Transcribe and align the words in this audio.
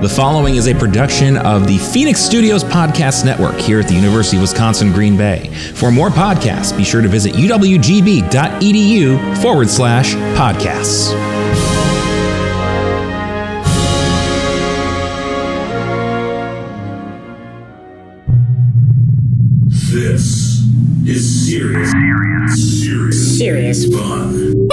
The 0.00 0.08
following 0.08 0.56
is 0.56 0.68
a 0.68 0.74
production 0.74 1.38
of 1.38 1.66
the 1.66 1.78
Phoenix 1.78 2.20
Studios 2.20 2.62
Podcast 2.62 3.24
Network 3.24 3.56
here 3.56 3.80
at 3.80 3.88
the 3.88 3.94
University 3.94 4.36
of 4.36 4.42
Wisconsin 4.42 4.92
Green 4.92 5.16
Bay. 5.16 5.48
For 5.74 5.90
more 5.90 6.10
podcasts, 6.10 6.76
be 6.76 6.84
sure 6.84 7.00
to 7.00 7.08
visit 7.08 7.32
uwgb.edu 7.32 8.28
forward 9.42 9.70
slash 9.70 10.12
podcasts. 10.36 11.14
This 19.68 20.60
is 21.06 21.46
serious, 21.46 21.90
serious, 22.82 23.38
Serious. 23.38 23.86
fun. 23.94 24.68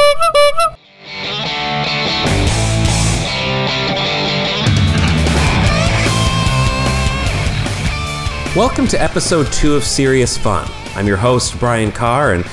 Welcome 8.56 8.88
to 8.90 9.02
episode 9.02 9.52
two 9.52 9.74
of 9.74 9.84
Serious 9.84 10.38
Fun. 10.38 10.70
I'm 10.94 11.08
your 11.08 11.18
host, 11.18 11.60
Brian 11.60 11.92
Carr, 11.92 12.34
and 12.34 12.46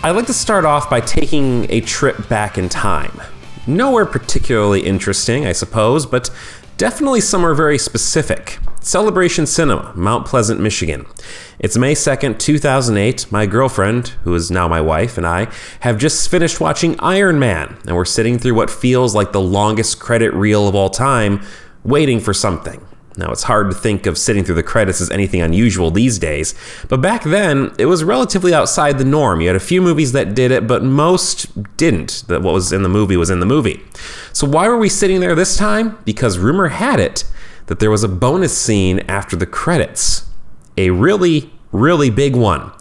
I'd 0.00 0.12
like 0.12 0.26
to 0.26 0.32
start 0.32 0.64
off 0.64 0.88
by 0.88 1.00
taking 1.00 1.68
a 1.72 1.80
trip 1.80 2.28
back 2.28 2.56
in 2.56 2.68
time. 2.68 3.20
Nowhere 3.66 4.06
particularly 4.06 4.86
interesting, 4.86 5.46
I 5.46 5.50
suppose, 5.50 6.06
but 6.06 6.30
definitely 6.76 7.20
somewhere 7.20 7.54
very 7.54 7.78
specific. 7.78 8.60
Celebration 8.80 9.44
Cinema, 9.44 9.92
Mount 9.96 10.24
Pleasant, 10.24 10.60
Michigan. 10.60 11.04
It's 11.58 11.76
May 11.76 11.96
2nd, 11.96 12.38
2008. 12.38 13.32
My 13.32 13.44
girlfriend, 13.46 14.10
who 14.22 14.32
is 14.36 14.52
now 14.52 14.68
my 14.68 14.80
wife, 14.80 15.16
and 15.16 15.26
I 15.26 15.52
have 15.80 15.98
just 15.98 16.30
finished 16.30 16.60
watching 16.60 16.94
Iron 17.00 17.40
Man, 17.40 17.76
and 17.88 17.96
we're 17.96 18.04
sitting 18.04 18.38
through 18.38 18.54
what 18.54 18.70
feels 18.70 19.16
like 19.16 19.32
the 19.32 19.40
longest 19.40 19.98
credit 19.98 20.32
reel 20.32 20.68
of 20.68 20.76
all 20.76 20.90
time, 20.90 21.42
waiting 21.82 22.20
for 22.20 22.32
something. 22.32 22.86
Now, 23.20 23.30
it's 23.32 23.42
hard 23.42 23.70
to 23.70 23.76
think 23.76 24.06
of 24.06 24.16
sitting 24.16 24.44
through 24.44 24.54
the 24.54 24.62
credits 24.62 24.98
as 25.02 25.10
anything 25.10 25.42
unusual 25.42 25.90
these 25.90 26.18
days, 26.18 26.54
but 26.88 27.02
back 27.02 27.22
then, 27.22 27.74
it 27.78 27.84
was 27.84 28.02
relatively 28.02 28.54
outside 28.54 28.96
the 28.96 29.04
norm. 29.04 29.42
You 29.42 29.48
had 29.48 29.56
a 29.56 29.60
few 29.60 29.82
movies 29.82 30.12
that 30.12 30.34
did 30.34 30.50
it, 30.50 30.66
but 30.66 30.82
most 30.82 31.76
didn't. 31.76 32.24
That 32.28 32.40
what 32.40 32.54
was 32.54 32.72
in 32.72 32.82
the 32.82 32.88
movie 32.88 33.18
was 33.18 33.28
in 33.28 33.40
the 33.40 33.46
movie. 33.46 33.82
So, 34.32 34.48
why 34.48 34.68
were 34.68 34.78
we 34.78 34.88
sitting 34.88 35.20
there 35.20 35.34
this 35.34 35.58
time? 35.58 35.98
Because 36.06 36.38
rumor 36.38 36.68
had 36.68 36.98
it 36.98 37.24
that 37.66 37.78
there 37.78 37.90
was 37.90 38.02
a 38.02 38.08
bonus 38.08 38.56
scene 38.56 39.00
after 39.00 39.36
the 39.36 39.46
credits. 39.46 40.26
A 40.78 40.88
really, 40.88 41.52
really 41.72 42.08
big 42.08 42.34
one. 42.34 42.72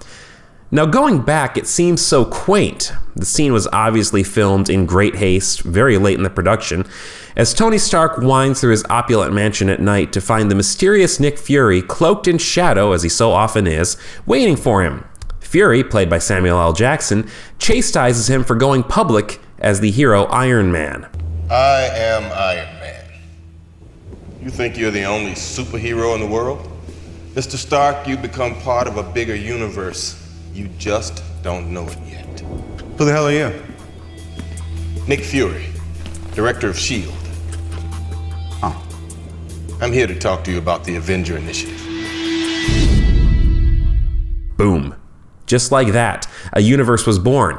Now, 0.71 0.85
going 0.85 1.23
back, 1.23 1.57
it 1.57 1.65
seems 1.65 1.99
so 1.99 2.23
quaint. 2.23 2.93
The 3.15 3.25
scene 3.25 3.53
was 3.53 3.67
obviously 3.73 4.21
filmed 4.21 4.69
in 4.69 4.85
great 4.85 5.15
haste, 5.15 5.61
very 5.61 5.97
late 5.97 6.17
in 6.17 6.23
the 6.23 6.29
production, 6.29 6.85
as 7.35 7.55
Tony 7.55 7.79
Stark 7.79 8.19
winds 8.19 8.61
through 8.61 8.71
his 8.71 8.85
opulent 8.87 9.33
mansion 9.33 9.67
at 9.69 9.81
night 9.81 10.13
to 10.13 10.21
find 10.21 10.51
the 10.51 10.55
mysterious 10.55 11.19
Nick 11.19 11.39
Fury, 11.39 11.81
cloaked 11.81 12.27
in 12.27 12.37
shadow 12.37 12.91
as 12.91 13.01
he 13.01 13.09
so 13.09 13.31
often 13.31 13.65
is, 13.65 13.97
waiting 14.27 14.55
for 14.55 14.83
him. 14.83 15.05
Fury, 15.39 15.83
played 15.83 16.07
by 16.07 16.19
Samuel 16.19 16.59
L. 16.59 16.73
Jackson, 16.73 17.27
chastises 17.57 18.29
him 18.29 18.43
for 18.43 18.53
going 18.53 18.83
public 18.83 19.41
as 19.57 19.79
the 19.79 19.89
hero 19.89 20.25
Iron 20.25 20.71
Man. 20.71 21.09
I 21.49 21.89
am 21.91 22.31
Iron 22.31 22.79
Man. 22.79 23.05
You 24.39 24.51
think 24.51 24.77
you're 24.77 24.91
the 24.91 25.05
only 25.05 25.31
superhero 25.31 26.13
in 26.13 26.21
the 26.21 26.27
world? 26.27 26.69
Mr. 27.33 27.55
Stark, 27.55 28.07
you 28.07 28.17
become 28.17 28.53
part 28.61 28.87
of 28.87 28.97
a 28.97 29.03
bigger 29.03 29.35
universe. 29.35 30.18
You 30.59 30.67
just 30.77 31.23
don't 31.41 31.71
know 31.73 31.87
it 31.87 31.97
yet. 32.05 32.41
Who 32.97 33.05
the 33.05 33.13
hell 33.13 33.27
are 33.27 33.31
you? 33.31 33.63
Nick 35.07 35.21
Fury, 35.21 35.67
director 36.33 36.67
of 36.67 36.75
S.H.I.E.L.D. 36.75 37.15
Oh. 38.61 38.87
I'm 39.81 39.93
here 39.93 40.05
to 40.05 40.19
talk 40.19 40.43
to 40.43 40.51
you 40.51 40.57
about 40.57 40.83
the 40.83 40.97
Avenger 40.97 41.37
Initiative. 41.37 41.77
Boom. 44.57 44.95
Just 45.45 45.71
like 45.71 45.93
that, 45.93 46.27
a 46.51 46.59
universe 46.59 47.07
was 47.07 47.19
born. 47.19 47.57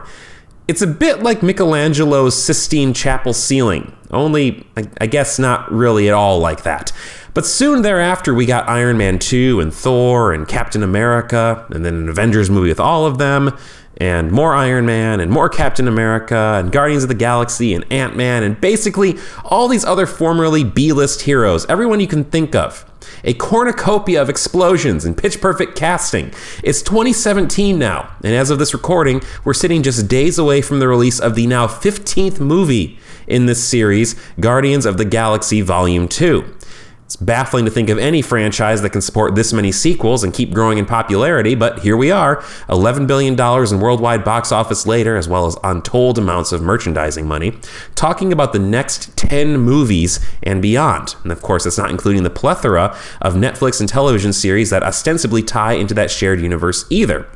It's 0.69 0.83
a 0.83 0.87
bit 0.87 1.22
like 1.22 1.43
Michelangelo's 1.43 2.34
Sistine 2.41 2.93
Chapel 2.93 3.33
ceiling, 3.33 3.97
only, 4.10 4.66
I- 4.77 4.91
I 5.00 5.06
guess, 5.06 5.39
not 5.39 5.72
really 5.72 6.06
at 6.06 6.12
all 6.15 6.39
like 6.39 6.65
that. 6.65 6.93
But 7.32 7.46
soon 7.46 7.82
thereafter, 7.82 8.34
we 8.34 8.44
got 8.44 8.68
Iron 8.68 8.98
Man 8.98 9.18
2 9.18 9.60
and 9.60 9.72
Thor 9.72 10.32
and 10.32 10.48
Captain 10.48 10.82
America, 10.82 11.64
and 11.70 11.84
then 11.84 11.94
an 11.94 12.08
Avengers 12.08 12.50
movie 12.50 12.70
with 12.70 12.80
all 12.80 13.06
of 13.06 13.18
them, 13.18 13.56
and 13.98 14.32
more 14.32 14.54
Iron 14.54 14.84
Man 14.84 15.20
and 15.20 15.30
more 15.30 15.48
Captain 15.48 15.86
America 15.86 16.58
and 16.58 16.72
Guardians 16.72 17.04
of 17.04 17.08
the 17.08 17.14
Galaxy 17.14 17.72
and 17.72 17.84
Ant 17.92 18.16
Man, 18.16 18.42
and 18.42 18.60
basically 18.60 19.16
all 19.44 19.68
these 19.68 19.84
other 19.84 20.06
formerly 20.06 20.64
B 20.64 20.92
list 20.92 21.22
heroes, 21.22 21.66
everyone 21.66 22.00
you 22.00 22.08
can 22.08 22.24
think 22.24 22.54
of 22.54 22.84
a 23.22 23.34
cornucopia 23.34 24.20
of 24.20 24.28
explosions 24.28 25.04
and 25.04 25.16
pitch 25.16 25.41
perfect 25.41 25.76
casting. 25.76 26.32
It's 26.64 26.82
2017 26.82 27.78
now, 27.78 28.10
and 28.24 28.34
as 28.34 28.50
of 28.50 28.58
this 28.58 28.72
recording, 28.74 29.22
we're 29.44 29.54
sitting 29.54 29.82
just 29.82 30.08
days 30.08 30.38
away 30.38 30.62
from 30.62 30.80
the 30.80 30.88
release 30.88 31.20
of 31.20 31.34
the 31.34 31.47
now 31.47 31.66
15th 31.66 32.41
movie 32.41 32.98
in 33.26 33.47
this 33.47 33.62
series, 33.62 34.16
Guardians 34.41 34.86
of 34.86 34.97
the 34.97 35.04
Galaxy 35.04 35.60
Volume 35.60 36.08
2. 36.08 36.56
It's 37.10 37.16
baffling 37.16 37.65
to 37.65 37.72
think 37.72 37.88
of 37.88 37.98
any 37.98 38.22
franchise 38.22 38.82
that 38.82 38.91
can 38.91 39.00
support 39.00 39.34
this 39.34 39.53
many 39.53 39.72
sequels 39.72 40.22
and 40.22 40.32
keep 40.32 40.54
growing 40.54 40.78
in 40.78 40.87
popularity, 40.87 41.56
but 41.56 41.81
here 41.81 41.97
we 41.97 42.12
are, 42.12 42.37
$11 42.69 43.09
billion 43.09 43.32
in 43.34 43.81
worldwide 43.81 44.22
box 44.22 44.53
office 44.53 44.87
later, 44.87 45.16
as 45.16 45.28
well 45.28 45.47
as 45.47 45.56
untold 45.65 46.19
amounts 46.19 46.53
of 46.53 46.62
merchandising 46.62 47.26
money, 47.26 47.59
talking 47.97 48.32
about 48.32 48.53
the 48.53 48.60
next 48.60 49.16
10 49.16 49.59
movies 49.59 50.21
and 50.44 50.62
beyond. 50.62 51.16
And 51.25 51.32
of 51.32 51.43
course, 51.43 51.65
that's 51.65 51.78
not 51.78 51.91
including 51.91 52.22
the 52.22 52.31
plethora 52.31 52.97
of 53.21 53.34
Netflix 53.34 53.81
and 53.81 53.88
television 53.88 54.32
series 54.32 54.71
that 54.71 54.84
ostensibly 54.84 55.42
tie 55.42 55.72
into 55.72 55.94
that 55.94 56.12
shared 56.12 56.41
universe 56.41 56.87
either. 56.91 57.27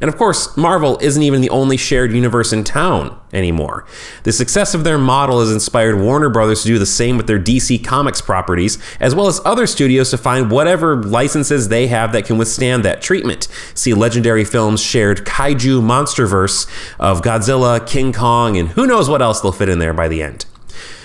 And 0.00 0.08
of 0.08 0.16
course, 0.16 0.56
Marvel 0.56 0.98
isn't 1.00 1.22
even 1.22 1.40
the 1.40 1.50
only 1.50 1.76
shared 1.76 2.12
universe 2.12 2.52
in 2.52 2.64
town 2.64 3.18
anymore. 3.32 3.86
The 4.24 4.32
success 4.32 4.74
of 4.74 4.84
their 4.84 4.98
model 4.98 5.40
has 5.40 5.52
inspired 5.52 6.00
Warner 6.00 6.28
Brothers 6.28 6.62
to 6.62 6.68
do 6.68 6.78
the 6.78 6.86
same 6.86 7.16
with 7.16 7.26
their 7.26 7.38
DC 7.38 7.84
Comics 7.84 8.20
properties, 8.20 8.78
as 9.00 9.14
well 9.14 9.26
as 9.26 9.40
other 9.44 9.66
studios 9.66 10.10
to 10.10 10.18
find 10.18 10.50
whatever 10.50 11.02
licenses 11.02 11.68
they 11.68 11.86
have 11.86 12.12
that 12.12 12.26
can 12.26 12.38
withstand 12.38 12.84
that 12.84 13.02
treatment. 13.02 13.48
See 13.74 13.94
Legendary 13.94 14.44
Films' 14.44 14.82
shared 14.82 15.24
kaiju 15.24 15.80
monsterverse 15.80 16.66
of 16.98 17.22
Godzilla, 17.22 17.86
King 17.86 18.12
Kong, 18.12 18.56
and 18.56 18.70
who 18.70 18.86
knows 18.86 19.08
what 19.08 19.22
else 19.22 19.40
they'll 19.40 19.52
fit 19.52 19.68
in 19.68 19.78
there 19.78 19.94
by 19.94 20.08
the 20.08 20.22
end. 20.22 20.46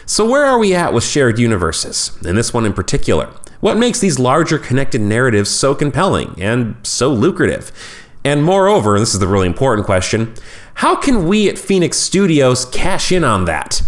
So, 0.05 0.29
where 0.29 0.43
are 0.43 0.59
we 0.59 0.75
at 0.75 0.93
with 0.93 1.05
shared 1.05 1.39
universes, 1.39 2.11
and 2.25 2.37
this 2.37 2.53
one 2.53 2.65
in 2.65 2.73
particular? 2.73 3.33
What 3.61 3.77
makes 3.77 3.99
these 3.99 4.17
larger 4.17 4.57
connected 4.57 5.01
narratives 5.01 5.49
so 5.49 5.75
compelling 5.75 6.35
and 6.41 6.75
so 6.83 7.13
lucrative? 7.13 7.71
And 8.23 8.43
moreover, 8.43 8.95
and 8.95 9.01
this 9.01 9.13
is 9.13 9.19
the 9.19 9.27
really 9.27 9.47
important 9.47 9.85
question, 9.85 10.35
how 10.75 10.95
can 10.95 11.27
we 11.27 11.49
at 11.49 11.57
Phoenix 11.57 11.97
Studios 11.97 12.65
cash 12.65 13.11
in 13.11 13.23
on 13.23 13.45
that? 13.45 13.81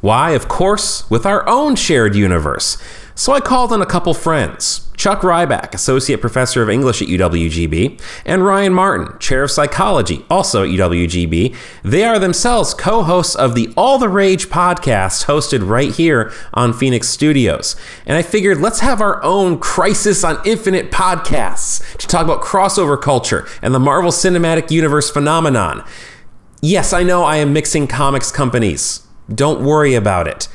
Why, 0.00 0.32
of 0.32 0.46
course, 0.48 1.08
with 1.10 1.26
our 1.26 1.48
own 1.48 1.74
shared 1.74 2.14
universe. 2.14 2.78
So 3.18 3.32
I 3.32 3.40
called 3.40 3.72
on 3.72 3.80
a 3.80 3.86
couple 3.86 4.12
friends 4.12 4.90
Chuck 4.94 5.22
Rybak, 5.22 5.72
Associate 5.72 6.20
Professor 6.20 6.62
of 6.62 6.68
English 6.68 7.00
at 7.00 7.08
UWGB, 7.08 7.98
and 8.26 8.44
Ryan 8.44 8.74
Martin, 8.74 9.18
Chair 9.18 9.44
of 9.44 9.50
Psychology, 9.50 10.22
also 10.28 10.64
at 10.64 10.68
UWGB. 10.68 11.56
They 11.82 12.04
are 12.04 12.18
themselves 12.18 12.74
co 12.74 13.02
hosts 13.02 13.34
of 13.34 13.54
the 13.54 13.72
All 13.74 13.98
the 13.98 14.10
Rage 14.10 14.50
podcast, 14.50 15.24
hosted 15.24 15.66
right 15.66 15.94
here 15.94 16.30
on 16.52 16.74
Phoenix 16.74 17.08
Studios. 17.08 17.74
And 18.04 18.18
I 18.18 18.22
figured 18.22 18.60
let's 18.60 18.80
have 18.80 19.00
our 19.00 19.22
own 19.22 19.60
Crisis 19.60 20.22
on 20.22 20.38
Infinite 20.44 20.90
podcasts 20.90 21.96
to 21.96 22.06
talk 22.06 22.24
about 22.24 22.42
crossover 22.42 23.00
culture 23.00 23.48
and 23.62 23.74
the 23.74 23.80
Marvel 23.80 24.10
Cinematic 24.10 24.70
Universe 24.70 25.08
phenomenon. 25.08 25.82
Yes, 26.60 26.92
I 26.92 27.02
know 27.02 27.24
I 27.24 27.36
am 27.36 27.54
mixing 27.54 27.86
comics 27.86 28.30
companies. 28.30 29.06
Don't 29.34 29.64
worry 29.64 29.94
about 29.94 30.28
it. 30.28 30.48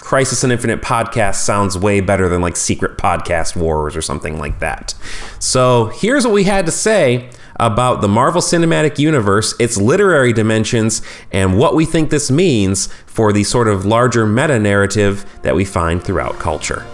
Crisis 0.00 0.44
and 0.44 0.52
Infinite 0.52 0.82
podcast 0.82 1.36
sounds 1.36 1.76
way 1.76 2.00
better 2.00 2.28
than 2.28 2.40
like 2.40 2.56
Secret 2.56 2.98
Podcast 2.98 3.56
Wars 3.56 3.96
or 3.96 4.02
something 4.02 4.38
like 4.38 4.60
that. 4.60 4.94
So 5.38 5.86
here's 5.86 6.24
what 6.24 6.34
we 6.34 6.44
had 6.44 6.66
to 6.66 6.72
say 6.72 7.30
about 7.58 8.02
the 8.02 8.08
Marvel 8.08 8.40
Cinematic 8.40 8.98
Universe, 8.98 9.54
its 9.58 9.76
literary 9.78 10.32
dimensions, 10.32 11.02
and 11.32 11.58
what 11.58 11.74
we 11.74 11.86
think 11.86 12.10
this 12.10 12.30
means 12.30 12.88
for 13.06 13.32
the 13.32 13.44
sort 13.44 13.68
of 13.68 13.84
larger 13.86 14.26
meta 14.26 14.58
narrative 14.58 15.24
that 15.42 15.54
we 15.54 15.64
find 15.64 16.02
throughout 16.04 16.38
culture. 16.38 16.84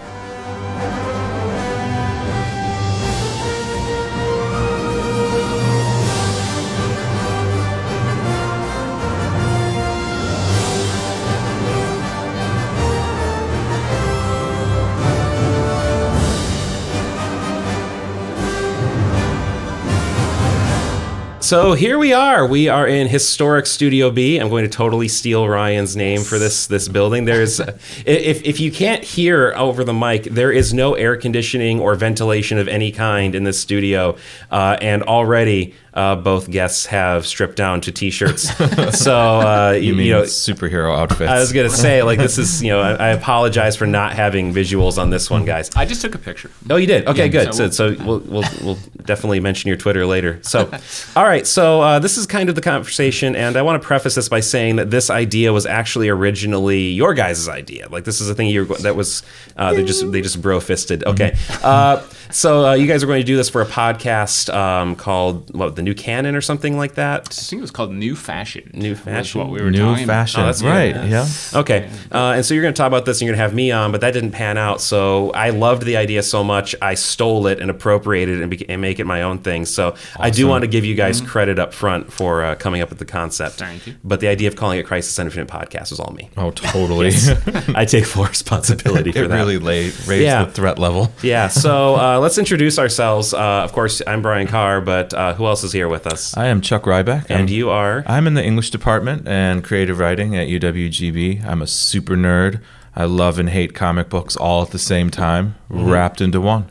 So 21.53 21.73
here 21.73 21.99
we 21.99 22.13
are. 22.13 22.47
We 22.47 22.67
are 22.67 22.87
in 22.87 23.07
historic 23.07 23.67
Studio 23.67 24.09
B. 24.09 24.39
I'm 24.39 24.49
going 24.49 24.63
to 24.63 24.75
totally 24.75 25.07
steal 25.07 25.47
Ryan's 25.47 25.95
name 25.95 26.23
for 26.23 26.39
this 26.39 26.65
this 26.65 26.87
building. 26.87 27.25
There's, 27.25 27.59
if 28.07 28.43
if 28.43 28.59
you 28.59 28.71
can't 28.71 29.03
hear 29.03 29.53
over 29.55 29.83
the 29.83 29.93
mic, 29.93 30.23
there 30.23 30.51
is 30.51 30.73
no 30.73 30.95
air 30.95 31.15
conditioning 31.15 31.79
or 31.79 31.93
ventilation 31.93 32.57
of 32.57 32.67
any 32.67 32.91
kind 32.91 33.35
in 33.35 33.43
this 33.43 33.59
studio, 33.59 34.17
uh, 34.49 34.77
and 34.81 35.03
already 35.03 35.75
uh, 35.93 36.15
both 36.15 36.49
guests 36.49 36.87
have 36.87 37.25
stripped 37.25 37.55
down 37.55 37.81
to 37.81 37.91
t-shirts. 37.91 38.49
so 38.97 39.15
uh, 39.15 39.71
you, 39.75 39.91
You 39.91 39.95
mean 39.95 40.05
you 40.07 40.13
know, 40.13 40.21
superhero 40.23 40.97
outfits? 40.97 41.29
I 41.29 41.39
was 41.39 41.51
gonna 41.53 41.69
say 41.69 42.01
like 42.03 42.19
this 42.19 42.37
is 42.37 42.63
you 42.63 42.69
know 42.69 42.81
I, 42.81 42.93
I 42.93 43.07
apologize 43.09 43.75
for 43.75 43.85
not 43.85 44.13
having 44.13 44.53
visuals 44.53 44.97
on 44.97 45.09
this 45.09 45.29
one, 45.29 45.45
guys. 45.45 45.69
I 45.75 45.85
just 45.85 46.01
took 46.01 46.15
a 46.15 46.17
picture. 46.17 46.49
Oh, 46.69 46.75
you 46.77 46.87
did. 46.87 47.07
Okay, 47.07 47.25
Yeah, 47.25 47.43
good. 47.45 47.53
So, 47.53 47.69
so 47.69 47.93
so 47.95 48.03
we'll, 48.05 48.19
we'll 48.19 48.43
we'll 48.61 48.79
definitely 49.05 49.39
mention 49.39 49.67
your 49.67 49.77
Twitter 49.77 50.05
later. 50.05 50.39
So, 50.41 50.71
all 51.15 51.23
right. 51.23 51.45
So 51.45 51.81
uh, 51.81 51.99
this 51.99 52.17
is 52.17 52.25
kind 52.25 52.49
of 52.49 52.55
the 52.55 52.61
conversation, 52.61 53.35
and 53.35 53.55
I 53.55 53.61
want 53.61 53.81
to 53.81 53.85
preface 53.85 54.15
this 54.15 54.29
by 54.29 54.39
saying 54.39 54.77
that 54.77 54.89
this 54.89 55.09
idea 55.09 55.53
was 55.53 55.65
actually 55.65 56.09
originally 56.09 56.87
your 56.89 57.13
guys' 57.13 57.47
idea. 57.47 57.89
Like 57.89 58.03
this 58.05 58.21
is 58.21 58.29
a 58.29 58.35
thing 58.35 58.47
you 58.47 58.65
were, 58.65 58.75
that 58.77 58.95
was 58.95 59.23
uh, 59.57 59.73
they 59.73 59.83
just 59.83 60.11
they 60.11 60.21
just 60.21 60.41
bro 60.41 60.59
fisted. 60.59 61.03
Okay. 61.03 61.35
Uh, 61.61 62.05
so 62.31 62.65
uh, 62.65 62.73
you 62.73 62.87
guys 62.87 63.03
are 63.03 63.07
going 63.07 63.21
to 63.21 63.25
do 63.25 63.37
this 63.37 63.49
for 63.49 63.61
a 63.61 63.65
podcast 63.65 64.51
um, 64.53 64.95
called 64.95 65.53
what 65.55 65.75
the 65.75 65.82
New 65.83 65.93
Canon 65.93 66.35
or 66.35 66.41
something 66.41 66.77
like 66.77 66.95
that. 66.95 67.21
I 67.29 67.33
think 67.33 67.59
it 67.59 67.61
was 67.61 67.71
called 67.71 67.91
New 67.91 68.15
Fashion. 68.15 68.69
New 68.73 68.91
was 68.91 68.99
Fashion? 68.99 69.41
what 69.41 69.49
we 69.49 69.61
were 69.61 69.71
New 69.71 69.79
talking 69.79 70.03
about. 70.05 70.13
fashion. 70.13 70.41
Oh, 70.41 70.45
that's 70.45 70.63
right. 70.63 70.93
good. 70.93 71.09
Yeah. 71.09 71.27
Okay, 71.55 71.89
uh, 72.11 72.33
and 72.35 72.45
so 72.45 72.53
you're 72.53 72.63
going 72.63 72.73
to 72.73 72.77
talk 72.77 72.87
about 72.87 73.05
this, 73.05 73.19
and 73.21 73.27
you're 73.27 73.35
going 73.35 73.39
to 73.39 73.43
have 73.43 73.53
me 73.53 73.71
on, 73.71 73.91
but 73.91 74.01
that 74.01 74.11
didn't 74.11 74.31
pan 74.31 74.57
out. 74.57 74.81
So 74.81 75.31
I 75.31 75.49
loved 75.51 75.83
the 75.83 75.97
idea 75.97 76.23
so 76.23 76.43
much, 76.43 76.75
I 76.81 76.93
stole 76.95 77.47
it 77.47 77.59
and 77.59 77.69
appropriated 77.69 78.39
it 78.39 78.43
and, 78.43 78.51
beca- 78.51 78.65
and 78.69 78.81
make 78.81 78.99
it 78.99 79.05
my 79.05 79.21
own 79.23 79.39
thing. 79.39 79.65
So 79.65 79.95
I 80.19 80.29
do 80.29 80.47
want 80.47 80.63
to 80.63 80.67
give 80.67 80.85
you 80.85 80.95
guys 80.95 81.21
credit 81.21 81.59
up 81.59 81.73
front 81.73 82.11
for 82.11 82.43
uh, 82.43 82.55
coming 82.55 82.81
up 82.81 82.89
with 82.89 82.99
the 82.99 83.05
concept. 83.05 83.55
Thank 83.55 83.87
you. 83.87 83.95
But 84.03 84.19
the 84.19 84.27
idea 84.27 84.47
of 84.47 84.55
calling 84.55 84.79
it 84.79 84.85
Crisis 84.85 85.17
Infinite 85.19 85.47
Podcast 85.47 85.89
was 85.91 85.99
all 85.99 86.13
me. 86.13 86.29
Oh, 86.37 86.51
totally. 86.51 87.11
I 87.75 87.85
take 87.85 88.05
full 88.05 88.25
responsibility 88.25 89.11
for 89.11 89.23
it 89.23 89.27
that. 89.29 89.35
really 89.35 89.57
lay, 89.57 89.85
raised 89.85 90.09
Yeah. 90.23 90.45
the 90.45 90.51
threat 90.51 90.79
level. 90.79 91.11
yeah. 91.21 91.47
So 91.47 91.95
uh, 91.95 92.19
let's 92.19 92.37
introduce 92.37 92.79
ourselves. 92.79 93.33
Uh, 93.33 93.39
of 93.63 93.73
course, 93.73 94.01
I'm 94.05 94.21
Brian 94.21 94.47
Carr, 94.47 94.81
but 94.81 95.13
uh, 95.13 95.33
who 95.33 95.45
else 95.45 95.63
is 95.63 95.72
here 95.73 95.87
with 95.89 96.07
us? 96.07 96.35
I 96.37 96.47
am 96.47 96.61
Chuck 96.61 96.83
Rybak. 96.83 97.25
and 97.29 97.37
I'm- 97.39 97.47
you 97.49 97.69
are. 97.69 98.03
I'm 98.07 98.27
in 98.27 98.33
the 98.35 98.43
English 98.43 98.69
department 98.69 99.27
and 99.27 99.63
creative 99.63 99.99
writing 99.99 100.35
at 100.35 100.47
UWGB. 100.47 101.43
I'm 101.45 101.61
a 101.61 101.67
super 101.67 102.15
nerd. 102.15 102.61
I 102.95 103.05
love 103.05 103.39
and 103.39 103.49
hate 103.49 103.73
comic 103.73 104.07
books 104.09 104.35
all 104.35 104.61
at 104.61 104.69
the 104.69 104.79
same 104.79 105.09
time, 105.09 105.55
Mm-hmm. 105.71 105.89
wrapped 105.89 106.21
into 106.21 106.39
one. 106.39 106.65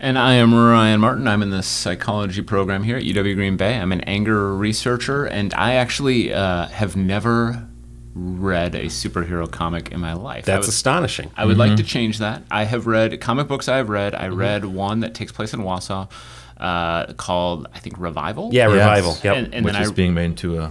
And 0.00 0.18
I 0.18 0.32
am 0.34 0.52
Ryan 0.52 0.98
Martin. 1.00 1.28
I'm 1.28 1.42
in 1.42 1.50
the 1.50 1.62
psychology 1.62 2.42
program 2.42 2.82
here 2.82 2.96
at 2.96 3.04
UW 3.04 3.34
Green 3.36 3.56
Bay. 3.56 3.76
I'm 3.78 3.92
an 3.92 4.00
anger 4.00 4.52
researcher, 4.56 5.26
and 5.26 5.54
I 5.54 5.74
actually 5.74 6.32
uh, 6.34 6.66
have 6.66 6.96
never 6.96 7.68
read 8.14 8.74
a 8.74 8.86
superhero 8.86 9.48
comic 9.50 9.92
in 9.92 10.00
my 10.00 10.12
life. 10.14 10.44
I 10.48 10.52
That's 10.52 10.66
would, 10.66 10.72
astonishing. 10.72 11.30
I 11.36 11.44
would 11.46 11.56
like 11.56 11.76
to 11.76 11.84
change 11.84 12.18
that. 12.18 12.42
I 12.50 12.64
have 12.64 12.86
read 12.88 13.20
comic 13.20 13.46
books. 13.48 13.68
I 13.68 13.76
have 13.76 13.88
read. 13.88 14.12
Mm-hmm. 14.12 14.24
I 14.24 14.28
read 14.28 14.64
one 14.64 15.00
that 15.00 15.14
takes 15.14 15.30
place 15.30 15.54
in 15.54 15.60
Wausau, 15.60 16.10
uh, 16.62 17.12
called 17.14 17.66
I 17.74 17.78
think 17.80 17.96
Revival. 17.98 18.50
Yeah, 18.52 18.68
Yes. 18.68 18.72
revival. 18.78 19.16
Yep. 19.22 19.36
And, 19.36 19.54
and 19.54 19.64
which 19.64 19.74
then 19.74 19.82
is 19.82 19.90
I, 19.90 19.94
being 19.94 20.14
made 20.14 20.24
into 20.26 20.58
a 20.58 20.70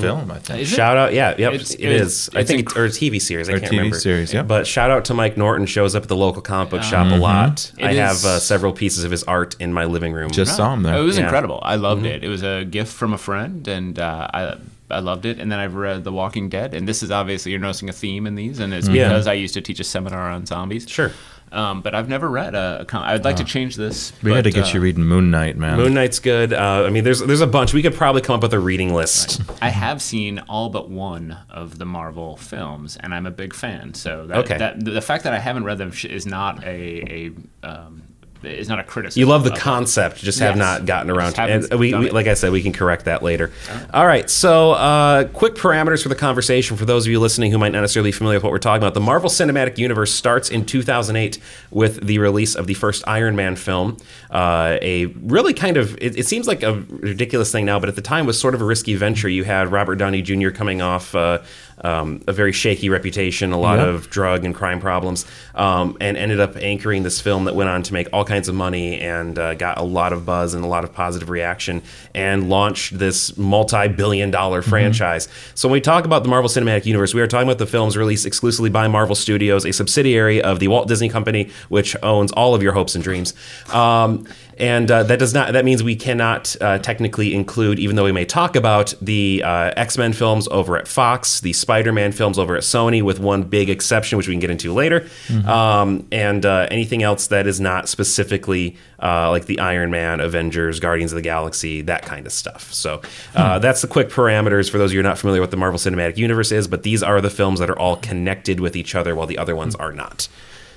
film, 0.00 0.30
I 0.30 0.38
think. 0.38 0.66
Shout 0.66 0.96
out, 0.96 1.12
yeah, 1.12 1.34
yep, 1.38 1.52
It's- 1.52 1.74
it 1.74 1.80
it's- 1.84 2.00
is. 2.00 2.30
I 2.34 2.40
it's 2.40 2.50
think, 2.50 2.62
inc- 2.62 2.70
it's, 2.70 2.76
or 2.76 2.84
a 2.86 2.88
TV 2.90 3.20
series. 3.20 3.48
I 3.48 3.52
Or 3.52 3.58
can't 3.60 3.72
TV 3.72 3.76
remember. 3.78 3.98
series, 3.98 4.32
yeah. 4.32 4.42
But 4.42 4.66
shout 4.66 4.90
out 4.90 5.04
to 5.06 5.14
Mike 5.14 5.36
Norton. 5.36 5.66
Shows 5.66 5.94
up 5.94 6.02
at 6.04 6.08
the 6.08 6.16
local 6.16 6.42
comic 6.42 6.70
book 6.70 6.82
shop 6.82 7.12
a 7.12 7.16
lot. 7.16 7.70
It 7.78 7.84
I 7.84 7.92
have 7.94 8.24
uh, 8.24 8.38
several 8.40 8.72
pieces 8.72 9.04
of 9.04 9.10
his 9.10 9.22
art 9.24 9.54
in 9.60 9.72
my 9.72 9.84
living 9.84 10.12
room. 10.12 10.30
Just 10.30 10.56
saw 10.56 10.72
him 10.72 10.82
there. 10.82 10.96
It 10.96 11.02
was 11.02 11.18
Yeah. 11.18 11.24
incredible. 11.24 11.60
I 11.62 11.76
loved 11.76 12.06
it. 12.06 12.24
It 12.24 12.28
was 12.28 12.42
a 12.42 12.64
gift 12.64 12.92
from 12.92 13.12
a 13.12 13.18
friend, 13.18 13.66
and 13.68 13.98
uh, 13.98 14.28
I 14.32 14.54
I 14.88 15.00
loved 15.00 15.26
it. 15.26 15.38
And 15.40 15.50
then 15.52 15.58
I've 15.58 15.74
read 15.74 16.04
The 16.04 16.12
Walking 16.12 16.48
Dead, 16.48 16.72
and 16.72 16.86
this 16.88 17.02
is 17.02 17.10
obviously 17.10 17.50
you're 17.52 17.60
noticing 17.60 17.88
a 17.88 17.92
theme 17.92 18.26
in 18.26 18.34
these, 18.36 18.60
and 18.60 18.72
it's 18.72 18.88
Yeah. 18.88 19.08
because 19.08 19.26
I 19.26 19.32
used 19.34 19.54
to 19.54 19.60
teach 19.60 19.80
a 19.80 19.84
seminar 19.84 20.30
on 20.30 20.46
zombies. 20.46 20.86
Sure. 20.88 21.10
Um, 21.52 21.80
but 21.80 21.94
I've 21.94 22.08
never 22.08 22.28
read 22.28 22.54
a. 22.54 22.78
a 22.80 22.84
com- 22.84 23.02
I'd 23.04 23.24
like 23.24 23.36
to 23.36 23.44
change 23.44 23.76
this. 23.76 24.12
we 24.22 24.32
had 24.32 24.44
to 24.44 24.50
get 24.50 24.66
uh, 24.66 24.70
you 24.74 24.80
reading 24.80 25.04
Moon 25.04 25.30
Knight, 25.30 25.56
man. 25.56 25.76
Moon 25.76 25.94
Knight's 25.94 26.18
good. 26.18 26.52
Uh, 26.52 26.84
I 26.86 26.90
mean, 26.90 27.04
there's 27.04 27.20
there's 27.20 27.40
a 27.40 27.46
bunch. 27.46 27.72
We 27.72 27.82
could 27.82 27.94
probably 27.94 28.20
come 28.20 28.34
up 28.36 28.42
with 28.42 28.52
a 28.52 28.58
reading 28.58 28.92
list. 28.92 29.40
I 29.62 29.68
have 29.68 30.02
seen 30.02 30.40
all 30.48 30.68
but 30.70 30.90
one 30.90 31.38
of 31.48 31.78
the 31.78 31.84
Marvel 31.86 32.36
films, 32.36 32.96
and 32.96 33.14
I'm 33.14 33.26
a 33.26 33.30
big 33.30 33.54
fan. 33.54 33.94
So 33.94 34.26
that, 34.26 34.36
Okay. 34.38 34.58
that 34.58 34.84
the 34.84 35.00
fact 35.00 35.24
that 35.24 35.32
I 35.32 35.38
haven't 35.38 35.64
read 35.64 35.78
them 35.78 35.92
is 36.04 36.26
not 36.26 36.64
a, 36.64 37.30
a 37.62 37.66
um, 37.66 38.02
is 38.46 38.68
not 38.68 38.78
a 38.78 38.84
criticism. 38.84 39.20
You 39.20 39.26
love 39.26 39.44
the 39.44 39.52
it. 39.52 39.58
concept, 39.58 40.18
just 40.18 40.38
have 40.38 40.56
Yes. 40.56 40.58
not 40.58 40.86
gotten 40.86 41.10
around 41.10 41.32
to 41.34 41.44
it. 41.48 41.70
And 41.70 41.80
we, 41.80 41.92
we, 41.94 42.10
like 42.10 42.26
I 42.26 42.34
said, 42.34 42.52
we 42.52 42.62
can 42.62 42.72
correct 42.72 43.04
that 43.06 43.22
later. 43.22 43.50
All 43.92 44.06
right. 44.06 44.28
So, 44.30 44.72
uh, 44.72 45.24
quick 45.28 45.54
parameters 45.54 46.02
for 46.02 46.08
the 46.08 46.14
conversation 46.14 46.76
for 46.76 46.84
those 46.84 47.06
of 47.06 47.10
you 47.10 47.20
listening 47.20 47.50
who 47.52 47.58
might 47.58 47.72
not 47.72 47.80
necessarily 47.80 48.08
be 48.08 48.12
familiar 48.12 48.36
with 48.38 48.44
what 48.44 48.52
we're 48.52 48.58
talking 48.58 48.82
about. 48.82 48.94
The 48.94 49.00
Marvel 49.00 49.28
Cinematic 49.30 49.78
Universe 49.78 50.12
starts 50.14 50.50
in 50.50 50.64
2008 50.64 51.38
with 51.70 52.06
the 52.06 52.18
release 52.18 52.54
of 52.54 52.66
the 52.66 52.74
first 52.74 53.02
Iron 53.06 53.36
Man 53.36 53.56
film. 53.56 53.96
Uh, 54.30 54.78
a 54.82 55.06
really 55.06 55.54
kind 55.54 55.76
of, 55.76 55.94
it, 56.00 56.16
it 56.18 56.26
seems 56.26 56.46
like 56.46 56.62
a 56.62 56.74
ridiculous 56.88 57.50
thing 57.52 57.64
now, 57.64 57.78
but 57.80 57.88
at 57.88 57.96
the 57.96 58.02
time 58.02 58.26
was 58.26 58.38
sort 58.40 58.54
of 58.54 58.60
a 58.60 58.64
risky 58.64 58.94
venture. 58.94 59.28
You 59.28 59.44
had 59.44 59.70
Robert 59.72 59.96
Downey 59.96 60.22
Jr. 60.22 60.50
coming 60.50 60.80
off. 60.82 61.14
Uh, 61.14 61.38
um, 61.86 62.20
a 62.26 62.32
very 62.32 62.52
shaky 62.52 62.88
reputation, 62.88 63.52
a 63.52 63.58
lot 63.58 63.78
Yep. 63.78 63.88
of 63.88 64.10
drug 64.10 64.44
and 64.46 64.54
crime 64.54 64.80
problems, 64.80 65.24
um, 65.54 65.96
and 66.00 66.16
ended 66.16 66.40
up 66.40 66.56
anchoring 66.56 67.02
this 67.02 67.20
film 67.20 67.44
that 67.44 67.54
went 67.54 67.70
on 67.70 67.82
to 67.84 67.92
make 67.92 68.08
all 68.12 68.24
kinds 68.24 68.48
of 68.48 68.54
money 68.54 68.98
and 69.00 69.38
uh, 69.38 69.54
got 69.54 69.78
a 69.78 69.82
lot 69.84 70.12
of 70.12 70.24
buzz 70.24 70.54
and 70.54 70.64
a 70.64 70.68
lot 70.68 70.82
of 70.84 70.92
positive 70.92 71.28
reaction 71.30 71.82
and 72.14 72.48
launched 72.48 72.98
this 72.98 73.36
multi-billion 73.36 74.30
dollar 74.30 74.62
franchise. 74.62 75.28
So 75.54 75.68
when 75.68 75.74
we 75.74 75.80
talk 75.80 76.04
about 76.04 76.22
the 76.24 76.28
Marvel 76.28 76.48
Cinematic 76.48 76.86
Universe, 76.86 77.14
we 77.14 77.20
are 77.22 77.26
talking 77.26 77.48
about 77.48 77.58
the 77.58 77.66
films 77.66 77.96
released 77.96 78.26
exclusively 78.26 78.70
by 78.70 78.88
Marvel 78.88 79.14
Studios, 79.14 79.64
a 79.64 79.72
subsidiary 79.72 80.42
of 80.42 80.58
the 80.58 80.68
Walt 80.68 80.88
Disney 80.88 81.08
Company, 81.08 81.50
which 81.68 81.94
owns 82.02 82.32
all 82.32 82.54
of 82.54 82.62
your 82.62 82.72
hopes 82.72 82.94
and 82.94 83.04
dreams. 83.04 83.34
Um, 83.72 84.26
and 84.58 84.90
uh, 84.90 85.02
that 85.02 85.18
does 85.18 85.34
not 85.34 85.52
that 85.52 85.64
means 85.64 85.82
we 85.82 85.96
cannot 85.96 86.56
uh, 86.60 86.78
technically 86.78 87.34
include 87.34 87.78
even 87.78 87.96
though 87.96 88.04
we 88.04 88.12
may 88.12 88.24
talk 88.24 88.56
about 88.56 88.94
the 89.00 89.42
uh, 89.44 89.72
x-men 89.76 90.12
films 90.12 90.48
over 90.48 90.76
at 90.76 90.88
fox 90.88 91.40
the 91.40 91.52
spider-man 91.52 92.12
films 92.12 92.38
over 92.38 92.56
at 92.56 92.62
sony 92.62 93.02
with 93.02 93.18
one 93.18 93.42
big 93.42 93.68
exception 93.68 94.16
which 94.16 94.28
we 94.28 94.34
can 94.34 94.40
get 94.40 94.50
into 94.50 94.72
later. 94.72 95.06
Um, 95.46 96.06
and 96.10 96.44
uh, 96.46 96.68
anything 96.70 97.02
else 97.02 97.28
that 97.28 97.46
is 97.46 97.60
not 97.60 97.88
specifically 97.88 98.76
uh, 99.02 99.30
like 99.30 99.46
the 99.46 99.58
iron 99.60 99.90
man 99.90 100.20
avengers 100.20 100.80
guardians 100.80 101.12
of 101.12 101.16
the 101.16 101.22
galaxy 101.22 101.82
that 101.82 102.02
kind 102.02 102.26
of 102.26 102.32
stuff. 102.32 102.72
So 102.72 103.02
uh, 103.34 103.58
that's 103.58 103.82
the 103.82 103.88
quick 103.88 104.08
parameters 104.08 104.70
for 104.70 104.78
those 104.78 104.90
of 104.90 104.94
you 104.94 105.00
who 105.00 105.06
are 105.06 105.10
not 105.10 105.18
familiar 105.18 105.40
with 105.40 105.50
the 105.50 105.56
marvel 105.56 105.78
cinematic 105.78 106.16
universe 106.16 106.50
is 106.50 106.66
but 106.66 106.82
these 106.82 107.02
are 107.02 107.20
the 107.20 107.30
films 107.30 107.60
that 107.60 107.68
are 107.68 107.78
all 107.78 107.96
connected 107.96 108.60
with 108.60 108.74
each 108.76 108.94
other 108.94 109.14
while 109.14 109.26
the 109.26 109.38
other 109.38 109.54
ones 109.54 109.74
are 109.74 109.92
not. 109.92 110.28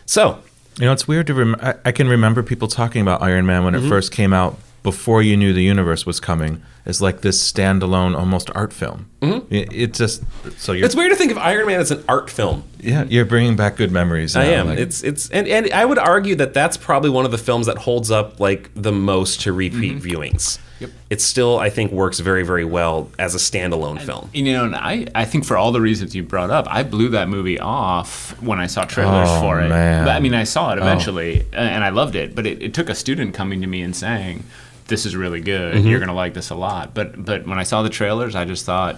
So 0.06 0.42
You 0.78 0.86
know, 0.86 0.94
it's 0.94 1.08
weird 1.08 1.28
to 1.28 1.34
rem- 1.34 1.56
I, 1.62 1.76
I 1.86 1.92
can 1.92 2.08
remember 2.08 2.44
people 2.44 2.68
talking 2.68 3.02
about 3.02 3.22
Iron 3.22 3.46
Man 3.46 3.64
when 3.64 3.74
Mm-hmm. 3.74 3.86
it 3.86 3.90
first 3.90 4.12
came 4.12 4.34
out 4.34 4.58
before 4.84 5.22
you 5.22 5.36
knew 5.36 5.52
the 5.54 5.64
universe 5.64 6.06
was 6.06 6.20
coming 6.20 6.62
as 6.90 7.02
like 7.02 7.22
this 7.22 7.40
standalone 7.52 8.18
almost 8.18 8.50
art 8.56 8.74
film. 8.74 9.06
Mm-hmm. 9.22 9.54
It, 9.54 9.74
it 9.74 9.94
just 9.94 10.24
so 10.60 10.72
you're 10.74 10.86
it's 10.86 10.96
weird 10.96 11.12
to 11.12 11.16
think 11.16 11.32
of 11.32 11.38
iron 11.38 11.68
man 11.68 11.80
as 11.80 11.92
an 11.92 12.04
art 12.08 12.30
film 12.30 12.64
yeah 12.80 13.04
you're 13.10 13.26
bringing 13.26 13.56
back 13.56 13.76
good 13.78 13.92
memories. 13.92 14.36
I 14.36 14.46
am. 14.46 14.68
like- 14.68 14.80
it's 14.80 15.04
it's 15.04 15.30
and, 15.30 15.48
and 15.48 15.72
I 15.74 15.86
would 15.86 15.98
argue 16.00 16.36
that 16.36 16.54
that's 16.54 16.78
probably 16.78 17.10
one 17.10 17.26
of 17.26 17.32
the 17.32 17.38
films 17.38 17.66
that 17.68 17.78
holds 17.80 18.12
up 18.12 18.40
like 18.40 18.72
the 18.76 18.92
most 18.92 19.42
to 19.42 19.54
repeat 19.54 19.98
viewings. 20.02 20.58
Yep. 20.80 20.92
It 21.10 21.20
still 21.20 21.60
I 21.60 21.70
think 21.70 21.92
works 21.92 22.20
very 22.22 22.44
very 22.44 22.64
well 22.64 23.12
as 23.20 23.36
a 23.36 23.38
standalone 23.38 24.00
film. 24.00 24.30
You 24.34 24.54
know, 24.54 24.64
and 24.64 24.76
I, 24.76 25.08
I 25.14 25.26
think 25.26 25.44
for 25.44 25.58
all 25.58 25.74
the 25.74 25.82
reasons 25.82 26.16
you 26.16 26.24
brought 26.24 26.50
up, 26.52 26.68
I 26.70 26.84
blew 26.84 27.10
that 27.10 27.28
movie 27.28 27.60
off 27.60 28.42
when 28.42 28.60
I 28.62 28.68
saw 28.68 28.86
trailers 28.86 29.28
Oh, 29.30 29.42
for 29.42 29.60
it. 29.60 29.68
man. 29.68 30.06
But, 30.06 30.16
I 30.16 30.22
mean, 30.22 30.34
I 30.34 30.46
saw 30.46 30.72
it 30.72 30.78
eventually, 30.78 31.46
a- 31.52 31.58
and 31.58 31.84
I 31.84 31.90
loved 31.90 32.16
it. 32.16 32.34
But 32.34 32.48
it, 32.48 32.62
it 32.64 32.74
took 32.74 32.88
a 32.88 32.96
student 32.96 33.34
coming 33.34 33.60
to 33.60 33.68
me 33.68 33.82
and 33.82 33.94
saying, 33.94 34.46
"This 34.90 35.06
is 35.06 35.16
really 35.16 35.40
good. 35.40 35.76
Mm-hmm. 35.76 35.88
You're 35.88 36.00
gonna 36.02 36.14
like 36.14 36.34
this 36.34 36.50
a 36.50 36.56
lot." 36.56 36.94
But 36.94 37.24
but 37.24 37.48
when 37.48 37.58
I 37.58 37.64
saw 37.64 37.82
the 37.82 37.90
trailers, 37.90 38.36
I 38.36 38.46
just 38.46 38.66
thought. 38.66 38.98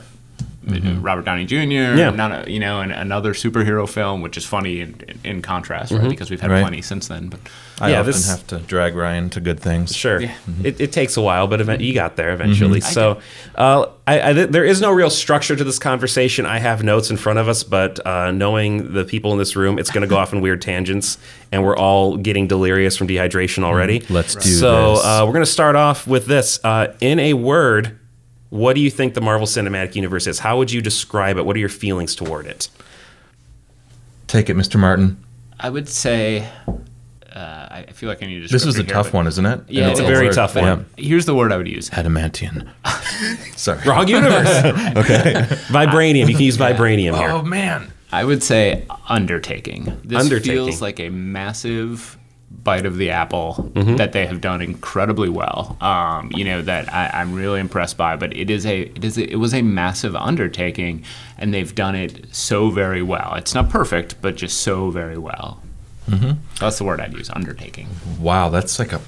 Robert 0.63 1.25
Downey 1.25 1.45
Jr. 1.45 1.55
Mm-hmm. 1.55 1.97
Yeah. 1.97 2.09
not 2.11 2.47
a, 2.47 2.51
you 2.51 2.59
know, 2.59 2.81
and 2.81 2.91
another 2.91 3.33
superhero 3.33 3.89
film, 3.89 4.21
which 4.21 4.37
is 4.37 4.45
funny 4.45 4.81
in, 4.81 4.95
in, 5.07 5.19
in 5.23 5.41
contrast, 5.41 5.91
right? 5.91 6.07
Because 6.09 6.29
we've 6.29 6.39
had 6.41 6.51
Right. 6.51 6.61
plenty 6.61 6.81
since 6.83 7.07
then. 7.07 7.29
But 7.29 7.39
I 7.79 7.91
yeah, 7.91 7.99
often 8.01 8.11
this- 8.11 8.29
have 8.29 8.45
to 8.47 8.59
drag 8.59 8.95
Ryan 8.95 9.29
to 9.31 9.39
good 9.41 9.59
things. 9.59 9.95
Sure, 9.95 10.21
Yeah. 10.21 10.35
it, 10.63 10.79
it 10.79 10.91
takes 10.91 11.17
a 11.17 11.21
while, 11.21 11.47
but 11.47 11.61
event- 11.61 11.81
you 11.81 11.93
got 11.95 12.15
there 12.15 12.31
eventually. 12.31 12.77
I 12.81 12.85
So, 12.85 13.19
uh, 13.55 13.87
I, 14.05 14.21
I, 14.21 14.33
there 14.33 14.63
is 14.65 14.81
no 14.81 14.91
real 14.91 15.09
structure 15.09 15.55
to 15.55 15.63
this 15.63 15.79
conversation. 15.79 16.45
I 16.45 16.59
have 16.59 16.83
notes 16.83 17.09
in 17.09 17.17
front 17.17 17.39
of 17.39 17.47
us, 17.49 17.63
but 17.63 18.05
uh, 18.05 18.31
knowing 18.31 18.93
the 18.93 19.03
people 19.05 19.31
in 19.31 19.39
this 19.39 19.55
room, 19.55 19.79
it's 19.79 19.89
going 19.89 20.01
to 20.01 20.07
go 20.07 20.17
off 20.17 20.31
in 20.33 20.41
weird 20.41 20.61
tangents, 20.61 21.17
and 21.51 21.63
we're 21.63 21.77
all 21.77 22.17
getting 22.17 22.45
delirious 22.47 22.97
from 22.97 23.07
dehydration 23.07 23.63
already. 23.63 24.03
Let's 24.09 24.35
do 24.35 24.41
so, 24.49 24.95
this. 24.95 25.05
uh, 25.05 25.23
we're 25.25 25.33
going 25.33 25.45
to 25.45 25.51
start 25.51 25.75
off 25.75 26.05
with 26.05 26.27
this. 26.27 26.59
Uh, 26.63 26.93
in 27.01 27.17
a 27.19 27.33
word, 27.33 27.97
what 28.51 28.75
do 28.75 28.81
you 28.81 28.91
think 28.91 29.15
the 29.15 29.21
Marvel 29.21 29.47
Cinematic 29.47 29.95
Universe 29.95 30.27
is? 30.27 30.37
How 30.39 30.57
would 30.59 30.71
you 30.71 30.81
describe 30.81 31.37
it? 31.37 31.45
What 31.45 31.55
are 31.55 31.59
your 31.59 31.67
feelings 31.69 32.13
toward 32.15 32.45
it? 32.45 32.69
Take 34.27 34.49
it, 34.49 34.55
Mr. 34.55 34.79
Martin. 34.79 35.17
I 35.59 35.69
would 35.69 35.89
say 35.89 36.47
Uh, 37.33 37.39
I 37.71 37.85
I 37.87 37.91
feel 37.93 38.09
like 38.09 38.21
I 38.21 38.25
need 38.27 38.41
to. 38.45 38.47
This 38.51 38.65
is 38.65 38.77
a 38.77 38.83
here, 38.83 38.93
tough 38.93 39.13
one, 39.13 39.25
isn't 39.25 39.45
it? 39.45 39.61
Yeah, 39.69 39.83
And 39.83 39.91
it's 39.91 39.99
a 40.01 40.03
a 40.03 40.07
very 40.07 40.27
word. 40.27 40.35
tough 40.35 40.55
one. 40.55 40.85
Here's 40.97 41.25
the 41.25 41.33
word 41.33 41.51
I 41.53 41.57
would 41.57 41.67
use. 41.67 41.89
Adamantium. 41.91 42.67
Sorry. 43.57 43.79
Wrong 43.87 44.07
universe. 44.07 44.49
okay. 44.97 45.33
Vibranium. 45.69 46.27
You 46.27 46.35
can 46.35 46.43
use 46.45 46.57
vibranium 46.65 47.15
here. 47.17 47.29
Oh 47.29 47.41
man. 47.41 47.91
I 48.11 48.25
would 48.25 48.43
say 48.43 48.85
undertaking. 49.07 49.85
This 50.03 50.21
Undertaking. 50.21 50.51
feels 50.65 50.81
like 50.81 50.99
a 50.99 51.07
massive 51.07 52.17
bite 52.63 52.85
of 52.85 52.97
the 52.97 53.09
apple 53.09 53.71
Mm-hmm. 53.73 53.95
that 53.95 54.11
they 54.11 54.25
have 54.27 54.41
done 54.41 54.61
incredibly 54.61 55.29
well. 55.29 55.77
Um, 55.81 56.29
you 56.35 56.43
know 56.43 56.61
that 56.61 56.93
I, 56.93 57.09
I'm 57.13 57.33
really 57.33 57.59
impressed 57.59 57.97
by, 57.97 58.15
but 58.17 58.35
it 58.35 58.49
is 58.49 58.65
a 58.65 58.81
it 58.81 59.03
is 59.03 59.17
a, 59.17 59.31
it 59.31 59.37
was 59.37 59.53
a 59.53 59.61
massive 59.61 60.15
undertaking, 60.15 61.03
and 61.37 61.53
they've 61.53 61.73
done 61.73 61.95
it 61.95 62.25
so 62.35 62.69
very 62.69 63.01
well. 63.01 63.33
It's 63.35 63.55
not 63.55 63.69
perfect, 63.69 64.21
but 64.21 64.35
just 64.35 64.61
so 64.61 64.89
very 64.91 65.17
well. 65.17 65.61
Mm-hmm. 66.09 66.31
That's 66.59 66.77
the 66.77 66.83
word 66.83 66.99
I'd 66.99 67.13
use. 67.13 67.29
Undertaking. 67.29 67.87
Wow, 68.19 68.49
that's 68.49 68.77
like 68.79 68.91
a 68.93 69.01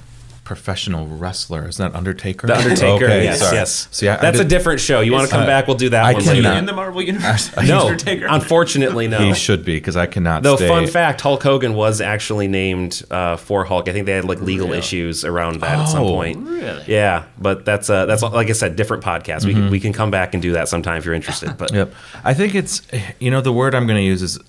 professional 0.43 1.07
wrestler. 1.07 1.67
Isn't 1.69 1.91
that 1.91 1.97
Undertaker? 1.97 2.47
The 2.47 2.57
Undertaker. 2.57 3.05
Okay, 3.05 3.23
yes, 3.23 3.39
sorry. 3.39 3.55
yes. 3.55 3.87
See, 3.91 4.09
I, 4.09 4.15
I 4.17 4.21
That's 4.21 4.39
a 4.39 4.43
different 4.43 4.81
show. 4.81 4.99
You 4.99 5.13
want 5.13 5.25
to 5.29 5.31
come 5.31 5.43
Uh, 5.43 5.47
back? 5.47 5.67
We'll 5.67 5.77
do 5.77 5.89
that 5.89 6.03
I 6.03 6.13
one 6.13 6.21
cannot- 6.23 6.35
later. 6.43 6.57
In 6.59 6.65
the 6.65 6.73
Marvel 6.73 7.01
universe, 7.01 7.49
No, 7.65 7.95
unfortunately, 8.29 9.07
no. 9.07 9.19
He 9.19 9.33
should 9.33 9.63
be 9.63 9.75
because 9.77 9.95
I 9.95 10.05
cannot. 10.05 10.43
Though 10.43 10.55
stay. 10.57 10.67
fun 10.67 10.87
fact, 10.87 11.21
Hulk 11.21 11.41
Hogan 11.43 11.75
was 11.75 12.01
actually 12.01 12.47
named 12.47 13.03
uh, 13.09 13.37
for 13.37 13.63
Hulk. 13.63 13.87
I 13.87 13.93
think 13.93 14.05
they 14.05 14.11
had 14.13 14.25
like 14.25 14.41
legal 14.41 14.73
issues 14.73 15.23
around 15.23 15.61
that 15.61 15.79
at 15.79 15.85
some 15.85 16.03
Oh, 16.03 16.09
point. 16.09 16.45
really? 16.45 16.83
Yeah, 16.87 17.23
but 17.39 17.63
that's 17.63 17.89
uh, 17.89 18.05
that's 18.05 18.21
like 18.21 18.49
I 18.49 18.53
said, 18.53 18.75
different 18.75 19.03
podcast. 19.03 19.45
We 19.45 19.53
can, 19.53 19.69
we 19.71 19.79
can 19.79 19.93
come 19.93 20.11
back 20.11 20.33
and 20.33 20.41
do 20.41 20.51
that 20.53 20.67
sometime 20.67 20.97
if 20.97 21.05
you're 21.05 21.13
interested. 21.15 21.57
But 21.57 21.73
Yep. 21.73 21.93
I 22.23 22.33
think 22.33 22.53
it's 22.55 22.81
you 23.19 23.31
know 23.31 23.39
the 23.41 23.53
word 23.53 23.73
I'm 23.75 23.87
going 23.87 23.97
to 23.99 24.05
use 24.05 24.21
is 24.21 24.39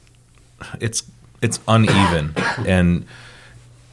it's 0.80 1.04
it's 1.42 1.60
uneven 1.68 2.34
and 2.66 3.06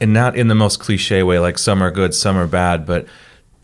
and 0.02 0.12
not 0.12 0.36
in 0.36 0.48
the 0.48 0.54
most 0.54 0.80
cliche 0.80 1.22
way 1.22 1.38
like 1.38 1.58
some 1.58 1.80
are 1.82 1.90
good, 1.90 2.12
some 2.14 2.36
are 2.36 2.46
bad, 2.48 2.84
but 2.84 3.06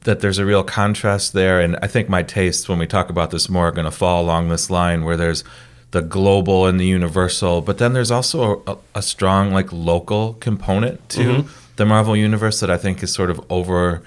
that 0.05 0.21
there's 0.21 0.39
a 0.39 0.47
real 0.47 0.63
contrast 0.65 1.33
there 1.33 1.61
and 1.61 1.77
I 1.83 1.87
think 1.89 2.09
my 2.09 2.23
tastes 2.23 2.69
when 2.69 2.79
we 2.79 2.87
talk 2.87 3.11
about 3.11 3.31
this 3.31 3.49
more 3.49 3.69
are 3.69 3.73
going 3.73 3.85
to 3.85 3.91
fall 3.91 4.23
along 4.23 4.49
this 4.49 4.71
line 4.71 5.05
where 5.05 5.17
there's 5.17 5.43
the 5.91 6.03
global 6.03 6.67
and 6.67 6.79
the 6.79 6.87
universal, 6.87 7.61
but 7.61 7.79
then 7.79 7.93
there's 7.95 8.11
also 8.11 8.63
a, 8.67 8.77
a 8.95 9.03
strong 9.03 9.53
like 9.53 9.73
local 9.73 10.35
component 10.35 10.97
to 11.11 11.21
Mm-hmm. 11.21 11.49
the 11.77 11.85
Marvel 11.87 12.17
universe 12.17 12.61
that 12.61 12.71
I 12.71 12.79
think 12.79 13.03
is 13.03 13.13
sort 13.13 13.31
of 13.31 13.41
over 13.51 14.03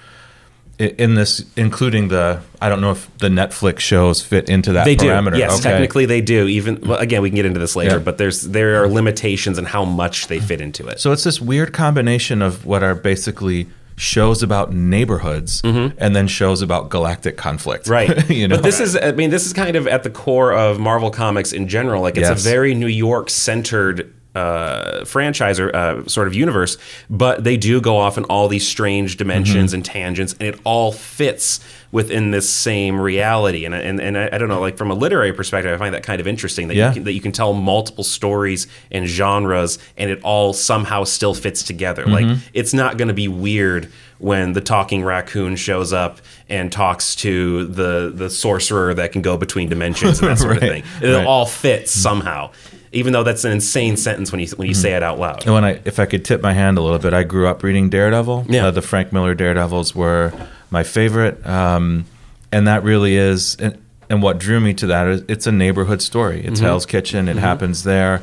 in 0.82 1.14
this 1.14 1.44
including 1.56 2.08
the 2.08 2.40
I 2.60 2.68
don't 2.68 2.80
know 2.80 2.90
if 2.92 3.08
the 3.18 3.28
Netflix 3.28 3.80
shows 3.80 4.22
fit 4.22 4.48
into 4.48 4.72
that 4.72 4.84
they 4.84 4.94
do. 4.96 5.06
Yes, 5.06 5.52
Okay. 5.54 5.62
technically 5.70 6.06
they 6.06 6.20
do. 6.20 6.46
Even 6.48 6.80
well, 6.82 6.98
again, 6.98 7.22
we 7.22 7.30
can 7.30 7.36
get 7.36 7.46
into 7.46 7.60
this 7.60 7.74
later, 7.76 7.96
Yeah. 7.96 7.98
but 7.98 8.18
there's 8.18 8.42
there 8.42 8.82
are 8.82 8.88
limitations 8.88 9.58
in 9.58 9.64
how 9.64 9.84
much 9.84 10.26
they 10.28 10.38
fit 10.40 10.60
into 10.60 10.86
it. 10.88 11.00
So 11.00 11.12
it's 11.12 11.24
this 11.24 11.40
weird 11.40 11.72
combination 11.72 12.42
of 12.42 12.66
what 12.66 12.82
are 12.82 12.94
basically 12.94 13.68
shows 13.96 14.42
about 14.42 14.72
neighborhoods 14.72 15.60
and 15.64 16.16
then 16.16 16.26
shows 16.26 16.62
about 16.62 16.88
galactic 16.88 17.36
conflict. 17.36 17.84
Mm-hmm. 17.86 17.92
Right. 17.92 18.30
you 18.30 18.48
know. 18.48 18.56
But 18.56 18.62
this 18.64 18.80
is, 18.80 18.96
I 18.96 19.12
mean, 19.12 19.30
this 19.30 19.44
is 19.46 19.52
kind 19.52 19.76
of 19.76 19.86
at 19.86 20.02
the 20.02 20.10
core 20.10 20.52
of 20.52 20.80
Marvel 20.80 21.10
Comics 21.10 21.52
in 21.52 21.68
general. 21.68 22.00
Like, 22.02 22.16
it's 22.16 22.28
Yes. 22.28 22.44
a 22.44 22.48
very 22.48 22.74
New 22.74 22.86
York 22.86 23.28
centered 23.30 24.12
uh, 24.34 25.04
franchise 25.04 25.60
or 25.60 25.74
uh, 25.76 26.06
sort 26.06 26.26
of 26.26 26.34
universe, 26.34 26.78
but 27.10 27.44
they 27.44 27.56
do 27.56 27.80
go 27.80 27.96
off 27.98 28.16
in 28.16 28.24
all 28.24 28.48
these 28.48 28.66
strange 28.66 29.16
dimensions 29.16 29.70
Mm-hmm. 29.72 29.74
and 29.76 29.84
tangents, 29.84 30.32
and 30.40 30.48
it 30.48 30.58
all 30.64 30.92
fits 30.92 31.60
within 31.90 32.30
this 32.30 32.48
same 32.50 32.98
reality. 32.98 33.66
And, 33.66 33.74
and, 33.74 34.00
and 34.00 34.16
I, 34.16 34.30
I 34.32 34.38
don't 34.38 34.48
know, 34.48 34.60
like 34.60 34.78
from 34.78 34.90
a 34.90 34.94
literary 34.94 35.34
perspective, 35.34 35.70
I 35.74 35.76
find 35.76 35.92
that 35.94 36.02
kind 36.02 36.20
of 36.20 36.26
interesting 36.26 36.68
that, 36.68 36.76
Yeah. 36.76 36.88
you 36.88 36.94
can, 36.94 37.04
that 37.04 37.12
you 37.12 37.20
can 37.20 37.32
tell 37.32 37.52
multiple 37.52 38.04
stories 38.04 38.66
and 38.90 39.06
genres, 39.06 39.78
and 39.98 40.10
it 40.10 40.18
all 40.22 40.54
somehow 40.54 41.04
still 41.04 41.34
fits 41.34 41.62
together. 41.62 42.04
Mm-hmm. 42.04 42.12
Like, 42.30 42.38
it's 42.54 42.72
not 42.72 42.96
going 42.96 43.08
to 43.08 43.14
be 43.14 43.28
weird 43.28 43.92
when 44.18 44.54
the 44.54 44.60
talking 44.62 45.02
raccoon 45.04 45.56
shows 45.56 45.92
up 45.92 46.20
and 46.48 46.70
talks 46.72 47.16
to 47.16 47.66
the 47.66 48.12
the 48.14 48.30
sorcerer 48.30 48.94
that 48.94 49.10
can 49.12 49.20
go 49.20 49.36
between 49.36 49.68
dimensions 49.68 50.20
and 50.20 50.28
that 50.30 50.38
sort 50.38 50.56
of 50.56 50.60
thing. 50.70 50.84
It'll 51.02 51.16
right. 51.18 51.26
all 51.26 51.44
fit 51.44 51.88
somehow, 51.88 52.52
even 52.92 53.12
though 53.12 53.22
that's 53.22 53.44
an 53.44 53.52
insane 53.52 53.96
sentence 53.96 54.30
when 54.32 54.40
you 54.40 54.46
when 54.56 54.68
you 54.68 54.74
say 54.74 54.92
it 54.94 55.02
out 55.02 55.18
loud. 55.18 55.44
And 55.44 55.54
when 55.54 55.64
I, 55.64 55.80
if 55.84 55.98
I 55.98 56.06
could 56.06 56.24
tip 56.24 56.42
my 56.42 56.52
hand 56.52 56.78
a 56.78 56.82
little 56.82 56.98
bit, 56.98 57.12
I 57.14 57.22
grew 57.24 57.46
up 57.48 57.62
reading 57.62 57.88
Daredevil. 57.90 58.46
Yeah. 58.48 58.66
Uh, 58.66 58.70
the 58.70 58.82
Frank 58.82 59.12
Miller 59.12 59.34
Daredevils 59.34 59.94
were 59.94 60.32
my 60.70 60.82
favorite, 60.82 61.44
um, 61.46 62.04
and 62.50 62.66
that 62.66 62.82
really 62.84 63.16
is. 63.16 63.56
And, 63.56 63.78
and 64.10 64.22
what 64.22 64.38
drew 64.38 64.60
me 64.60 64.74
to 64.74 64.86
that 64.88 65.06
is 65.08 65.24
it's 65.28 65.46
a 65.46 65.52
neighborhood 65.52 66.02
story. 66.02 66.40
It's 66.44 66.56
Mm-hmm. 66.60 66.66
Hell's 66.66 66.86
Kitchen. 66.86 67.28
It 67.28 67.36
happens 67.36 67.82
there, 67.84 68.22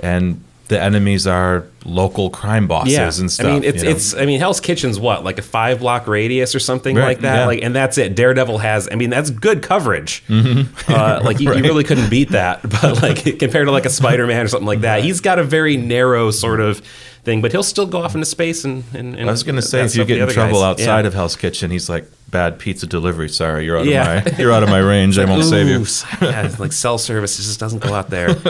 and 0.00 0.42
the 0.70 0.80
enemies 0.80 1.26
are 1.26 1.64
local 1.84 2.30
crime 2.30 2.66
bosses 2.68 2.92
Yeah, 2.92 3.10
and 3.20 3.30
stuff. 3.30 3.46
I 3.46 3.52
mean, 3.54 3.64
it's 3.64 3.82
you 3.82 3.88
know? 3.90 3.96
it's. 3.96 4.14
I 4.14 4.24
mean, 4.24 4.38
Hell's 4.38 4.60
Kitchen's 4.60 4.98
what, 4.98 5.24
like 5.24 5.38
a 5.38 5.42
five 5.42 5.80
block 5.80 6.06
radius 6.06 6.54
or 6.54 6.60
something 6.60 6.94
Right, 6.96 7.04
like 7.04 7.20
that. 7.20 7.34
yeah. 7.40 7.46
Like, 7.46 7.62
and 7.62 7.74
that's 7.74 7.98
it. 7.98 8.14
Daredevil 8.14 8.58
has. 8.58 8.88
I 8.90 8.94
mean, 8.94 9.10
that's 9.10 9.30
good 9.30 9.62
coverage. 9.62 10.22
Uh, 10.30 11.20
like, 11.24 11.40
you, 11.40 11.52
you 11.54 11.62
really 11.70 11.84
couldn't 11.84 12.08
beat 12.08 12.30
that. 12.30 12.60
But 12.80 13.02
like 13.02 13.38
compared 13.38 13.66
to 13.66 13.72
like 13.72 13.84
a 13.84 13.90
Spider 13.90 14.26
Man 14.26 14.42
or 14.44 14.48
something 14.48 14.66
like 14.66 14.80
that, 14.82 15.02
he's 15.04 15.20
got 15.20 15.38
a 15.38 15.44
very 15.44 15.76
narrow 15.76 16.30
sort 16.30 16.60
of 16.60 16.80
thing. 17.24 17.40
But 17.42 17.52
he'll 17.52 17.62
still 17.62 17.86
go 17.86 18.02
off 18.02 18.14
into 18.14 18.24
space 18.26 18.64
and. 18.64 18.84
and, 18.94 19.14
and 19.16 19.28
I 19.28 19.32
was 19.32 19.42
gonna 19.42 19.62
say, 19.62 19.84
if 19.84 19.94
you 19.96 20.04
get 20.04 20.18
in 20.18 20.28
trouble 20.28 20.60
guys. 20.60 20.80
outside 20.80 21.00
Yeah. 21.02 21.06
of 21.08 21.14
Hell's 21.14 21.36
Kitchen, 21.36 21.70
he's 21.70 21.88
like, 21.88 22.04
"Bad 22.30 22.58
pizza 22.58 22.86
delivery. 22.86 23.28
Sorry, 23.28 23.64
you're 23.64 23.78
out 23.78 23.86
Yeah. 23.86 24.18
of 24.18 24.32
my 24.32 24.38
you're 24.38 24.52
out 24.52 24.62
of 24.62 24.68
my 24.68 24.78
range. 24.78 25.18
I 25.18 25.24
won't 25.24 25.44
save 25.44 25.66
you." 25.68 25.84
Yeah, 26.26 26.46
it's 26.46 26.58
like 26.58 26.72
cell 26.72 26.98
service 26.98 27.36
just 27.36 27.60
doesn't 27.60 27.80
go 27.82 27.94
out 27.94 28.10
there. 28.10 28.34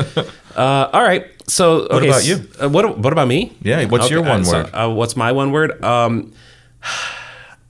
Uh, 0.51 0.91
all 0.93 1.03
right. 1.03 1.27
So, 1.47 1.83
okay, 1.87 2.09
about 2.09 2.19
s- 2.23 2.29
you? 2.29 2.49
Uh, 2.61 2.69
what 2.69 2.99
What 2.99 3.13
about 3.13 3.29
me? 3.29 3.57
Yeah, 3.63 3.85
what's 3.85 4.11
your 4.11 4.25
uh, 4.27 4.29
one 4.29 4.45
so, 4.45 4.65
word? 4.65 4.71
uh, 4.75 4.91
what's 4.91 5.17
my 5.17 5.31
one 5.31 5.53
word? 5.53 5.83
Um, 5.83 6.33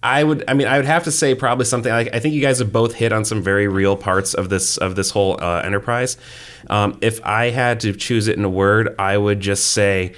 I 0.02 0.24
would. 0.24 0.44
I 0.48 0.54
mean, 0.54 0.66
I 0.66 0.78
would 0.78 0.86
have 0.86 1.04
to 1.04 1.10
say 1.12 1.34
probably 1.34 1.66
something. 1.66 1.92
Like, 1.92 2.14
I 2.14 2.20
think 2.20 2.34
you 2.34 2.40
guys 2.40 2.58
have 2.58 2.72
both 2.72 2.94
hit 2.94 3.12
on 3.12 3.26
some 3.26 3.42
very 3.42 3.68
real 3.68 3.96
parts 3.96 4.32
of 4.32 4.48
this 4.48 4.78
of 4.78 4.96
this 4.96 5.10
whole 5.10 5.38
uh, 5.42 5.60
enterprise. 5.60 6.16
Um, 6.70 6.96
if 7.02 7.20
I 7.24 7.50
had 7.50 7.80
to 7.80 7.92
choose 7.92 8.26
it 8.28 8.38
in 8.38 8.44
a 8.46 8.48
word, 8.50 8.94
I 8.98 9.18
would 9.18 9.40
just 9.40 9.70
say 9.70 10.14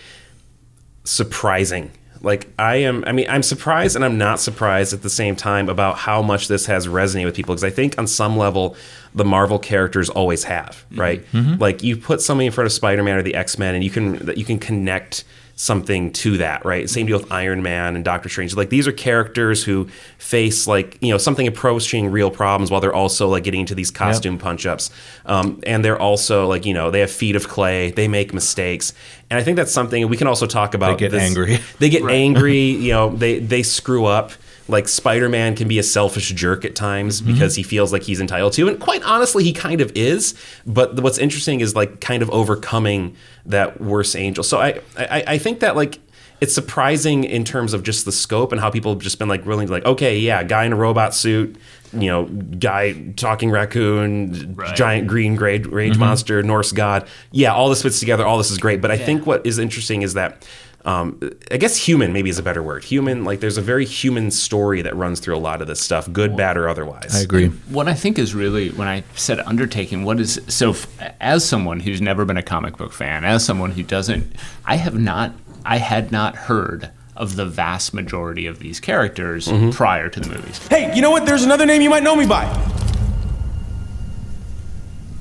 surprising. 1.05 1.91
Like 2.21 2.49
I 2.59 2.77
am, 2.77 3.03
I 3.07 3.13
mean, 3.13 3.27
I'm 3.29 3.43
surprised 3.43 3.97
and 3.97 4.05
I'm 4.05 4.17
not 4.17 4.39
surprised 4.39 4.93
at 4.93 5.03
the 5.03 5.11
same 5.11 5.35
time 5.35 5.69
about 5.69 5.99
how 5.99 6.23
much 6.23 6.47
this 6.47 6.67
has 6.67 6.87
resonated 6.87 7.25
with 7.25 7.35
people 7.35 7.53
because 7.53 7.65
I 7.65 7.71
think 7.71 7.99
on 7.99 8.07
some 8.07 8.37
level 8.37 8.77
the 9.13 9.25
Marvel 9.25 9.59
characters 9.59 10.09
always 10.09 10.45
have, 10.45 10.85
right? 10.93 11.21
Mm-hmm. 11.27 11.39
Mm-hmm. 11.39 11.61
Like 11.61 11.83
you 11.83 11.97
put 11.97 12.21
somebody 12.21 12.47
in 12.47 12.53
front 12.53 12.67
of 12.67 12.73
Spider-Man 12.73 13.17
or 13.17 13.23
the 13.23 13.35
X-Men 13.35 13.75
and 13.75 13.83
you 13.83 13.91
can 13.91 14.25
that 14.27 14.39
you 14.39 14.45
can 14.45 14.61
connect 14.61 15.25
something 15.57 16.13
to 16.13 16.39
that, 16.39 16.65
right? 16.65 16.89
Same 16.89 17.07
deal 17.07 17.19
with 17.19 17.31
Iron 17.31 17.63
Man 17.63 17.95
and 17.97 18.05
Doctor 18.05 18.29
Strange. 18.29 18.57
Like 18.57 18.71
these 18.71 18.89
are 18.89 18.93
characters 18.93 19.63
who 19.63 19.87
face 20.19 20.67
like 20.67 20.99
you 21.01 21.11
know 21.11 21.19
something 21.19 21.47
approaching 21.47 22.11
real 22.11 22.31
problems 22.31 22.71
while 22.71 22.81
they're 22.81 22.95
also 22.95 23.29
like 23.29 23.45
getting 23.45 23.61
into 23.61 23.75
these 23.75 23.91
costume 23.91 24.39
punch-ups, 24.39 24.91
um, 25.27 25.61
and 25.67 25.85
they're 25.85 26.01
also 26.01 26.47
like 26.47 26.67
you 26.67 26.75
know 26.75 26.91
they 26.91 27.01
have 27.01 27.11
feet 27.11 27.37
of 27.37 27.49
clay, 27.49 27.91
they 27.91 28.09
make 28.09 28.33
mistakes, 28.35 28.93
and 29.31 29.39
I 29.39 29.43
think 29.43 29.57
that's 29.57 29.73
something 29.73 30.09
we 30.09 30.17
can 30.17 30.27
also 30.27 30.47
talk 30.47 30.75
about. 30.75 30.99
They 30.99 31.05
get 31.09 31.11
this- 31.13 31.23
angry. 31.23 31.59
They 31.79 31.89
get 31.91 32.05
angry. 32.09 32.59
You 32.61 32.93
know, 32.93 33.17
they 33.17 33.39
they 33.39 33.63
screw 33.63 34.05
up. 34.07 34.33
Like 34.69 34.88
Spider 34.88 35.28
Man 35.28 35.57
can 35.57 35.66
be 35.69 35.78
a 35.78 35.83
selfish 35.83 36.31
jerk 36.33 36.64
at 36.64 36.75
times 36.75 37.21
Mm-hmm. 37.21 37.33
because 37.33 37.57
he 37.57 37.62
feels 37.62 37.92
like 37.92 38.02
he's 38.04 38.21
entitled 38.21 38.52
to, 38.54 38.69
and 38.69 38.78
quite 38.81 39.02
honestly, 39.02 39.42
he 39.45 39.52
kind 39.52 39.81
of 39.81 39.90
is. 39.95 40.35
But 40.66 41.00
what's 41.00 41.19
interesting 41.19 41.61
is 41.61 41.75
like 41.75 42.00
kind 42.00 42.23
of 42.23 42.31
overcoming 42.31 43.16
that 43.47 43.81
worse 43.81 44.14
angel. 44.14 44.45
So 44.45 44.61
I 44.61 44.81
I, 44.97 45.25
I 45.26 45.38
think 45.38 45.61
that 45.61 45.75
like 45.76 45.99
it's 46.40 46.54
surprising 46.54 47.23
in 47.25 47.45
terms 47.45 47.73
of 47.73 47.83
just 47.85 48.04
the 48.04 48.11
scope 48.12 48.50
and 48.52 48.61
how 48.61 48.69
people 48.71 48.92
have 48.92 49.00
just 49.00 49.19
been 49.19 49.28
like 49.28 49.45
really 49.47 49.66
like 49.66 49.85
okay 49.85 50.19
yeah 50.19 50.42
guy 50.42 50.64
in 50.64 50.73
a 50.73 50.76
robot 50.76 51.14
suit 51.14 51.54
you 51.92 52.09
know 52.09 52.25
guy 52.25 52.95
talking 53.16 53.49
raccoon 53.50 54.54
Right. 54.57 54.75
giant 54.75 55.07
green 55.07 55.37
grade 55.37 55.66
rage 55.66 55.99
monster 55.99 56.42
Norse 56.42 56.73
god 56.73 57.07
yeah 57.31 57.52
all 57.52 57.69
this 57.69 57.83
fits 57.83 58.00
together 58.00 58.26
all 58.26 58.38
this 58.38 58.50
is 58.50 58.59
great 58.59 58.81
but 58.81 58.90
I 58.90 58.97
think 58.99 59.25
what 59.26 59.47
is 59.47 59.59
interesting 59.59 60.02
is 60.02 60.14
that 60.14 60.45
um, 60.85 61.21
I 61.51 61.59
guess 61.59 61.77
human 61.77 62.12
maybe 62.12 62.29
is 62.29 62.39
a 62.39 62.43
better 62.43 62.62
word 62.62 62.83
human 62.85 63.25
like 63.25 63.39
there's 63.41 63.57
a 63.59 63.62
very 63.62 63.85
human 63.85 64.31
story 64.33 64.83
that 64.83 64.97
runs 64.97 65.21
through 65.21 65.37
a 65.37 65.39
lot 65.39 65.61
of 65.62 65.69
this 65.69 65.81
stuff 65.81 66.12
good 66.12 66.37
bad 66.37 66.57
or 66.57 66.69
otherwise 66.69 67.15
I 67.15 67.21
agree. 67.21 67.49
What 67.69 67.87
I 67.89 67.95
think 67.95 68.19
is 68.19 68.35
really 68.35 68.71
when 68.71 68.89
I 68.89 69.05
said 69.15 69.39
undertaking, 69.41 70.03
what 70.05 70.19
is 70.19 70.41
so? 70.49 70.71
f- 70.71 70.87
As 71.21 71.45
someone 71.49 71.81
who's 71.81 72.01
never 72.01 72.25
been 72.25 72.37
a 72.37 72.43
comic 72.43 72.77
book 72.77 72.93
fan, 72.93 73.25
as 73.25 73.45
someone 73.45 73.71
who 73.73 73.83
doesn't, 73.85 74.33
I 74.65 74.75
have 74.77 74.99
not, 74.99 75.33
I 75.65 75.77
had 75.79 76.11
not 76.11 76.35
heard 76.35 76.91
of 77.15 77.37
the 77.37 77.47
vast 77.47 77.95
majority 77.95 78.47
of 78.47 78.59
these 78.59 78.81
characters 78.81 79.49
prior 79.73 80.09
to 80.09 80.19
the 80.19 80.29
movies. 80.31 80.67
Hey, 80.67 80.93
you 80.97 81.03
know 81.03 81.11
what? 81.12 81.27
There's 81.27 81.45
another 81.45 81.67
name 81.67 81.83
you 81.83 81.91
might 81.91 82.03
know 82.03 82.17
me 82.17 82.27
by. 82.27 82.45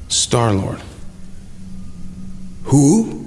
Star 0.08 0.54
Lord. 0.54 0.80
Who? 2.64 3.21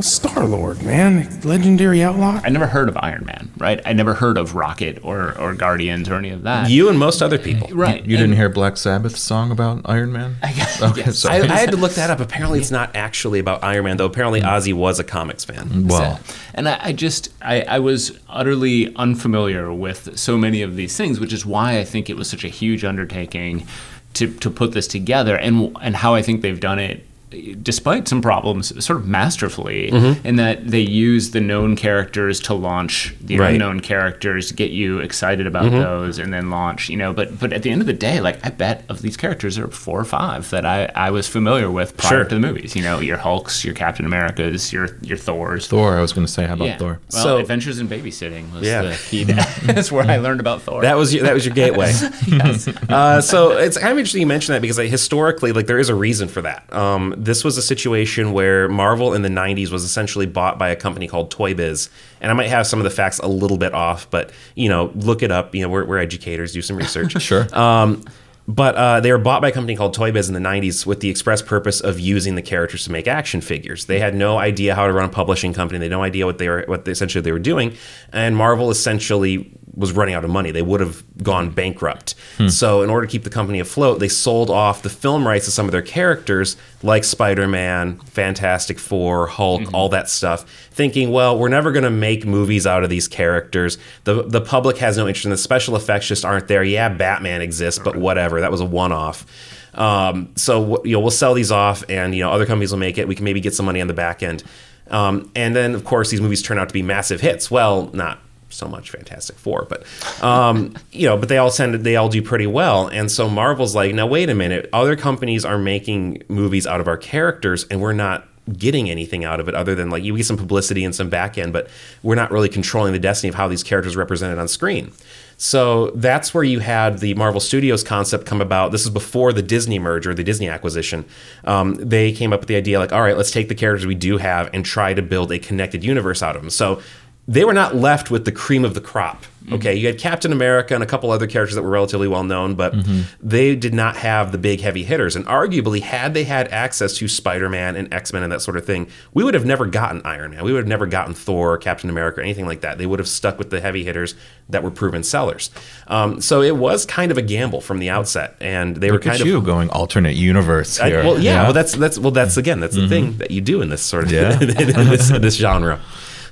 Star 0.00 0.44
Lord, 0.46 0.82
man, 0.82 1.40
legendary 1.42 2.02
outlaw. 2.02 2.40
I 2.44 2.48
never 2.50 2.66
heard 2.66 2.88
of 2.88 2.96
Iron 2.98 3.24
Man, 3.24 3.50
right? 3.58 3.80
I 3.84 3.92
never 3.92 4.14
heard 4.14 4.38
of 4.38 4.54
Rocket 4.54 5.00
or, 5.02 5.36
or 5.38 5.54
Guardians 5.54 6.08
or 6.08 6.14
any 6.14 6.30
of 6.30 6.42
that. 6.44 6.70
You 6.70 6.88
and 6.88 6.98
most 6.98 7.20
other 7.20 7.38
people. 7.38 7.68
right? 7.76 8.04
You 8.04 8.16
didn't 8.16 8.36
hear 8.36 8.48
Black 8.48 8.76
Sabbath's 8.76 9.20
song 9.20 9.50
about 9.50 9.82
Iron 9.84 10.12
Man? 10.12 10.36
Okay, 10.80 11.00
yes. 11.00 11.18
sorry. 11.18 11.42
I, 11.42 11.54
I 11.54 11.58
had 11.58 11.70
to 11.72 11.76
look 11.76 11.92
that 11.92 12.10
up. 12.10 12.20
Apparently, 12.20 12.60
it's 12.60 12.70
not 12.70 12.94
actually 12.94 13.40
about 13.40 13.64
Iron 13.64 13.84
Man, 13.84 13.96
though. 13.96 14.06
Apparently, 14.06 14.40
mm. 14.40 14.46
Ozzy 14.46 14.72
was 14.72 15.00
a 15.00 15.04
comics 15.04 15.44
fan. 15.44 15.88
well, 15.88 16.20
And 16.54 16.68
I, 16.68 16.78
I 16.80 16.92
just, 16.92 17.30
I, 17.42 17.62
I 17.62 17.78
was 17.80 18.18
utterly 18.28 18.94
unfamiliar 18.94 19.72
with 19.72 20.16
so 20.18 20.38
many 20.38 20.62
of 20.62 20.76
these 20.76 20.96
things, 20.96 21.18
which 21.18 21.32
is 21.32 21.44
why 21.44 21.78
I 21.78 21.84
think 21.84 22.08
it 22.08 22.16
was 22.16 22.30
such 22.30 22.44
a 22.44 22.48
huge 22.48 22.84
undertaking 22.84 23.66
to, 24.14 24.32
to 24.34 24.50
put 24.50 24.72
this 24.72 24.86
together 24.86 25.36
and, 25.36 25.76
and 25.80 25.96
how 25.96 26.14
I 26.14 26.22
think 26.22 26.42
they've 26.42 26.60
done 26.60 26.78
it. 26.78 27.04
Despite 27.30 28.08
some 28.08 28.22
problems, 28.22 28.68
sort 28.84 28.98
of 29.00 29.06
masterfully, 29.06 29.88
in 30.24 30.36
that 30.36 30.66
they 30.68 30.80
use 30.80 31.32
the 31.32 31.40
known 31.40 31.76
characters 31.76 32.40
to 32.40 32.54
launch 32.54 33.14
the 33.20 33.38
Right. 33.38 33.52
unknown 33.52 33.80
characters, 33.80 34.50
get 34.52 34.70
you 34.70 34.98
excited 35.00 35.46
about 35.46 35.70
those, 35.70 36.18
and 36.18 36.32
then 36.32 36.48
launch. 36.50 36.88
You 36.88 36.96
know, 36.96 37.12
but 37.12 37.38
but 37.38 37.52
at 37.52 37.62
the 37.62 37.70
end 37.70 37.80
of 37.82 37.86
the 37.86 37.92
day, 37.92 38.20
like 38.20 38.38
I 38.46 38.50
bet 38.50 38.84
of 38.88 39.02
these 39.02 39.16
characters 39.16 39.56
there 39.56 39.66
are 39.66 39.70
four 39.70 40.00
or 40.00 40.04
five 40.04 40.48
that 40.50 40.64
I, 40.64 40.90
I 40.94 41.10
was 41.10 41.28
familiar 41.28 41.70
with 41.70 41.96
prior 41.96 42.10
Sure. 42.20 42.24
to 42.24 42.34
the 42.34 42.40
movies. 42.40 42.74
You 42.74 42.82
know, 42.82 43.00
your 43.00 43.18
Hulks, 43.18 43.64
your 43.64 43.74
Captain 43.74 44.06
Americas, 44.06 44.72
your 44.72 44.96
your 45.02 45.18
Thors, 45.18 45.66
Thor. 45.66 45.98
I 45.98 46.00
was 46.00 46.12
going 46.14 46.26
to 46.26 46.32
say, 46.32 46.46
how 46.46 46.54
about 46.54 46.64
yeah. 46.68 46.78
Thor? 46.78 47.00
Well, 47.12 47.22
So- 47.22 47.36
Adventures 47.38 47.78
in 47.78 47.88
Babysitting 47.88 48.52
was 48.52 48.62
Yeah. 48.66 48.82
the 48.82 48.98
key. 49.10 49.24
That's 49.64 49.92
where 49.92 50.04
I 50.10 50.16
learned 50.16 50.40
about 50.40 50.62
Thor. 50.62 50.80
That 50.82 50.96
was 50.96 51.12
your, 51.14 51.24
that 51.24 51.34
was 51.34 51.44
your 51.44 51.54
gateway. 51.54 51.92
uh, 52.88 53.20
so 53.20 53.52
it's 53.52 53.76
kind 53.76 53.92
of 53.92 53.98
interesting 53.98 54.20
you 54.20 54.26
mention 54.26 54.54
that 54.54 54.62
because 54.62 54.78
like, 54.78 54.90
historically, 54.90 55.52
like 55.52 55.66
there 55.66 55.78
is 55.78 55.88
a 55.88 55.94
reason 55.94 56.28
for 56.28 56.42
that. 56.42 56.72
Um, 56.72 57.14
this 57.18 57.44
was 57.44 57.56
a 57.56 57.62
situation 57.62 58.32
where 58.32 58.68
Marvel 58.68 59.14
in 59.14 59.22
the 59.22 59.28
'90s 59.28 59.70
was 59.70 59.84
essentially 59.84 60.26
bought 60.26 60.58
by 60.58 60.68
a 60.68 60.76
company 60.76 61.08
called 61.08 61.30
Toy 61.30 61.54
Biz, 61.54 61.90
and 62.20 62.30
I 62.30 62.34
might 62.34 62.48
have 62.48 62.66
some 62.66 62.78
of 62.78 62.84
the 62.84 62.90
facts 62.90 63.18
a 63.18 63.28
little 63.28 63.58
bit 63.58 63.74
off, 63.74 64.08
but 64.10 64.30
you 64.54 64.68
know, 64.68 64.92
look 64.94 65.22
it 65.22 65.30
up. 65.30 65.54
You 65.54 65.62
know, 65.62 65.68
we're, 65.68 65.84
we're 65.84 65.98
educators, 65.98 66.52
do 66.52 66.62
some 66.62 66.76
research. 66.76 67.16
Sure. 67.28 67.46
Um, 67.54 68.04
but 68.48 68.74
uh, 68.76 69.00
they 69.00 69.12
were 69.12 69.18
bought 69.18 69.42
by 69.42 69.48
a 69.48 69.52
company 69.52 69.76
called 69.76 69.92
Toy 69.92 70.10
Biz 70.10 70.28
in 70.28 70.34
the 70.34 70.40
90s 70.40 70.86
with 70.86 71.00
the 71.00 71.10
express 71.10 71.42
purpose 71.42 71.82
of 71.82 72.00
using 72.00 72.34
the 72.34 72.40
characters 72.40 72.84
to 72.84 72.90
make 72.90 73.06
action 73.06 73.42
figures. 73.42 73.84
They 73.84 74.00
had 74.00 74.14
no 74.14 74.38
idea 74.38 74.74
how 74.74 74.86
to 74.86 74.92
run 74.94 75.04
a 75.04 75.12
publishing 75.12 75.52
company. 75.52 75.78
They 75.78 75.84
had 75.84 75.92
no 75.92 76.02
idea 76.02 76.24
what 76.24 76.38
they 76.38 76.48
were, 76.48 76.64
what 76.66 76.86
they, 76.86 76.92
essentially 76.92 77.20
they 77.20 77.32
were 77.32 77.38
doing. 77.38 77.76
And 78.10 78.34
Marvel 78.34 78.70
essentially 78.70 79.52
was 79.78 79.92
running 79.92 80.14
out 80.14 80.24
of 80.24 80.30
money. 80.30 80.50
They 80.50 80.60
would 80.60 80.80
have 80.80 81.04
gone 81.22 81.50
bankrupt. 81.50 82.16
So 82.48 82.82
in 82.82 82.90
order 82.90 83.06
to 83.06 83.10
keep 83.10 83.22
the 83.24 83.30
company 83.30 83.60
afloat, 83.60 84.00
they 84.00 84.08
sold 84.08 84.50
off 84.50 84.82
the 84.82 84.90
film 84.90 85.26
rights 85.26 85.44
to 85.44 85.50
some 85.50 85.66
of 85.66 85.72
their 85.72 85.82
characters, 85.82 86.56
like 86.82 87.04
Spider-Man, 87.04 87.98
Fantastic 88.00 88.78
Four, 88.78 89.28
Hulk, 89.28 89.72
all 89.72 89.88
that 89.90 90.08
stuff, 90.08 90.42
thinking, 90.70 91.10
well, 91.10 91.38
we're 91.38 91.48
never 91.48 91.72
going 91.72 91.84
to 91.84 91.90
make 91.90 92.26
movies 92.26 92.66
out 92.66 92.82
of 92.84 92.90
these 92.90 93.08
characters. 93.08 93.78
The 94.04 94.24
the 94.24 94.40
public 94.40 94.78
has 94.78 94.96
no 94.96 95.06
interest 95.06 95.26
in 95.26 95.30
the 95.30 95.36
special 95.38 95.76
effects 95.76 96.08
just 96.08 96.24
aren't 96.24 96.48
there. 96.48 96.64
Yeah, 96.64 96.88
Batman 96.88 97.40
exists, 97.40 97.80
but 97.82 97.96
whatever. 97.96 98.40
That 98.40 98.50
was 98.50 98.60
a 98.60 98.66
one-off. 98.66 99.26
Um, 99.74 100.30
so 100.34 100.82
you 100.84 100.94
know, 100.94 101.00
we'll 101.00 101.10
sell 101.10 101.34
these 101.34 101.52
off, 101.52 101.84
and 101.88 102.14
you 102.14 102.22
know, 102.22 102.32
other 102.32 102.46
companies 102.46 102.72
will 102.72 102.78
make 102.78 102.98
it. 102.98 103.06
We 103.06 103.14
can 103.14 103.24
maybe 103.24 103.40
get 103.40 103.54
some 103.54 103.66
money 103.66 103.80
on 103.80 103.86
the 103.86 103.94
back 103.94 104.22
end. 104.22 104.42
Um, 104.90 105.30
and 105.36 105.54
then, 105.54 105.74
of 105.74 105.84
course, 105.84 106.10
these 106.10 106.20
movies 106.20 106.42
turn 106.42 106.58
out 106.58 106.68
to 106.68 106.72
be 106.72 106.82
massive 106.82 107.20
hits. 107.20 107.50
Well, 107.50 107.90
not 107.92 108.18
so 108.50 108.68
much 108.68 108.90
Fantastic 108.90 109.36
Four, 109.36 109.66
but 109.68 109.84
um, 110.22 110.74
you 110.92 111.06
know, 111.06 111.16
but 111.16 111.28
they 111.28 111.38
all 111.38 111.50
tend 111.50 111.72
to, 111.72 111.78
they 111.78 111.96
all 111.96 112.08
do 112.08 112.22
pretty 112.22 112.46
well. 112.46 112.88
And 112.88 113.10
so 113.10 113.28
Marvel's 113.28 113.74
like, 113.74 113.94
now 113.94 114.06
wait 114.06 114.30
a 114.30 114.34
minute, 114.34 114.68
other 114.72 114.96
companies 114.96 115.44
are 115.44 115.58
making 115.58 116.22
movies 116.28 116.66
out 116.66 116.80
of 116.80 116.88
our 116.88 116.96
characters, 116.96 117.64
and 117.70 117.80
we're 117.80 117.92
not 117.92 118.28
getting 118.56 118.88
anything 118.88 119.24
out 119.24 119.40
of 119.40 119.48
it 119.48 119.54
other 119.54 119.74
than 119.74 119.90
like 119.90 120.02
you 120.02 120.16
get 120.16 120.24
some 120.24 120.36
publicity 120.36 120.84
and 120.84 120.94
some 120.94 121.10
back 121.10 121.36
end, 121.36 121.52
but 121.52 121.68
we're 122.02 122.14
not 122.14 122.30
really 122.30 122.48
controlling 122.48 122.92
the 122.92 122.98
destiny 122.98 123.28
of 123.28 123.34
how 123.34 123.48
these 123.48 123.62
characters 123.62 123.94
are 123.94 123.98
represented 123.98 124.38
on 124.38 124.48
screen. 124.48 124.92
So 125.36 125.90
that's 125.90 126.34
where 126.34 126.42
you 126.42 126.58
had 126.58 126.98
the 126.98 127.14
Marvel 127.14 127.40
Studios 127.40 127.84
concept 127.84 128.26
come 128.26 128.40
about. 128.40 128.72
This 128.72 128.82
is 128.82 128.90
before 128.90 129.32
the 129.32 129.42
Disney 129.42 129.78
merger, 129.78 130.12
the 130.12 130.24
Disney 130.24 130.48
acquisition. 130.48 131.04
Um, 131.44 131.76
they 131.76 132.10
came 132.10 132.32
up 132.32 132.40
with 132.40 132.48
the 132.48 132.56
idea 132.56 132.80
like, 132.80 132.92
all 132.92 133.02
right, 133.02 133.16
let's 133.16 133.30
take 133.30 133.48
the 133.48 133.54
characters 133.54 133.86
we 133.86 133.94
do 133.94 134.18
have 134.18 134.50
and 134.52 134.64
try 134.64 134.94
to 134.94 135.02
build 135.02 135.30
a 135.30 135.38
connected 135.38 135.84
universe 135.84 136.24
out 136.24 136.34
of 136.34 136.42
them. 136.42 136.50
So 136.50 136.82
they 137.28 137.44
were 137.44 137.52
not 137.52 137.76
left 137.76 138.10
with 138.10 138.24
the 138.24 138.32
cream 138.32 138.64
of 138.64 138.72
the 138.72 138.80
crop. 138.80 139.22
Mm-hmm. 139.44 139.54
Okay, 139.54 139.74
you 139.74 139.86
had 139.86 139.98
Captain 139.98 140.32
America 140.32 140.74
and 140.74 140.82
a 140.82 140.86
couple 140.86 141.10
other 141.10 141.26
characters 141.26 141.54
that 141.54 141.62
were 141.62 141.70
relatively 141.70 142.08
well 142.08 142.24
known, 142.24 142.54
but 142.54 142.74
mm-hmm. 142.74 143.02
they 143.26 143.54
did 143.54 143.72
not 143.74 143.96
have 143.98 144.32
the 144.32 144.38
big 144.38 144.60
heavy 144.60 144.82
hitters. 144.82 145.14
And 145.14 145.24
arguably, 145.26 145.80
had 145.80 146.12
they 146.14 146.24
had 146.24 146.48
access 146.48 146.96
to 146.96 147.08
Spider 147.08 147.48
Man 147.48 147.76
and 147.76 147.92
X 147.92 148.12
Men 148.12 148.22
and 148.22 148.32
that 148.32 148.40
sort 148.40 148.56
of 148.56 148.64
thing, 148.64 148.88
we 149.12 149.24
would 149.24 149.34
have 149.34 149.44
never 149.44 149.66
gotten 149.66 150.00
Iron 150.04 150.32
Man. 150.32 150.42
We 150.42 150.52
would 150.52 150.60
have 150.60 150.68
never 150.68 150.86
gotten 150.86 151.14
Thor, 151.14 151.58
Captain 151.58 151.88
America, 151.90 152.20
or 152.20 152.22
anything 152.22 152.46
like 152.46 152.62
that. 152.62 152.78
They 152.78 152.86
would 152.86 152.98
have 152.98 153.08
stuck 153.08 153.38
with 153.38 153.50
the 153.50 153.60
heavy 153.60 153.84
hitters 153.84 154.14
that 154.48 154.62
were 154.62 154.70
proven 154.70 155.02
sellers. 155.02 155.50
Um, 155.86 156.22
so 156.22 156.40
it 156.40 156.56
was 156.56 156.86
kind 156.86 157.10
of 157.10 157.18
a 157.18 157.22
gamble 157.22 157.60
from 157.60 157.78
the 157.78 157.90
outset, 157.90 158.36
and 158.40 158.76
they 158.76 158.90
were 158.90 158.98
kind 158.98 159.20
of 159.20 159.26
you 159.26 159.40
going 159.42 159.68
alternate 159.70 160.16
universe 160.16 160.80
I- 160.80 160.88
here. 160.88 161.04
well, 161.04 161.18
yeah, 161.18 161.44
Well, 161.44 161.52
that's 161.52 161.74
that's 161.74 161.98
well, 161.98 162.10
that's 162.10 162.38
again, 162.38 162.60
that's 162.60 162.74
the 162.74 162.82
mm-hmm. 162.82 162.90
thing 162.90 163.18
that 163.18 163.30
you 163.30 163.42
do 163.42 163.60
in 163.60 163.68
this 163.68 163.82
sort 163.82 164.04
of 164.04 164.12
Yeah. 164.12 164.32
in 164.40 164.48
this, 164.88 165.08
this 165.08 165.36
genre. 165.36 165.80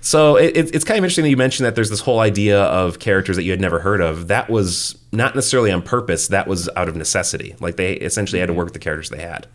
So 0.00 0.37
it, 0.37 0.56
it- 0.56 0.74
it's 0.74 0.85
kind 0.85 0.98
of 0.98 1.04
interesting 1.04 1.24
that 1.24 1.30
you 1.30 1.37
mentioned 1.37 1.66
that 1.66 1.74
there's 1.74 1.90
this 1.90 2.00
whole 2.00 2.20
idea 2.20 2.62
of 2.64 2.98
characters 2.98 3.37
that 3.37 3.42
you 3.44 3.50
had 3.50 3.61
never 3.61 3.80
heard 3.80 4.00
of. 4.00 4.28
That 4.28 4.48
was 4.50 4.96
not 5.12 5.35
necessarily 5.35 5.70
on 5.72 5.82
purpose. 5.82 6.28
That 6.28 6.46
was 6.46 6.68
out 6.76 6.88
of 6.88 6.96
necessity. 6.96 7.56
Like 7.61 7.76
they 7.76 7.94
essentially 7.94 8.40
had 8.40 8.46
to 8.46 8.52
work 8.54 8.66
with 8.66 8.74
the 8.74 8.78
characters 8.80 9.11
they 9.11 9.22
had. 9.22 9.46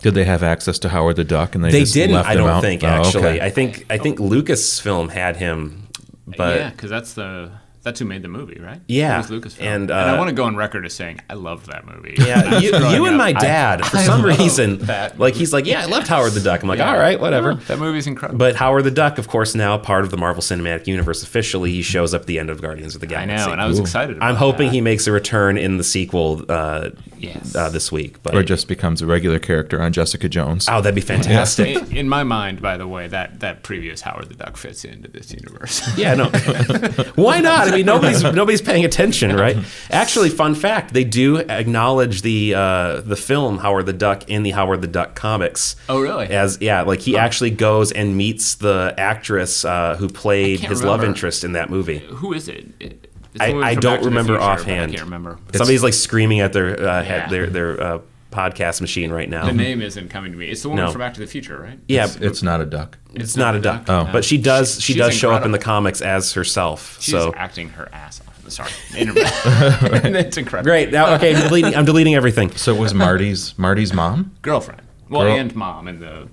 Did 0.00 0.14
they 0.14 0.24
have 0.24 0.44
access 0.44 0.78
to 0.80 0.88
Howard 0.90 1.16
the 1.16 1.24
Duck? 1.24 1.56
And 1.56 1.64
they, 1.64 1.72
They 1.72 1.80
just 1.80 1.92
didn't. 1.94 2.14
Left 2.14 2.28
I 2.28 2.34
don't 2.34 2.48
out? 2.48 2.60
think 2.62 2.84
Oh, 2.84 2.86
actually. 2.86 3.24
okay. 3.26 3.40
I 3.44 3.50
think 3.50 3.84
I 3.90 3.98
think 3.98 4.18
Lucasfilm 4.20 5.10
had 5.10 5.36
him, 5.36 5.88
but 6.24 6.56
yeah, 6.60 6.70
because 6.70 6.88
that's 6.88 7.14
the 7.14 7.50
that's 7.88 8.00
who 8.00 8.04
made 8.04 8.20
the 8.22 8.28
movie, 8.28 8.60
right? 8.60 8.80
Yeah, 8.86 9.14
it 9.14 9.30
was 9.30 9.40
Lucasfilm. 9.42 9.62
and, 9.62 9.90
I 9.90 10.10
uh, 10.10 10.18
want 10.18 10.28
to 10.28 10.34
go 10.34 10.44
on 10.44 10.56
record 10.56 10.84
as 10.84 10.92
saying 10.92 11.20
I 11.30 11.34
loved 11.34 11.66
that 11.72 11.86
movie. 11.86 12.16
Yeah, 12.18 12.58
you, 12.60 12.68
you 12.70 13.06
and 13.06 13.14
up, 13.14 13.18
my 13.18 13.28
I- 13.28 13.32
dad, 13.32 13.84
for 13.86 13.96
I 13.96 14.02
some 14.04 14.22
reason, 14.22 14.78
that 14.80 15.18
like 15.18 15.34
he's 15.34 15.52
like, 15.54 15.64
yeah, 15.64 15.80
I 15.82 15.86
loved 15.86 16.06
Howard 16.08 16.32
the 16.32 16.40
Duck. 16.40 16.62
I'm 16.62 16.68
like, 16.68 16.78
Yeah. 16.80 16.90
all 16.92 16.98
right, 16.98 17.18
whatever. 17.18 17.52
Yeah, 17.52 17.60
that 17.68 17.78
movie's 17.78 18.06
incredible. 18.06 18.38
But 18.38 18.56
Howard 18.56 18.84
the 18.84 18.90
Duck, 18.90 19.16
of 19.18 19.28
course, 19.28 19.54
now 19.54 19.78
part 19.78 20.04
of 20.04 20.10
the 20.10 20.18
Marvel 20.18 20.42
Cinematic 20.42 20.86
Universe 20.86 21.22
officially. 21.22 21.72
He 21.72 21.80
shows 21.82 22.12
up 22.12 22.20
at 22.22 22.26
the 22.26 22.38
end 22.38 22.50
of 22.50 22.60
Guardians 22.60 22.94
of 22.94 23.00
the 23.00 23.06
Galaxy. 23.06 23.32
I 23.32 23.36
Galaxy. 23.36 23.46
know, 23.46 23.52
and 23.52 23.60
I 23.62 23.66
was 23.66 23.78
excited. 23.78 24.16
About 24.18 24.28
I'm 24.28 24.36
hoping 24.36 24.66
that. 24.66 24.74
he 24.74 24.80
makes 24.82 25.06
a 25.06 25.12
return 25.12 25.56
in 25.56 25.78
the 25.78 25.84
sequel 25.84 26.44
uh, 26.50 26.90
Yes. 27.18 27.54
uh, 27.56 27.68
this 27.70 27.90
week. 27.90 28.22
But 28.22 28.34
or 28.34 28.42
just 28.42 28.68
becomes 28.68 29.02
a 29.02 29.06
regular 29.06 29.38
character 29.38 29.80
on 29.82 29.92
Jessica 29.92 30.28
Jones. 30.28 30.68
oh, 30.68 30.80
that'd 30.80 30.94
be 30.94 31.00
fantastic. 31.00 31.76
In, 31.76 31.96
in 31.96 32.08
my 32.08 32.22
mind, 32.22 32.60
by 32.60 32.76
the 32.76 32.86
way, 32.86 33.08
that 33.08 33.40
that 33.40 33.62
previous 33.62 34.02
Howard 34.02 34.28
the 34.28 34.34
Duck 34.34 34.56
fits 34.56 34.84
into 34.84 35.08
this 35.08 35.32
universe. 35.32 35.82
Yeah, 35.96 36.14
no. 36.14 36.26
Why 37.16 37.40
not? 37.40 37.68
I 37.68 37.70
mean, 37.72 37.77
nobody's 37.82 38.22
nobody's 38.40 38.62
paying 38.62 38.84
attention, 38.84 39.34
right? 39.34 39.56
Actually, 39.90 40.28
fun 40.30 40.54
fact: 40.54 40.92
they 40.94 41.04
do 41.04 41.38
acknowledge 41.38 42.22
the 42.22 42.54
uh, 42.54 43.00
the 43.00 43.16
film 43.16 43.58
Howard 43.58 43.86
the 43.86 43.92
Duck 43.92 44.28
in 44.28 44.42
the 44.42 44.50
Howard 44.50 44.80
the 44.82 44.86
Duck 44.88 45.14
comics. 45.14 45.76
Oh, 45.88 46.00
really? 46.00 46.26
As 46.28 46.58
yeah, 46.60 46.82
like 46.82 47.00
he 47.00 47.16
actually 47.16 47.50
goes 47.50 47.92
and 47.92 48.16
meets 48.16 48.56
the 48.56 48.94
actress 48.98 49.64
uh, 49.64 49.96
who 49.96 50.08
played 50.08 50.60
his 50.60 50.82
love 50.82 51.02
interest 51.04 51.44
in 51.44 51.52
that 51.52 51.70
movie. 51.70 51.98
Who 51.98 52.32
is 52.32 52.48
it? 52.48 52.66
It- 52.80 53.04
I- 53.40 53.52
I 53.52 53.74
don't 53.74 53.82
Back 53.82 53.98
to 53.98 54.04
the 54.04 54.08
remember 54.10 54.32
Future, 54.32 54.42
offhand. 54.42 54.90
I 54.90 54.94
can't 54.96 55.04
remember. 55.04 55.38
Somebody's 55.52 55.82
like 55.84 55.92
screaming 55.94 56.40
at 56.40 56.52
their 56.52 56.80
uh, 56.80 57.04
head, 57.04 57.24
Yeah. 57.24 57.28
their 57.28 57.46
their 57.46 57.80
uh, 57.80 57.98
podcast 58.30 58.80
machine 58.80 59.10
right 59.10 59.28
now. 59.28 59.46
The 59.46 59.52
name 59.52 59.80
isn't 59.82 60.08
coming 60.10 60.32
to 60.32 60.38
me. 60.38 60.48
It's 60.48 60.62
the 60.62 60.68
one 60.68 60.76
No. 60.76 60.90
from 60.90 60.98
Back 61.00 61.14
to 61.14 61.20
the 61.20 61.26
Future, 61.26 61.58
right? 61.60 61.78
yeah, 61.88 62.04
It's, 62.04 62.16
it's 62.16 62.42
not 62.42 62.60
a 62.60 62.66
duck. 62.66 62.98
it's 63.14 63.36
not 63.36 63.54
a 63.54 63.60
duck. 63.60 63.84
Oh. 63.88 64.08
but 64.12 64.24
she 64.24 64.36
does 64.38 64.74
she 64.80 64.92
She's 64.94 64.96
does 65.02 65.14
show 65.14 65.30
up 65.32 65.44
in 65.44 65.52
the 65.52 65.58
comics 65.58 66.00
as 66.02 66.32
herself. 66.34 66.98
She's 67.00 67.14
so 67.14 67.32
acting 67.34 67.70
her 67.70 67.88
ass 67.92 68.20
off. 68.20 68.34
Sorry, 68.48 68.70
it's 68.94 70.36
incredible. 70.38 70.68
great. 70.70 70.90
Now 70.90 71.14
okay, 71.16 71.34
I'm 71.34 71.42
deleting, 71.48 71.74
I'm 71.74 71.84
deleting 71.84 72.14
everything. 72.14 72.50
So 72.56 72.74
it 72.74 72.78
was 72.78 72.94
Marty's 72.94 73.58
Marty's 73.58 73.92
mom? 73.92 74.32
Girlfriend. 74.42 74.80
Well, 75.10 75.22
Girl- 75.22 75.36
and 75.36 75.54
mom 75.54 75.86
in 75.88 76.00
the. 76.00 76.28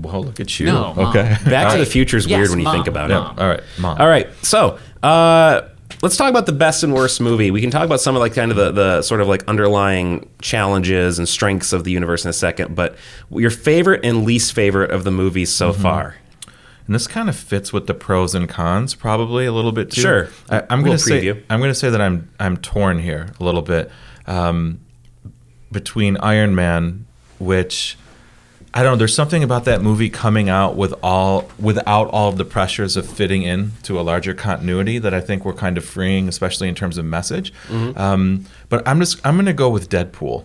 Well, 0.00 0.22
look 0.22 0.40
at 0.40 0.58
you. 0.58 0.66
No, 0.66 0.92
Mom. 0.94 1.08
okay. 1.10 1.36
Back 1.48 1.72
to 1.72 1.78
the 1.78 1.86
Future 1.86 2.16
is 2.16 2.26
Yes, 2.26 2.38
weird 2.38 2.50
when 2.50 2.58
you 2.58 2.64
Mom. 2.64 2.74
think 2.74 2.86
about 2.86 3.10
Yeah. 3.10 3.16
it. 3.16 3.20
Mom. 3.20 3.38
All 3.38 3.48
right, 3.48 3.60
mom. 3.78 4.00
All 4.00 4.08
right, 4.08 4.28
so 4.42 4.78
uh, 5.02 5.68
let's 6.02 6.16
talk 6.16 6.30
about 6.30 6.46
the 6.46 6.52
best 6.52 6.82
and 6.82 6.92
worst 6.94 7.20
movie. 7.20 7.50
We 7.50 7.60
can 7.60 7.70
talk 7.70 7.84
about 7.84 8.00
some 8.00 8.14
of 8.16 8.20
like 8.20 8.34
kind 8.34 8.50
of 8.50 8.56
the, 8.56 8.70
the 8.72 9.02
sort 9.02 9.20
of 9.20 9.28
like 9.28 9.44
underlying 9.48 10.28
challenges 10.42 11.18
and 11.18 11.28
strengths 11.28 11.72
of 11.72 11.84
the 11.84 11.90
universe 11.90 12.24
in 12.24 12.30
a 12.30 12.32
second. 12.34 12.74
But 12.74 12.96
your 13.30 13.50
favorite 13.50 14.04
and 14.04 14.24
least 14.24 14.52
favorite 14.52 14.90
of 14.90 15.04
the 15.04 15.10
movies 15.10 15.52
so 15.52 15.72
Mm-hmm. 15.72 15.82
far? 15.82 16.16
And 16.86 16.94
this 16.94 17.08
kind 17.08 17.28
of 17.28 17.34
fits 17.34 17.72
with 17.72 17.88
the 17.88 17.94
pros 17.94 18.32
and 18.34 18.48
cons 18.48 18.94
probably 18.94 19.44
a 19.44 19.52
little 19.52 19.72
bit 19.72 19.90
too. 19.90 20.00
Sure. 20.00 20.28
I, 20.48 20.62
I'm 20.70 20.84
going 20.84 20.96
to 20.96 21.02
say. 21.02 21.30
I'm 21.50 21.58
going 21.58 21.70
to 21.70 21.74
say 21.74 21.90
that 21.90 22.00
I'm 22.00 22.30
I'm 22.38 22.56
torn 22.58 23.00
here 23.00 23.32
a 23.40 23.44
little 23.44 23.62
bit 23.62 23.90
um, 24.28 24.78
between 25.72 26.16
Iron 26.18 26.54
Man, 26.54 27.06
which 27.40 27.98
I 28.76 28.82
don't 28.82 28.92
know. 28.92 28.98
There's 28.98 29.14
something 29.14 29.42
about 29.42 29.64
that 29.64 29.80
movie 29.80 30.10
coming 30.10 30.50
out 30.50 30.76
with 30.76 30.92
all 31.02 31.48
without 31.58 32.08
all 32.08 32.28
of 32.28 32.36
the 32.36 32.44
pressures 32.44 32.94
of 32.98 33.08
fitting 33.08 33.42
in 33.42 33.72
to 33.84 33.98
a 33.98 34.02
larger 34.02 34.34
continuity 34.34 34.98
that 34.98 35.14
I 35.14 35.22
think 35.22 35.46
we're 35.46 35.54
kind 35.54 35.78
of 35.78 35.84
freeing, 35.86 36.28
especially 36.28 36.68
in 36.68 36.74
terms 36.74 36.98
of 36.98 37.06
message. 37.06 37.54
Mm-hmm. 37.68 37.98
Um, 37.98 38.44
but 38.68 38.86
I'm 38.86 39.00
just 39.00 39.18
I'm 39.26 39.36
going 39.36 39.46
to 39.46 39.54
go 39.54 39.70
with 39.70 39.88
Deadpool 39.88 40.44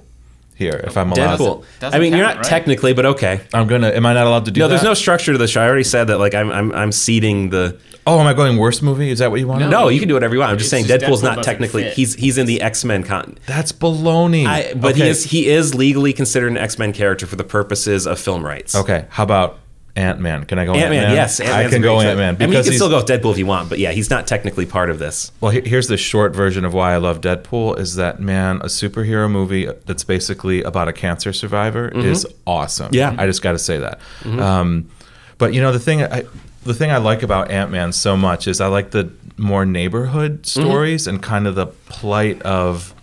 here 0.61 0.79
if 0.85 0.95
I'm 0.95 1.11
allowed. 1.11 1.39
Deadpool. 1.39 1.65
Doesn't 1.79 1.97
I 1.97 2.01
mean, 2.01 2.13
you're 2.13 2.23
count, 2.25 2.37
not 2.37 2.43
right? 2.45 2.49
technically, 2.49 2.93
but 2.93 3.05
okay. 3.05 3.41
I'm 3.53 3.67
gonna. 3.67 3.89
Am 3.89 4.05
I 4.05 4.13
not 4.13 4.27
allowed 4.27 4.45
to 4.45 4.51
do 4.51 4.59
that. 4.59 4.65
No, 4.65 4.67
that? 4.69 4.75
there's 4.75 4.83
no 4.83 4.93
structure 4.93 5.33
to 5.33 5.37
the 5.37 5.47
show. 5.47 5.61
I 5.61 5.67
already 5.67 5.83
said 5.83 6.05
that. 6.05 6.17
Like, 6.19 6.33
I'm, 6.33 6.51
I'm, 6.51 6.71
I'm 6.71 6.91
seeding 6.91 7.49
the. 7.49 7.77
Oh, 8.07 8.19
am 8.19 8.25
I 8.25 8.33
going 8.33 8.57
worst 8.57 8.81
movie? 8.81 9.09
Is 9.09 9.19
that 9.19 9.29
what 9.29 9.39
you 9.39 9.47
want? 9.47 9.61
No. 9.61 9.69
No, 9.69 9.87
you 9.89 9.99
can 9.99 10.07
do 10.07 10.15
whatever 10.15 10.33
you 10.33 10.39
want. 10.39 10.51
I'm 10.51 10.57
just 10.57 10.67
It's 10.67 10.71
saying, 10.71 10.85
just 10.87 11.03
Deadpool's 11.05 11.21
Deadpool 11.21 11.23
not 11.23 11.35
doesn't 11.37 11.51
technically. 11.51 11.83
fit. 11.83 11.93
He's 11.93 12.15
he's 12.15 12.37
in 12.37 12.45
the 12.47 12.61
X 12.61 12.83
Men 12.85 13.03
con. 13.03 13.37
That's 13.45 13.71
baloney. 13.71 14.45
I, 14.47 14.73
but 14.73 14.95
he 14.95 15.03
is 15.03 15.23
he 15.23 15.47
is 15.49 15.75
legally 15.75 16.13
considered 16.13 16.51
an 16.51 16.57
X 16.57 16.79
Men 16.79 16.93
character 16.93 17.25
for 17.27 17.35
the 17.35 17.43
purposes 17.43 18.07
of 18.07 18.19
film 18.19 18.45
rights. 18.45 18.75
Okay, 18.75 19.05
how 19.09 19.23
about 19.23 19.59
Ant 19.95 20.19
Man? 20.19 20.45
Can 20.45 20.57
I 20.57 20.65
go 20.65 20.73
Ant 20.73 20.83
Ant 20.83 20.89
Man, 20.91 21.11
yes, 21.13 21.39
I 21.41 21.43
Ant-Man's 21.45 21.73
can 21.73 21.81
go. 21.81 21.99
Ant 21.99 22.17
Man 22.17 22.35
I 22.35 22.45
mean, 22.45 22.53
you 22.57 22.63
can 22.63 22.73
still 22.73 22.89
go 22.89 22.97
with 22.97 23.07
Deadpool 23.07 23.31
if 23.33 23.37
you 23.37 23.45
want, 23.45 23.67
but 23.69 23.77
yeah, 23.79 23.91
he's 23.91 24.09
not 24.09 24.25
technically 24.27 24.65
part 24.65 24.89
of 24.89 24.99
this. 24.99 25.31
Well, 25.41 25.51
he- 25.51 25.61
here's 25.67 25.87
the 25.87 25.97
short 25.97 26.33
version 26.33 26.63
of 26.63 26.73
why 26.73 26.93
I 26.93 26.97
love 26.97 27.19
Deadpool 27.21 27.77
is 27.77 27.95
that 27.95 28.19
man, 28.19 28.57
a 28.57 28.65
superhero 28.67 29.29
movie 29.29 29.65
that's 29.85 30.03
basically 30.05 30.63
about 30.63 30.87
a 30.87 30.93
cancer 30.93 31.33
survivor 31.33 31.89
is 31.89 32.25
awesome. 32.47 32.85
Mm-hmm. 32.87 32.95
Yeah. 32.95 33.15
I 33.17 33.25
just 33.25 33.41
got 33.41 33.51
to 33.51 33.59
say 33.59 33.79
that. 33.79 33.99
Um, 34.25 34.89
but 35.37 35.53
you 35.53 35.61
know 35.61 35.71
the 35.71 35.79
thing, 35.79 36.03
I, 36.03 36.23
the 36.63 36.73
thing 36.73 36.91
I 36.91 36.97
like 36.97 37.21
about 37.23 37.51
Ant 37.51 37.69
Man 37.71 37.91
so 37.91 38.15
much 38.15 38.47
is 38.47 38.61
I 38.61 38.67
like 38.67 38.91
the 38.91 39.11
more 39.37 39.65
neighborhood 39.65 40.43
Mm-hmm. 40.43 40.61
stories 40.67 41.07
and 41.07 41.21
kind 41.21 41.47
of 41.47 41.55
the 41.55 41.65
plight 41.67 42.41
of, 42.43 42.93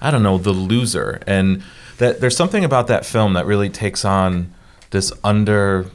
I 0.00 0.10
don't 0.10 0.22
know, 0.24 0.38
the 0.38 0.50
loser, 0.52 1.20
and 1.26 1.62
that 1.98 2.20
there's 2.20 2.36
something 2.36 2.64
about 2.64 2.88
that 2.88 3.06
film 3.06 3.34
that 3.34 3.46
really 3.46 3.68
takes 3.68 4.04
on 4.04 4.52
this 4.92 5.12
under 5.24 5.90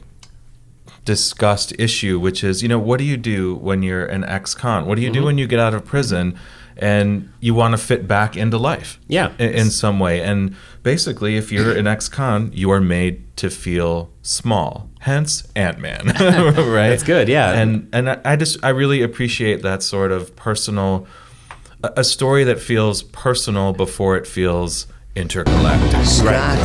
discussed 1.08 1.72
issue, 1.78 2.20
which 2.20 2.44
is, 2.44 2.62
you 2.62 2.68
know, 2.68 2.78
what 2.78 2.98
do 2.98 3.04
you 3.04 3.16
do 3.16 3.54
when 3.54 3.82
you're 3.82 4.04
an 4.04 4.24
ex-con? 4.24 4.84
What 4.84 4.96
do 4.96 5.02
you 5.02 5.10
do 5.10 5.20
mm-hmm. 5.20 5.26
when 5.26 5.38
you 5.38 5.46
get 5.46 5.58
out 5.58 5.72
of 5.72 5.86
prison 5.86 6.38
and 6.76 7.32
you 7.40 7.54
want 7.54 7.72
to 7.72 7.78
fit 7.78 8.06
back 8.06 8.36
into 8.36 8.58
life? 8.58 9.00
Yeah. 9.08 9.32
in, 9.38 9.54
in 9.54 9.70
some 9.70 9.98
way. 9.98 10.20
And 10.20 10.54
basically, 10.82 11.38
if 11.38 11.50
you're 11.50 11.74
an 11.74 11.86
ex-con, 11.86 12.50
you 12.52 12.70
are 12.70 12.80
made 12.80 13.34
to 13.38 13.48
feel 13.48 14.10
small. 14.20 14.90
Hence, 15.00 15.48
Ant 15.56 15.78
Man, 15.78 16.06
right? 16.06 16.90
That's 16.90 17.04
good, 17.04 17.28
yeah. 17.28 17.52
And 17.52 17.88
and 17.92 18.10
I 18.10 18.20
I 18.24 18.36
just 18.36 18.62
I 18.62 18.70
really 18.70 19.00
appreciate 19.00 19.62
that 19.62 19.82
sort 19.82 20.12
of 20.12 20.36
personal, 20.36 21.06
a, 21.82 21.92
a 21.98 22.04
story 22.04 22.44
that 22.44 22.58
feels 22.60 23.02
personal 23.02 23.72
before 23.72 24.16
it 24.16 24.26
feels 24.26 24.88
intergalactic. 25.14 26.04
Scott, 26.04 26.58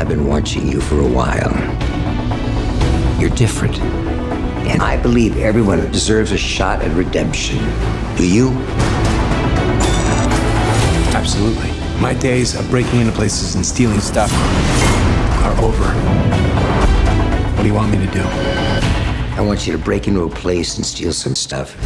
I've 0.00 0.08
been 0.08 0.26
watching 0.26 0.66
you 0.66 0.80
for 0.80 0.98
a 0.98 1.06
while. 1.06 1.52
You're 3.20 3.28
different. 3.36 3.78
And 4.66 4.80
I 4.80 4.96
believe 4.96 5.36
everyone 5.36 5.78
deserves 5.92 6.32
a 6.32 6.38
shot 6.38 6.80
at 6.80 6.90
redemption. 6.96 7.58
Do 8.16 8.26
you? 8.26 8.48
Absolutely. 11.12 11.70
My 12.00 12.14
days 12.14 12.54
of 12.54 12.66
breaking 12.70 13.00
into 13.00 13.12
places 13.12 13.56
and 13.56 13.66
stealing 13.66 14.00
stuff 14.00 14.32
are 15.44 15.52
over. 15.60 15.84
What 17.54 17.62
do 17.62 17.68
you 17.68 17.74
want 17.74 17.92
me 17.92 17.98
to 17.98 18.10
do? 18.10 18.22
I 18.22 19.42
want 19.42 19.66
you 19.66 19.72
to 19.74 19.78
break 19.78 20.08
into 20.08 20.22
a 20.22 20.30
place 20.30 20.78
and 20.78 20.86
steal 20.86 21.12
some 21.12 21.34
stuff. 21.34 21.76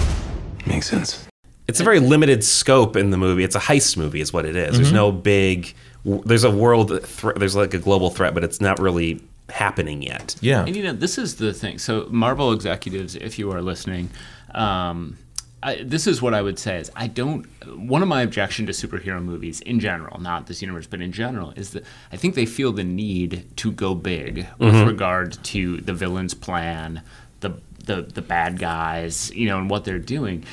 Makes 0.68 0.88
sense. 0.88 1.27
It's 1.66 1.81
a 1.81 1.85
very 1.85 1.98
limited 1.98 2.44
scope 2.44 2.94
in 2.94 3.11
the 3.11 3.16
movie. 3.16 3.42
It's 3.42 3.57
a 3.57 3.61
heist 3.61 3.96
movie, 3.96 4.20
is 4.20 4.33
what 4.33 4.44
it 4.44 4.55
is. 4.55 4.68
Mm-hmm. 4.68 4.83
There's 4.83 4.92
no 4.92 5.11
big. 5.11 5.74
W- 6.04 6.22
There's 6.24 6.44
a 6.44 6.50
world. 6.50 7.02
Thre- 7.04 7.32
there's 7.36 7.56
like 7.56 7.74
a 7.74 7.78
global 7.78 8.10
threat, 8.10 8.34
but 8.34 8.44
it's 8.44 8.60
not 8.60 8.78
really 8.78 9.20
happening 9.50 10.02
yet. 10.02 10.36
Yeah. 10.40 10.64
And 10.64 10.74
you 10.76 10.82
know, 10.82 10.92
this 10.92 11.18
is 11.18 11.36
the 11.36 11.52
thing. 11.52 11.78
So, 11.78 12.06
Marvel 12.10 12.52
executives, 12.52 13.14
if 13.14 13.38
you 13.38 13.50
are 13.52 13.60
listening, 13.62 14.10
um, 14.54 15.18
I, 15.62 15.82
this 15.82 16.06
is 16.06 16.20
what 16.20 16.34
I 16.34 16.42
would 16.42 16.58
say: 16.58 16.78
is 16.78 16.90
I 16.94 17.06
don't. 17.06 17.46
One 17.66 18.02
of 18.02 18.08
my 18.08 18.22
objection 18.22 18.66
to 18.66 18.72
superhero 18.72 19.22
movies 19.22 19.60
in 19.62 19.80
general, 19.80 20.20
not 20.20 20.46
this 20.46 20.60
universe, 20.62 20.86
but 20.86 21.00
in 21.00 21.10
general, 21.12 21.52
is 21.56 21.70
that 21.70 21.84
I 22.12 22.16
think 22.16 22.34
they 22.34 22.46
feel 22.46 22.72
the 22.72 22.84
need 22.84 23.44
to 23.56 23.72
go 23.72 23.94
big 23.94 24.46
with 24.58 24.74
regard 24.86 25.42
to 25.44 25.78
the 25.80 25.94
villain's 25.94 26.34
plan, 26.34 27.02
the 27.40 27.52
the 27.84 28.02
the 28.02 28.22
bad 28.22 28.58
guys, 28.58 29.30
you 29.34 29.46
know, 29.48 29.58
and 29.58 29.70
what 29.70 29.84
they're 29.84 29.98
doing. 29.98 30.44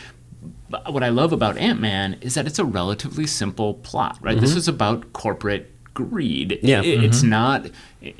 But 0.71 0.93
what 0.93 1.03
I 1.03 1.09
love 1.09 1.33
about 1.33 1.57
Ant 1.57 1.79
Man 1.79 2.17
is 2.21 2.33
that 2.35 2.47
it's 2.47 2.59
a 2.59 2.65
relatively 2.65 3.27
simple 3.27 3.75
plot, 3.75 4.17
right? 4.21 4.39
This 4.39 4.55
is 4.55 4.67
about 4.67 5.11
corporate 5.13 5.67
greed. 5.93 6.59
Yeah. 6.63 6.81
It- 6.81 7.03
It's 7.03 7.21
not 7.21 7.67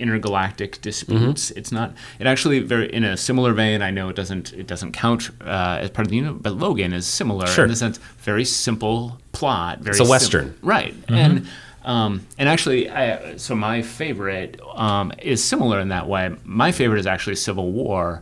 intergalactic 0.01 0.81
disputes. 0.81 1.51
It's 1.51 1.71
not. 1.71 1.93
It 2.19 2.27
actually 2.27 2.59
very 2.59 2.93
in 2.93 3.03
a 3.03 3.15
similar 3.17 3.53
vein. 3.53 3.81
I 3.81 3.91
know 3.91 4.09
it 4.09 4.15
doesn't. 4.15 4.53
It 4.53 4.67
doesn't 4.67 4.91
count 4.91 5.29
uh, 5.41 5.79
as 5.81 5.89
part 5.89 6.05
of 6.07 6.09
the 6.11 6.17
unit, 6.17 6.41
but 6.43 6.53
Logan 6.57 6.93
is 6.93 7.05
similar 7.05 7.47
Sure. 7.47 7.65
in 7.65 7.69
the 7.69 7.75
sense 7.75 7.99
very 8.19 8.45
simple 8.45 9.19
plot. 9.31 9.79
Very 9.79 9.91
It's 9.91 9.99
a 10.01 10.03
sim- 10.03 10.09
Western. 10.09 10.55
right? 10.61 10.93
And 11.07 11.47
um, 11.83 12.21
and 12.37 12.47
actually, 12.47 12.89
I, 12.89 13.37
so 13.37 13.55
my 13.55 13.81
favorite 13.81 14.59
um, 14.75 15.11
is 15.21 15.43
similar 15.43 15.79
in 15.79 15.89
that 15.89 16.07
way. 16.07 16.29
My 16.43 16.71
favorite 16.71 16.99
is 16.99 17.07
actually 17.07 17.35
Civil 17.37 17.71
War, 17.71 18.21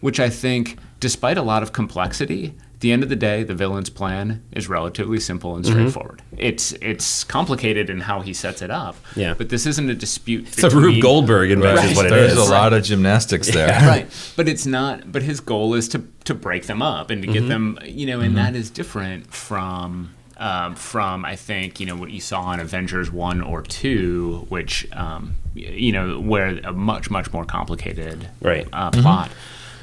which 0.00 0.18
I 0.18 0.28
think, 0.28 0.78
despite 0.98 1.38
a 1.38 1.42
lot 1.42 1.62
of 1.62 1.72
complexity. 1.72 2.54
At 2.76 2.80
the 2.80 2.92
end 2.92 3.02
of 3.02 3.08
the 3.08 3.16
day, 3.16 3.42
the 3.42 3.54
villain's 3.54 3.88
plan 3.88 4.42
is 4.52 4.68
relatively 4.68 5.18
simple 5.18 5.56
and 5.56 5.64
straightforward. 5.64 6.20
It's 6.36 6.72
it's 6.82 7.24
complicated 7.24 7.88
in 7.88 8.00
how 8.00 8.20
he 8.20 8.34
sets 8.34 8.60
it 8.60 8.70
up. 8.70 8.96
Yeah. 9.16 9.32
But 9.32 9.48
this 9.48 9.64
isn't 9.64 9.88
a 9.88 9.94
dispute. 9.94 10.46
It's 10.48 10.62
a 10.62 10.68
Rube 10.68 11.00
Goldberg 11.00 11.50
invention, 11.50 11.76
Right. 11.84 11.90
is 11.92 11.96
what 11.96 12.06
it 12.06 12.10
There's 12.10 12.32
is. 12.32 12.38
a 12.48 12.50
lot 12.50 12.74
of 12.74 12.84
gymnastics 12.84 13.50
there. 13.50 13.68
right 13.88 14.06
but 14.36 14.46
it's 14.46 14.66
not 14.66 15.10
but 15.10 15.22
his 15.22 15.40
goal 15.40 15.72
is 15.72 15.88
to 15.88 16.04
to 16.24 16.34
break 16.34 16.66
them 16.66 16.82
up 16.82 17.08
and 17.08 17.22
to 17.22 17.28
get 17.32 17.48
them 17.48 17.78
you 17.84 18.04
know 18.04 18.20
and 18.20 18.36
that 18.36 18.54
is 18.54 18.68
different 18.68 19.32
from 19.32 20.10
um, 20.36 20.74
from 20.74 21.24
I 21.24 21.34
think 21.34 21.80
you 21.80 21.86
know 21.86 21.96
what 21.96 22.10
you 22.10 22.20
saw 22.20 22.52
in 22.52 22.60
Avengers 22.60 23.10
one 23.10 23.40
or 23.40 23.62
two, 23.62 24.44
which 24.50 24.86
um, 24.92 25.32
you 25.54 25.92
know 25.92 26.20
where 26.20 26.58
a 26.62 26.72
much 26.74 27.08
much 27.10 27.32
more 27.32 27.46
complicated 27.46 28.28
Right. 28.42 28.68
uh, 28.70 28.90
plot. 28.90 29.30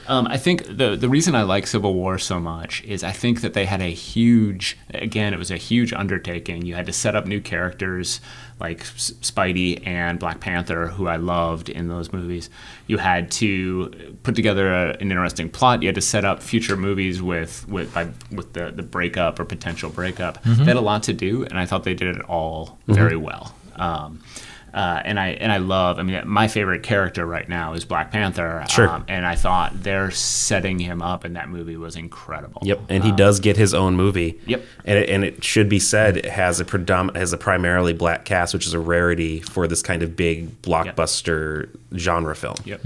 Um, 0.08 0.28
I 0.28 0.38
think 0.38 0.66
the 0.66 0.96
the 0.96 1.08
reason 1.10 1.34
I 1.36 1.44
like 1.44 1.66
Civil 1.68 1.94
War 1.94 2.18
so 2.18 2.40
much 2.40 2.84
is 2.84 3.04
I 3.04 3.12
think 3.12 3.42
that 3.42 3.54
they 3.54 3.66
had 3.66 3.82
a 3.82 3.92
huge 3.92 4.78
again 4.94 5.34
it 5.34 5.38
was 5.40 5.52
a 5.52 5.58
huge 5.58 5.94
undertaking. 5.94 6.66
You 6.66 6.76
had 6.76 6.86
to 6.88 6.94
set 6.94 7.16
up 7.16 7.26
new 7.26 7.40
characters 7.40 8.20
like 8.60 8.82
S- 8.82 9.12
Spidey 9.22 9.86
and 9.88 10.20
Black 10.20 10.40
Panther, 10.40 10.88
who 10.88 11.08
I 11.08 11.16
loved 11.16 11.70
in 11.70 11.88
those 11.88 12.14
movies. 12.14 12.50
You 12.88 12.98
had 12.98 13.32
to 13.32 14.16
put 14.24 14.36
together 14.36 14.74
a, 14.74 14.90
an 15.00 15.12
interesting 15.12 15.50
plot. 15.50 15.82
You 15.82 15.88
had 15.88 15.96
to 15.96 16.02
set 16.02 16.26
up 16.26 16.44
future 16.44 16.76
movies 16.78 17.22
with 17.22 17.68
with 17.68 17.94
by, 17.94 18.10
with 18.32 18.54
the 18.54 18.72
the 18.72 18.84
breakup 18.84 19.40
or 19.40 19.46
potential 19.46 19.90
breakup. 19.90 20.44
They 20.44 20.66
had 20.66 20.76
a 20.76 20.82
lot 20.82 21.04
to 21.04 21.14
do, 21.14 21.44
and 21.46 21.58
I 21.58 21.66
thought 21.66 21.84
they 21.84 21.94
did 21.94 22.16
it 22.16 22.22
all 22.24 22.78
very 22.88 23.16
well. 23.18 23.56
Um, 23.76 24.22
uh, 24.74 25.02
and 25.06 25.20
I 25.20 25.30
and 25.30 25.52
I 25.52 25.58
love. 25.58 26.00
I 26.00 26.04
mean, 26.04 26.20
my 26.26 26.48
favorite 26.48 26.82
character 26.82 27.26
right 27.26 27.48
now 27.48 27.74
is 27.74 27.86
Black 27.86 28.12
Panther. 28.12 28.66
Sure. 28.70 28.90
Um, 28.90 29.06
and 29.08 29.26
I 29.26 29.36
thought 29.36 29.84
they're 29.84 30.10
setting 30.10 30.80
him 30.80 31.02
up 31.02 31.26
in 31.26 31.34
that 31.34 31.50
movie 31.50 31.78
was 31.78 31.96
incredible. 31.96 32.62
Yep, 32.66 32.82
and 32.90 33.04
he 33.04 33.12
does 33.12 33.40
get 33.40 33.56
his 33.56 33.74
own 33.74 33.96
movie. 33.96 34.40
Yep. 34.48 34.64
and 34.86 34.98
it, 34.98 35.10
and 35.10 35.24
it 35.24 35.44
should 35.44 35.70
be 35.70 35.80
said 35.80 36.18
it 36.18 36.26
has 36.26 36.60
a 36.60 36.66
predom- 36.66 37.16
has 37.16 37.34
a 37.34 37.38
primarily 37.38 37.94
black 37.94 38.26
cast, 38.26 38.54
which 38.54 38.66
is 38.66 38.74
a 38.74 38.80
rarity 38.80 39.42
for 39.42 39.68
this 39.68 39.84
kind 39.84 40.02
of 40.02 40.16
big 40.16 40.62
blockbuster 40.64 41.70
genre 41.96 42.36
film. 42.36 42.56
Yep. 42.66 42.82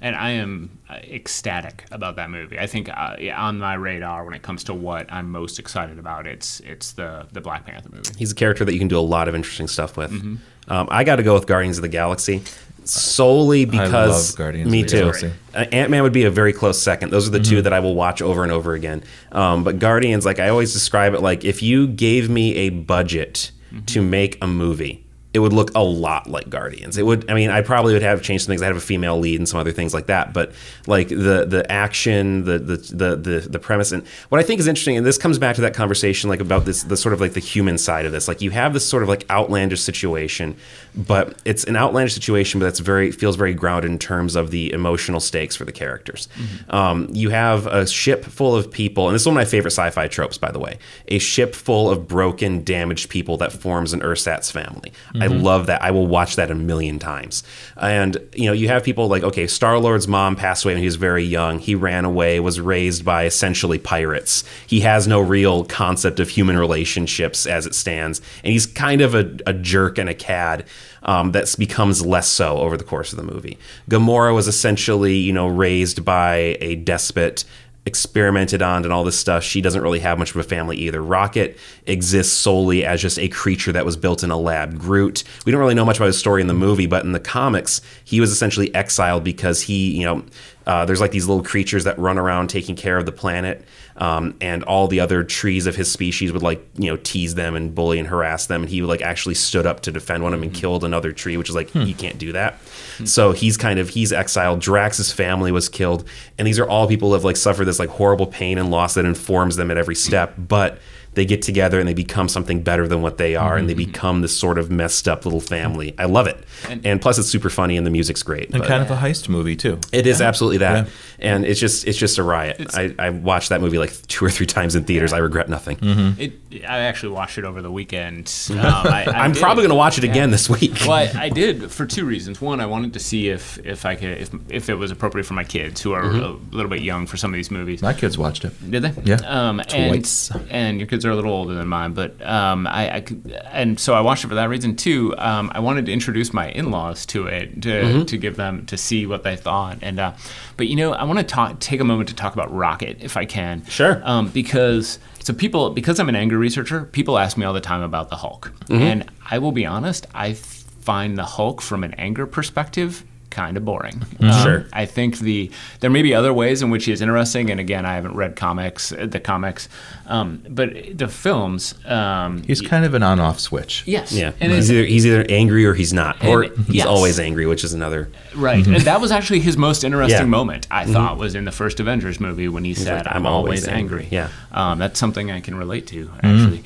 And 0.00 0.16
I 0.16 0.30
am 0.30 0.78
uh, 0.90 0.94
ecstatic 0.94 1.84
about 1.90 2.16
that 2.16 2.30
movie. 2.30 2.58
I 2.58 2.66
think 2.66 2.88
uh, 2.88 3.16
on 3.34 3.58
my 3.58 3.74
radar 3.74 4.24
when 4.24 4.34
it 4.34 4.42
comes 4.42 4.64
to 4.64 4.74
what 4.74 5.12
I'm 5.12 5.30
most 5.30 5.58
excited 5.58 5.98
about, 5.98 6.26
it's 6.26 6.60
it's 6.60 6.92
the 6.92 7.26
the 7.32 7.40
Black 7.40 7.66
Panther 7.66 7.90
movie. 7.90 8.10
He's 8.16 8.32
a 8.32 8.34
character 8.34 8.64
that 8.64 8.72
you 8.72 8.78
can 8.78 8.88
do 8.88 8.98
a 8.98 9.00
lot 9.00 9.28
of 9.28 9.34
interesting 9.34 9.68
stuff 9.68 9.96
with. 9.96 10.10
Mm-hmm. 10.10 10.36
Um, 10.68 10.86
I 10.90 11.04
got 11.04 11.16
to 11.16 11.22
go 11.22 11.27
with 11.34 11.46
Guardians 11.46 11.78
of 11.78 11.82
the 11.82 11.88
Galaxy 11.88 12.42
solely 12.84 13.64
because 13.66 14.30
love 14.30 14.38
Guardians 14.38 14.70
me 14.70 14.80
of 14.80 14.86
the 14.86 14.90
too. 14.90 14.98
Galaxy. 15.00 15.30
Uh, 15.54 15.64
Ant 15.72 15.90
Man 15.90 16.02
would 16.02 16.12
be 16.12 16.24
a 16.24 16.30
very 16.30 16.52
close 16.52 16.80
second. 16.80 17.10
Those 17.10 17.28
are 17.28 17.30
the 17.30 17.38
Mm-hmm. 17.38 17.50
two 17.50 17.62
that 17.62 17.72
I 17.72 17.80
will 17.80 17.94
watch 17.94 18.22
over 18.22 18.42
and 18.42 18.50
over 18.52 18.72
again. 18.74 19.02
Um, 19.32 19.62
but 19.64 19.78
Guardians, 19.78 20.24
like 20.24 20.38
I 20.40 20.48
always 20.48 20.72
describe 20.72 21.14
it, 21.14 21.20
like 21.20 21.44
if 21.44 21.62
you 21.62 21.86
gave 21.86 22.28
me 22.30 22.54
a 22.56 22.70
budget 22.70 23.52
Mm-hmm. 23.70 23.84
to 23.84 24.00
make 24.00 24.38
a 24.40 24.46
movie. 24.46 25.04
It 25.34 25.40
would 25.40 25.52
look 25.52 25.70
a 25.74 25.82
lot 25.84 26.26
like 26.26 26.48
Guardians. 26.48 26.96
It 26.96 27.04
would. 27.04 27.30
I 27.30 27.34
mean, 27.34 27.50
I 27.50 27.60
probably 27.60 27.92
would 27.92 28.00
have 28.00 28.22
changed 28.22 28.44
some 28.46 28.50
things. 28.52 28.62
I 28.62 28.66
have 28.66 28.78
a 28.78 28.80
female 28.80 29.18
lead 29.18 29.38
and 29.38 29.46
some 29.46 29.60
other 29.60 29.72
things 29.72 29.92
like 29.92 30.06
that. 30.06 30.32
But 30.32 30.52
like 30.86 31.08
the 31.08 31.44
the 31.46 31.70
action, 31.70 32.46
the 32.46 32.58
the 32.58 32.76
the 32.78 33.16
the, 33.16 33.40
the 33.50 33.58
premise, 33.58 33.92
and 33.92 34.06
what 34.30 34.40
I 34.40 34.42
think 34.42 34.58
is 34.58 34.66
interesting, 34.66 34.96
and 34.96 35.04
this 35.04 35.18
comes 35.18 35.38
back 35.38 35.54
to 35.56 35.60
that 35.60 35.74
conversation, 35.74 36.30
like 36.30 36.40
about 36.40 36.64
this 36.64 36.82
the 36.84 36.96
sort 36.96 37.12
of 37.12 37.20
like 37.20 37.34
the 37.34 37.40
human 37.40 37.76
side 37.76 38.06
of 38.06 38.10
this. 38.12 38.26
Like 38.26 38.40
you 38.40 38.50
have 38.52 38.72
this 38.72 38.88
sort 38.88 39.02
of 39.02 39.10
like 39.10 39.28
outlandish 39.28 39.82
situation, 39.82 40.56
but 40.98 41.40
it's 41.44 41.62
an 41.64 41.76
outlandish 41.76 42.12
situation, 42.12 42.58
but 42.58 42.66
that's 42.66 42.80
very 42.80 43.12
feels 43.12 43.36
very 43.36 43.54
grounded 43.54 43.90
in 43.90 43.98
terms 43.98 44.34
of 44.34 44.50
the 44.50 44.72
emotional 44.72 45.20
stakes 45.20 45.54
for 45.54 45.64
the 45.64 45.72
characters. 45.72 46.28
Um, 46.70 47.08
you 47.12 47.30
have 47.30 47.66
a 47.68 47.86
ship 47.86 48.24
full 48.24 48.56
of 48.56 48.70
people, 48.70 49.06
and 49.06 49.14
this 49.14 49.22
is 49.22 49.26
one 49.26 49.36
of 49.36 49.40
my 49.40 49.44
favorite 49.44 49.70
sci-fi 49.70 50.08
tropes, 50.08 50.38
by 50.38 50.50
the 50.50 50.58
way. 50.58 50.78
A 51.06 51.20
ship 51.20 51.54
full 51.54 51.88
of 51.88 52.08
broken, 52.08 52.64
damaged 52.64 53.10
people 53.10 53.36
that 53.36 53.52
forms 53.52 53.92
an 53.92 54.02
ersatz 54.02 54.50
family. 54.50 54.92
I 55.20 55.28
love 55.28 55.66
that. 55.66 55.82
I 55.82 55.92
will 55.92 56.08
watch 56.08 56.34
that 56.34 56.50
a 56.50 56.54
million 56.56 56.98
times. 56.98 57.44
And 57.76 58.16
you 58.34 58.46
know, 58.46 58.52
you 58.52 58.66
have 58.68 58.82
people 58.82 59.06
like 59.06 59.22
okay, 59.22 59.46
Star 59.46 59.78
Lord's 59.78 60.08
mom 60.08 60.34
passed 60.34 60.64
away 60.64 60.74
when 60.74 60.80
he 60.80 60.86
was 60.86 60.96
very 60.96 61.24
young. 61.24 61.60
He 61.60 61.76
ran 61.76 62.04
away, 62.04 62.40
was 62.40 62.60
raised 62.60 63.04
by 63.04 63.24
essentially 63.24 63.78
pirates. 63.78 64.42
He 64.66 64.80
has 64.80 65.06
no 65.06 65.20
real 65.20 65.64
concept 65.64 66.18
of 66.18 66.28
human 66.28 66.58
relationships 66.58 67.46
as 67.46 67.66
it 67.66 67.74
stands, 67.74 68.20
and 68.42 68.52
he's 68.52 68.66
kind 68.66 69.00
of 69.00 69.14
a, 69.14 69.36
a 69.46 69.52
jerk 69.52 69.98
and 69.98 70.08
a 70.08 70.14
cad. 70.14 70.64
Um, 71.02 71.32
that 71.32 71.54
becomes 71.58 72.04
less 72.04 72.28
so 72.28 72.58
over 72.58 72.76
the 72.76 72.84
course 72.84 73.12
of 73.12 73.16
the 73.16 73.32
movie. 73.32 73.56
Gamora 73.88 74.34
was 74.34 74.48
essentially, 74.48 75.16
you 75.16 75.32
know, 75.32 75.46
raised 75.46 76.04
by 76.04 76.56
a 76.60 76.74
despot 76.74 77.44
experimented 77.88 78.60
on 78.60 78.84
and 78.84 78.92
all 78.92 79.02
this 79.02 79.18
stuff. 79.18 79.42
She 79.42 79.60
doesn't 79.60 79.82
really 79.82 79.98
have 80.00 80.18
much 80.18 80.30
of 80.30 80.36
a 80.36 80.44
family 80.44 80.76
either. 80.76 81.02
Rocket 81.02 81.58
exists 81.86 82.36
solely 82.36 82.84
as 82.84 83.00
just 83.00 83.18
a 83.18 83.28
creature 83.28 83.72
that 83.72 83.84
was 83.84 83.96
built 83.96 84.22
in 84.22 84.30
a 84.30 84.36
lab. 84.36 84.78
Groot, 84.78 85.24
we 85.44 85.50
don't 85.50 85.60
really 85.60 85.74
know 85.74 85.86
much 85.86 85.96
about 85.96 86.06
his 86.06 86.18
story 86.18 86.42
in 86.42 86.46
the 86.46 86.54
movie, 86.54 86.86
but 86.86 87.04
in 87.04 87.12
the 87.12 87.20
comics, 87.20 87.80
he 88.04 88.20
was 88.20 88.30
essentially 88.30 88.72
exiled 88.74 89.24
because 89.24 89.62
he, 89.62 89.96
you 89.96 90.04
know, 90.04 90.22
uh, 90.66 90.84
there's 90.84 91.00
like 91.00 91.12
these 91.12 91.26
little 91.26 91.42
creatures 91.42 91.84
that 91.84 91.98
run 91.98 92.18
around 92.18 92.48
taking 92.48 92.76
care 92.76 92.98
of 92.98 93.06
the 93.06 93.12
planet. 93.12 93.64
Um, 93.98 94.36
and 94.40 94.62
all 94.62 94.86
the 94.86 95.00
other 95.00 95.24
trees 95.24 95.66
of 95.66 95.74
his 95.74 95.90
species 95.90 96.32
would 96.32 96.42
like 96.42 96.64
you 96.76 96.88
know 96.88 96.96
tease 96.96 97.34
them 97.34 97.56
and 97.56 97.74
bully 97.74 97.98
and 97.98 98.08
harass 98.08 98.46
them. 98.46 98.62
And 98.62 98.70
he 98.70 98.82
like 98.82 99.02
actually 99.02 99.34
stood 99.34 99.66
up 99.66 99.80
to 99.80 99.92
defend 99.92 100.22
one 100.22 100.32
of 100.32 100.38
them 100.38 100.44
and 100.44 100.52
mm-hmm. 100.52 100.60
killed 100.60 100.84
another 100.84 101.12
tree 101.12 101.36
which 101.36 101.48
is 101.48 101.54
like 101.54 101.70
hmm. 101.70 101.82
you 101.82 101.94
can't 101.94 102.18
do 102.18 102.32
that. 102.32 102.54
Hmm. 102.98 103.06
So 103.06 103.32
he's 103.32 103.56
kind 103.56 103.78
of 103.78 103.88
he's 103.88 104.12
exiled. 104.12 104.60
Drax's 104.60 105.12
family 105.12 105.52
was 105.52 105.68
killed. 105.68 106.08
And 106.38 106.46
these 106.46 106.58
are 106.58 106.68
all 106.68 106.86
people 106.86 107.08
who 107.08 107.14
have 107.14 107.24
like 107.24 107.36
suffered 107.36 107.64
this 107.64 107.78
like 107.78 107.90
horrible 107.90 108.26
pain 108.26 108.58
and 108.58 108.70
loss 108.70 108.94
that 108.94 109.04
informs 109.04 109.56
them 109.56 109.70
at 109.70 109.76
every 109.76 109.96
step. 109.96 110.34
But 110.38 110.78
they 111.14 111.24
get 111.24 111.42
together 111.42 111.78
and 111.80 111.88
they 111.88 111.94
become 111.94 112.28
something 112.28 112.62
better 112.62 112.86
than 112.86 113.02
what 113.02 113.18
they 113.18 113.34
are 113.34 113.56
and 113.56 113.68
they 113.68 113.74
become 113.74 114.20
this 114.20 114.36
sort 114.38 114.56
of 114.58 114.70
messed 114.70 115.08
up 115.08 115.24
little 115.24 115.40
family 115.40 115.94
i 115.98 116.04
love 116.04 116.26
it 116.28 116.44
and, 116.84 117.00
plus 117.00 117.18
it's 117.18 117.28
super 117.28 117.50
funny 117.50 117.76
and 117.76 117.84
the 117.86 117.90
music's 117.90 118.22
great 118.22 118.50
And 118.50 118.58
but- 118.60 118.68
kind 118.68 118.82
of 118.82 118.90
a 118.90 118.96
heist 118.96 119.28
movie 119.28 119.56
too. 119.56 119.78
it 119.92 120.06
is 120.06 120.20
absolutely 120.20 120.58
that, 120.58 120.86
Yeah. 121.18 121.34
and 121.34 121.44
it's 121.44 121.58
just 121.60 121.86
it's 121.86 121.98
just 121.98 122.18
a 122.18 122.22
riot. 122.22 122.66
I, 122.74 122.94
I 122.98 123.10
watched 123.10 123.48
that 123.48 123.60
movie 123.60 123.78
like 123.78 123.90
two 124.06 124.24
or 124.24 124.30
three 124.30 124.46
times 124.46 124.74
in 124.76 124.84
theaters. 124.84 125.12
I 125.12 125.18
regret 125.18 125.48
nothing. 125.48 125.78
It, 126.18 126.32
I 126.68 126.78
actually 126.80 127.12
watched 127.14 127.38
it 127.38 127.44
over 127.44 127.62
the 127.62 127.70
weekend. 127.70 128.32
Um, 128.50 128.56
I, 128.58 129.04
I 129.06 129.24
I'm 129.24 129.32
did. 129.32 129.40
probably 129.42 129.62
going 129.62 129.70
to 129.70 129.74
watch 129.76 129.98
it 129.98 130.04
again 130.04 130.30
this 130.30 130.48
week. 130.50 130.72
well, 130.82 130.92
I, 130.92 131.10
I 131.14 131.28
did 131.42 131.70
for 131.70 131.86
two 131.86 132.04
reasons. 132.04 132.40
One, 132.40 132.60
I 132.60 132.66
wanted 132.66 132.92
to 132.94 132.98
see 133.00 133.28
if 133.28 133.58
if 133.64 133.84
I 133.86 133.94
could 133.94 134.18
if, 134.18 134.30
if 134.50 134.68
it 134.68 134.74
was 134.74 134.90
appropriate 134.90 135.24
for 135.24 135.34
my 135.34 135.44
kids 135.44 135.80
who 135.80 135.92
are 135.92 136.02
Mm-hmm. 136.02 136.52
a 136.52 136.56
little 136.56 136.70
bit 136.70 136.80
young 136.82 137.06
for 137.06 137.16
some 137.16 137.32
of 137.32 137.36
these 137.36 137.50
movies. 137.50 137.82
My 137.82 137.92
kids 137.94 138.16
watched 138.18 138.44
it. 138.44 138.52
Did 138.70 138.82
they? 138.82 138.92
Yeah. 139.04 139.16
Um, 139.26 139.60
Twice. 139.68 140.30
and, 140.30 140.50
and 140.50 140.78
your 140.80 140.86
kids 140.86 140.97
are 141.04 141.10
a 141.10 141.14
little 141.16 141.32
older 141.32 141.54
than 141.54 141.68
mine, 141.68 141.92
but 141.94 142.20
um, 142.26 142.66
I, 142.66 142.96
I 142.96 143.00
could, 143.00 143.32
and 143.52 143.78
so 143.78 143.94
I 143.94 144.00
watched 144.00 144.24
it 144.24 144.28
for 144.28 144.34
that 144.36 144.48
reason 144.48 144.76
too. 144.76 145.14
Um, 145.18 145.50
I 145.54 145.60
wanted 145.60 145.86
to 145.86 145.92
introduce 145.92 146.32
my 146.32 146.48
in-laws 146.50 147.06
to 147.06 147.26
it 147.26 147.62
to, 147.62 147.68
Mm-hmm. 147.68 148.04
to 148.04 148.16
give 148.16 148.36
them 148.36 148.66
to 148.66 148.76
see 148.76 149.06
what 149.06 149.22
they 149.22 149.36
thought. 149.36 149.78
And 149.82 149.98
uh, 150.00 150.12
but 150.56 150.66
you 150.68 150.76
know, 150.76 150.92
I 150.92 151.04
want 151.04 151.18
to 151.18 151.24
talk 151.24 151.58
take 151.60 151.80
a 151.80 151.84
moment 151.84 152.08
to 152.08 152.14
talk 152.14 152.34
about 152.34 152.52
Rocket 152.54 152.98
if 153.00 153.16
I 153.16 153.24
can. 153.24 153.64
Sure. 153.66 154.00
Um, 154.04 154.28
because 154.30 154.98
so 155.22 155.32
people 155.34 155.70
because 155.70 156.00
I'm 156.00 156.08
an 156.08 156.16
anger 156.16 156.38
researcher, 156.38 156.84
people 156.84 157.18
ask 157.18 157.36
me 157.36 157.44
all 157.44 157.52
the 157.54 157.60
time 157.60 157.82
about 157.82 158.08
the 158.10 158.16
Hulk, 158.16 158.52
Mm-hmm. 158.66 158.82
and 158.82 159.10
I 159.30 159.38
will 159.38 159.52
be 159.52 159.66
honest, 159.66 160.06
I 160.14 160.34
find 160.34 161.18
the 161.18 161.24
Hulk 161.24 161.60
from 161.60 161.84
an 161.84 161.92
anger 161.94 162.26
perspective 162.26 163.04
kind 163.38 163.56
of 163.56 163.64
boring. 163.64 164.02
Um, 164.20 164.32
Sure. 164.42 164.60
I 164.72 164.84
think 164.86 165.18
the 165.18 165.50
there 165.80 165.90
may 165.90 166.02
be 166.02 166.12
other 166.14 166.32
ways 166.32 166.62
in 166.62 166.70
which 166.70 166.84
he 166.86 166.92
is 166.92 167.00
interesting, 167.00 167.50
and 167.50 167.60
again, 167.60 167.84
I 167.86 167.94
haven't 167.94 168.14
read 168.22 168.34
comics, 168.36 168.92
uh, 168.92 169.06
the 169.14 169.20
comics, 169.20 169.68
um, 170.06 170.42
but 170.48 170.68
the 171.02 171.08
films. 171.08 171.74
Um, 171.86 172.42
He's 172.42 172.60
kind 172.60 172.84
of 172.84 172.94
an 172.94 173.02
on-off 173.02 173.38
switch. 173.40 173.82
yes, 173.86 174.12
yeah, 174.12 174.32
and 174.40 174.52
he's 174.52 174.70
either 174.72 174.84
he's 174.94 175.06
either 175.06 175.24
angry 175.28 175.64
or 175.64 175.74
he's 175.74 175.92
not, 175.92 176.14
or 176.24 176.42
And- 176.42 176.66
he's 176.66 176.76
yes. 176.82 176.86
always 176.86 177.18
angry, 177.20 177.46
which 177.46 177.64
is 177.64 177.72
another. 177.74 178.08
right, 178.34 178.66
and 178.66 178.82
that 178.90 179.00
was 179.00 179.10
actually 179.12 179.40
his 179.40 179.56
most 179.56 179.84
interesting 179.84 180.16
Yeah. 180.16 180.22
Mm-hmm. 180.22 180.30
moment. 180.30 180.66
I 180.70 180.84
thought 180.84 181.16
was 181.18 181.34
in 181.34 181.44
the 181.44 181.52
first 181.52 181.80
Avengers 181.80 182.18
movie 182.20 182.48
when 182.48 182.64
he 182.64 182.74
said, 182.74 183.06
like, 183.06 183.14
"I'm, 183.16 183.26
always, 183.26 183.66
angry." 183.68 184.08
Yeah. 184.10 184.28
um, 184.52 184.78
that's 184.78 184.98
something 184.98 185.30
I 185.30 185.40
can 185.40 185.54
relate 185.56 185.86
to 185.88 186.10
actually. 186.22 186.62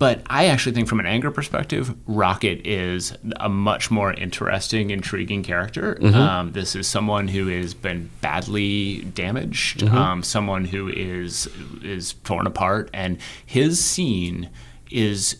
But 0.00 0.22
I 0.28 0.46
actually 0.46 0.72
think, 0.72 0.88
from 0.88 0.98
an 0.98 1.04
anger 1.06 1.30
perspective, 1.30 1.94
Rocket 2.06 2.66
is 2.66 3.12
a 3.38 3.50
much 3.50 3.90
more 3.90 4.14
interesting, 4.14 4.90
intriguing 4.90 5.42
character. 5.42 5.98
Um, 6.02 6.52
this 6.52 6.74
is 6.74 6.86
someone 6.88 7.28
who 7.28 7.48
has 7.48 7.74
been 7.74 8.08
badly 8.22 9.02
damaged, 9.14 9.82
um, 9.84 10.22
someone 10.22 10.64
who 10.64 10.88
is 10.88 11.48
is 11.84 12.14
torn 12.24 12.46
apart, 12.46 12.88
and 12.94 13.18
his 13.46 13.84
scene 13.84 14.48
is. 14.90 15.36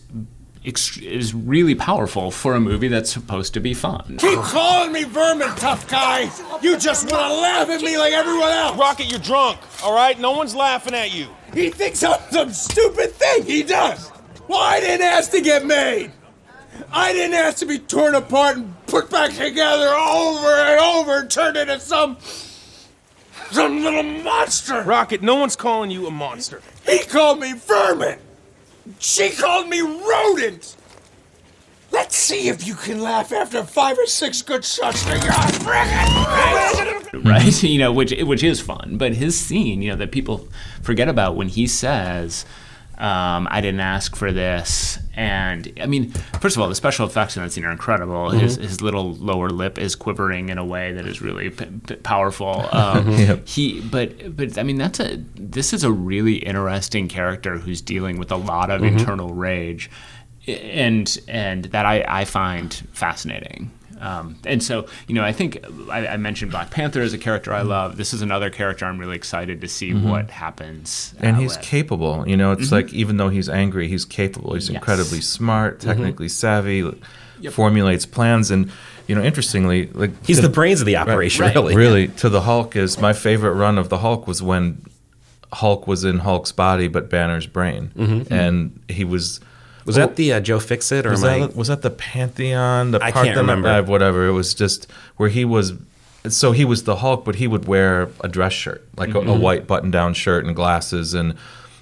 Is 0.63 1.33
really 1.33 1.73
powerful 1.73 2.29
for 2.29 2.53
a 2.53 2.59
movie 2.59 2.87
that's 2.87 3.11
supposed 3.11 3.55
to 3.55 3.59
be 3.59 3.73
fun. 3.73 4.17
Keep 4.19 4.37
calling 4.41 4.91
me 4.91 5.05
vermin, 5.05 5.47
tough 5.55 5.89
guy. 5.89 6.29
You 6.61 6.77
just 6.77 7.11
want 7.11 7.29
to 7.29 7.33
laugh 7.33 7.67
at 7.67 7.81
me 7.81 7.97
like 7.97 8.13
everyone 8.13 8.51
else. 8.51 8.77
Rocket, 8.77 9.09
you're 9.09 9.19
drunk, 9.19 9.57
all 9.83 9.95
right? 9.95 10.19
No 10.19 10.33
one's 10.33 10.53
laughing 10.53 10.93
at 10.93 11.11
you. 11.15 11.29
He 11.55 11.71
thinks 11.71 12.03
I'm 12.03 12.19
some 12.29 12.51
stupid 12.51 13.11
thing. 13.13 13.43
He 13.43 13.63
does. 13.63 14.11
Well, 14.51 14.59
I 14.59 14.81
didn't 14.81 15.05
ask 15.07 15.31
to 15.31 15.39
get 15.39 15.65
made. 15.65 16.11
I 16.91 17.13
didn't 17.13 17.35
ask 17.35 17.59
to 17.59 17.65
be 17.65 17.79
torn 17.79 18.15
apart 18.15 18.57
and 18.57 18.85
put 18.85 19.09
back 19.09 19.31
together 19.31 19.87
over 19.87 20.49
and 20.49 20.81
over 20.81 21.19
and 21.19 21.31
turned 21.31 21.55
into 21.55 21.79
some. 21.79 22.17
some 23.51 23.81
little 23.81 24.03
monster. 24.03 24.81
Rocket, 24.81 25.21
no 25.21 25.35
one's 25.35 25.55
calling 25.55 25.89
you 25.89 26.05
a 26.05 26.11
monster. 26.11 26.61
He 26.85 26.99
called 26.99 27.39
me 27.39 27.53
vermin. 27.53 28.19
She 28.99 29.29
called 29.29 29.69
me 29.69 29.79
rodent. 29.79 30.75
Let's 31.93 32.17
see 32.17 32.49
if 32.49 32.67
you 32.67 32.75
can 32.75 33.01
laugh 33.01 33.31
after 33.31 33.63
five 33.63 33.97
or 33.97 34.05
six 34.05 34.41
good 34.41 34.65
shots 34.65 35.05
to 35.05 35.11
your 35.11 35.31
frickin' 35.63 37.23
right? 37.23 37.63
You 37.63 37.79
know, 37.79 37.93
which 37.93 38.11
which 38.21 38.43
is 38.43 38.59
fun. 38.59 38.97
But 38.97 39.13
his 39.13 39.39
scene, 39.39 39.81
you 39.81 39.91
know, 39.91 39.97
that 39.97 40.11
people 40.11 40.49
forget 40.81 41.07
about 41.07 41.37
when 41.37 41.47
he 41.47 41.67
says, 41.67 42.45
um, 43.01 43.47
"I 43.51 43.59
didn't 43.61 43.79
ask 43.81 44.15
for 44.15 44.31
this," 44.31 44.99
and 45.15 45.71
I 45.81 45.87
mean, 45.87 46.11
first 46.39 46.55
of 46.55 46.61
all, 46.61 46.69
the 46.69 46.75
special 46.75 47.05
effects 47.07 47.35
in 47.35 47.43
that 47.43 47.51
scene 47.51 47.65
are 47.65 47.71
incredible. 47.71 48.29
His 48.29 48.55
his 48.57 48.81
little 48.81 49.13
lower 49.15 49.49
lip 49.49 49.77
is 49.79 49.95
quivering 49.95 50.49
in 50.49 50.57
a 50.57 50.63
way 50.65 50.93
that 50.93 51.05
is 51.07 51.21
really 51.21 51.49
p- 51.49 51.65
p- 51.87 51.95
powerful. 51.95 52.69
Um, 52.73 53.41
He, 53.45 53.81
but 53.81 54.35
but 54.37 54.57
I 54.57 54.63
mean, 54.63 54.77
that's 54.77 54.99
a 54.99 55.17
this 55.35 55.73
is 55.73 55.83
a 55.83 55.91
really 55.91 56.35
interesting 56.35 57.07
character 57.07 57.57
who's 57.57 57.81
dealing 57.81 58.17
with 58.19 58.31
a 58.31 58.37
lot 58.37 58.69
of 58.69 58.83
internal 58.83 59.33
rage 59.33 59.89
and 60.47 61.17
and 61.27 61.65
that 61.65 61.85
I, 61.85 62.03
I 62.07 62.25
find 62.25 62.73
fascinating. 62.93 63.71
Um, 64.01 64.37
and 64.45 64.63
so, 64.63 64.87
you 65.07 65.13
know, 65.13 65.23
I 65.23 65.31
think 65.31 65.63
I, 65.89 66.07
I 66.07 66.17
mentioned 66.17 66.51
Black 66.51 66.71
Panther 66.71 67.01
as 67.01 67.13
a 67.13 67.19
character 67.19 67.53
I 67.53 67.59
mm-hmm. 67.59 67.69
love. 67.69 67.97
This 67.97 68.13
is 68.13 68.21
another 68.23 68.49
character 68.49 68.85
I'm 68.85 68.97
really 68.97 69.15
excited 69.15 69.61
to 69.61 69.67
see 69.67 69.91
mm-hmm. 69.91 70.09
what 70.09 70.31
happens. 70.31 71.13
Uh, 71.17 71.27
and 71.27 71.37
uh, 71.37 71.39
he's 71.39 71.55
with. 71.55 71.65
capable. 71.65 72.27
You 72.27 72.35
know, 72.35 72.51
it's 72.51 72.65
mm-hmm. 72.65 72.75
like 72.75 72.93
even 72.93 73.17
though 73.17 73.29
he's 73.29 73.47
angry, 73.47 73.87
he's 73.87 74.05
capable. 74.05 74.55
He's 74.55 74.69
Yes. 74.69 74.75
incredibly 74.75 75.21
smart, 75.21 75.79
technically 75.79 76.29
savvy, 76.29 76.91
formulates 77.51 78.05
plans, 78.05 78.49
and 78.49 78.71
you 79.07 79.15
know, 79.15 79.21
interestingly, 79.21 79.87
like 79.87 80.11
He's 80.25 80.37
to- 80.37 80.43
the 80.43 80.49
brains 80.49 80.79
of 80.79 80.87
the 80.87 80.97
operation, 80.97 81.43
Right. 81.43 81.53
really. 81.53 81.75
Really, 81.75 82.07
to 82.07 82.29
the 82.29 82.41
Hulk 82.41 82.75
is 82.75 82.99
my 82.99 83.13
favorite 83.13 83.53
run 83.53 83.77
of 83.77 83.89
the 83.89 83.99
Hulk 83.99 84.27
was 84.27 84.41
when 84.41 84.83
Hulk 85.53 85.85
was 85.85 86.03
in 86.03 86.19
Hulk's 86.19 86.51
body 86.51 86.87
but 86.87 87.09
Banner's 87.09 87.45
brain, 87.45 87.91
and 88.31 88.79
he 88.89 89.03
was. 89.03 89.39
Was 89.85 89.95
that 89.95 90.15
the 90.15 90.33
uh, 90.33 90.39
Joe 90.39 90.59
Fixit 90.59 91.05
or 91.05 91.11
Was 91.11 91.23
am 91.23 91.29
I? 91.43 91.47
that, 91.47 91.55
was 91.55 91.67
that 91.69 91.81
the 91.81 91.89
Pantheon? 91.89 92.91
The 92.91 93.03
I 93.03 93.11
can't 93.11 93.35
remember. 93.37 93.67
uh, 93.67 93.83
whatever. 93.83 94.27
It 94.27 94.31
was 94.33 94.53
just 94.53 94.87
where 95.17 95.29
he 95.29 95.45
was. 95.45 95.73
So 96.29 96.51
he 96.51 96.65
was 96.65 96.83
the 96.83 96.97
Hulk, 96.97 97.25
but 97.25 97.35
he 97.35 97.47
would 97.47 97.67
wear 97.67 98.09
a 98.23 98.27
dress 98.27 98.53
shirt, 98.53 98.87
like 98.95 99.09
Mm-hmm. 99.09 99.27
a, 99.29 99.33
a 99.33 99.39
white 99.39 99.65
button-down 99.65 100.13
shirt 100.13 100.45
and 100.45 100.55
glasses, 100.55 101.15
and 101.15 101.33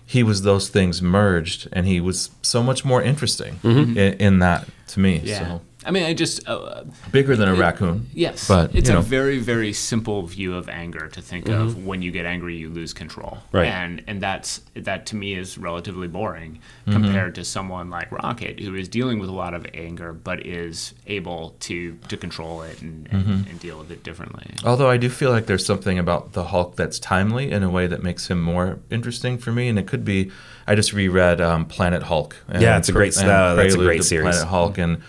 he 0.05 0.23
was 0.23 0.43
those 0.43 0.69
things 0.69 1.01
merged, 1.01 1.67
and 1.73 1.85
he 1.85 1.99
was 1.99 2.31
so 2.41 2.63
much 2.63 2.85
more 2.85 3.01
interesting 3.03 3.55
Mm-hmm. 3.63 3.97
in, 3.97 4.13
in 4.13 4.39
that 4.39 4.65
to 4.87 4.99
me. 5.01 5.19
Yeah. 5.25 5.39
So 5.39 5.61
I 5.85 5.91
mean, 5.91 6.03
I 6.03 6.13
just 6.13 6.45
uh, 6.47 6.83
bigger 7.11 7.37
than 7.37 7.47
a 7.47 7.55
raccoon. 7.55 8.07
yes, 8.13 8.47
but 8.49 8.75
it's 8.75 8.89
you 8.89 8.95
a 8.95 8.97
know, 8.97 9.01
very 9.01 9.39
very 9.39 9.71
simple 9.71 10.23
view 10.23 10.53
of 10.55 10.67
anger 10.67 11.07
to 11.07 11.21
think 11.21 11.47
of. 11.47 11.85
When 11.85 12.01
you 12.01 12.11
get 12.11 12.25
angry, 12.25 12.57
you 12.57 12.69
lose 12.69 12.93
control, 12.93 13.37
Right. 13.53 13.67
And 13.67 14.03
and 14.05 14.19
that's 14.21 14.59
that 14.75 15.05
to 15.07 15.15
me 15.15 15.35
is 15.35 15.57
relatively 15.57 16.07
boring 16.07 16.59
Mm-hmm. 16.85 17.03
compared 17.03 17.35
to 17.35 17.45
someone 17.45 17.89
like 17.91 18.11
Rocket, 18.11 18.59
who 18.59 18.73
is 18.75 18.87
dealing 18.89 19.19
with 19.19 19.29
a 19.29 19.33
lot 19.33 19.53
of 19.53 19.65
anger, 19.73 20.11
but 20.11 20.45
is 20.45 20.93
able 21.07 21.55
to 21.61 21.93
to 22.09 22.17
control 22.17 22.61
it 22.63 22.81
and, 22.81 23.07
and, 23.11 23.23
Mm-hmm. 23.25 23.49
and 23.49 23.59
deal 23.59 23.77
with 23.79 23.91
it 23.91 24.03
differently. 24.03 24.45
Although 24.65 24.89
I 24.89 24.97
do 24.97 25.07
feel 25.09 25.29
like 25.31 25.45
there's 25.45 25.65
something 25.65 25.97
about 25.99 26.33
the 26.33 26.45
Hulk 26.45 26.75
that's 26.75 26.99
timely 26.99 27.51
in 27.51 27.63
a 27.63 27.69
way 27.69 27.87
that 27.87 28.01
makes 28.03 28.27
him 28.27 28.41
more 28.41 28.79
interesting 28.89 29.37
for 29.37 29.51
me, 29.53 29.67
and 29.69 29.77
it 29.79 29.87
could 29.87 30.03
be. 30.03 30.29
I 30.67 30.75
just 30.75 30.93
reread 30.93 31.39
um, 31.41 31.65
Planet 31.65 32.03
Hulk. 32.03 32.35
and 32.49 32.61
Yeah, 32.61 32.77
it's 32.77 32.89
a 32.89 32.91
great- 32.91 33.15
and 33.17 33.29
uh, 33.29 33.55
that's 33.55 33.75
a 33.75 33.77
great 33.77 34.03
series. 34.03 34.35
Planet 34.35 34.47
Hulk, 34.49 34.77
and 34.77 35.01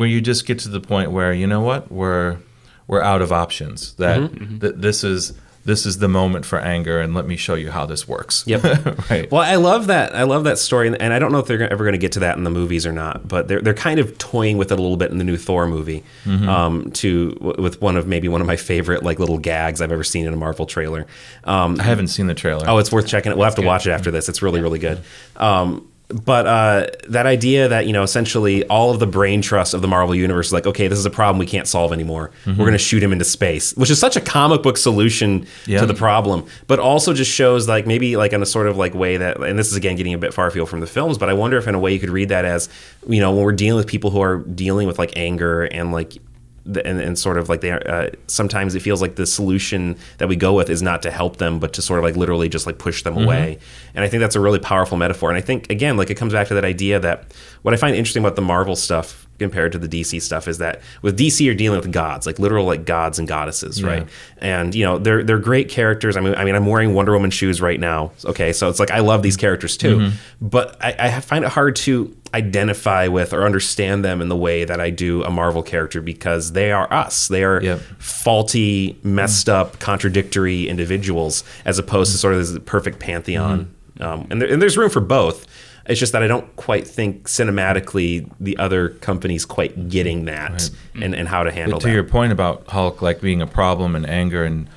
where 0.00 0.08
you 0.08 0.22
just 0.22 0.46
get 0.46 0.58
to 0.60 0.70
the 0.70 0.80
point 0.80 1.10
where 1.12 1.30
you 1.30 1.46
know 1.46 1.60
what 1.60 1.92
we're 1.92 2.38
we're 2.86 3.02
out 3.02 3.20
of 3.20 3.30
options. 3.32 3.92
That 3.96 4.18
Mm-hmm. 4.18 4.58
that 4.60 4.80
this 4.80 5.04
is 5.04 5.34
this 5.66 5.84
is 5.84 5.98
the 5.98 6.08
moment 6.08 6.46
for 6.46 6.58
anger, 6.58 7.00
and 7.02 7.14
let 7.14 7.26
me 7.26 7.36
show 7.36 7.52
you 7.54 7.70
how 7.70 7.84
this 7.84 8.08
works. 8.08 8.42
Yep. 8.46 8.62
right. 9.10 9.30
Well, 9.30 9.42
I 9.42 9.56
love 9.56 9.88
that. 9.88 10.16
I 10.16 10.22
love 10.22 10.44
that 10.44 10.58
story, 10.58 10.86
and- 10.86 11.00
and 11.02 11.12
I 11.12 11.18
don't 11.18 11.32
know 11.32 11.38
if 11.38 11.46
they're 11.46 11.70
ever 11.70 11.84
going 11.84 11.92
to 11.92 11.98
get 11.98 12.12
to 12.12 12.20
that 12.20 12.38
in 12.38 12.44
the 12.44 12.50
movies 12.50 12.86
or 12.86 12.92
not. 12.92 13.28
But 13.28 13.46
they're 13.48 13.60
they're 13.60 13.74
kind 13.74 14.00
of 14.00 14.16
toying 14.16 14.56
with 14.56 14.72
it 14.72 14.78
a 14.78 14.82
little 14.82 14.96
bit 14.96 15.10
in 15.10 15.18
the 15.18 15.24
new 15.24 15.36
Thor 15.36 15.66
movie, 15.66 16.02
Mhm. 16.24 16.48
um, 16.48 16.90
to 16.92 17.36
with 17.58 17.78
one 17.82 17.98
of 17.98 18.06
maybe 18.06 18.26
one 18.26 18.40
of 18.40 18.46
my 18.46 18.56
favorite 18.56 19.02
like 19.02 19.18
little 19.18 19.36
gags 19.38 19.82
I've 19.82 19.92
ever 19.92 20.02
seen 20.02 20.26
in 20.26 20.32
a 20.32 20.36
Marvel 20.36 20.64
trailer. 20.64 21.06
Um, 21.44 21.78
I 21.78 21.82
haven't 21.82 22.08
seen 22.08 22.26
the 22.26 22.34
trailer. 22.34 22.64
Oh, 22.66 22.78
it's 22.78 22.90
worth 22.90 23.06
checking 23.06 23.30
it. 23.30 23.36
We'll 23.36 23.44
have 23.44 23.54
to 23.56 23.60
good. 23.60 23.66
watch 23.68 23.86
it 23.86 23.90
after 23.90 24.10
this. 24.10 24.30
It's 24.30 24.40
really 24.40 24.62
really 24.62 24.78
good. 24.78 25.00
Um, 25.36 25.86
but 26.12 26.46
uh, 26.46 26.86
that 27.08 27.26
idea 27.26 27.68
that 27.68 27.86
you 27.86 27.92
know 27.92 28.02
essentially 28.02 28.64
all 28.66 28.90
of 28.90 28.98
the 28.98 29.06
brain 29.06 29.42
trust 29.42 29.74
of 29.74 29.82
the 29.82 29.88
Marvel 29.88 30.14
universe 30.14 30.48
is 30.48 30.52
like, 30.52 30.66
okay, 30.66 30.88
this 30.88 30.98
is 30.98 31.06
a 31.06 31.10
problem 31.10 31.38
we 31.38 31.46
can't 31.46 31.68
solve 31.68 31.92
anymore. 31.92 32.30
Mhm. 32.44 32.52
We're 32.56 32.64
going 32.64 32.72
to 32.72 32.78
shoot 32.78 33.02
him 33.02 33.12
into 33.12 33.24
space, 33.24 33.72
which 33.76 33.90
is 33.90 33.98
such 33.98 34.16
a 34.16 34.20
comic 34.20 34.62
book 34.62 34.76
solution 34.76 35.46
Yeah. 35.66 35.80
to 35.80 35.86
the 35.86 35.94
problem, 35.94 36.44
but 36.66 36.78
also 36.78 37.12
just 37.12 37.30
shows 37.30 37.68
like 37.68 37.86
maybe 37.86 38.16
like 38.16 38.32
in 38.32 38.42
a 38.42 38.46
sort 38.46 38.66
of 38.66 38.76
like 38.76 38.94
way 38.94 39.16
that, 39.16 39.38
and 39.40 39.58
this 39.58 39.68
is 39.70 39.76
again 39.76 39.96
getting 39.96 40.14
a 40.14 40.18
bit 40.18 40.34
far 40.34 40.46
afield 40.48 40.68
from 40.68 40.80
the 40.80 40.86
films, 40.86 41.18
but 41.18 41.28
I 41.28 41.32
wonder 41.32 41.56
if 41.58 41.68
in 41.68 41.74
a 41.74 41.78
way 41.78 41.92
you 41.92 41.98
could 42.00 42.10
read 42.10 42.28
that 42.30 42.44
as 42.44 42.68
you 43.08 43.20
know 43.20 43.32
when 43.32 43.44
we're 43.44 43.52
dealing 43.52 43.76
with 43.78 43.86
people 43.86 44.10
who 44.10 44.20
are 44.20 44.38
dealing 44.38 44.86
with 44.86 44.98
like 44.98 45.12
anger 45.16 45.62
and 45.64 45.92
like 45.92 46.18
and, 46.66 47.00
and 47.00 47.18
sort 47.18 47.38
of 47.38 47.48
like 47.48 47.60
they 47.62 47.70
are, 47.70 47.82
uh, 47.88 48.10
sometimes 48.26 48.74
it 48.74 48.80
feels 48.80 49.00
like 49.00 49.14
the 49.16 49.26
solution 49.26 49.96
that 50.18 50.28
we 50.28 50.36
go 50.36 50.52
with 50.52 50.68
is 50.68 50.82
not 50.82 51.02
to 51.02 51.10
help 51.10 51.38
them 51.38 51.58
but 51.58 51.72
to 51.72 51.82
sort 51.82 51.98
of 51.98 52.04
like 52.04 52.16
literally 52.16 52.48
just 52.48 52.66
like 52.66 52.78
push 52.78 53.02
them 53.02 53.14
Mhm. 53.14 53.24
away 53.24 53.58
and 53.94 54.04
i 54.04 54.08
think 54.08 54.20
that's 54.20 54.36
a 54.36 54.40
really 54.40 54.58
powerful 54.58 54.96
metaphor 54.98 55.30
and 55.30 55.38
i 55.38 55.40
think 55.40 55.70
again 55.70 55.96
like 55.96 56.10
it 56.10 56.16
comes 56.16 56.32
back 56.32 56.48
to 56.48 56.54
that 56.54 56.64
idea 56.64 57.00
that 57.00 57.32
what 57.62 57.72
i 57.72 57.76
find 57.78 57.96
interesting 57.96 58.22
about 58.22 58.36
the 58.36 58.42
marvel 58.42 58.76
stuff 58.76 59.26
compared 59.40 59.72
to 59.72 59.78
the 59.78 59.88
dc 59.88 60.22
stuff 60.22 60.46
is 60.46 60.58
that 60.58 60.80
with 61.02 61.18
dc 61.18 61.40
you're 61.44 61.54
dealing 61.56 61.80
with 61.80 61.90
gods 61.90 62.26
like 62.26 62.38
literal 62.38 62.64
like 62.64 62.84
gods 62.84 63.18
and 63.18 63.26
goddesses 63.26 63.80
Yeah. 63.80 63.88
right 63.88 64.08
and 64.38 64.72
you 64.74 64.84
know 64.84 64.98
they're 64.98 65.24
they're 65.24 65.38
great 65.40 65.68
characters 65.68 66.16
i 66.16 66.20
mean 66.20 66.36
i 66.36 66.44
mean 66.44 66.54
i'm 66.54 66.66
wearing 66.66 66.94
wonder 66.94 67.12
woman 67.12 67.30
shoes 67.32 67.60
right 67.60 67.80
now 67.80 68.12
okay 68.24 68.52
so 68.52 68.68
it's 68.68 68.78
like 68.78 68.92
i 68.92 69.00
love 69.00 69.22
these 69.22 69.36
characters 69.36 69.76
too 69.76 69.96
Mhm. 69.98 70.12
but 70.40 70.76
I, 70.80 70.94
I 71.16 71.20
find 71.20 71.44
it 71.44 71.50
hard 71.50 71.74
to 71.76 72.14
identify 72.32 73.08
with 73.08 73.32
or 73.32 73.44
understand 73.44 74.04
them 74.04 74.20
in 74.22 74.28
the 74.28 74.36
way 74.36 74.64
that 74.64 74.80
I 74.80 74.90
do 74.90 75.24
a 75.24 75.30
Marvel 75.32 75.64
character 75.64 76.00
because 76.00 76.52
they 76.52 76.70
are 76.70 76.86
us. 76.92 77.26
They 77.26 77.42
are 77.42 77.60
faulty, 77.98 78.96
messed 79.02 79.48
up, 79.48 79.80
contradictory 79.80 80.68
individuals 80.68 81.42
as 81.64 81.78
opposed 81.80 82.12
to 82.12 82.18
sort 82.18 82.34
of 82.34 82.38
this 82.46 82.56
perfect 82.66 83.00
pantheon. 83.00 83.74
Um, 83.98 84.26
and, 84.30 84.40
there, 84.40 84.48
and 84.52 84.62
there's 84.62 84.76
room 84.78 84.90
for 84.90 85.00
both. 85.00 85.44
It's 85.86 85.98
just 85.98 86.12
that 86.12 86.22
I 86.22 86.26
don't 86.26 86.54
quite 86.56 86.86
think 86.86 87.26
cinematically 87.26 88.28
the 88.38 88.56
other 88.58 88.90
companies 88.90 89.44
quite 89.44 89.88
getting 89.88 90.26
that 90.26 90.70
and, 90.94 91.14
and 91.14 91.26
how 91.28 91.42
to 91.42 91.50
handle 91.50 91.78
But 91.78 91.82
to 91.82 91.88
that. 91.88 91.94
your 91.94 92.04
point 92.04 92.32
about 92.32 92.66
Hulk 92.68 93.02
like 93.02 93.20
being 93.20 93.40
a 93.42 93.46
problem 93.46 93.96
and 93.96 94.08
anger 94.08 94.44
and 94.44 94.68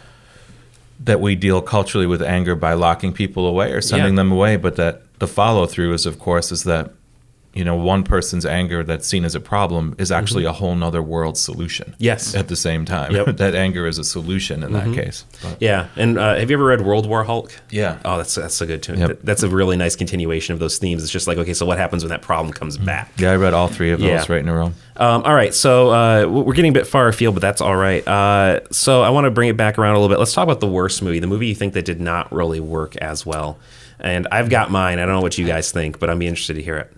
that 1.04 1.20
we 1.20 1.36
deal 1.36 1.62
culturally 1.62 2.06
with 2.08 2.22
anger 2.22 2.56
by 2.56 2.74
locking 2.74 3.12
people 3.14 3.46
away 3.46 3.72
or 3.74 3.82
sending 3.82 4.14
Yeah. 4.14 4.18
them 4.22 4.32
away, 4.32 4.56
but 4.56 4.76
that 4.78 5.02
the 5.20 5.28
follow 5.28 5.66
through 5.66 5.94
is 5.94 6.06
of 6.06 6.20
course 6.20 6.52
is 6.52 6.64
that 6.64 6.92
you 7.54 7.64
know 7.64 7.76
one 7.76 8.04
person's 8.04 8.46
anger 8.46 8.84
that's 8.84 9.08
seen 9.08 9.24
as 9.26 9.36
a 9.36 9.40
problem 9.40 9.94
is 10.00 10.12
actually 10.12 10.44
Mhm. 10.44 10.50
a 10.50 10.54
whole 10.54 10.76
nother 10.76 11.02
world 11.04 11.38
solution. 11.38 11.94
Yes. 12.00 12.34
At 12.34 12.48
the 12.48 12.56
same 12.56 12.84
time. 12.86 13.12
Yep. 13.14 13.38
that 13.38 13.54
anger 13.54 13.86
is 13.86 14.00
a 14.00 14.04
solution 14.04 14.64
in 14.64 14.72
Mhm. 14.72 14.96
that 14.96 15.04
case. 15.04 15.26
But- 15.42 15.58
Yeah, 15.62 15.86
and 15.96 16.18
uh, 16.18 16.36
have 16.36 16.50
you 16.50 16.56
ever 16.58 16.66
read 16.66 16.82
World 16.82 17.06
War 17.08 17.24
Hulk? 17.26 17.52
Yeah. 17.70 17.98
Oh, 18.04 18.18
that's 18.18 18.34
that's 18.36 18.56
so 18.56 18.66
good 18.66 18.82
too. 18.82 18.96
Yep. 18.96 19.20
That's 19.24 19.44
a 19.44 19.50
really 19.50 19.78
nice 19.78 19.96
continuation 19.96 20.54
of 20.54 20.60
those 20.60 20.78
themes. 20.80 21.04
It's 21.04 21.12
just 21.12 21.28
like, 21.28 21.38
okay, 21.38 21.54
so 21.54 21.66
what 21.66 21.78
happens 21.78 22.04
when 22.04 22.10
that 22.10 22.22
problem 22.24 22.52
comes 22.54 22.78
back? 22.78 23.12
Yeah, 23.18 23.32
I 23.32 23.36
read 23.36 23.54
all 23.54 23.68
three 23.68 23.92
of 23.92 24.00
those 24.00 24.10
Yeah. 24.10 24.26
right 24.28 24.42
in 24.42 24.50
a 24.50 24.54
row. 24.54 24.72
Um, 24.98 25.22
all 25.24 25.34
right, 25.36 25.54
so 25.54 25.90
uh, 25.92 26.26
we're 26.28 26.54
getting 26.54 26.70
a 26.72 26.74
bit 26.74 26.88
far 26.88 27.08
afield, 27.08 27.36
but 27.36 27.42
that's 27.42 27.62
all 27.62 27.76
right. 27.76 28.08
Uh, 28.08 28.60
so 28.72 29.02
I 29.04 29.10
want 29.12 29.26
to 29.26 29.32
bring 29.32 29.50
it 29.50 29.58
back 29.58 29.78
around 29.78 29.96
a 29.96 30.00
little 30.00 30.10
bit. 30.10 30.20
Let's 30.20 30.34
talk 30.34 30.44
about 30.44 30.60
the 30.60 30.68
worst 30.68 31.02
movie, 31.04 31.20
the 31.20 31.28
movie 31.28 31.48
you 31.48 31.56
think 31.56 31.74
that 31.74 31.86
did 31.86 32.00
not 32.02 32.32
really 32.32 32.60
work 32.60 32.96
as 32.98 33.26
well. 33.26 33.58
And 34.00 34.28
I've 34.32 34.50
got 34.50 34.70
mine. 34.70 35.00
I 35.00 35.06
don't 35.06 35.16
know 35.16 35.22
what 35.22 35.38
you 35.38 35.46
guys 35.48 35.72
think, 35.72 36.00
but 36.00 36.10
I'm 36.10 36.20
be 36.20 36.28
interested 36.28 36.56
to 36.56 36.62
hear 36.62 36.78
it. 36.78 36.92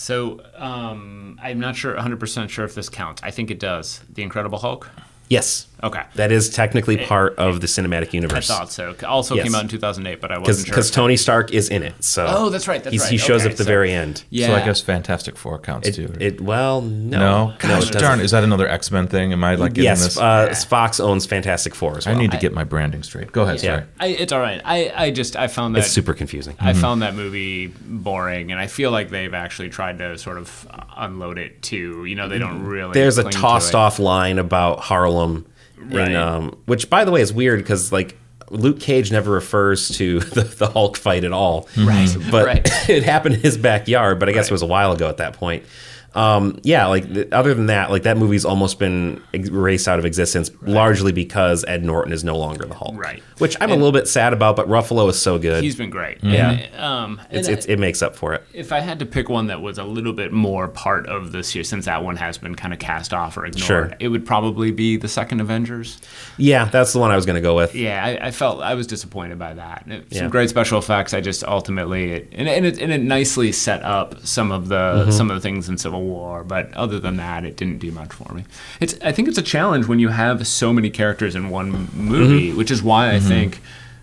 So 0.00 0.40
um, 0.56 1.38
I'm 1.42 1.60
not 1.60 1.76
sure 1.76 1.94
100% 1.94 2.48
sure 2.48 2.64
if 2.64 2.74
this 2.74 2.88
counts. 2.88 3.22
I 3.22 3.30
think 3.30 3.50
it 3.50 3.60
does. 3.60 4.00
The 4.08 4.22
Incredible 4.22 4.58
Hulk. 4.58 4.88
Yes. 5.30 5.66
Okay. 5.82 6.02
That 6.16 6.30
is 6.30 6.50
technically 6.50 6.98
part 6.98 7.36
of 7.36 7.62
the 7.62 7.66
cinematic 7.66 8.12
universe. 8.12 8.50
I 8.50 8.54
thought 8.58 8.70
so. 8.72 8.94
Also 9.06 9.34
Yes. 9.36 9.44
came 9.44 9.54
out 9.54 9.62
in 9.62 9.68
2008, 9.68 10.20
but 10.20 10.30
I 10.30 10.36
wasn't 10.36 10.66
sure. 10.66 10.74
Because 10.74 10.90
Tony 10.90 11.16
Stark 11.16 11.52
is 11.54 11.70
in 11.70 11.82
it. 11.82 11.94
So 12.04 12.26
Oh, 12.28 12.48
that's 12.50 12.68
right, 12.68 12.84
that's 12.84 12.92
he's- 12.92 13.08
He 13.08 13.16
shows 13.16 13.40
Okay, 13.42 13.46
up 13.46 13.50
at 13.52 13.56
the 13.56 13.64
so- 13.64 13.68
very 13.68 13.90
end. 13.92 14.24
Yeah. 14.28 14.48
So 14.48 14.54
I 14.56 14.60
guess 14.66 14.82
Fantastic 14.82 15.38
Four 15.38 15.58
counts 15.58 15.88
It, 15.88 15.94
too. 15.94 16.12
it 16.20 16.40
well 16.42 16.82
no 16.82 17.18
no, 17.18 17.52
gosh 17.58 17.84
it 17.84 17.92
doesn't. 17.92 18.00
darn! 18.02 18.20
Is 18.20 18.32
that 18.32 18.44
another 18.44 18.68
X 18.68 18.90
Men 18.90 19.06
thing? 19.06 19.32
Am 19.32 19.42
I 19.42 19.54
like 19.54 19.72
getting 19.72 19.84
yes, 19.84 20.04
this? 20.04 20.18
uh, 20.18 20.54
Fox 20.68 21.00
owns 21.00 21.24
Fantastic 21.24 21.74
Four 21.74 21.96
as 21.96 22.06
well. 22.06 22.14
I 22.14 22.18
need 22.18 22.32
to 22.32 22.36
get 22.36 22.52
my 22.52 22.64
branding 22.64 23.02
straight. 23.02 23.32
Go 23.32 23.44
ahead, 23.44 23.62
Yeah. 23.62 23.76
sorry. 23.76 23.84
I, 24.00 24.06
it's 24.08 24.32
all 24.34 24.40
right. 24.40 24.60
I, 24.64 24.92
I 24.94 25.10
just 25.12 25.34
I 25.36 25.46
found 25.46 25.76
that 25.76 25.80
It's 25.80 25.88
super 25.92 26.12
confusing. 26.12 26.56
I 26.60 26.72
Mhm. 26.74 26.76
found 26.76 27.00
that 27.02 27.14
movie 27.14 27.68
boring, 27.68 28.50
and 28.52 28.60
I 28.60 28.66
feel 28.66 28.90
like 28.90 29.08
they've 29.08 29.32
actually 29.32 29.70
tried 29.70 29.96
to 29.98 30.18
sort 30.18 30.36
of 30.36 30.66
unload 30.98 31.38
it 31.38 31.62
too. 31.62 32.04
You 32.04 32.16
know, 32.16 32.28
they 32.28 32.38
don't 32.38 32.64
really. 32.64 32.92
There's 32.92 33.16
a 33.16 33.22
cling 33.22 33.32
to 33.32 33.38
tossed-off 33.38 33.98
line 33.98 34.38
about 34.38 34.80
Harlem, 35.20 35.46
Right. 35.78 36.10
in, 36.10 36.16
um, 36.16 36.56
which 36.66 36.90
by 36.90 37.04
the 37.04 37.10
way 37.10 37.20
is 37.22 37.32
weird 37.32 37.58
because 37.60 37.90
like 37.90 38.16
Luke 38.50 38.80
Cage 38.80 39.10
never 39.12 39.30
refers 39.30 39.88
to 39.96 40.20
the, 40.36 40.42
the 40.42 40.66
Hulk 40.68 40.96
fight 40.96 41.24
at 41.24 41.32
all. 41.32 41.68
Right, 41.78 42.14
But 42.30 42.46
right. 42.46 42.68
it 42.90 43.02
happened 43.04 43.36
in 43.36 43.40
his 43.40 43.56
backyard, 43.56 44.18
but 44.18 44.28
I 44.28 44.32
guess 44.32 44.46
it 44.48 44.52
was 44.52 44.62
a 44.62 44.66
while 44.66 44.92
ago 44.92 45.08
at 45.08 45.16
that 45.18 45.34
point. 45.34 45.64
Um, 46.14 46.58
yeah, 46.62 46.86
like 46.86 47.12
th- 47.12 47.28
other 47.32 47.54
than 47.54 47.66
that, 47.66 47.90
like 47.90 48.02
that 48.02 48.16
movie's 48.16 48.44
almost 48.44 48.78
been 48.78 49.22
erased 49.32 49.86
out 49.86 49.98
of 49.98 50.04
existence, 50.04 50.50
largely 50.62 51.12
because 51.12 51.64
Ed 51.68 51.84
Norton 51.84 52.12
is 52.12 52.24
no 52.24 52.36
longer 52.36 52.64
the 52.66 52.74
Hulk. 52.74 52.96
Right. 52.98 53.22
Which 53.38 53.56
I'm 53.60 53.70
And- 53.70 53.72
a 53.72 53.76
little 53.76 53.92
bit 53.98 54.08
sad 54.08 54.32
about, 54.32 54.56
but 54.56 54.68
Ruffalo 54.68 55.08
is 55.08 55.18
so 55.20 55.38
good. 55.38 55.62
He's 55.62 55.76
been 55.76 55.90
great. 55.90 56.18
Yeah. 56.22 56.50
And, 56.50 56.80
um, 56.80 57.20
it's, 57.30 57.48
it's, 57.48 57.66
it 57.66 57.78
makes 57.78 58.02
up 58.02 58.16
for 58.16 58.34
it. 58.34 58.44
If 58.52 58.72
I 58.72 58.80
had 58.80 58.98
to 58.98 59.06
pick 59.06 59.28
one 59.28 59.46
that 59.46 59.60
was 59.62 59.78
a 59.78 59.84
little 59.84 60.12
bit 60.12 60.32
more 60.32 60.66
part 60.68 61.06
of 61.06 61.32
this 61.32 61.54
year, 61.54 61.64
since 61.64 61.84
that 61.84 62.02
one 62.04 62.16
has 62.16 62.38
been 62.38 62.54
kind 62.54 62.72
of 62.74 62.80
cast 62.80 63.14
off 63.14 63.36
or 63.36 63.46
ignored, 63.46 63.64
Sure. 63.66 63.92
it 64.00 64.08
would 64.08 64.26
probably 64.26 64.72
be 64.72 64.96
the 64.96 65.08
second 65.08 65.40
Avengers. 65.40 65.98
Yeah, 66.36 66.64
that's 66.66 66.92
the 66.92 66.98
one 66.98 67.10
I 67.10 67.16
was 67.16 67.24
going 67.26 67.36
to 67.36 67.40
go 67.42 67.54
with. 67.54 67.74
Yeah, 67.74 68.04
I, 68.04 68.26
I 68.26 68.30
felt 68.30 68.60
I 68.62 68.74
was 68.74 68.86
disappointed 68.86 69.38
by 69.38 69.54
that. 69.54 69.84
Some 69.86 70.02
Yeah. 70.10 70.28
great 70.28 70.50
special 70.50 70.78
effects. 70.78 71.14
I 71.14 71.20
just 71.20 71.44
ultimately 71.44 72.12
it, 72.12 72.28
and, 72.32 72.48
and 72.48 72.66
it 72.66 72.78
and 72.78 72.92
it 72.92 73.00
nicely 73.00 73.52
set 73.52 73.82
up 73.84 74.26
some 74.26 74.50
of 74.52 74.68
the 74.68 74.80
Mhm. 75.06 75.12
some 75.12 75.30
of 75.30 75.36
the 75.36 75.40
things 75.40 75.68
in 75.68 75.78
Civil 75.78 75.99
War, 76.00 76.42
but 76.44 76.72
other 76.74 76.98
than 76.98 77.16
that, 77.18 77.44
it 77.44 77.56
didn't 77.56 77.78
do 77.78 77.92
much 77.92 78.12
for 78.12 78.32
me. 78.34 78.44
It's 78.80 78.96
I 79.04 79.12
think 79.12 79.28
it's 79.28 79.38
a 79.38 79.42
challenge 79.42 79.86
when 79.86 79.98
you 79.98 80.08
have 80.08 80.46
so 80.46 80.72
many 80.72 80.90
characters 80.90 81.34
in 81.34 81.50
one 81.50 81.88
movie, 81.94 82.52
Mhm. 82.52 82.56
which 82.56 82.70
is 82.70 82.82
why 82.82 83.10
I 83.12 83.18
Mhm. 83.18 83.22
think. 83.28 83.60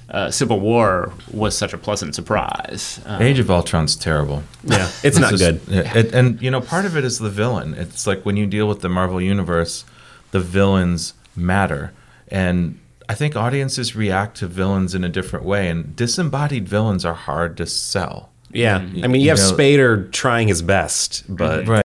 Uh, 0.10 0.32
Civil 0.32 0.62
War 0.62 1.12
was 1.32 1.58
such 1.58 1.74
a 1.74 1.78
pleasant 1.78 2.16
surprise. 2.16 3.02
Um, 3.06 3.22
Age 3.22 3.40
of 3.40 3.52
Ultron's 3.52 3.96
terrible. 3.98 4.44
Yeah, 4.64 4.88
it's 5.04 5.20
not 5.20 5.38
good. 5.38 5.60
it- 5.70 6.14
and 6.14 6.42
you 6.42 6.50
know, 6.50 6.62
part 6.62 6.86
of 6.86 6.96
it 6.96 7.04
is 7.04 7.20
the 7.20 7.30
villain. 7.30 7.74
It's 7.78 8.08
like 8.08 8.26
when 8.26 8.38
you 8.38 8.46
deal 8.46 8.68
with 8.70 8.80
the 8.80 8.88
Marvel 8.88 9.20
universe, 9.20 9.84
the 10.32 10.40
villains 10.40 11.14
matter, 11.36 11.92
and 12.30 12.78
I 13.10 13.16
think 13.16 13.36
audiences 13.36 13.96
react 13.98 14.38
to 14.38 14.48
villains 14.48 14.96
in 14.96 15.04
a 15.04 15.10
different 15.10 15.46
way. 15.46 15.68
And 15.68 15.94
disembodied 15.96 16.68
villains 16.70 17.04
are 17.04 17.14
hard 17.14 17.58
to 17.58 17.66
sell. 17.66 18.30
Yeah, 18.54 18.78
I 19.04 19.08
mean, 19.08 19.20
you 19.22 19.30
have 19.30 19.38
know- 19.40 19.52
Spader 19.52 20.10
trying 20.14 20.48
his 20.48 20.62
best, 20.62 21.24
but 21.28 21.68
Right. 21.68 21.84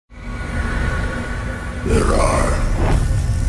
There 1.87 2.03
are 2.03 2.51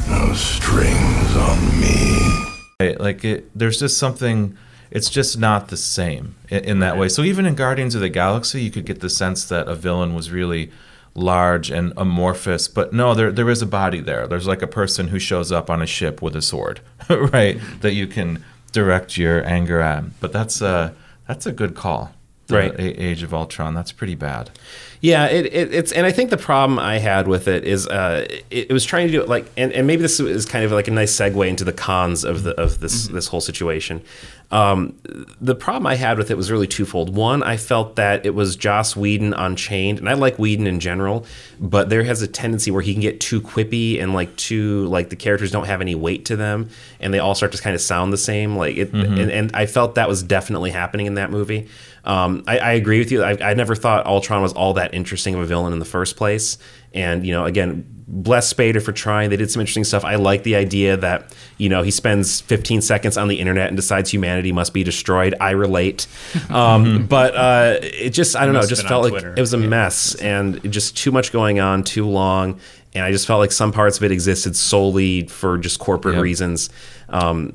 no 0.09 0.33
strings 0.33 1.37
on 1.37 1.81
me. 1.81 2.44
Right, 2.81 3.01
Like 3.01 3.24
it, 3.24 3.51
there's 3.59 3.79
just 3.81 3.98
something. 3.98 4.57
It's 4.90 5.11
just 5.11 5.38
not 5.38 5.68
the 5.68 5.77
same 5.77 6.37
in, 6.48 6.64
in 6.64 6.79
that 6.79 6.96
way. 6.96 7.09
So 7.09 7.22
even 7.22 7.44
in 7.46 7.55
Guardians 7.55 7.94
of 7.94 8.01
the 8.01 8.09
Galaxy, 8.09 8.62
you 8.62 8.70
could 8.70 8.87
get 8.87 9.01
the 9.01 9.11
sense 9.11 9.44
that 9.46 9.68
a 9.68 9.74
villain 9.74 10.14
was 10.14 10.31
really 10.31 10.70
large 11.14 11.68
and 11.70 11.92
amorphous, 11.96 12.68
but 12.68 12.92
no, 12.92 13.12
there 13.12 13.33
there 13.33 13.51
is 13.51 13.61
a 13.61 13.66
body 13.66 14.01
there. 14.01 14.27
There's 14.29 14.46
like 14.46 14.62
a 14.62 14.66
person 14.68 15.09
who 15.09 15.18
shows 15.18 15.51
up 15.51 15.68
on 15.68 15.83
a 15.83 15.87
ship 15.87 16.22
with 16.22 16.37
a 16.37 16.42
sword, 16.42 16.81
right? 17.11 17.59
That 17.81 17.94
you 17.94 18.07
can 18.07 18.44
direct 18.72 19.16
your 19.18 19.44
anger 19.44 19.81
at. 19.81 20.20
But 20.20 20.33
that's 20.33 20.62
a 20.62 20.94
that's 21.27 21.44
a 21.44 21.53
good 21.53 21.74
call. 21.74 22.14
The 22.46 22.55
Right. 22.55 22.74
A- 22.79 23.03
Age 23.03 23.22
of 23.22 23.35
Ultron. 23.35 23.74
That's 23.74 23.92
pretty 23.92 24.14
bad. 24.14 24.51
Yeah, 25.00 25.26
it, 25.26 25.46
it, 25.46 25.72
it's 25.72 25.92
and 25.92 26.04
I 26.06 26.12
think 26.12 26.30
the 26.30 26.37
problem 26.37 26.78
I 26.78 26.98
had 26.98 27.28
with 27.28 27.46
it 27.46 27.64
is 27.64 27.87
uh, 27.87 28.26
it, 28.28 28.44
it 28.50 28.72
was 28.72 28.84
trying 28.84 29.06
to 29.06 29.12
do 29.12 29.20
it 29.20 29.28
like 29.28 29.46
and, 29.56 29.72
and 29.72 29.87
maybe 29.87 30.02
this 30.02 30.18
is 30.18 30.44
kind 30.44 30.64
of 30.64 30.72
like 30.72 30.88
a 30.88 30.90
nice 30.90 31.14
segue 31.14 31.48
into 31.48 31.64
the 31.64 31.72
cons 31.72 32.24
of 32.24 32.42
the 32.42 32.61
of 32.61 32.80
this 32.80 33.08
this 33.08 33.28
whole 33.28 33.40
situation. 33.40 34.02
Um, 34.50 34.96
the 35.42 35.54
problem 35.54 35.87
I 35.87 35.94
had 35.96 36.16
with 36.16 36.30
it 36.30 36.37
was 36.37 36.50
really 36.50 36.66
twofold. 36.66 37.14
One, 37.14 37.42
I 37.42 37.58
felt 37.58 37.96
that 37.96 38.24
it 38.24 38.34
was 38.34 38.56
Joss 38.56 38.96
Whedon 38.96 39.34
unchained, 39.34 39.98
and 39.98 40.08
I 40.08 40.14
like 40.14 40.38
Whedon 40.38 40.66
in 40.66 40.80
general, 40.80 41.26
but 41.61 41.90
there 41.90 42.02
has 42.04 42.22
a 42.22 42.26
tendency 42.26 42.70
where 42.70 42.80
he 42.80 42.94
can 42.94 43.02
get 43.02 43.20
too 43.20 43.42
quippy 43.42 44.00
and 44.02 44.14
like 44.14 44.34
too 44.37 44.87
like 44.87 45.11
the 45.11 45.16
characters 45.16 45.50
don't 45.50 45.66
have 45.66 45.82
any 45.82 45.94
weight 45.94 46.24
to 46.26 46.37
them, 46.37 46.70
and 46.98 47.12
they 47.12 47.18
all 47.18 47.34
start 47.34 47.52
to 47.52 47.58
kind 47.61 47.74
of 47.74 47.82
sound 47.82 48.11
the 48.11 48.16
same. 48.16 48.56
Like 48.56 48.76
it, 48.78 48.90
Mhm. 48.92 49.20
and, 49.20 49.30
and 49.30 49.50
I 49.54 49.66
felt 49.66 49.96
that 49.96 50.08
was 50.08 50.22
definitely 50.22 50.70
happening 50.70 51.04
in 51.04 51.14
that 51.14 51.30
movie. 51.30 51.68
Um, 52.06 52.42
I, 52.46 52.58
I 52.58 52.72
agree 52.72 53.00
with 53.00 53.12
you. 53.12 53.22
I, 53.22 53.37
I 53.50 53.52
never 53.52 53.74
thought 53.74 54.06
Ultron 54.06 54.40
was 54.40 54.54
all 54.54 54.72
that 54.74 54.94
interesting 54.94 55.34
of 55.34 55.42
a 55.42 55.46
villain 55.46 55.74
in 55.74 55.78
the 55.78 55.84
first 55.84 56.16
place. 56.16 56.56
And 56.94 57.26
you 57.26 57.32
know, 57.32 57.44
again, 57.44 57.97
bless 58.11 58.53
Spader 58.53 58.83
for 58.83 58.90
trying. 58.92 59.29
They 59.31 59.37
did 59.37 59.51
some 59.51 59.61
interesting 59.61 59.85
stuff. 59.85 60.05
I 60.05 60.14
like 60.16 60.42
the 60.42 60.57
idea 60.57 60.97
that 60.97 61.35
you 61.59 61.68
know 61.68 61.83
he 61.83 61.90
spends 61.90 62.40
15 62.40 62.81
seconds 62.81 63.16
on 63.18 63.29
the 63.29 63.38
internet 63.38 63.68
and 63.68 63.77
decides 63.77 64.11
humanity 64.11 64.51
must 64.51 64.73
be 64.73 64.83
destroyed. 64.83 65.35
I 65.40 65.51
relate, 65.51 66.07
um, 66.51 67.07
but 67.07 67.37
uh, 67.37 67.77
it 67.83 68.11
just 68.11 68.35
I 68.35 68.44
don't 68.44 68.55
know. 68.55 68.61
It 68.61 68.68
just 68.68 68.87
felt 68.89 69.05
like 69.05 69.12
Twitter. 69.12 69.35
it 69.37 69.41
was 69.41 69.53
a 69.53 69.59
mess 69.59 70.14
and 70.16 70.72
just 70.72 70.97
too 70.97 71.12
much 71.12 71.32
going 71.32 71.61
on, 71.61 71.85
too 71.85 72.07
long. 72.09 72.59
And 72.95 73.05
I 73.05 73.12
just 73.12 73.26
felt 73.26 73.39
like 73.39 73.53
some 73.53 73.70
parts 73.70 73.99
of 73.99 74.03
it 74.05 74.11
existed 74.11 74.57
solely 74.57 75.26
for 75.28 75.59
just 75.59 75.78
corporate 75.78 76.14
Yep. 76.14 76.22
reasons. 76.22 76.70
Um, 77.11 77.53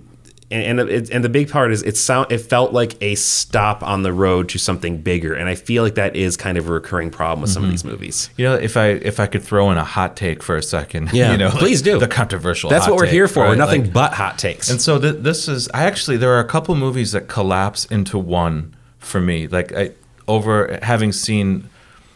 and 0.54 0.80
and, 0.80 0.90
it, 0.90 1.10
and 1.10 1.24
the 1.24 1.30
big 1.30 1.50
part 1.50 1.72
is 1.72 1.82
it 1.84 1.98
sound 1.98 2.32
it 2.32 2.38
felt 2.38 2.72
like 2.74 2.96
a 3.02 3.16
stop 3.16 3.82
on 3.84 4.04
the 4.04 4.14
road 4.14 4.50
to 4.50 4.58
something 4.60 5.00
bigger, 5.02 5.34
and 5.34 5.50
I 5.50 5.56
feel 5.56 5.84
like 5.84 5.96
that 5.96 6.16
is 6.16 6.38
kind 6.38 6.58
of 6.58 6.70
a 6.70 6.72
recurring 6.72 7.10
problem 7.10 7.42
with 7.42 7.50
some 7.52 7.64
of 7.64 7.70
Mhm. 7.70 7.74
these 7.74 7.84
movies. 7.86 8.30
You 8.38 8.46
know, 8.46 8.56
if 8.56 8.78
I 8.78 8.88
if 8.88 9.20
I 9.20 9.26
could 9.26 9.44
throw 9.44 9.72
in 9.72 9.78
a 9.78 9.84
hot 9.84 10.16
take 10.16 10.44
for 10.44 10.56
a 10.56 10.64
second, 10.64 11.10
Yeah, 11.14 11.32
you 11.32 11.38
know, 11.38 11.50
please 11.50 11.82
do. 11.82 12.00
the 12.00 12.08
controversial. 12.08 12.70
That's 12.70 12.88
what 12.88 12.96
we're 12.98 13.06
take, 13.06 13.14
here 13.14 13.28
for. 13.28 13.40
We're 13.44 13.50
right? 13.50 13.58
nothing 13.58 13.84
Like- 13.86 13.94
but 13.94 14.14
hot 14.14 14.38
takes. 14.38 14.70
And 14.70 14.80
so 14.82 15.00
th- 15.00 15.18
this 15.20 15.48
is. 15.48 15.68
I 15.74 15.84
actually 15.86 16.18
there 16.18 16.32
are 16.34 16.40
a 16.40 16.48
couple 16.48 16.76
movies 16.76 17.12
that 17.14 17.28
collapse 17.28 17.86
into 17.86 18.18
one 18.18 18.74
for 19.00 19.20
me. 19.20 19.48
Like 19.48 19.74
I 19.76 19.92
over 20.28 20.80
having 20.84 21.12
seen 21.12 21.70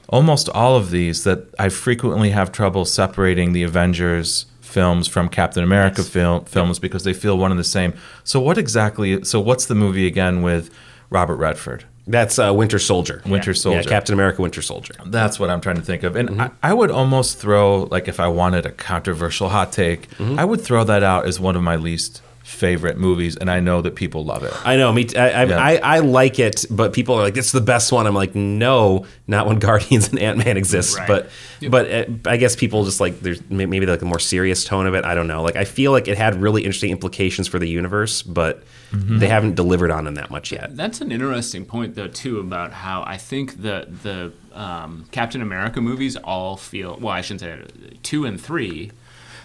almost 0.10 0.48
all 0.50 0.78
of 0.78 0.90
these, 0.92 1.26
that 1.26 1.40
I 1.60 1.68
frequently 1.68 2.30
have 2.30 2.52
trouble 2.54 2.86
separating 2.86 3.52
the 3.52 3.64
Avengers 3.64 4.46
films 4.78 5.08
from 5.08 5.28
Captain 5.28 5.64
America 5.64 6.04
film, 6.04 6.46
films 6.46 6.78
because 6.80 7.04
they 7.04 7.14
feel 7.14 7.36
one 7.38 7.52
and 7.52 7.60
the 7.60 7.64
same. 7.80 7.92
So 8.24 8.40
what 8.40 8.58
exactly? 8.60 9.24
So 9.24 9.40
what's 9.40 9.66
the 9.66 9.76
movie 9.76 10.06
again 10.06 10.44
with 10.44 10.70
Robert 11.10 11.38
Redford? 11.38 11.84
That's 12.06 12.38
uh, 12.38 12.54
Winter 12.54 12.80
Soldier. 12.80 13.22
Winter 13.26 13.52
Yeah, 13.52 13.64
Soldier. 13.66 13.90
Captain 13.90 14.14
America, 14.14 14.42
Winter 14.42 14.62
Soldier. 14.62 14.94
That's 15.08 15.40
what 15.40 15.50
I'm 15.50 15.62
trying 15.62 15.78
to 15.78 15.82
think 15.82 16.04
of. 16.04 16.14
Mm-hmm. 16.14 16.40
And 16.40 16.42
I, 16.44 16.50
I 16.70 16.74
would 16.74 16.92
almost 16.92 17.40
throw, 17.40 17.84
like, 17.96 18.08
if 18.08 18.20
I 18.20 18.28
wanted 18.28 18.66
a 18.66 18.72
controversial 18.72 19.50
hot 19.50 19.72
take, 19.74 20.02
Mm-hmm. 20.18 20.40
I 20.40 20.46
would 20.46 20.62
throw 20.62 20.84
that 20.86 21.04
out 21.04 21.26
as 21.26 21.40
one 21.40 21.56
of 21.58 21.64
my 21.64 21.76
least 21.76 22.22
favorite 22.58 22.98
movies. 22.98 23.36
And 23.38 23.50
I 23.50 23.60
know 23.60 23.82
that 23.82 23.96
people 23.96 24.26
love 24.26 24.44
it. 24.44 24.54
I 24.66 24.76
know. 24.76 24.92
Me, 24.92 25.06
t- 25.06 25.18
I, 25.18 25.30
I, 25.30 25.44
Yeah. 25.46 25.58
I, 25.60 25.76
I 25.78 26.00
like 26.00 26.40
it, 26.40 26.66
but 26.70 26.92
people 26.94 27.16
are 27.16 27.22
like, 27.22 27.38
"It's 27.38 27.52
the 27.52 27.62
best 27.62 27.92
one." 27.92 28.08
I'm 28.08 28.16
like, 28.16 28.36
"No, 28.36 29.06
not 29.28 29.48
when 29.48 29.60
Guardians 29.68 30.10
and 30.10 30.20
Ant 30.20 30.38
Man 30.40 30.58
exists." 30.58 30.98
Right. 30.98 31.08
But, 31.08 31.30
but 31.70 31.92
uh, 31.92 32.06
I 32.26 32.38
guess 32.38 32.56
people 32.56 32.84
just 32.86 33.00
like 33.00 33.20
there's 33.22 33.42
maybe 33.50 33.86
like 33.86 34.02
a 34.02 34.06
more 34.06 34.20
serious 34.20 34.64
tone 34.66 34.88
of 34.88 34.94
it. 34.96 35.06
I 35.06 35.16
don't 35.16 35.28
know. 35.28 35.42
Like 35.44 35.56
I 35.56 35.64
feel 35.66 35.92
like 35.92 36.08
it 36.08 36.18
had 36.18 36.36
really 36.42 36.64
interesting 36.64 36.92
implications 36.92 37.48
for 37.48 37.60
the 37.60 37.70
universe, 37.70 38.22
but 38.24 38.64
Mm-hmm. 38.88 39.20
they 39.20 39.28
haven't 39.28 39.56
delivered 39.56 39.92
on 39.92 40.06
them 40.06 40.16
that 40.16 40.32
much 40.32 40.50
yet. 40.54 40.78
That's 40.78 41.02
an 41.02 41.12
interesting 41.12 41.66
point, 41.66 41.96
though, 41.96 42.08
too, 42.08 42.40
about 42.40 42.72
how 42.72 43.04
I 43.06 43.18
think 43.18 43.62
the 43.62 43.86
the 44.02 44.32
um, 44.58 45.04
Captain 45.12 45.42
America 45.42 45.82
movies 45.82 46.16
all 46.16 46.56
feel. 46.56 46.98
Well, 46.98 47.14
I 47.14 47.20
shouldn't 47.20 47.42
say 47.42 47.98
two 48.02 48.24
and 48.24 48.40
three 48.40 48.92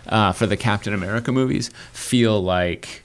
uh, 0.08 0.32
for 0.32 0.46
the 0.46 0.56
Captain 0.56 0.94
America 0.94 1.32
movies 1.32 1.70
feel 1.92 2.42
like 2.42 3.02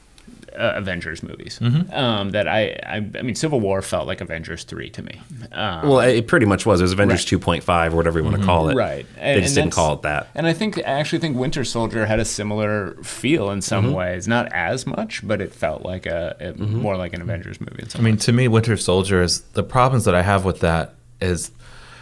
uh, 0.57 0.73
Avengers 0.75 1.21
movies. 1.21 1.59
Mhm. 1.61 1.93
Um, 1.95 2.31
that 2.31 2.47
I, 2.47 2.79
I, 2.83 2.95
I 3.19 3.21
mean, 3.21 3.35
Civil 3.35 3.59
War 3.59 3.83
felt 3.83 4.07
like 4.07 4.21
Avengers 4.21 4.63
three 4.63 4.89
to 4.89 5.03
me. 5.03 5.21
Um, 5.51 5.87
well, 5.87 5.99
it 5.99 6.25
pretty 6.27 6.47
much 6.47 6.65
was. 6.65 6.79
It 6.79 6.83
was 6.85 6.93
Avengers 6.93 7.31
Right. 7.31 7.39
2.5 7.61 7.93
or 7.93 7.95
whatever 7.95 8.17
you 8.17 8.25
want 8.25 8.37
to 8.39 8.43
call 8.43 8.69
it. 8.69 8.75
Right. 8.75 9.05
They 9.21 9.39
just 9.41 9.53
didn't 9.53 9.73
call 9.73 9.93
it 9.93 10.01
that. 10.01 10.29
And 10.33 10.47
I 10.47 10.53
think 10.53 10.79
I 10.79 10.81
actually 10.99 11.19
think 11.19 11.37
Winter 11.37 11.63
Soldier 11.63 12.07
had 12.07 12.19
a 12.19 12.25
similar 12.25 12.95
feel 13.03 13.51
in 13.51 13.61
some 13.61 13.91
Mhm. 13.91 13.93
ways, 13.93 14.27
not 14.27 14.51
as 14.51 14.87
much, 14.87 15.21
but 15.27 15.41
it 15.41 15.53
felt 15.53 15.83
like 15.83 16.07
a, 16.07 16.35
a 16.39 16.59
more 16.59 16.97
like 16.97 17.13
an 17.13 17.21
Avengers 17.21 17.61
movie. 17.61 17.83
In 17.83 17.89
some 17.89 18.01
I 18.01 18.03
mean, 18.03 18.17
to 18.17 18.31
me, 18.31 18.47
Winter 18.47 18.77
Soldier 18.77 19.21
is 19.21 19.41
the 19.53 19.63
problems 19.63 20.05
that 20.05 20.15
I 20.15 20.23
have 20.23 20.43
with 20.43 20.61
that 20.61 20.95
is 21.21 21.51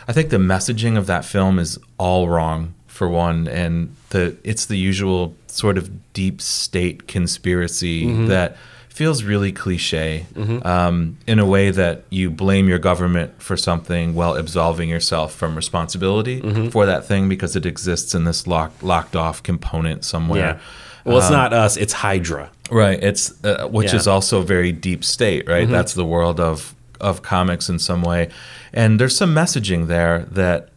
I 0.08 0.14
think 0.14 0.30
the 0.30 0.38
messaging 0.38 0.98
of 0.98 1.08
that 1.08 1.26
film 1.26 1.60
is 1.60 1.78
all 1.98 2.30
wrong 2.30 2.74
for 2.96 3.08
one, 3.10 3.48
and 3.48 3.94
the 4.10 4.36
it's 4.44 4.66
the 4.66 4.78
usual 4.78 5.36
sort 5.48 5.78
of 5.78 5.90
deep 6.14 6.42
state 6.42 7.08
conspiracy 7.08 8.06
Mhm. 8.06 8.28
that 8.30 8.56
feels 8.90 9.24
really 9.24 9.52
cliche 9.52 10.26
Mhm. 10.36 10.66
um, 10.66 11.18
in 11.28 11.38
a 11.38 11.46
way 11.46 11.70
that 11.70 12.04
you 12.10 12.30
blame 12.32 12.70
your 12.70 12.80
government 12.80 13.32
for 13.40 13.58
something 13.58 14.16
while 14.16 14.36
absolving 14.36 14.88
yourself 14.88 15.34
from 15.36 15.56
responsibility 15.56 16.40
Mhm. 16.42 16.72
for 16.72 16.86
that 16.86 17.06
thing 17.06 17.28
because 17.28 17.58
it 17.58 17.66
exists 17.66 18.16
in 18.16 18.24
this 18.24 18.48
locked 18.48 18.82
locked 18.82 19.16
off 19.16 19.44
component 19.44 20.06
somewhere. 20.06 20.40
Yeah. 20.40 20.58
Well, 21.04 21.18
it's 21.18 21.28
Um, 21.28 21.34
not 21.34 21.52
us. 21.54 21.76
It's 21.78 21.94
Hydra. 21.94 22.50
Right. 22.72 22.98
It's 23.04 23.34
uh, 23.44 23.68
which 23.68 23.92
Yeah. 23.92 24.00
is 24.00 24.08
also 24.08 24.42
very 24.42 24.72
deep 24.72 25.04
state, 25.04 25.48
right? 25.50 25.68
Mhm. 25.68 25.72
That's 25.72 25.94
the 25.94 26.06
world 26.06 26.40
of 26.40 26.74
of 27.02 27.22
comics 27.22 27.68
in 27.68 27.78
some 27.78 28.02
way, 28.02 28.30
and 28.74 28.98
there's 29.00 29.16
some 29.18 29.36
messaging 29.36 29.88
there 29.88 30.26
that 30.32 30.70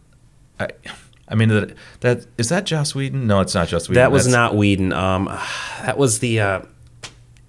I, 0.58 0.66
I 1.30 1.34
mean 1.34 1.48
that 1.50 1.74
that 2.00 2.26
is 2.38 2.48
that 2.48 2.64
Joss 2.64 2.94
Whedon? 2.94 3.26
No, 3.26 3.40
it's 3.40 3.54
not 3.54 3.68
Joss 3.68 3.88
Whedon. 3.88 4.02
That 4.02 4.12
was 4.12 4.24
That's- 4.24 4.34
not 4.52 4.56
Whedon. 4.56 4.92
Um, 4.92 5.24
that 5.82 5.98
was 5.98 6.18
the. 6.20 6.40
Uh, 6.40 6.60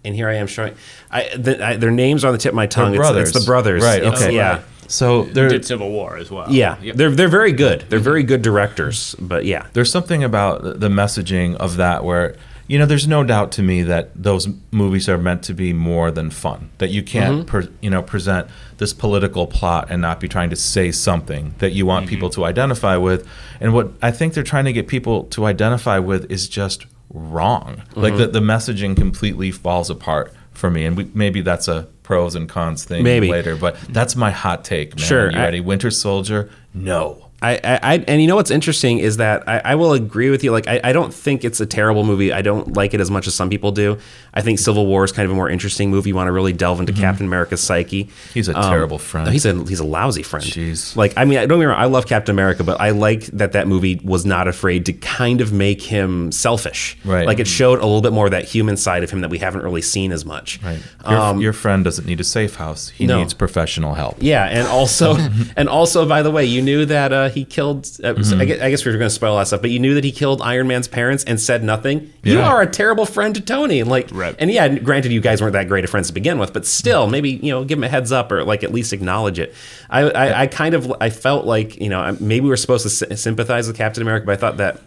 and 0.06 0.16
here 0.16 0.30
I 0.30 0.36
am 0.36 0.48
showing. 0.48 0.76
I, 1.12 1.30
the, 1.36 1.66
I 1.66 1.76
their 1.78 1.92
names 1.92 2.24
are 2.24 2.28
on 2.28 2.34
the 2.34 2.40
tip 2.40 2.52
of 2.52 2.56
my 2.56 2.68
tongue. 2.68 2.94
It's- 2.94 3.00
brothers. 3.08 3.30
It's, 3.30 3.40
the 3.40 3.46
brothers. 3.46 3.84
Right, 3.84 4.02
It's- 4.02 4.22
okay. 4.22 4.36
Yeah. 4.36 4.62
So 4.88 5.24
they're 5.24 5.50
did 5.50 5.66
Civil 5.66 5.92
War 5.92 6.18
as 6.18 6.32
well. 6.32 6.48
Yeah. 6.52 6.78
Yep. 6.82 6.96
They're 6.96 7.12
they're 7.12 7.28
very 7.28 7.52
good. 7.52 7.86
They're 7.90 8.00
very 8.00 8.24
good 8.24 8.42
directors. 8.42 9.16
But 9.20 9.46
yeah. 9.46 9.68
There's 9.74 9.92
something 9.92 10.24
about 10.24 10.64
the- 10.64 10.74
the 10.74 10.90
messaging 10.90 11.56
of 11.58 11.78
that 11.78 12.04
where 12.04 12.36
you 12.70 12.80
know 12.80 12.86
there's 12.86 13.08
no 13.08 13.24
doubt 13.26 13.52
to 13.54 13.62
me 13.64 13.82
that 13.84 14.12
those 14.16 14.48
movies 14.72 15.10
are 15.10 15.18
meant 15.18 15.44
to 15.44 15.54
be 15.54 15.74
more 15.74 16.12
than 16.12 16.30
fun. 16.30 16.70
That 16.78 16.90
you 16.92 17.04
can't 17.04 17.44
Mhm. 17.44 17.48
per, 17.48 17.68
you 17.82 17.90
know 17.90 18.02
present 18.02 18.48
this 18.78 18.94
political 18.94 19.46
plot 19.48 19.88
and 19.90 20.02
not 20.02 20.22
be 20.22 20.28
trying 20.30 20.50
to 20.52 20.56
say 20.56 20.92
something 20.92 21.56
that 21.58 21.74
you 21.74 21.86
want 21.86 22.08
people 22.08 22.30
to 22.30 22.46
identify 22.46 22.96
with. 22.96 23.28
And 23.60 23.74
what 23.74 23.92
I 24.02 24.12
think 24.12 24.34
they're 24.34 24.44
trying 24.44 24.66
to 24.66 24.74
get 24.74 24.88
people 24.88 25.24
to 25.36 25.46
identify 25.46 26.00
with 26.00 26.32
is 26.32 26.48
just 26.48 26.86
wrong. 27.14 27.82
Like 27.96 28.14
Mhm. 28.14 28.18
the 28.20 28.28
the 28.28 28.40
messaging 28.40 28.96
completely 28.96 29.52
falls 29.52 29.90
apart 29.90 30.32
for 30.54 30.70
me. 30.70 30.86
And 30.86 30.96
we, 30.96 31.08
maybe 31.14 31.42
that's 31.42 31.68
a 31.68 31.88
pros 32.04 32.36
and 32.36 32.48
cons 32.50 32.84
thing 32.84 33.04
Maybe. 33.04 33.30
later, 33.30 33.56
but 33.56 33.76
that's 33.90 34.16
my 34.16 34.32
hot 34.32 34.64
take, 34.64 34.96
man. 34.98 35.06
Sure, 35.06 35.32
You 35.32 35.38
I- 35.38 35.42
ready? 35.44 35.60
Winter 35.60 35.92
Soldier? 35.92 36.50
No. 36.74 37.29
I, 37.42 37.54
I, 37.56 37.80
I 37.82 37.94
and 38.08 38.22
you 38.22 38.28
know 38.28 38.36
what's 38.36 38.52
interesting 38.52 39.00
is 39.00 39.18
that 39.18 39.48
I, 39.48 39.60
I 39.64 39.76
will 39.76 39.94
agree 39.94 40.30
with 40.30 40.44
you. 40.44 40.52
Like 40.52 40.68
I, 40.68 40.80
I 40.84 40.92
don't 40.94 41.14
think 41.14 41.44
it's 41.46 41.60
a 41.60 41.66
terrible 41.66 42.04
movie. 42.04 42.34
I 42.34 42.42
don't 42.42 42.76
like 42.76 42.94
it 42.94 43.00
as 43.00 43.10
much 43.10 43.28
as 43.28 43.36
some 43.36 43.50
people 43.50 43.72
do. 43.72 43.98
I 44.34 44.42
think 44.42 44.60
Civil 44.60 44.86
War 44.88 45.04
is 45.04 45.12
kind 45.12 45.26
of 45.26 45.32
a 45.32 45.36
more 45.36 45.50
interesting 45.50 45.90
movie. 45.90 46.10
You 46.10 46.16
want 46.16 46.28
to 46.28 46.32
really 46.32 46.54
delve 46.54 46.80
into 46.80 46.94
Captain 46.94 47.26
America's 47.26 47.62
psyche. 47.62 48.06
Mm-hmm. 48.06 48.34
He's 48.34 48.50
a 48.50 48.58
Um, 48.58 48.70
terrible 48.70 48.98
friend. 49.00 49.26
no, 49.28 49.32
he's 49.32 49.46
a 49.46 49.54
he's 49.66 49.80
a 49.80 49.86
lousy 49.86 50.24
friend. 50.24 50.46
Jeez. 50.46 50.96
Like 50.96 51.14
I 51.18 51.26
mean, 51.26 51.38
I 51.40 51.46
don't 51.46 51.60
get 51.60 51.64
me 51.64 51.66
wrong. 51.68 51.80
I 51.80 51.86
love 51.86 52.08
Captain 52.08 52.34
America, 52.36 52.64
but 52.64 52.80
I 52.82 52.90
like 52.92 53.26
that 53.28 53.54
that 53.54 53.68
movie 53.68 54.00
was 54.04 54.26
not 54.26 54.48
afraid 54.48 54.86
to 54.88 54.94
kind 54.94 55.42
of 55.42 55.54
make 55.54 55.82
him 55.82 56.32
selfish. 56.32 56.98
Right. 57.06 57.26
Like 57.26 57.40
it 57.40 57.48
showed 57.48 57.80
a 57.80 57.86
little 57.86 58.02
bit 58.02 58.12
more 58.14 58.26
of 58.26 58.32
that 58.32 58.46
human 58.46 58.78
side 58.78 59.04
of 59.04 59.10
him 59.12 59.22
that 59.22 59.30
we 59.30 59.38
haven't 59.38 59.64
really 59.64 59.82
seen 59.82 60.12
as 60.12 60.26
much. 60.26 60.60
Right. 60.62 60.80
Your, 61.10 61.20
Um, 61.20 61.42
your 61.42 61.54
friend 61.54 61.84
doesn't 61.84 62.06
need 62.06 62.20
a 62.20 62.24
safe 62.24 62.56
house. 62.56 62.90
He 62.90 63.06
No. 63.08 63.20
needs 63.20 63.34
professional 63.34 63.94
help. 63.94 64.18
Yeah, 64.20 64.46
and 64.46 64.68
also, 64.68 65.16
and 65.56 65.70
also, 65.70 66.06
by 66.08 66.22
the 66.22 66.32
way, 66.32 66.46
you 66.46 66.62
knew 66.62 66.86
that 66.86 67.14
uh, 67.14 67.29
he 67.30 67.46
killed. 67.46 67.86
Uh, 68.04 68.14
Mhm. 68.14 68.42
I, 68.42 68.46
guess, 68.46 68.62
I 68.62 68.70
guess 68.70 68.86
we 68.86 68.92
were 68.92 68.98
going 68.98 69.10
to 69.10 69.14
spoil 69.16 69.38
that 69.38 69.48
stuff, 69.48 69.62
but 69.62 69.70
you 69.72 69.80
knew 69.80 69.94
that 69.96 70.04
he 70.04 70.12
killed 70.12 70.42
Iron 70.42 70.68
Man's 70.68 70.88
parents 70.88 71.24
and 71.24 71.40
said 71.40 71.64
nothing. 71.64 72.12
You 72.24 72.40
are 72.42 72.62
a 72.62 72.68
terrible 72.68 73.06
friend 73.06 73.34
to 73.36 73.42
Tony, 73.42 73.80
and 73.80 73.90
like, 73.90 74.10
and 74.40 74.52
yeah, 74.52 74.68
granted, 74.68 75.12
you 75.12 75.22
guys 75.22 75.42
weren't 75.42 75.54
that 75.54 75.68
great 75.68 75.84
of 75.84 75.90
friends 75.90 76.08
to 76.08 76.14
begin 76.14 76.38
with, 76.40 76.52
but 76.54 76.66
still, 76.66 77.08
maybe 77.08 77.32
you 77.32 77.52
know, 77.52 77.64
give 77.64 77.78
him 77.78 77.84
a 77.84 77.90
heads 77.90 78.12
up 78.12 78.32
or 78.32 78.44
like 78.44 78.64
at 78.64 78.72
least 78.74 78.94
acknowledge 78.94 79.40
it. 79.40 79.54
I, 79.90 80.02
I, 80.10 80.42
I 80.42 80.48
kind 80.48 80.76
of, 80.76 80.94
I 81.02 81.10
felt 81.10 81.46
like 81.46 81.80
you 81.82 81.90
know, 81.90 82.16
maybe 82.20 82.42
we 82.44 82.50
were 82.50 82.58
supposed 82.58 82.84
to 83.00 83.18
sympathize 83.18 83.68
with 83.68 83.78
Captain 83.78 84.02
America, 84.02 84.26
but 84.26 84.34
I 84.34 84.38
thought 84.38 84.58
that. 84.58 84.80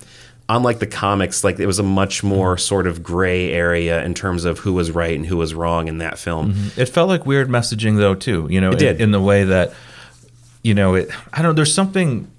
Unlike 0.49 0.81
the 0.81 0.87
comics, 0.89 1.45
like 1.45 1.61
it 1.61 1.67
was 1.67 1.79
a 1.79 1.85
much 1.85 2.23
more 2.25 2.59
sort 2.59 2.87
of 2.89 3.03
gray 3.03 3.53
area 3.53 4.05
in 4.05 4.13
terms 4.13 4.45
of 4.45 4.59
who 4.59 4.73
was 4.75 4.91
right 4.91 5.17
and 5.17 5.25
who 5.25 5.37
was 5.37 5.55
wrong 5.55 5.87
in 5.89 5.99
that 5.99 6.19
film. 6.19 6.55
It 6.77 6.87
felt 6.87 7.09
like 7.09 7.25
weird 7.25 7.49
messaging 7.49 7.97
though 7.97 8.15
too. 8.17 8.49
You 8.51 8.61
know, 8.61 8.71
It 8.71 8.75
in, 8.75 8.79
did. 8.79 9.01
in 9.01 9.11
the 9.13 9.21
way 9.21 9.45
that 9.45 9.73
you 10.63 10.75
know 10.75 10.95
it. 10.95 11.11
I 11.33 11.39
don't. 11.43 11.51
know, 11.51 11.53
There's 11.55 11.75
something 11.75 12.31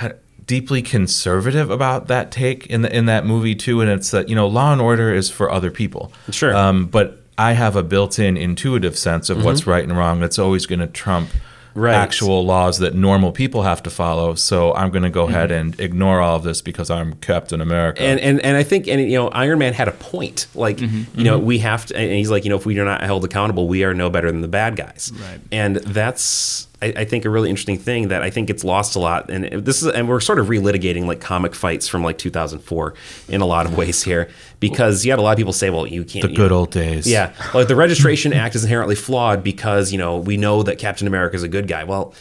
uh, 0.00 0.10
deeply 0.46 0.82
conservative 0.82 1.70
about 1.70 2.06
that 2.08 2.30
take 2.30 2.66
in 2.66 2.82
the 2.82 2.96
in 2.96 3.06
that 3.06 3.24
movie 3.26 3.54
too, 3.54 3.80
and 3.80 3.90
it's 3.90 4.10
that 4.10 4.28
you 4.28 4.34
know 4.34 4.46
Law 4.46 4.72
and 4.72 4.80
Order 4.80 5.12
is 5.14 5.30
for 5.30 5.50
other 5.50 5.70
people. 5.70 6.12
Sure. 6.30 6.54
Um, 6.54 6.86
but 6.86 7.20
I 7.36 7.52
have 7.52 7.74
a 7.74 7.82
built-in 7.82 8.36
intuitive 8.36 8.96
sense 8.96 9.28
of 9.28 9.44
what's 9.44 9.62
Mhm. 9.62 9.66
right 9.66 9.82
and 9.84 9.96
wrong. 9.96 10.20
That's 10.20 10.38
always 10.38 10.66
going 10.66 10.78
to 10.80 10.86
trump. 10.86 11.30
Right. 11.76 11.92
Actual 11.96 12.46
laws 12.46 12.78
that 12.78 12.94
normal 12.94 13.32
people 13.32 13.64
have 13.64 13.82
to 13.82 13.90
follow. 13.90 14.36
So 14.36 14.72
I'm 14.74 14.90
going 14.90 15.02
to 15.02 15.10
go 15.10 15.26
ahead 15.28 15.50
Mhm. 15.50 15.60
and 15.60 15.80
ignore 15.80 16.20
all 16.20 16.36
of 16.36 16.44
this 16.44 16.60
because 16.62 16.88
I'm 16.88 17.14
Captain 17.14 17.60
America. 17.60 18.00
And, 18.00 18.20
and 18.20 18.38
and 18.44 18.56
I 18.56 18.62
think 18.62 18.86
and 18.86 19.00
you 19.00 19.18
know 19.18 19.26
Iron 19.30 19.58
Man 19.58 19.72
had 19.72 19.88
a 19.88 19.90
point. 19.90 20.46
Like 20.54 20.80
you 20.80 20.88
know 21.16 21.40
Mhm. 21.40 21.42
we 21.42 21.58
have 21.58 21.86
to, 21.86 21.96
and 21.96 22.12
he's 22.12 22.30
like 22.30 22.44
you 22.44 22.50
know 22.50 22.56
if 22.56 22.64
we 22.64 22.78
are 22.78 22.84
not 22.84 23.02
held 23.02 23.24
accountable, 23.24 23.66
we 23.66 23.82
are 23.82 23.92
no 23.92 24.08
better 24.08 24.30
than 24.30 24.40
the 24.40 24.46
bad 24.46 24.76
guys. 24.76 25.10
Right. 25.20 25.40
And 25.50 25.76
that's 25.78 26.68
I, 26.84 26.92
I 27.00 27.04
think 27.04 27.24
a 27.24 27.30
really 27.30 27.48
interesting 27.48 27.78
thing 27.78 28.08
that 28.08 28.22
I 28.22 28.30
think 28.30 28.48
gets 28.48 28.62
lost 28.62 28.94
a 28.94 28.98
lot. 28.98 29.30
And 29.30 29.64
this 29.64 29.82
is 29.82 29.88
and 29.88 30.08
we're 30.08 30.20
sort 30.20 30.38
of 30.38 30.48
relitigating 30.48 31.06
like 31.06 31.20
comic 31.20 31.54
fights 31.54 31.88
from 31.88 32.04
like 32.04 32.18
2004 32.18 32.94
in 33.28 33.40
a 33.40 33.46
lot 33.46 33.64
of 33.66 33.76
ways 33.76 34.02
here 34.02 34.28
because 34.60 35.04
you 35.04 35.12
had 35.12 35.18
a 35.18 35.22
lot 35.22 35.32
of 35.32 35.38
people 35.38 35.52
say, 35.52 35.70
well, 35.70 35.86
you 35.86 36.04
can't. 36.04 36.28
The 36.28 36.34
good 36.34 36.50
know- 36.50 36.58
old 36.58 36.70
days. 36.70 37.06
Yeah, 37.06 37.32
like 37.54 37.68
the 37.68 37.76
Registration 37.76 38.32
Act 38.44 38.54
is 38.54 38.64
inherently 38.64 38.94
flawed 38.94 39.42
because 39.42 39.92
you 39.92 39.98
know 39.98 40.18
we 40.18 40.36
know 40.36 40.62
that 40.62 40.78
Captain 40.78 41.06
America 41.06 41.36
is 41.36 41.42
a 41.42 41.48
good 41.48 41.68
guy. 41.68 41.84
Well. 41.84 42.14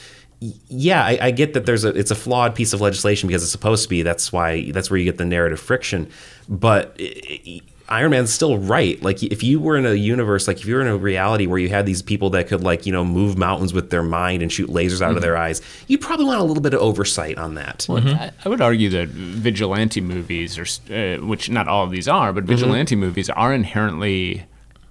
yeah, 0.67 1.05
I, 1.05 1.17
I 1.21 1.31
get 1.31 1.53
that 1.53 1.65
there's 1.65 1.85
a 1.85 1.89
it's 1.89 2.11
a 2.11 2.15
flawed 2.15 2.53
piece 2.53 2.73
of 2.73 2.81
legislation 2.81 3.27
because 3.27 3.43
it's 3.43 3.51
supposed 3.51 3.83
to 3.83 3.89
be. 3.89 4.01
That's 4.03 4.31
why 4.31 4.71
that's 4.71 4.89
where 4.89 4.97
you 4.97 5.05
get 5.05 5.17
the 5.17 5.25
narrative 5.25 5.59
friction. 5.59 6.09
But 6.49 6.95
i 6.99 7.41
i 7.47 7.61
Iron 7.93 8.11
Man's 8.11 8.33
still 8.33 8.57
right. 8.57 9.01
Like 9.01 9.21
if 9.23 9.43
you 9.43 9.59
were 9.59 9.77
in 9.77 9.85
a 9.85 9.93
universe, 9.93 10.47
like 10.47 10.57
if 10.59 10.65
you 10.65 10.75
were 10.75 10.81
in 10.81 10.87
a 10.87 10.97
reality 10.97 11.45
where 11.47 11.59
you 11.59 11.69
had 11.69 11.85
these 11.85 12.01
people 12.01 12.29
that 12.31 12.47
could 12.47 12.63
like 12.63 12.85
you 12.85 12.91
know 12.91 13.05
move 13.05 13.37
mountains 13.37 13.73
with 13.73 13.89
their 13.89 14.03
mind 14.03 14.41
and 14.41 14.51
shoot 14.51 14.69
lasers 14.69 15.01
out 15.01 15.11
of 15.11 15.17
Mhm. 15.17 15.21
their 15.21 15.37
eyes, 15.37 15.61
you'd 15.87 16.01
probably 16.01 16.25
want 16.25 16.39
a 16.39 16.43
little 16.43 16.63
bit 16.63 16.73
of 16.73 16.79
oversight 16.81 17.37
on 17.37 17.55
that. 17.55 17.85
Well, 17.87 18.05
I, 18.07 18.31
I 18.43 18.49
would 18.49 18.61
argue 18.61 18.89
that 18.89 19.07
vigilante 19.09 20.01
movies, 20.01 20.57
are, 20.57 20.65
uh, 20.93 21.17
which 21.25 21.49
not 21.49 21.67
all 21.67 21.83
of 21.83 21.91
these 21.91 22.07
are, 22.07 22.33
but 22.33 22.43
Mm-hmm. 22.45 22.53
vigilante 22.55 22.95
movies 22.95 23.29
are 23.29 23.53
inherently 23.53 24.43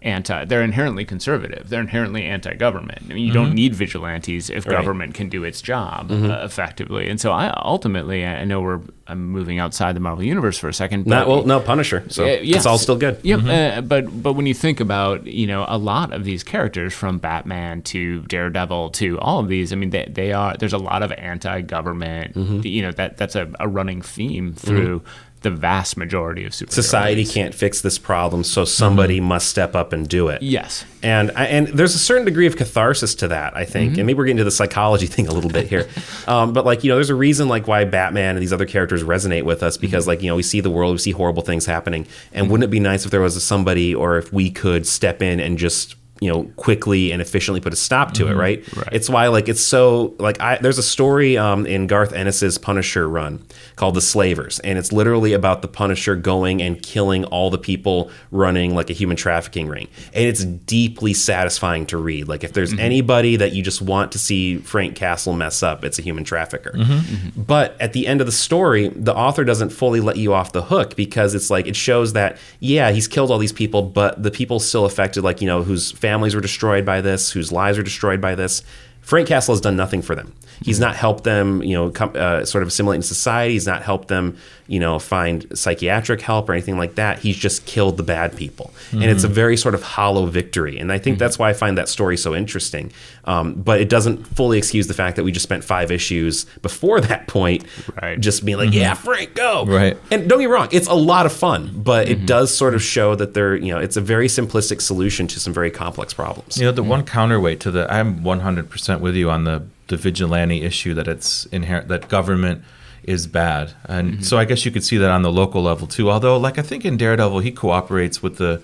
anti. 0.03 0.44
They're 0.44 0.62
inherently 0.62 1.05
conservative. 1.05 1.68
They're 1.68 1.80
inherently 1.80 2.24
anti-government. 2.24 2.98
I 3.09 3.14
mean, 3.14 3.26
you 3.26 3.32
don't 3.32 3.50
Mhm. 3.53 3.55
need 3.55 3.74
vigilantes 3.74 4.50
if 4.50 4.66
Right. 4.66 4.76
government 4.76 5.14
can 5.14 5.28
do 5.28 5.44
its 5.44 5.62
job 5.62 6.11
Mhm. 6.11 6.30
uh, 6.30 6.44
effectively. 6.44 7.09
And 7.09 7.20
so, 7.20 7.32
I 7.32 7.53
ultimately, 7.64 8.24
I 8.26 8.44
know 8.44 8.61
we're 8.61 8.80
I'm 9.09 9.26
moving 9.30 9.59
outside 9.59 9.94
the 9.96 10.00
Marvel 10.00 10.24
universe 10.24 10.57
for 10.59 10.68
a 10.68 10.72
second. 10.72 11.07
Not 11.07 11.26
well, 11.28 11.44
no 11.44 11.59
Punisher. 11.61 12.05
So 12.09 12.24
Uh, 12.24 12.38
it's 12.40 12.64
all 12.66 12.78
still 12.78 12.96
good. 12.96 13.18
Yep. 13.22 13.40
Mhm. 13.40 13.78
Uh, 13.78 13.80
but 13.82 14.22
but 14.22 14.34
when 14.34 14.46
you 14.46 14.55
think 14.55 14.80
about 14.80 15.26
you 15.26 15.46
know 15.46 15.66
a 15.68 15.76
lot 15.76 16.12
of 16.12 16.24
these 16.24 16.42
characters 16.44 16.94
from 16.94 17.18
Batman 17.18 17.82
to 17.82 18.20
Daredevil 18.28 18.90
to 18.90 19.18
all 19.18 19.40
of 19.40 19.48
these, 19.48 19.72
I 19.72 19.76
mean 19.76 19.90
they, 19.90 20.09
they 20.11 20.32
are 20.32 20.55
there's 20.59 20.72
a 20.72 20.78
lot 20.78 21.03
of 21.03 21.12
anti-government. 21.18 22.34
Mhm. 22.34 22.64
You 22.70 22.82
know 22.82 22.92
that 22.92 23.16
that's 23.16 23.36
a, 23.36 23.48
a 23.61 23.68
running 23.68 24.03
theme 24.03 24.53
through 24.55 25.03
the 25.43 25.51
vast 25.51 25.97
majority 25.97 26.45
of 26.45 26.53
superheroes. 26.53 26.72
Society 26.72 27.24
can't 27.24 27.55
fix 27.55 27.80
this 27.80 27.99
problem, 27.99 28.45
so 28.45 28.64
somebody 28.64 29.20
must 29.20 29.49
step 29.49 29.74
up 29.74 29.93
and 29.93 30.09
do 30.09 30.28
it. 30.28 30.43
Yes. 30.43 30.84
And 31.03 31.30
and 31.36 31.68
there's 31.68 31.95
a 31.95 31.99
certain 31.99 32.24
degree 32.24 32.47
of 32.47 32.57
catharsis 32.57 33.14
to 33.16 33.28
that, 33.28 33.57
I 33.57 33.64
think. 33.64 33.95
Mhm. 33.95 33.99
And 33.99 34.07
maybe 34.07 34.18
we're 34.18 34.24
getting 34.26 34.36
to 34.38 34.45
the 34.45 34.51
psychology 34.51 35.07
thing 35.14 35.26
a 35.28 35.32
little 35.32 35.51
bit 35.51 35.66
here. 35.68 35.88
um, 36.26 36.53
but 36.53 36.64
like, 36.64 36.84
you 36.84 36.90
know, 36.90 36.97
there's 36.97 37.11
a 37.11 37.14
reason 37.14 37.49
like 37.49 37.66
why 37.66 37.84
Batman 37.84 38.36
and 38.36 38.43
these 38.43 38.53
other 38.53 38.66
characters 38.66 39.03
resonate 39.03 39.43
with 39.45 39.62
us 39.62 39.76
because 39.76 40.07
like, 40.07 40.22
you 40.22 40.28
know, 40.28 40.36
we 40.36 40.43
see 40.43 40.61
the 40.61 40.70
world, 40.70 40.93
we 40.93 40.99
see 40.99 41.11
horrible 41.12 41.43
things 41.43 41.66
happening. 41.66 42.07
And 42.32 42.51
wouldn't 42.51 42.64
it 42.64 42.70
be 42.70 42.80
nice 42.80 43.05
if 43.05 43.11
there 43.11 43.20
was 43.20 43.36
a 43.36 43.40
somebody 43.40 43.95
or 43.95 44.16
if 44.18 44.32
we 44.32 44.51
could 44.51 44.86
step 44.86 45.22
in 45.22 45.40
and 45.40 45.59
just 45.59 45.97
you 46.22 46.30
know 46.32 46.44
quickly 46.56 47.10
and 47.12 47.20
efficiently 47.20 47.60
put 47.60 47.72
a 47.72 47.76
stop 47.76 48.12
to 48.14 48.28
it 48.28 48.34
Mhm. 48.34 48.38
right? 48.38 48.76
Right. 48.76 48.88
it's 48.92 49.08
why 49.10 49.26
like 49.28 49.48
it's 49.48 49.60
so 49.74 50.14
like 50.18 50.40
I 50.40 50.58
there's 50.62 50.78
a 50.78 50.82
story 50.96 51.36
um, 51.36 51.66
in 51.66 51.86
Garth 51.86 52.12
Ennis's 52.12 52.58
Punisher 52.58 53.08
run 53.08 53.42
called 53.76 53.94
The 53.94 54.00
Slavers 54.00 54.58
and 54.60 54.78
it's 54.78 54.92
literally 54.92 55.32
about 55.32 55.62
the 55.62 55.68
Punisher 55.68 56.14
going 56.16 56.62
and 56.62 56.80
killing 56.82 57.24
all 57.26 57.50
the 57.50 57.58
people 57.58 58.10
running 58.30 58.74
like 58.74 58.88
a 58.90 58.92
human 58.92 59.16
trafficking 59.16 59.66
ring 59.68 59.88
and 60.14 60.24
it's 60.24 60.44
deeply 60.44 61.12
satisfying 61.14 61.86
to 61.86 61.96
read 61.96 62.28
like 62.28 62.44
if 62.44 62.52
there's 62.52 62.72
Mhm. 62.72 62.78
anybody 62.80 63.36
that 63.36 63.52
you 63.52 63.62
just 63.62 63.82
want 63.82 64.12
to 64.12 64.18
see 64.18 64.58
Frank 64.58 64.94
Castle 64.94 65.32
mess 65.32 65.62
up 65.62 65.84
it's 65.84 65.98
a 65.98 66.02
human 66.02 66.24
trafficker 66.24 66.72
Mhm. 66.76 67.32
but 67.36 67.76
at 67.80 67.92
the 67.92 68.06
end 68.06 68.20
of 68.20 68.26
the 68.26 68.32
story, 68.32 68.88
the 68.94 69.14
author 69.14 69.44
doesn't 69.44 69.70
fully 69.70 70.00
let 70.00 70.16
you 70.16 70.32
off 70.34 70.52
the 70.52 70.62
hook 70.62 70.94
because 70.96 71.34
it's 71.34 71.50
like 71.50 71.66
it 71.66 71.76
shows 71.76 72.12
that 72.12 72.36
yeah, 72.60 72.90
he's 72.92 73.08
killed 73.08 73.30
all 73.30 73.38
these 73.38 73.52
people, 73.52 73.82
but 73.82 74.22
the 74.22 74.30
people 74.30 74.60
still 74.60 74.84
affected, 74.84 75.24
like 75.24 75.40
you 75.40 75.46
know, 75.46 75.62
whose 75.62 75.90
families 76.12 76.34
were 76.34 76.42
destroyed 76.42 76.84
by 76.84 77.00
this, 77.00 77.30
whose 77.30 77.50
lives 77.50 77.78
were 77.78 77.84
destroyed 77.84 78.20
by 78.20 78.34
this. 78.34 78.62
Frank 79.00 79.28
Castle 79.28 79.54
has 79.54 79.62
done 79.62 79.76
nothing 79.76 80.02
for 80.02 80.14
them. 80.14 80.34
He's 80.64 80.80
not 80.80 80.96
helped 80.96 81.24
them, 81.24 81.62
you 81.62 81.74
know, 81.74 81.90
come, 81.90 82.12
uh, 82.14 82.44
sort 82.44 82.62
of 82.62 82.68
assimilate 82.68 82.96
in 82.96 83.02
society. 83.02 83.54
He's 83.54 83.66
not 83.66 83.82
helped 83.82 84.08
them, 84.08 84.36
you 84.68 84.78
know, 84.80 84.98
find 84.98 85.46
psychiatric 85.54 86.20
help 86.20 86.48
or 86.48 86.52
anything 86.52 86.78
like 86.78 86.94
that. 86.94 87.18
He's 87.20 87.36
just 87.36 87.66
killed 87.66 87.96
the 87.96 88.02
bad 88.02 88.36
people, 88.36 88.72
and 88.92 89.04
it's 89.04 89.24
a 89.24 89.28
Mhm. 89.28 89.32
very 89.32 89.56
sort 89.56 89.74
of 89.74 89.82
hollow 89.82 90.26
victory. 90.26 90.78
And 90.78 90.92
I 90.92 90.98
think 90.98 91.18
that's 91.18 91.38
why 91.38 91.50
I 91.50 91.52
find 91.52 91.76
that 91.78 91.88
story 91.88 92.16
so 92.16 92.34
interesting. 92.34 92.92
Um, 93.24 93.54
but 93.54 93.80
it 93.80 93.88
doesn't 93.88 94.26
fully 94.36 94.58
excuse 94.58 94.86
the 94.88 94.94
fact 94.94 95.16
that 95.16 95.24
we 95.24 95.30
just 95.32 95.44
spent 95.44 95.62
five 95.64 95.90
issues 95.92 96.44
before 96.62 97.00
that 97.10 97.26
point, 97.28 97.64
right. 98.02 98.18
just 98.20 98.44
being 98.44 98.58
like, 98.58 98.70
Mhm. 98.70 98.74
"Yeah, 98.74 98.94
Frank, 98.94 99.34
go!" 99.34 99.64
Right. 99.66 99.96
And 100.10 100.28
don't 100.28 100.38
get 100.38 100.46
me 100.48 100.52
wrong, 100.52 100.68
it's 100.70 100.88
a 100.88 100.94
lot 100.94 101.26
of 101.26 101.32
fun, 101.32 101.70
but 101.74 102.08
it 102.08 102.26
does 102.26 102.54
sort 102.56 102.74
of 102.74 102.82
show 102.82 103.14
that 103.16 103.34
there, 103.34 103.54
you 103.56 103.72
know, 103.72 103.78
it's 103.78 103.96
a 103.96 104.00
very 104.00 104.28
simplistic 104.28 104.80
solution 104.80 105.26
to 105.28 105.38
some 105.40 105.52
very 105.52 105.70
complex 105.70 106.14
problems. 106.14 106.56
You 106.58 106.64
know, 106.66 106.72
the 106.72 106.82
one 106.82 107.02
counterweight 107.04 107.60
to 107.60 107.70
the, 107.70 107.92
I'm 107.92 108.22
100% 108.24 109.00
with 109.00 109.14
you 109.14 109.30
on 109.30 109.44
the, 109.44 109.62
the 109.93 109.97
vigilante 109.99 110.62
issue 110.62 110.95
that 110.95 111.07
it's 111.07 111.45
inherent, 111.47 111.88
that 111.88 112.09
government 112.09 112.62
is 113.05 113.26
bad. 113.26 113.72
And 113.84 114.24
so 114.24 114.38
I 114.38 114.47
guess 114.47 114.64
you 114.64 114.70
could 114.70 114.84
see 114.84 114.97
that 114.97 115.11
on 115.11 115.20
the 115.22 115.30
local 115.30 115.62
level 115.62 115.86
too. 115.86 116.11
Although, 116.11 116.38
like, 116.38 116.57
I 116.59 116.62
think 116.62 116.84
in 116.86 116.97
Daredevil, 116.97 117.40
he 117.40 117.53
cooperates 117.53 118.22
with 118.22 118.38
the 118.38 118.62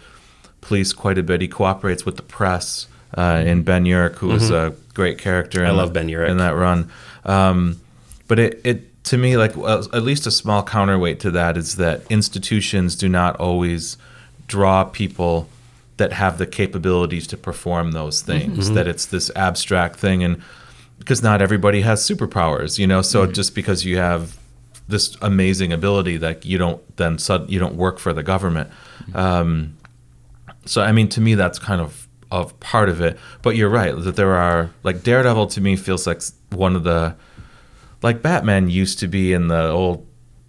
police 0.62 0.94
quite 0.94 1.18
a 1.18 1.22
bit. 1.22 1.42
He 1.42 1.48
cooperates 1.48 2.06
with 2.06 2.16
the 2.16 2.22
press. 2.22 2.86
Uh, 3.16 3.42
in 3.46 3.62
Ben 3.62 3.84
Urich, 3.84 4.16
who 4.16 4.28
was 4.28 4.50
Mhm. 4.50 4.54
a 4.66 4.74
great 4.92 5.16
character, 5.18 5.64
I 5.64 5.70
in 5.70 5.76
love 5.76 5.88
the- 5.94 6.00
Ben 6.00 6.08
Urich. 6.08 6.28
in 6.30 6.36
that 6.38 6.54
run. 6.54 6.90
Um, 7.24 7.80
but 8.26 8.38
it, 8.38 8.60
it 8.64 9.04
to 9.04 9.16
me, 9.16 9.36
like 9.38 9.56
well, 9.56 9.86
at 9.94 10.02
least 10.02 10.26
a 10.26 10.30
small 10.30 10.62
counterweight 10.62 11.18
to 11.20 11.30
that 11.30 11.56
is 11.56 11.76
that 11.76 12.02
institutions 12.10 12.94
do 12.96 13.08
not 13.08 13.34
always 13.36 13.96
draw 14.46 14.84
people 14.84 15.48
that 15.96 16.12
have 16.12 16.36
the 16.36 16.46
capabilities 16.46 17.26
to 17.28 17.36
perform 17.38 17.92
those 17.92 18.20
things. 18.20 18.68
Mhm. 18.70 18.74
That 18.74 18.86
it's 18.86 19.06
this 19.06 19.30
abstract 19.34 19.96
thing, 19.98 20.22
and 20.22 20.36
because 20.98 21.22
not 21.22 21.40
everybody 21.42 21.80
has 21.82 22.00
superpowers, 22.08 22.78
you 22.78 22.86
know. 22.86 23.02
So 23.02 23.26
just 23.26 23.54
because 23.54 23.84
you 23.84 23.96
have 23.98 24.38
this 24.88 25.16
amazing 25.22 25.72
ability, 25.72 26.16
that 26.18 26.44
you 26.44 26.58
don't 26.58 26.80
then 26.96 27.18
sud- 27.18 27.50
you 27.50 27.58
don't 27.58 27.74
work 27.76 27.98
for 27.98 28.12
the 28.12 28.22
government. 28.22 28.70
Um, 29.14 29.76
so 30.64 30.82
I 30.82 30.92
mean, 30.92 31.08
to 31.10 31.20
me, 31.20 31.34
that's 31.34 31.58
kind 31.58 31.80
of 31.80 32.06
of 32.30 32.58
part 32.60 32.88
of 32.88 33.00
it. 33.00 33.18
But 33.42 33.56
you're 33.56 33.70
right 33.70 33.94
that 33.96 34.16
there 34.16 34.34
are 34.34 34.70
like 34.82 35.02
Daredevil 35.02 35.46
to 35.48 35.60
me 35.60 35.76
feels 35.76 36.06
like 36.06 36.20
one 36.50 36.76
of 36.76 36.84
the 36.84 37.14
like 38.02 38.22
Batman 38.22 38.68
used 38.70 38.98
to 39.00 39.08
be 39.08 39.32
in 39.32 39.48
the 39.48 39.68
old 39.70 40.06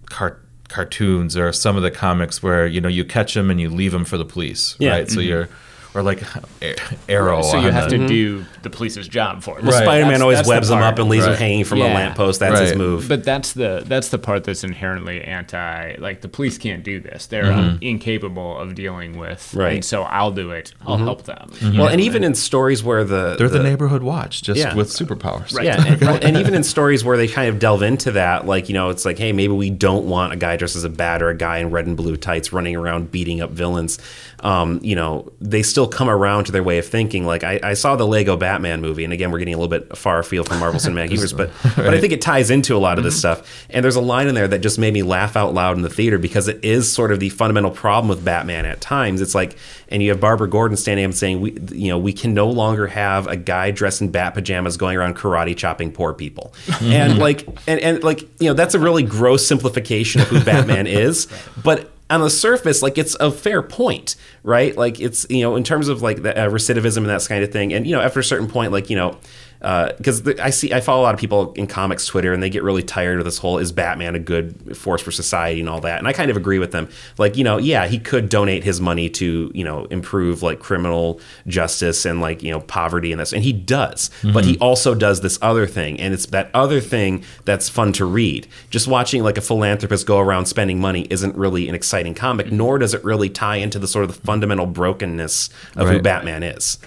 cart 0.07 0.43
cartoons 0.67 1.35
or 1.35 1.51
some 1.51 1.75
of 1.77 1.81
the 1.83 1.89
comics 1.91 2.43
where 2.43 2.67
you 2.67 2.79
know 2.81 2.89
you 2.89 3.03
catch 3.03 3.35
him 3.35 3.49
and 3.49 3.59
you 3.61 3.69
leave 3.69 3.93
him 3.93 4.05
for 4.05 4.17
the 4.17 4.25
police, 4.25 4.75
Yeah. 4.79 4.91
right? 4.91 5.09
So 5.09 5.19
Mhm. 5.19 5.25
you're 5.25 5.49
or 5.93 6.03
like 6.03 6.21
A- 6.61 6.75
Arrow. 7.09 7.41
So 7.41 7.59
you 7.59 7.71
have 7.71 7.89
the- 7.89 7.97
to 7.97 8.07
do 8.07 8.45
the 8.61 8.69
police's 8.69 9.07
job 9.07 9.41
for 9.43 9.59
you. 9.59 9.67
Well, 9.67 9.71
Spider-Man 9.81 10.05
That's- 10.07 10.21
always 10.21 10.37
that's 10.39 10.47
webs 10.49 10.69
him 10.69 10.79
part. 10.79 10.93
up 10.93 10.99
and 10.99 11.09
leaves 11.09 11.25
them 11.25 11.35
hanging 11.35 11.63
from 11.63 11.81
a 11.81 11.85
lamppost. 11.85 12.39
That's 12.39 12.59
his 12.59 12.75
move. 12.75 13.07
But 13.07 13.23
that's 13.23 13.53
the 13.53 13.83
that's 13.85 14.09
the 14.09 14.17
part 14.19 14.43
that's 14.43 14.63
inherently 14.63 15.21
anti. 15.21 15.95
Like 15.97 16.21
the 16.21 16.27
police 16.27 16.57
can't 16.57 16.83
do 16.83 16.99
this; 16.99 17.25
they're 17.25 17.45
Mhm. 17.45 17.57
um, 17.57 17.77
incapable 17.81 18.57
of 18.57 18.75
dealing 18.75 19.17
with. 19.17 19.53
Right. 19.55 19.75
And 19.75 19.85
so 19.85 20.03
I'll 20.03 20.31
do 20.31 20.51
it. 20.51 20.73
I'll 20.85 20.97
Mhm. 20.97 21.03
help 21.05 21.23
them. 21.23 21.49
Well, 21.77 21.87
and 21.87 21.99
even 22.01 22.23
in 22.23 22.35
stories 22.35 22.83
where 22.83 23.03
the 23.03 23.35
They're 23.37 23.49
the 23.49 23.63
neighborhood 23.63 24.03
watch, 24.03 24.41
just 24.43 24.75
with 24.75 24.89
superpowers. 24.89 25.53
Right. 25.55 25.65
Yeah, 25.65 25.83
and, 25.85 26.23
and 26.23 26.37
even 26.37 26.53
in 26.53 26.63
stories 26.75 27.03
where 27.03 27.17
they 27.17 27.27
kind 27.27 27.49
of 27.49 27.59
delve 27.59 27.81
into 27.81 28.11
that, 28.11 28.45
like 28.45 28.69
you 28.69 28.73
know, 28.73 28.89
it's 28.89 29.05
like, 29.05 29.17
hey, 29.17 29.31
maybe 29.31 29.53
we 29.53 29.69
don't 29.69 30.05
want 30.05 30.33
a 30.33 30.35
guy 30.35 30.55
dressed 30.57 30.75
as 30.75 30.83
a 30.83 30.89
bat 30.89 31.21
or 31.21 31.29
a 31.29 31.35
guy 31.35 31.57
in 31.57 31.71
red 31.71 31.87
and 31.87 31.97
blue 31.97 32.15
tights 32.17 32.53
running 32.53 32.75
around 32.75 33.11
beating 33.11 33.41
up 33.41 33.51
villains. 33.51 33.97
Um, 34.41 34.79
you 34.81 34.95
know, 34.95 35.31
they 35.41 35.63
still 35.63 35.87
come 35.87 36.09
around 36.09 36.45
to 36.45 36.51
their 36.51 36.63
way 36.63 36.77
of 36.77 36.87
thinking. 36.87 37.25
Like 37.25 37.43
I, 37.43 37.59
I 37.61 37.73
saw 37.73 37.95
the 37.95 38.07
Lego 38.07 38.37
Batman 38.37 38.81
movie, 38.81 39.03
and 39.03 39.11
again, 39.11 39.31
we're 39.31 39.39
getting 39.39 39.53
a 39.53 39.57
little 39.57 39.69
bit 39.69 39.97
far 39.97 40.19
afield 40.19 40.47
from 40.47 40.59
Marvel 40.59 40.79
Cinematic 40.79 41.09
Universe, 41.11 41.33
but 41.33 41.51
but 41.75 41.93
I 41.93 41.99
think 41.99 42.13
it 42.13 42.21
ties 42.21 42.49
into 42.49 42.75
a 42.75 42.79
lot 42.79 42.97
of 42.97 43.03
this 43.03 43.17
stuff. 43.17 43.65
And 43.69 43.83
there's 43.83 43.95
a 43.95 44.01
line 44.01 44.27
in 44.27 44.35
there 44.35 44.47
that 44.47 44.59
just 44.59 44.79
made 44.79 44.93
me 44.93 45.03
laugh 45.03 45.35
out 45.35 45.53
loud 45.53 45.75
in 45.75 45.81
the 45.81 45.89
theater 45.89 46.17
because 46.17 46.47
it 46.47 46.63
is 46.63 46.91
sort 46.91 47.11
of 47.11 47.19
the 47.19 47.29
fundamental 47.29 47.71
problem 47.71 48.09
with 48.09 48.23
Batman 48.23 48.65
at 48.65 48.81
times. 48.81 49.21
It's 49.21 49.35
like, 49.35 49.57
and 49.89 50.01
you 50.01 50.09
have 50.09 50.19
Barbara 50.19 50.49
Gordon 50.49 50.77
standing 50.77 51.05
up 51.05 51.09
and 51.09 51.17
saying, 51.17 51.41
we, 51.41 51.57
you 51.71 51.89
know, 51.89 51.97
we 51.97 52.13
can 52.13 52.33
no 52.33 52.49
longer 52.49 52.87
have 52.87 53.27
a 53.27 53.35
guy 53.35 53.71
dressed 53.71 54.01
in 54.01 54.09
bat 54.09 54.33
pajamas 54.33 54.77
going 54.77 54.97
around 54.97 55.15
karate 55.15 55.55
chopping 55.55 55.91
poor 55.91 56.13
people, 56.13 56.53
and 56.81 57.17
like, 57.17 57.47
and 57.67 57.79
and 57.79 58.03
like, 58.03 58.21
you 58.39 58.47
know, 58.47 58.53
that's 58.53 58.75
a 58.75 58.79
really 58.79 59.03
gross 59.03 59.45
simplification 59.45 60.21
of 60.21 60.27
who 60.27 60.43
Batman 60.43 60.87
is, 60.87 61.27
but 61.63 61.91
on 62.09 62.21
the 62.21 62.29
surface, 62.29 62.81
like 62.81 62.97
it's 62.97 63.15
a 63.19 63.31
fair 63.31 63.61
point, 63.61 64.15
right? 64.43 64.75
Like 64.75 64.99
it's 64.99 65.25
you 65.29 65.41
know 65.41 65.55
in 65.55 65.63
terms 65.63 65.87
of 65.87 66.01
like 66.01 66.23
the 66.23 66.37
uh, 66.37 66.49
recidivism 66.49 66.97
and 66.97 67.07
that 67.07 67.25
kind 67.27 67.43
of 67.43 67.51
thing, 67.51 67.73
and 67.73 67.85
you 67.85 67.95
know 67.95 68.01
after 68.01 68.19
a 68.19 68.23
certain 68.23 68.47
point, 68.47 68.71
like 68.71 68.89
you 68.89 68.95
know. 68.95 69.17
Uh, 69.61 69.91
because 69.97 70.25
I 70.39 70.51
see, 70.51 70.73
I 70.73 70.79
follow 70.79 71.01
a 71.01 71.03
lot 71.03 71.13
of 71.13 71.19
people 71.19 71.51
in 71.53 71.67
comics 71.67 72.05
Twitter, 72.05 72.33
and 72.33 72.41
they 72.41 72.49
get 72.49 72.63
really 72.63 72.83
tired 72.83 73.19
of 73.19 73.25
this 73.25 73.37
whole 73.37 73.57
"is 73.57 73.71
Batman 73.71 74.15
a 74.15 74.19
good 74.19 74.77
force 74.77 75.01
for 75.01 75.11
society" 75.11 75.59
and 75.59 75.67
all 75.67 75.81
that. 75.81 75.99
And 75.99 76.07
I 76.07 76.13
kind 76.13 76.31
of 76.31 76.37
agree 76.37 76.59
with 76.59 76.71
them. 76.71 76.87
Like, 77.17 77.35
you 77.35 77.43
know, 77.43 77.57
yeah, 77.57 77.87
he 77.87 77.99
could 77.99 78.29
donate 78.29 78.63
his 78.63 78.79
money 78.79 79.09
to 79.09 79.51
you 79.53 79.63
know 79.63 79.85
improve 79.85 80.41
like 80.41 80.59
criminal 80.59 81.19
justice 81.47 82.05
and 82.05 82.21
like 82.21 82.41
you 82.41 82.51
know 82.51 82.61
poverty 82.61 83.11
and 83.11 83.19
this, 83.19 83.33
and 83.33 83.43
he 83.43 83.51
does. 83.51 84.09
But 84.23 84.45
he 84.45 84.53
mm-hmm. 84.53 84.63
also 84.63 84.95
does 84.95 85.21
this 85.21 85.37
other 85.41 85.67
thing, 85.67 85.99
and 85.99 86.13
it's 86.13 86.27
that 86.27 86.49
other 86.53 86.79
thing 86.79 87.23
that's 87.43 87.67
fun 87.67 87.91
to 87.93 88.05
read. 88.05 88.47
Just 88.69 88.87
watching 88.87 89.23
like 89.23 89.37
a 89.37 89.41
philanthropist 89.41 90.07
go 90.07 90.19
around 90.19 90.45
spending 90.45 90.79
money 90.79 91.05
isn't 91.09 91.35
really 91.35 91.67
an 91.67 91.75
exciting 91.75 92.13
comic, 92.13 92.47
mm-hmm. 92.47 92.57
nor 92.57 92.77
does 92.77 92.93
it 92.93 93.03
really 93.03 93.29
tie 93.29 93.57
into 93.57 93.77
the 93.77 93.87
sort 93.87 94.05
of 94.05 94.13
the 94.13 94.21
fundamental 94.21 94.65
brokenness 94.65 95.49
of 95.75 95.89
who 95.89 96.01
Batman 96.01 96.43
is. 96.43 96.77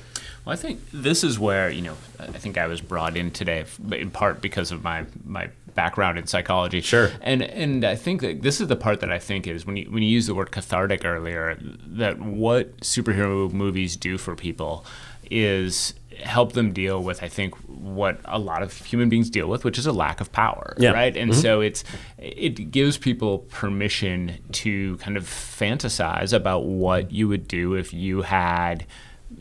Well, 0.44 0.52
I 0.52 0.56
think 0.56 0.80
this 0.92 1.22
is 1.22 1.38
where 1.38 1.70
you 1.70 1.82
know 1.82 1.96
I 2.18 2.26
think 2.38 2.58
I 2.58 2.66
was 2.66 2.80
brought 2.80 3.16
in 3.16 3.30
today 3.30 3.64
in 3.92 4.10
part 4.10 4.40
because 4.40 4.72
of 4.72 4.82
my 4.82 5.04
my 5.24 5.50
background 5.74 6.18
in 6.18 6.26
psychology. 6.26 6.80
Sure. 6.80 7.10
And 7.22 7.42
and 7.42 7.84
I 7.84 7.94
think 7.96 8.20
that 8.22 8.42
this 8.42 8.60
is 8.60 8.68
the 8.68 8.76
part 8.76 9.00
that 9.00 9.12
I 9.12 9.18
think 9.18 9.46
is 9.46 9.64
when 9.66 9.76
you 9.76 9.90
when 9.90 10.02
you 10.02 10.08
use 10.08 10.26
the 10.26 10.34
word 10.34 10.50
cathartic 10.50 11.04
earlier 11.04 11.56
that 11.60 12.18
what 12.18 12.76
superhero 12.78 13.52
movies 13.52 13.96
do 13.96 14.18
for 14.18 14.34
people 14.34 14.84
is 15.30 15.94
help 16.24 16.52
them 16.52 16.72
deal 16.72 17.02
with 17.02 17.22
I 17.22 17.28
think 17.28 17.54
what 17.68 18.20
a 18.26 18.38
lot 18.38 18.62
of 18.62 18.76
human 18.84 19.08
beings 19.08 19.30
deal 19.30 19.46
with, 19.48 19.64
which 19.64 19.78
is 19.78 19.86
a 19.86 19.92
lack 19.92 20.20
of 20.20 20.30
power, 20.32 20.74
Yeah. 20.78 20.90
right? 20.90 21.16
And 21.16 21.30
Mhm. 21.32 21.40
so 21.40 21.60
it's 21.62 21.84
it 22.18 22.70
gives 22.70 22.98
people 22.98 23.38
permission 23.50 24.32
to 24.52 24.96
kind 24.98 25.16
of 25.16 25.24
fantasize 25.24 26.32
about 26.34 26.64
what 26.66 27.12
you 27.12 27.28
would 27.28 27.48
do 27.48 27.74
if 27.74 27.94
you 27.94 28.22
had 28.22 28.84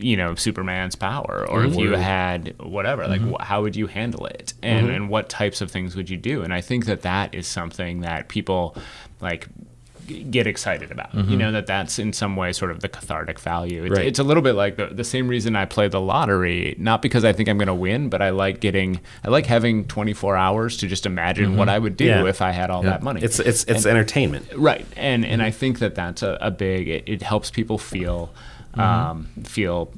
you 0.02 0.18
know 0.18 0.36
Superman's 0.36 0.96
power 0.96 1.46
or 1.50 1.64
if 1.66 1.76
you 1.76 1.92
had 1.96 2.54
whatever 2.60 3.08
like 3.08 3.22
Mhm. 3.22 3.38
wh- 3.40 3.44
how 3.44 3.62
would 3.62 3.76
you 3.76 3.88
handle 3.88 4.26
it 4.26 4.54
and 4.64 4.88
Mhm. 4.88 4.96
and 4.96 5.10
what 5.10 5.30
types 5.30 5.62
of 5.62 5.70
things 5.72 5.96
would 5.96 6.10
you 6.10 6.18
do 6.18 6.42
and 6.42 6.54
I 6.54 6.62
think 6.62 6.86
that 6.86 7.02
that 7.04 7.34
is 7.36 7.48
something 7.48 8.02
that 8.02 8.28
people 8.28 8.76
like 9.22 9.48
g- 10.08 10.24
get 10.24 10.48
excited 10.48 10.92
about 10.92 11.14
you 11.14 11.22
Mhm. 11.24 11.38
know 11.38 11.52
that 11.52 11.68
that's 11.68 12.00
in 12.00 12.12
some 12.14 12.36
way 12.36 12.52
sort 12.52 12.72
of 12.72 12.80
the 12.80 12.90
cathartic 12.90 13.40
value 13.40 13.84
it's, 13.84 13.96
Right. 13.98 14.08
it's 14.08 14.18
a 14.20 14.24
little 14.24 14.42
bit 14.42 14.54
like 14.56 14.76
the, 14.78 14.88
the 14.88 15.04
same 15.04 15.28
reason 15.28 15.56
I 15.56 15.66
play 15.66 15.88
the 15.88 16.02
lottery 16.02 16.76
not 16.80 17.02
because 17.04 17.24
I 17.24 17.34
think 17.34 17.48
I'm 17.48 17.58
going 17.60 17.68
to 17.68 17.74
win 17.74 18.10
but 18.10 18.22
I 18.22 18.32
like 18.32 18.60
getting 18.60 19.00
I 19.24 19.30
like 19.30 19.46
having 19.46 19.86
24 19.86 20.36
hours 20.36 20.78
to 20.78 20.88
just 20.88 21.06
imagine 21.06 21.56
what 21.58 21.68
Mhm. 21.68 21.72
I 21.72 21.80
would 21.80 21.96
do 21.98 22.06
Yeah. 22.06 22.26
if 22.28 22.42
I 22.42 22.52
had 22.52 22.70
all 22.72 22.84
Yeah. 22.84 22.92
that 22.92 23.04
money 23.04 23.20
It's- 23.22 23.40
it's- 23.40 23.64
it's 23.68 23.86
And- 23.86 23.96
entertainment. 23.96 24.46
right 24.56 24.86
and 24.98 25.24
and 25.26 25.42
I 25.44 25.52
think 25.52 25.78
that 25.80 25.94
that's 25.96 26.24
a, 26.24 26.38
a 26.42 26.50
big 26.50 26.88
it, 26.88 27.04
it 27.06 27.22
helps 27.22 27.52
people 27.52 27.78
feel 27.78 28.34
Mhm. 28.76 28.80
um, 28.82 29.28
feel 29.44 29.92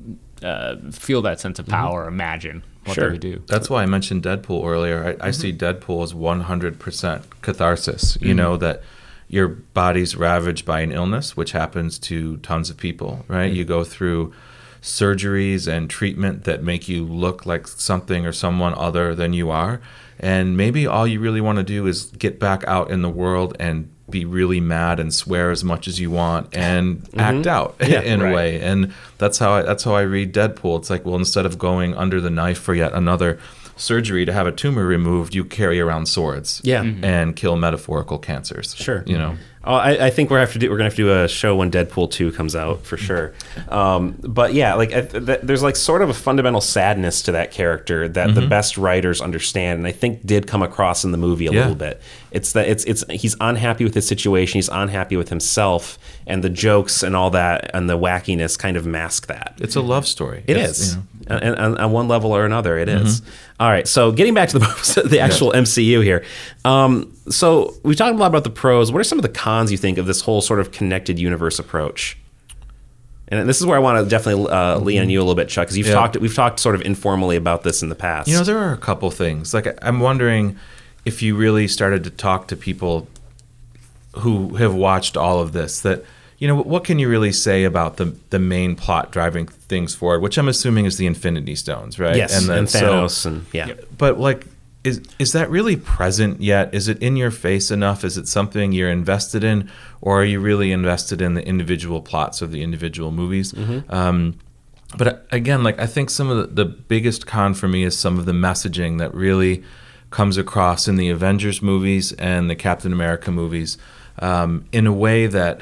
uh, 0.43 0.75
feel 0.91 1.21
that 1.21 1.39
sense 1.39 1.57
of 1.59 1.65
power 1.67 2.07
imagine 2.07 2.63
what 2.85 2.97
they 2.97 3.07
would 3.07 3.19
do 3.21 3.41
That's 3.47 3.69
why 3.69 3.81
I 3.83 3.85
mentioned 3.85 4.23
Deadpool 4.23 4.65
earlier. 4.67 5.15
I, 5.21 5.27
I 5.27 5.31
see 5.31 5.53
Deadpool 5.53 6.03
as 6.03 6.13
100% 6.13 7.21
catharsis. 7.41 8.17
You 8.19 8.33
Mhm. 8.33 8.37
know, 8.37 8.57
that 8.57 8.81
your 9.29 9.47
body's 9.47 10.17
ravaged 10.17 10.65
by 10.65 10.81
an 10.81 10.91
illness, 10.91 11.37
which 11.37 11.53
happens 11.53 11.97
to 11.99 12.37
tons 12.37 12.69
of 12.69 12.75
people, 12.77 13.23
right? 13.29 13.51
Mhm. 13.51 13.55
You 13.55 13.63
go 13.63 13.83
through 13.85 14.33
surgeries 14.81 15.65
and 15.65 15.89
treatment 15.89 16.43
that 16.43 16.61
make 16.61 16.89
you 16.89 17.05
look 17.05 17.45
like 17.45 17.65
something 17.67 18.25
or 18.25 18.33
someone 18.33 18.73
other 18.75 19.15
than 19.15 19.31
you 19.31 19.49
are. 19.49 19.79
And 20.19 20.57
maybe 20.57 20.85
all 20.85 21.07
you 21.07 21.21
really 21.21 21.39
want 21.41 21.57
to 21.57 21.63
do 21.63 21.87
is 21.87 22.11
get 22.19 22.37
back 22.37 22.65
out 22.67 22.91
in 22.91 23.01
the 23.01 23.09
world 23.09 23.55
and 23.61 23.89
be 24.09 24.25
really 24.25 24.59
mad 24.59 24.99
and 24.99 25.13
swear 25.13 25.49
as 25.49 25.63
much 25.63 25.87
as 25.87 25.99
you 25.99 26.11
want 26.11 26.47
and 26.55 27.01
act 27.17 27.37
Mhm. 27.37 27.47
out 27.47 27.75
Yeah, 27.87 28.01
in 28.01 28.21
right. 28.21 28.31
a 28.31 28.35
way. 28.35 28.59
And 28.61 28.93
that's 29.17 29.37
how 29.39 29.53
I, 29.53 29.61
that's 29.61 29.83
how 29.85 29.95
I 29.95 30.01
read 30.01 30.33
Deadpool. 30.33 30.77
It's 30.79 30.89
like, 30.89 31.05
well, 31.05 31.15
instead 31.15 31.45
of 31.45 31.57
going 31.57 31.95
under 31.95 32.19
the 32.19 32.29
knife 32.29 32.57
for 32.59 32.73
yet 32.75 32.91
another 32.93 33.39
surgery 33.75 34.25
to 34.25 34.31
have 34.33 34.47
a 34.47 34.51
tumor 34.51 34.85
removed, 34.85 35.33
you 35.35 35.43
carry 35.45 35.79
around 35.79 36.07
swords, 36.07 36.61
Yeah. 36.63 36.83
Mhm. 36.83 37.03
and 37.03 37.35
kill 37.35 37.55
metaphorical 37.55 38.17
cancers. 38.19 38.75
Sure. 38.77 39.03
you 39.05 39.17
know. 39.17 39.35
Oh, 39.65 39.75
I, 39.75 40.07
I 40.07 40.09
think 40.09 40.29
we're 40.29 40.39
have 40.41 40.51
to 40.51 40.59
do. 40.59 40.69
We're 40.69 40.75
gonna 40.75 40.89
have 40.89 40.95
to 40.97 41.03
do 41.03 41.13
a 41.23 41.27
show 41.29 41.55
when 41.55 41.71
Deadpool 41.71 42.11
two 42.11 42.33
comes 42.33 42.53
out 42.53 42.85
for 42.85 42.97
sure. 42.97 43.31
Um, 43.69 44.15
but 44.21 44.53
yeah, 44.53 44.73
like 44.73 44.91
I, 44.93 45.01
th- 45.03 45.39
there's 45.41 45.63
like 45.63 45.77
sort 45.77 46.01
of 46.01 46.09
a 46.09 46.13
fundamental 46.13 46.59
sadness 46.59 47.21
to 47.23 47.31
that 47.31 47.51
character 47.51 48.09
that 48.09 48.35
the 48.35 48.41
Mhm. 48.41 48.49
best 48.49 48.77
writers 48.77 49.21
understand, 49.21 49.77
and 49.77 49.87
I 49.87 49.93
think 49.93 50.25
did 50.25 50.47
come 50.47 50.61
across 50.63 51.05
in 51.05 51.13
the 51.13 51.17
movie 51.17 51.47
a 51.47 51.51
Yeah. 51.53 51.61
little 51.61 51.75
bit. 51.75 52.01
It's 52.31 52.51
that 52.51 52.67
it's 52.67 52.83
it's 52.83 53.05
he's 53.09 53.37
unhappy 53.39 53.85
with 53.85 53.93
his 53.93 54.05
situation. 54.05 54.57
He's 54.57 54.67
unhappy 54.67 55.15
with 55.15 55.29
himself, 55.29 55.97
and 56.27 56.43
the 56.43 56.49
jokes 56.49 57.01
and 57.01 57.15
all 57.15 57.29
that 57.29 57.71
and 57.73 57.89
the 57.89 57.97
wackiness 57.97 58.59
kind 58.59 58.75
of 58.75 58.85
mask 58.85 59.27
that. 59.27 59.53
It's 59.61 59.77
a 59.77 59.81
love 59.81 60.05
story. 60.05 60.43
It 60.45 60.57
It's, 60.57 60.79
is, 60.81 60.95
you 60.95 61.01
know. 61.29 61.37
and, 61.37 61.57
and 61.57 61.77
on 61.77 61.91
one 61.93 62.09
level 62.09 62.35
or 62.35 62.43
another, 62.45 62.77
it 62.77 62.89
is. 62.89 63.21
All 63.63 63.69
right, 63.69 63.87
so 63.87 64.11
getting 64.11 64.33
back 64.33 64.49
to 64.49 64.59
the 64.59 65.03
the 65.09 65.21
actual 65.21 65.53
MCU 65.53 66.03
here. 66.03 66.25
Um, 66.65 67.15
so 67.29 67.75
we've 67.83 67.95
talked 67.95 68.13
a 68.13 68.17
lot 68.17 68.27
about 68.27 68.43
the 68.43 68.49
pros. 68.49 68.91
What 68.91 68.99
are 68.99 69.05
some 69.05 69.17
of 69.17 69.23
the 69.23 69.29
cons 69.29 69.71
you 69.71 69.77
think 69.77 69.97
of 69.97 70.05
this 70.05 70.19
whole 70.19 70.41
sort 70.41 70.59
of 70.59 70.73
connected 70.73 71.17
universe 71.17 71.59
approach? 71.59 72.17
And 73.29 73.47
this 73.47 73.61
is 73.61 73.65
where 73.65 73.77
I 73.77 73.79
want 73.79 74.03
to 74.03 74.09
definitely 74.09 74.51
uh, 74.51 74.79
lean 74.79 75.01
on 75.03 75.09
you 75.09 75.17
a 75.19 75.21
little 75.21 75.33
bit, 75.33 75.47
Chuck, 75.47 75.67
because 75.67 75.77
you've 75.77 75.87
Yeah. 75.87 75.93
talked 75.93 76.17
we've 76.17 76.35
talked 76.35 76.59
sort 76.59 76.75
of 76.75 76.81
informally 76.81 77.37
about 77.37 77.63
this 77.63 77.81
in 77.81 77.87
the 77.87 77.95
past. 77.95 78.27
You 78.27 78.35
know, 78.35 78.43
there 78.43 78.57
are 78.57 78.73
a 78.73 78.77
couple 78.77 79.09
things. 79.11 79.53
Like, 79.53 79.77
I'm 79.81 80.01
wondering 80.01 80.57
if 81.05 81.21
you 81.21 81.33
really 81.37 81.69
started 81.69 82.03
to 82.03 82.09
talk 82.09 82.49
to 82.49 82.57
people 82.57 83.07
who 84.17 84.55
have 84.55 84.75
watched 84.75 85.15
all 85.15 85.39
of 85.39 85.53
this, 85.53 85.79
that, 85.83 86.03
you 86.43 86.49
know, 86.49 86.57
what 86.61 86.83
can 86.83 86.99
you 86.99 87.07
really 87.07 87.31
say 87.31 87.63
about 87.63 87.95
the 87.95 88.13
the 88.29 88.37
main 88.39 88.75
plot 88.75 89.13
driving 89.13 89.47
things 89.47 89.95
forward, 89.95 90.19
which 90.21 90.37
I'm 90.37 90.49
assuming 90.49 90.83
is 90.85 90.97
the 90.97 91.05
Infinity 91.07 91.55
Stones, 91.55 91.97
right? 91.99 92.17
Yes, 92.17 92.49
and 92.49 92.69
so- 92.69 92.79
Thanos 92.79 93.25
and- 93.25 93.45
yeah. 93.53 93.71
But 93.97 94.19
like, 94.19 94.45
is 94.83 94.99
is 95.19 95.31
that 95.31 95.49
really 95.49 95.77
present 95.77 96.41
yet? 96.41 96.73
Is 96.73 96.89
it 96.89 97.01
in 97.01 97.15
your 97.15 97.31
face 97.31 97.71
enough? 97.71 98.03
Is 98.03 98.17
it 98.17 98.27
something 98.27 98.73
you're 98.73 98.91
invested 98.91 99.41
in, 99.41 99.69
or 100.01 100.19
are 100.21 100.25
you 100.25 100.41
really 100.41 100.73
invested 100.73 101.21
in 101.21 101.33
the 101.33 101.47
individual 101.47 102.01
plots 102.01 102.41
of 102.41 102.51
the 102.51 102.61
individual 102.61 103.11
movies? 103.13 103.53
Mhm. 103.53 103.83
Um, 103.93 104.35
but 104.97 105.07
uh, 105.07 105.15
again, 105.31 105.63
like 105.63 105.79
I 105.79 105.87
think 105.87 106.09
some 106.09 106.29
of 106.29 106.37
the, 106.37 106.47
the 106.65 106.65
biggest 106.65 107.25
con 107.25 107.53
for 107.53 107.69
me 107.69 107.85
is 107.85 107.97
some 107.97 108.19
of 108.19 108.25
the 108.25 108.33
messaging 108.33 108.99
that 108.99 109.13
really 109.15 109.63
comes 110.09 110.37
across 110.37 110.89
in 110.89 110.97
the 110.97 111.09
Avengers 111.09 111.61
movies 111.61 112.11
and 112.19 112.49
the 112.49 112.55
Captain 112.55 112.91
America 112.91 113.31
movies 113.31 113.77
um, 114.19 114.65
in 114.73 114.85
a 114.85 114.93
way 114.93 115.25
that 115.27 115.61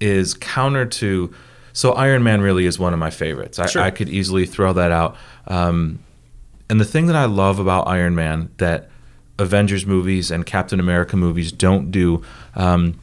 is 0.00 0.34
counter 0.34 0.84
to. 0.86 1.32
So 1.72 1.92
Iron 1.92 2.22
Man 2.22 2.40
really 2.40 2.66
is 2.66 2.78
one 2.78 2.92
of 2.92 2.98
my 2.98 3.10
favorites. 3.10 3.58
I, 3.58 3.66
Sure. 3.66 3.82
I 3.82 3.90
could 3.90 4.08
easily 4.08 4.46
throw 4.46 4.72
that 4.74 4.90
out. 4.92 5.16
Um, 5.48 5.98
and 6.70 6.80
the 6.80 6.84
thing 6.84 7.06
that 7.06 7.16
I 7.16 7.24
love 7.24 7.58
about 7.58 7.88
Iron 7.88 8.14
Man 8.14 8.50
that 8.58 8.88
Avengers 9.38 9.84
movies 9.84 10.30
and 10.30 10.46
Captain 10.46 10.78
America 10.78 11.16
movies 11.16 11.50
don't 11.50 11.90
do 11.90 12.22
um, 12.54 12.98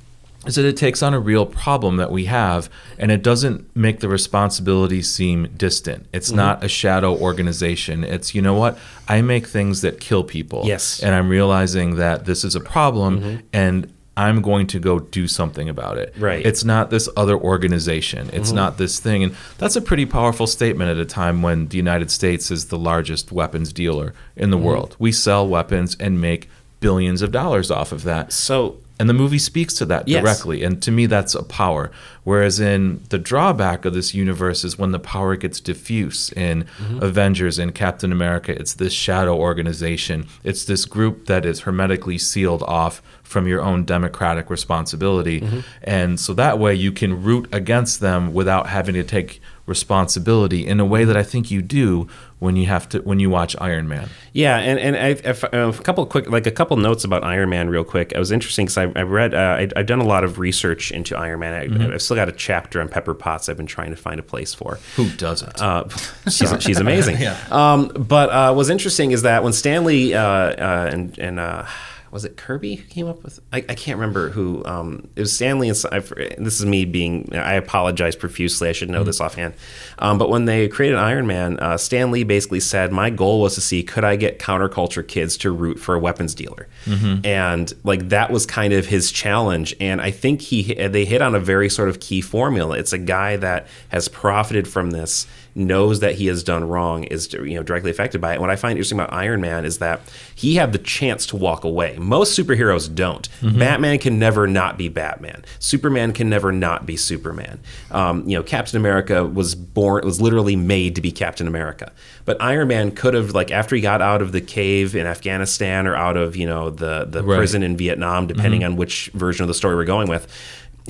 is 0.48 0.56
that 0.56 0.66
it 0.66 0.78
takes 0.78 1.04
on 1.04 1.14
a 1.14 1.20
real 1.20 1.46
problem 1.46 1.98
that 1.98 2.10
we 2.12 2.26
have 2.26 2.70
and 2.98 3.12
it 3.12 3.22
doesn't 3.22 3.76
make 3.76 4.00
the 4.00 4.08
responsibility 4.08 5.02
seem 5.02 5.48
distant. 5.58 6.08
It's 6.14 6.32
Mhm. 6.32 6.36
not 6.38 6.64
a 6.64 6.68
shadow 6.70 7.14
organization. 7.16 8.04
It's, 8.06 8.34
you 8.34 8.42
know 8.42 8.54
what? 8.56 8.80
I 9.08 9.22
make 9.22 9.46
things 9.48 9.82
that 9.82 10.00
kill 10.00 10.24
people. 10.24 10.64
Yes. 10.66 11.02
And 11.04 11.14
I'm 11.14 11.28
realizing 11.30 11.98
that 11.98 12.26
this 12.26 12.44
is 12.46 12.56
a 12.56 12.60
problem 12.62 13.22
Mhm. 13.22 13.42
and 13.54 13.88
I'm 14.18 14.42
going 14.42 14.68
to 14.68 14.80
go 14.80 15.00
do 15.00 15.28
something 15.28 15.70
about 15.70 15.98
it. 15.98 16.14
Right. 16.18 16.46
It's 16.46 16.64
not 16.66 16.90
this 16.90 17.08
other 17.16 17.38
organization. 17.38 18.30
It's 18.34 18.52
Mhm. 18.52 18.56
not 18.56 18.78
this 18.78 19.00
thing. 19.00 19.24
And 19.24 19.36
that's 19.58 19.76
a 19.78 19.82
pretty 19.82 20.06
powerful 20.06 20.48
statement 20.48 20.90
at 20.92 20.98
a 20.98 21.06
time 21.06 21.42
when 21.42 21.68
the 21.68 21.78
United 21.78 22.12
States 22.12 22.52
is 22.52 22.66
the 22.66 22.78
largest 22.78 23.32
weapons 23.32 23.72
dealer 23.72 24.14
in 24.36 24.50
the 24.52 24.58
Mhm. 24.58 24.64
world. 24.64 24.96
We 25.00 25.12
sell 25.14 25.48
weapons 25.48 25.96
and 26.00 26.20
make 26.20 26.50
billions 26.82 27.22
of 27.22 27.32
dollars 27.32 27.72
off 27.72 27.92
of 27.92 28.04
that. 28.04 28.34
So 28.34 28.76
and 29.02 29.10
the 29.10 29.14
movie 29.16 29.40
speaks 29.40 29.74
to 29.74 29.86
that 29.86 30.08
Yes. 30.08 30.22
directly. 30.22 30.62
And 30.64 30.80
to 30.84 30.92
me 30.92 31.08
that's 31.08 31.34
a 31.34 31.42
power. 31.42 31.90
Whereas 32.24 32.60
in 32.60 33.02
the 33.10 33.18
drawback 33.18 33.84
of 33.84 33.96
this 33.96 34.14
universe 34.14 34.64
is 34.64 34.78
when 34.78 34.92
the 34.92 35.00
power 35.00 35.36
gets 35.36 35.60
diffuse 35.60 36.32
in 36.34 36.66
Mhm. 36.80 37.02
Avengers 37.02 37.58
and 37.58 37.74
Captain 37.74 38.12
America, 38.12 38.52
it's 38.52 38.74
this 38.76 38.94
shadow 38.94 39.36
organization. 39.36 40.26
It's 40.44 40.64
this 40.66 40.86
group 40.86 41.26
that 41.26 41.46
is 41.48 41.62
hermetically 41.62 42.20
sealed 42.20 42.62
off 42.68 43.02
from 43.24 43.48
your 43.48 43.62
own 43.64 43.86
democratic 43.86 44.52
responsibility. 44.52 45.42
Mhm. 45.42 45.64
And 45.84 46.20
so 46.20 46.34
that 46.36 46.60
way 46.60 46.76
you 46.76 46.92
can 46.92 47.24
root 47.24 47.48
against 47.52 48.02
them 48.02 48.34
without 48.34 48.68
having 48.68 48.94
to 48.94 49.04
take 49.04 49.42
responsibility 49.72 50.66
in 50.68 50.80
a 50.80 50.86
way 50.86 51.04
that 51.06 51.18
I 51.18 51.24
think 51.24 51.50
you 51.52 51.62
do 51.62 52.08
when 52.40 52.56
you 52.56 52.66
have 52.68 52.90
to 52.90 53.00
when 53.02 53.20
you 53.20 53.30
watch 53.30 53.56
Iron 53.62 53.88
Man. 53.88 54.10
Yeah, 54.34 54.58
and 54.58 54.80
and 54.80 54.96
I, 54.96 55.08
if, 55.30 55.44
uh, 55.44 55.50
a 55.54 55.74
couple 55.84 56.06
quick 56.06 56.30
like 56.30 56.48
a 56.48 56.52
couple 56.52 56.76
notes 56.78 57.04
about 57.04 57.24
Iron 57.24 57.50
Man 57.50 57.70
real 57.70 57.84
quick. 57.84 58.12
It 58.16 58.20
was 58.20 58.32
interesting 58.32 58.66
because 58.66 58.78
I, 58.78 58.84
I 58.96 59.04
read 59.04 59.34
uh, 59.34 59.38
I, 59.60 59.70
I've 59.76 59.86
done 59.86 60.00
a 60.00 60.06
lot 60.06 60.24
of 60.24 60.40
research 60.40 60.92
into 60.92 61.18
Iron 61.18 61.40
Man. 61.40 61.54
I, 61.54 61.68
Mhm. 61.68 61.94
I've 61.94 62.02
still 62.02 62.16
got 62.16 62.30
a 62.30 62.32
chapter 62.32 62.82
on 62.82 62.88
Pepper 62.90 63.14
Potts 63.14 63.48
I've 63.50 63.58
been 63.58 63.66
trying 63.68 63.92
to 63.92 63.96
find 63.96 64.20
a 64.20 64.24
place 64.24 64.54
for. 64.54 64.80
Who 64.96 65.10
doesn't? 65.12 65.62
Uh, 65.62 65.88
she's 66.30 66.52
she's 66.60 66.80
amazing. 66.80 67.18
Yeah. 67.20 67.38
Um, 67.52 67.88
but 67.90 68.30
uh, 68.30 68.54
what's 68.54 68.70
interesting 68.70 69.12
is 69.12 69.22
that 69.22 69.44
when 69.44 69.54
Stan 69.54 69.86
Lee 69.86 70.14
uh, 70.14 70.22
uh, 70.24 70.90
and 70.92 71.18
and 71.20 71.40
uh, 71.40 71.66
was 72.12 72.26
it 72.26 72.38
Kirby 72.38 72.76
who 72.76 72.84
came 72.88 73.08
up 73.08 73.24
with? 73.24 73.40
I, 73.54 73.58
I 73.58 73.76
can't 73.76 73.98
remember 73.98 74.30
who. 74.30 74.64
Um, 74.66 75.08
it 75.16 75.22
was 75.22 75.34
Stan 75.34 75.60
Lee 75.60 75.70
and 75.70 75.84
I, 75.92 76.00
this 76.38 76.60
is 76.60 76.66
me 76.66 76.86
being. 76.86 77.30
I 77.34 77.54
apologize 77.54 78.16
profusely. 78.16 78.70
I 78.70 78.74
should 78.74 78.90
know 78.90 79.02
Mhm. 79.04 79.06
this 79.06 79.22
offhand. 79.22 79.54
Um, 80.00 80.18
but 80.18 80.30
when 80.30 80.46
they 80.46 80.68
created 80.68 80.98
Iron 80.98 81.26
Man, 81.28 81.58
uh, 81.60 81.78
Stan 81.78 82.12
Lee 82.12 82.24
basically 82.24 82.60
said, 82.60 82.92
"My 82.92 83.10
goal 83.10 83.42
was 83.42 83.56
to 83.56 83.62
see 83.62 83.82
could 83.84 84.04
I 84.04 84.16
get 84.18 84.40
counterculture 84.40 85.08
kids 85.08 85.38
to 85.38 85.52
root 85.52 85.80
for 85.80 85.96
a 85.96 86.00
weapons 86.00 86.36
dealer." 86.36 86.68
Mhm. 86.86 87.26
and 87.26 87.74
like 87.84 88.10
that 88.10 88.32
was 88.32 88.46
kind 88.46 88.74
of 88.74 88.88
his 88.88 89.12
challenge 89.12 89.76
and 89.80 90.02
i 90.02 90.10
think 90.10 90.42
he 90.42 90.74
they 90.74 91.06
hit 91.06 91.22
on 91.22 91.36
a 91.36 91.40
very 91.40 91.70
sort 91.70 91.90
of 91.90 92.00
key 92.00 92.20
formula 92.22 92.76
it's 92.78 92.92
a 92.92 92.98
guy 92.98 93.38
that 93.38 93.68
has 93.90 94.08
profited 94.08 94.68
from 94.68 94.90
this 94.92 95.28
knows 95.56 96.00
that 96.00 96.16
he 96.16 96.28
has 96.28 96.44
done 96.44 96.68
wrong 96.68 97.04
is 97.06 97.34
you 97.34 97.56
know 97.56 97.64
directly 97.64 97.92
affected 97.92 98.22
by 98.22 98.34
it 98.34 98.40
what 98.42 98.50
i 98.50 98.56
find 98.56 98.72
interesting 98.78 98.98
about 99.00 99.12
iron 99.12 99.42
man 99.42 99.66
is 99.66 99.80
that 99.80 100.00
he 100.34 100.56
had 100.56 100.72
the 100.72 100.78
chance 100.78 101.26
to 101.26 101.36
walk 101.36 101.64
away 101.64 101.96
most 102.00 102.38
superheroes 102.38 102.94
don't 102.94 103.28
Mhm. 103.42 103.60
batman 103.60 103.98
can 104.00 104.18
never 104.20 104.48
not 104.48 104.78
be 104.78 104.88
batman 104.88 105.44
superman 105.60 106.14
can 106.14 106.30
never 106.30 106.52
not 106.52 106.86
be 106.86 106.96
superman 106.96 107.60
um, 107.92 108.28
you 108.28 108.38
know 108.38 108.44
captain 108.44 108.78
america 108.78 109.26
was 109.26 109.56
born 109.56 110.06
was 110.06 110.22
literally 110.22 110.56
made 110.56 110.96
to 110.96 111.02
be 111.02 111.12
captain 111.12 111.48
america 111.48 111.92
but 112.24 112.38
iron 112.42 112.68
man 112.70 112.92
could 112.92 113.14
have 113.14 113.32
like 113.32 113.52
after 113.52 113.76
he 113.76 113.82
got 113.82 114.02
out 114.02 114.22
of 114.22 114.32
the 114.32 114.42
cave 114.42 114.96
in 114.96 115.06
afghanistan 115.06 115.86
or 115.86 115.96
out 115.96 116.16
of 116.18 116.36
you 116.36 116.46
know 116.48 116.70
the 116.70 117.06
the 117.10 117.22
Right. 117.24 117.38
prison 117.38 117.62
in 117.64 117.78
Vietnam, 117.78 118.26
depending 118.28 118.62
Mhm. 118.62 118.66
on 118.66 118.76
which 118.76 119.10
version 119.14 119.44
of 119.44 119.48
the 119.48 119.54
story 119.54 119.76
we're 119.76 119.84
going 119.86 120.08
with. 120.10 120.28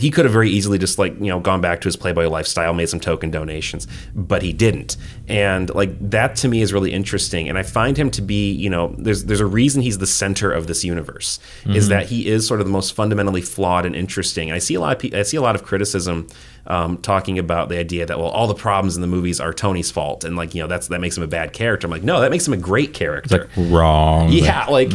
He 0.01 0.11
could 0.11 0.25
have 0.25 0.33
very 0.33 0.49
easily 0.49 0.77
just 0.77 0.99
like 0.99 1.13
you 1.19 1.27
know 1.27 1.39
gone 1.39 1.61
back 1.61 1.81
to 1.81 1.87
his 1.87 1.95
Playboy 1.95 2.27
lifestyle, 2.27 2.73
made 2.73 2.89
some 2.89 2.99
token 2.99 3.31
donations, 3.31 3.87
but 4.15 4.41
he 4.41 4.51
didn't. 4.51 4.97
And 5.27 5.73
like 5.73 5.91
that 6.09 6.35
to 6.37 6.47
me 6.47 6.61
is 6.61 6.73
really 6.73 6.91
interesting. 6.91 7.47
And 7.47 7.57
I 7.57 7.63
find 7.63 7.95
him 7.97 8.09
to 8.11 8.21
be 8.21 8.51
you 8.51 8.69
know 8.69 8.93
there's 8.97 9.25
there's 9.25 9.39
a 9.39 9.45
reason 9.45 9.81
he's 9.81 9.99
the 9.99 10.07
center 10.07 10.51
of 10.51 10.67
this 10.67 10.83
universe 10.83 11.39
is 11.67 11.85
Mhm. 11.85 11.89
that 11.89 12.05
he 12.07 12.27
is 12.27 12.47
sort 12.47 12.59
of 12.59 12.65
the 12.65 12.71
most 12.73 12.93
fundamentally 12.93 13.41
flawed 13.41 13.85
and 13.85 13.95
interesting. 13.95 14.49
And 14.49 14.55
I 14.55 14.59
see 14.59 14.73
a 14.75 14.79
lot 14.81 14.93
of 14.93 14.99
pe- 14.99 15.17
I 15.17 15.23
see 15.23 15.37
a 15.37 15.41
lot 15.41 15.55
of 15.55 15.63
criticism 15.63 16.27
um, 16.67 16.97
talking 16.99 17.39
about 17.39 17.69
the 17.69 17.77
idea 17.77 18.05
that 18.05 18.17
well 18.19 18.27
all 18.29 18.47
the 18.47 18.53
problems 18.53 18.95
in 18.95 19.01
the 19.01 19.07
movies 19.07 19.39
are 19.39 19.53
Tony's 19.53 19.89
fault 19.91 20.23
and 20.23 20.35
like 20.35 20.53
you 20.55 20.61
know 20.61 20.67
that's 20.67 20.87
that 20.89 21.01
makes 21.01 21.17
him 21.17 21.23
a 21.23 21.27
bad 21.27 21.53
character. 21.53 21.87
I'm 21.87 21.91
like 21.91 22.03
no 22.03 22.21
that 22.21 22.31
makes 22.31 22.47
him 22.47 22.53
a 22.53 22.57
great 22.57 22.93
character. 22.93 23.49
wrong. 23.57 24.29
Yeah, 24.31 24.65
like 24.65 24.91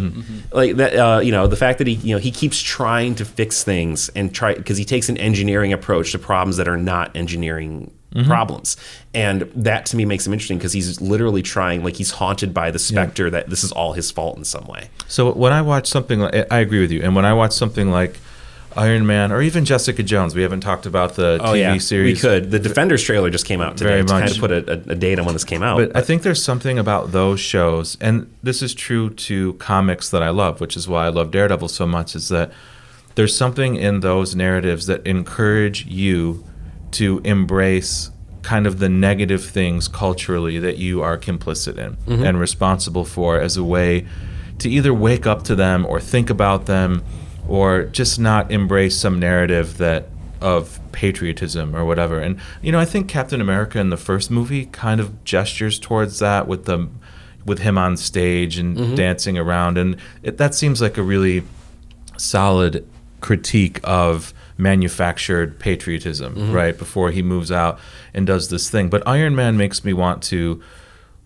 like 0.53 0.77
that. 0.77 0.95
Uh, 0.97 1.21
you 1.21 1.33
know, 1.33 1.47
the 1.47 1.57
fact 1.57 1.79
that 1.79 1.87
he 1.87 1.95
you 1.95 2.15
know 2.15 2.21
he 2.21 2.31
keeps 2.31 2.61
trying 2.63 3.15
to 3.17 3.25
fix 3.25 3.65
things 3.65 4.09
and 4.11 4.35
try 4.35 4.55
because 4.55 4.79
he 4.79 4.85
takes 4.85 5.09
an 5.09 5.17
engineering 5.19 5.73
approach 5.73 6.13
to 6.13 6.19
problems 6.19 6.57
that 6.59 6.69
are 6.69 6.77
not 6.77 7.15
engineering 7.17 7.91
Mhm. 8.15 8.29
problems, 8.29 8.79
and 9.13 9.43
that 9.55 9.85
to 9.87 9.97
me 9.97 10.07
makes 10.07 10.27
him 10.27 10.33
interesting 10.33 10.57
because 10.57 10.73
he's 10.73 11.03
literally 11.03 11.43
trying 11.43 11.85
like 11.85 11.97
he's 11.97 12.13
haunted 12.13 12.55
by 12.55 12.71
the 12.71 12.79
specter 12.79 13.29
that 13.29 13.51
this 13.51 13.63
is 13.63 13.73
all 13.73 13.93
his 13.93 14.11
fault 14.11 14.39
in 14.39 14.45
some 14.45 14.65
way. 14.67 14.89
So 15.07 15.33
when 15.33 15.53
I 15.53 15.61
watch 15.61 15.87
something 15.87 16.21
like, 16.21 16.51
I 16.51 16.61
agree 16.61 16.81
with 16.81 16.91
you. 16.91 17.03
And 17.03 17.15
when 17.15 17.27
I 17.27 17.35
watch 17.35 17.53
something 17.53 17.91
like 17.91 18.19
Iron 18.77 19.07
Man 19.07 19.33
or 19.33 19.43
even 19.43 19.65
Jessica 19.65 20.03
Jones, 20.03 20.35
we 20.35 20.43
haven't 20.43 20.61
talked 20.61 20.87
about 20.87 21.15
the 21.15 21.39
Oh 21.41 21.53
TV 21.53 21.59
yeah, 21.59 21.79
series. 21.79 22.17
we 22.17 22.21
could. 22.21 22.51
The 22.51 22.59
Defenders 22.59 23.03
trailer 23.03 23.31
just 23.31 23.47
came 23.47 23.61
out 23.61 23.77
today 23.77 23.91
Very 23.91 24.05
to 24.05 24.09
kind 24.13 24.31
of 24.31 24.39
put 24.39 24.51
a, 24.51 24.73
a, 24.93 24.95
date 24.95 25.19
on 25.19 25.25
when 25.25 25.35
this 25.35 25.45
came 25.45 25.63
out. 25.63 25.79
But 25.79 25.97
I 25.97 26.01
think 26.03 26.23
there's 26.23 26.43
something 26.43 26.79
about 26.79 27.13
those 27.13 27.41
shows, 27.41 27.97
and 28.01 28.33
this 28.43 28.63
is 28.63 28.75
true 28.75 29.11
to 29.11 29.55
comics 29.55 30.11
that 30.11 30.23
I 30.23 30.31
love, 30.31 30.61
which 30.61 30.77
is 30.77 30.87
why 30.89 31.07
I 31.07 31.09
love 31.09 31.31
Daredevil 31.31 31.69
so 31.69 31.87
much, 31.87 32.15
is 32.15 32.29
that 32.29 32.53
there's 33.15 33.35
something 33.37 33.77
in 33.77 34.01
those 34.01 34.35
narratives 34.37 34.87
that 34.87 35.07
encourage 35.07 35.87
you 35.87 36.45
to 36.93 37.21
embrace 37.25 38.11
kind 38.43 38.67
of 38.67 38.79
the 38.79 38.89
negative 38.89 39.45
things 39.45 39.89
culturally 39.89 40.59
that 40.59 40.77
you 40.77 41.03
are 41.03 41.19
complicit 41.19 41.79
in 41.79 41.97
Mhm. 42.07 42.25
and 42.29 42.39
responsible 42.39 43.05
for 43.05 43.41
as 43.41 43.57
a 43.57 43.65
way 43.65 44.05
to 44.59 44.71
either 44.71 44.95
wake 44.95 45.27
up 45.27 45.43
to 45.45 45.55
them 45.57 45.85
or 45.85 45.99
think 46.01 46.31
about 46.31 46.67
them 46.67 47.03
or 47.49 47.85
just 47.85 48.19
not 48.19 48.51
embrace 48.51 48.97
some 48.97 49.19
narrative 49.21 49.79
that 49.79 50.09
of 50.41 50.79
patriotism 50.93 51.75
or 51.75 51.85
whatever. 51.85 52.19
And 52.21 52.39
you 52.63 52.71
know, 52.73 52.79
I 52.79 52.85
think 52.85 53.09
Captain 53.09 53.41
America 53.41 53.79
in 53.79 53.91
the 53.91 53.97
first 53.97 54.31
movie 54.31 54.67
kind 54.67 55.01
of 55.01 55.25
gestures 55.25 55.79
towards 55.79 56.19
that 56.19 56.47
with 56.47 56.65
the 56.67 56.89
with 57.45 57.61
him 57.61 57.79
on 57.79 57.97
stage 57.97 58.59
and 58.59 58.77
Mhm. 58.77 58.97
dancing 58.97 59.39
around 59.39 59.79
and 59.79 59.97
it, 60.23 60.37
that 60.39 60.55
seems 60.55 60.83
like 60.83 60.99
a 60.99 61.03
really 61.03 61.45
solid 62.17 62.85
critique 63.21 63.81
of 63.85 64.33
manufactured 64.59 65.59
patriotism, 65.59 66.35
Mhm. 66.35 66.53
right? 66.53 66.77
Before 66.79 67.11
he 67.11 67.23
moves 67.23 67.53
out 67.53 67.79
and 68.15 68.27
does 68.27 68.49
this 68.49 68.69
thing. 68.71 68.89
But 68.89 69.03
Iron 69.07 69.35
Man 69.37 69.57
makes 69.57 69.85
me 69.85 69.93
want 69.93 70.23
to 70.25 70.61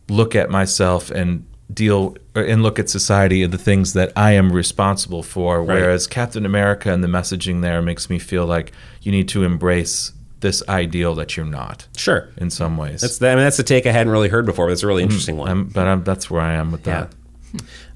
look 0.09 0.35
at 0.35 0.51
myself 0.51 1.11
and 1.11 1.45
deal 1.73 2.17
and 2.35 2.63
look 2.63 2.79
at 2.79 2.89
society 2.91 3.43
and 3.43 3.53
the 3.53 3.59
things 3.59 3.93
that 3.93 4.13
I 4.17 4.33
am 4.33 4.53
responsible 4.53 5.23
for. 5.23 5.63
Right. 5.63 5.81
Whereas 5.81 6.07
Captain 6.07 6.45
America 6.47 6.93
and 6.93 7.03
the 7.05 7.09
messaging 7.09 7.63
there 7.63 7.81
makes 7.83 8.09
me 8.11 8.19
feel 8.19 8.47
like 8.47 8.73
you 9.03 9.13
need 9.13 9.29
to 9.31 9.45
embrace 9.45 10.13
this 10.41 10.63
ideal 10.69 11.15
that 11.17 11.37
you're 11.37 11.45
not. 11.47 11.87
Sure. 11.97 12.29
In 12.39 12.49
some 12.51 12.77
ways. 12.79 13.03
that's 13.03 13.21
I 13.23 13.35
mean 13.35 13.45
that's 13.45 13.59
a 13.59 13.63
take 13.63 13.87
I 13.87 13.93
hadn't 13.93 14.11
really 14.13 14.29
heard 14.31 14.47
before. 14.47 14.67
But 14.67 14.73
it's 14.73 14.83
a 14.83 14.87
really 14.87 15.03
Mhm. 15.03 15.07
interesting 15.07 15.37
one. 15.37 15.49
I'm- 15.49 15.65
but 15.73 15.87
I'm, 15.87 16.03
that's 16.03 16.31
where 16.31 16.41
I 16.41 16.55
am 16.55 16.73
with 16.73 16.85
that. 16.85 17.13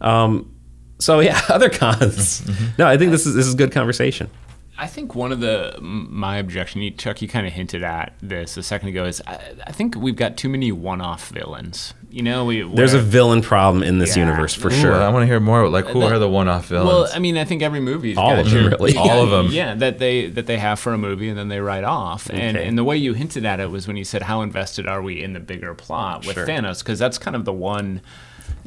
Um, 0.00 0.50
so 0.98 1.20
yeah, 1.20 1.40
other 1.48 1.70
cons. 1.70 2.42
Mm-hmm. 2.42 2.64
No, 2.78 2.86
I 2.86 2.96
think 2.98 3.10
this 3.12 3.26
is 3.26 3.34
this 3.34 3.46
is 3.46 3.54
good 3.54 3.72
conversation. 3.72 4.28
I 4.76 4.86
think 4.88 5.14
one 5.14 5.30
of 5.30 5.40
the 5.40 5.76
my 5.80 6.36
objection, 6.38 6.82
Chuck, 6.96 7.22
you 7.22 7.28
kind 7.28 7.46
of 7.46 7.52
hinted 7.52 7.82
at 7.84 8.12
this 8.20 8.56
a 8.56 8.62
second 8.62 8.88
ago, 8.88 9.04
is 9.04 9.22
I, 9.26 9.38
I 9.66 9.72
think 9.72 9.94
we've 9.94 10.16
got 10.16 10.36
too 10.36 10.48
many 10.48 10.72
one-off 10.72 11.28
villains. 11.28 11.94
You 12.10 12.22
know, 12.22 12.44
we 12.44 12.62
There's 12.62 12.94
a 12.94 13.00
villain 13.00 13.40
problem 13.42 13.82
in 13.84 13.98
this 13.98 14.16
Yeah. 14.16 14.24
universe 14.26 14.52
for 14.54 14.68
Ooh, 14.68 14.70
sure. 14.74 14.94
I 14.94 15.08
want 15.10 15.22
to 15.22 15.26
hear 15.26 15.40
more. 15.40 15.68
Like, 15.68 15.86
who 15.86 16.00
That- 16.00 16.12
are 16.12 16.18
the 16.18 16.28
one-off 16.28 16.66
villains? 16.66 16.88
Well, 16.88 17.08
I 17.12 17.18
mean, 17.18 17.36
I 17.36 17.44
think 17.44 17.62
every 17.62 17.80
movie's 17.80 18.16
All 18.18 18.30
got 18.30 18.40
of 18.40 18.50
them, 18.50 18.62
your- 18.62 18.70
really. 18.70 18.96
All 18.96 19.22
of 19.22 19.30
them. 19.30 19.48
Yeah, 19.52 19.74
that 19.76 19.98
they 19.98 20.26
that 20.28 20.46
they 20.46 20.58
have 20.58 20.80
for 20.80 20.92
a 20.92 20.98
movie 20.98 21.28
and 21.28 21.38
then 21.38 21.48
they 21.48 21.60
write 21.60 21.84
off. 21.84 22.28
And 22.30 22.56
and 22.56 22.76
the 22.76 22.84
way 22.84 22.96
you 22.96 23.14
hinted 23.14 23.44
at 23.44 23.60
it 23.60 23.70
was 23.70 23.86
when 23.86 23.96
you 23.96 24.04
said 24.04 24.22
how 24.22 24.42
invested 24.42 24.86
are 24.88 25.02
we 25.02 25.22
in 25.22 25.34
the 25.34 25.40
bigger 25.40 25.74
plot 25.74 26.26
with 26.26 26.34
Sure. 26.34 26.46
Thanos 26.46 26.80
because 26.80 26.98
that's 26.98 27.18
kind 27.18 27.36
of 27.36 27.44
the 27.44 27.52
one. 27.52 28.00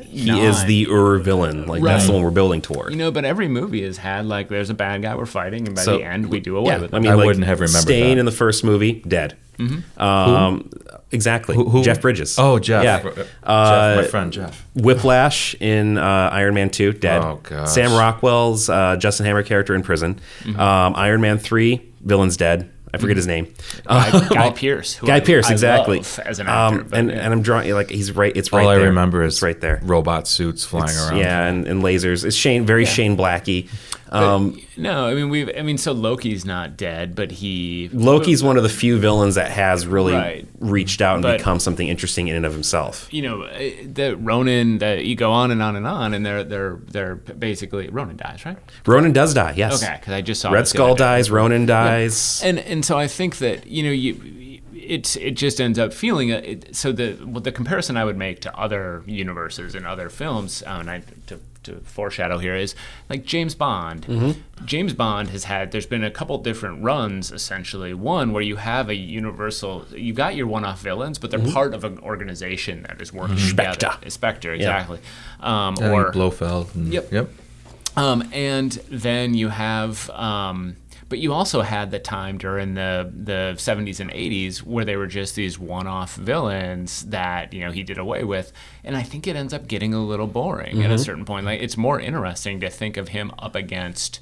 He 0.01 0.29
is 0.41 0.63
the 0.65 0.87
Ur 0.89 1.17
villain. 1.19 1.65
Like 1.65 1.81
that's 1.83 2.05
the 2.05 2.11
one 2.13 2.21
we're 2.23 2.31
building 2.31 2.61
toward. 2.61 2.91
You 2.91 2.97
know, 2.97 3.11
but 3.11 3.25
every 3.25 3.47
movie 3.47 3.83
has 3.83 3.97
had 3.97 4.25
like 4.25 4.47
there's 4.49 4.69
a 4.69 4.73
bad 4.75 5.01
guy 5.01 5.15
we're 5.15 5.25
fighting, 5.25 5.65
and 5.67 5.75
by 5.75 5.81
So- 5.81 5.97
the 5.97 6.03
end 6.03 6.29
we 6.29 6.39
do 6.39 6.55
away 6.57 6.73
yeah, 6.73 6.79
with 6.79 6.93
I 6.93 6.97
him. 6.97 7.03
mean, 7.03 7.15
like, 7.17 7.25
wouldn't 7.25 7.45
have 7.45 7.59
remembered 7.59 7.81
Stane 7.81 8.15
that. 8.15 8.19
in 8.19 8.25
the 8.25 8.31
first 8.31 8.63
movie, 8.63 9.01
dead. 9.07 9.35
Mhm. 9.57 9.99
Um, 9.99 10.69
exactly. 11.11 11.55
Who- 11.55 11.67
who? 11.69 11.83
Jeff 11.83 11.99
Bridges. 11.99 12.35
Oh, 12.37 12.59
Jeff. 12.59 12.83
Yeah. 12.83 13.01
Jeff, 13.01 13.27
Uh, 13.43 13.93
my 13.97 14.03
friend 14.03 14.31
Jeff. 14.31 14.63
Whiplash 14.75 15.55
in 15.59 15.97
uh, 15.97 16.29
Iron 16.31 16.53
Man 16.53 16.69
2, 16.69 16.93
dead. 16.93 17.23
Oh, 17.23 17.39
gosh. 17.41 17.69
Sam 17.69 17.91
Rockwell's 17.93 18.69
uh, 18.69 18.97
Justin 18.97 19.25
Hammer 19.25 19.41
character 19.41 19.73
in 19.73 19.81
prison. 19.81 20.19
Mm-hmm. 20.43 20.59
Um, 20.59 20.93
Iron 20.95 21.21
Man 21.21 21.39
3, 21.39 21.81
villain's 22.05 22.37
dead. 22.37 22.69
I 22.93 22.97
forget 22.97 23.17
his 23.17 23.27
name. 23.27 23.53
Guy, 23.85 24.09
Um, 24.09 24.27
Guy 24.29 24.49
Pearce, 24.51 24.93
who 24.95 25.07
Guy 25.07 25.17
I- 25.17 25.19
Pearce, 25.19 25.47
I 25.47 25.51
exactly. 25.51 25.97
love 25.97 26.19
as 26.25 26.39
an 26.39 26.47
actor, 26.47 26.79
Um, 26.81 26.87
and, 26.93 27.09
yeah. 27.09 27.17
and 27.17 27.33
I'm 27.33 27.41
drawing 27.41 27.71
like 27.73 27.89
he's 27.89 28.11
right. 28.13 28.31
It's 28.35 28.51
right 28.53 28.63
All 28.63 28.69
I 28.69 28.75
remember 28.75 29.23
is 29.23 29.35
It's 29.35 29.41
right 29.41 29.59
there. 29.59 29.79
robot 29.83 30.27
suits 30.27 30.63
flying 30.65 30.85
It's- 30.89 31.09
around. 31.09 31.17
Yeah, 31.19 31.45
and, 31.45 31.67
and 31.67 31.83
lasers. 31.83 32.23
It's 32.25 32.35
Shane, 32.35 32.65
very 32.65 32.85
Shane 32.85 33.17
Blacky. 33.17 33.67
Um, 34.09 34.59
no, 34.77 35.05
I 35.07 35.13
mean 35.13 35.29
we've. 35.29 35.49
I 35.57 35.61
mean, 35.61 35.77
so 35.77 35.91
Loki's 35.91 36.45
not 36.45 36.77
dead, 36.77 37.15
but 37.15 37.31
he 37.31 37.89
Loki's 37.91 38.43
one 38.43 38.57
of 38.57 38.63
the 38.63 38.69
few 38.69 38.97
villains 38.99 39.35
that 39.35 39.51
has 39.51 39.85
really 39.85 40.13
Right. 40.13 40.47
reached 40.59 41.01
out 41.01 41.15
and 41.15 41.23
But- 41.23 41.37
become 41.39 41.59
something 41.59 41.87
interesting 41.87 42.27
in 42.27 42.35
and 42.35 42.45
of 42.45 42.53
himself. 42.53 43.07
you 43.11 43.21
know, 43.21 43.43
uh, 43.43 43.57
the 43.85 44.15
Ronan. 44.19 44.77
the, 44.77 45.03
you 45.03 45.15
go 45.15 45.31
on 45.31 45.51
and 45.51 45.61
on 45.61 45.75
and 45.75 45.85
on, 45.87 46.13
and 46.13 46.25
they're 46.25 46.43
they're 46.43 46.79
they're 46.91 47.15
basically 47.15 47.89
Ronan 47.89 48.17
dies, 48.17 48.45
right? 48.45 48.57
Ronan 48.85 49.13
does 49.13 49.33
die, 49.33 49.53
yes. 49.57 49.83
Okay, 49.83 49.95
because 49.99 50.13
I 50.13 50.21
just 50.21 50.41
saw 50.41 50.51
Red 50.51 50.67
Skull 50.67 50.95
dies, 50.95 51.29
Ronan 51.29 51.65
dies. 51.65 52.41
and 52.43 52.59
and 52.59 52.85
so 52.85 52.97
I 52.97 53.07
think 53.07 53.37
that 53.39 53.67
you 53.67 53.83
know 53.83 53.91
you. 53.91 54.61
It, 54.89 55.17
it 55.17 55.31
just 55.31 55.59
ends 55.59 55.77
up 55.77 55.91
feeling 55.91 56.29
it, 56.29 56.73
so 56.73 56.93
the 56.93 57.17
well, 57.25 57.41
the 57.41 57.51
comparison 57.51 57.97
I 57.97 58.05
would 58.05 58.15
make 58.15 58.39
to 58.41 58.57
other 58.57 59.03
universes 59.05 59.75
and 59.75 59.85
other 59.85 60.07
films 60.07 60.63
uh, 60.65 60.77
and 60.79 60.89
I 60.89 61.01
to, 61.25 61.41
to 61.67 61.79
foreshadow 61.81 62.37
here 62.39 62.55
is 62.55 62.75
like 63.09 63.23
James 63.25 63.55
Bond. 63.55 64.01
Mm-hmm. 64.07 64.65
James 64.65 64.93
Bond 64.93 65.29
has 65.29 65.43
had 65.45 65.71
there's 65.71 65.85
been 65.85 66.03
a 66.03 66.11
couple 66.11 66.37
different 66.39 66.83
runs 66.83 67.31
essentially. 67.31 67.93
One 67.93 68.33
where 68.33 68.41
you 68.41 68.55
have 68.55 68.89
a 68.89 68.95
universal 68.95 69.85
you 69.95 70.13
got 70.13 70.35
your 70.35 70.47
one-off 70.47 70.81
villains, 70.81 71.17
but 71.19 71.29
they're 71.31 71.37
Mm-hmm. 71.39 71.53
part 71.53 71.73
of 71.75 71.83
an 71.83 71.99
organization 71.99 72.83
that 72.83 72.99
is 73.01 73.13
working 73.13 73.35
Mhm. 73.37 73.49
together. 73.51 73.79
Spectre. 73.79 74.09
Spectre, 74.09 74.49
Yeah. 74.55 74.61
exactly. 74.61 74.99
Um, 75.39 75.75
or 75.81 76.11
Blofeld. 76.11 76.73
and- 76.75 76.91
Yep. 76.91 77.11
Yep. 77.11 77.29
um, 77.95 78.27
and 78.33 78.71
then 78.89 79.33
you 79.35 79.49
have, 79.49 80.09
um, 80.11 80.75
but 81.09 81.19
you 81.19 81.31
also 81.33 81.61
had 81.61 81.91
the 81.91 81.99
time 81.99 82.37
during 82.37 82.73
the 82.73 83.11
the 83.15 83.53
70s 83.57 83.99
and 83.99 84.09
80s 84.11 84.59
where 84.59 84.83
they 84.85 84.97
were 84.97 85.07
just 85.07 85.35
these 85.35 85.57
one-off 85.57 86.15
villains 86.15 87.03
that 87.05 87.53
you 87.53 87.61
know 87.61 87.71
he 87.71 87.83
did 87.83 87.97
away 87.97 88.23
with, 88.23 88.51
and 88.83 88.95
I 88.97 89.03
think 89.03 89.27
it 89.27 89.35
ends 89.35 89.53
up 89.53 89.67
getting 89.67 89.93
a 89.93 90.03
little 90.03 90.27
boring 90.27 90.83
at 90.83 90.91
a 90.91 90.95
Mhm. 90.95 90.99
certain 91.05 91.25
point. 91.25 91.45
Like 91.45 91.61
it's 91.61 91.77
more 91.77 91.99
interesting 91.99 92.59
to 92.61 92.69
think 92.69 92.97
of 92.97 93.09
him 93.09 93.31
up 93.39 93.55
against 93.55 94.19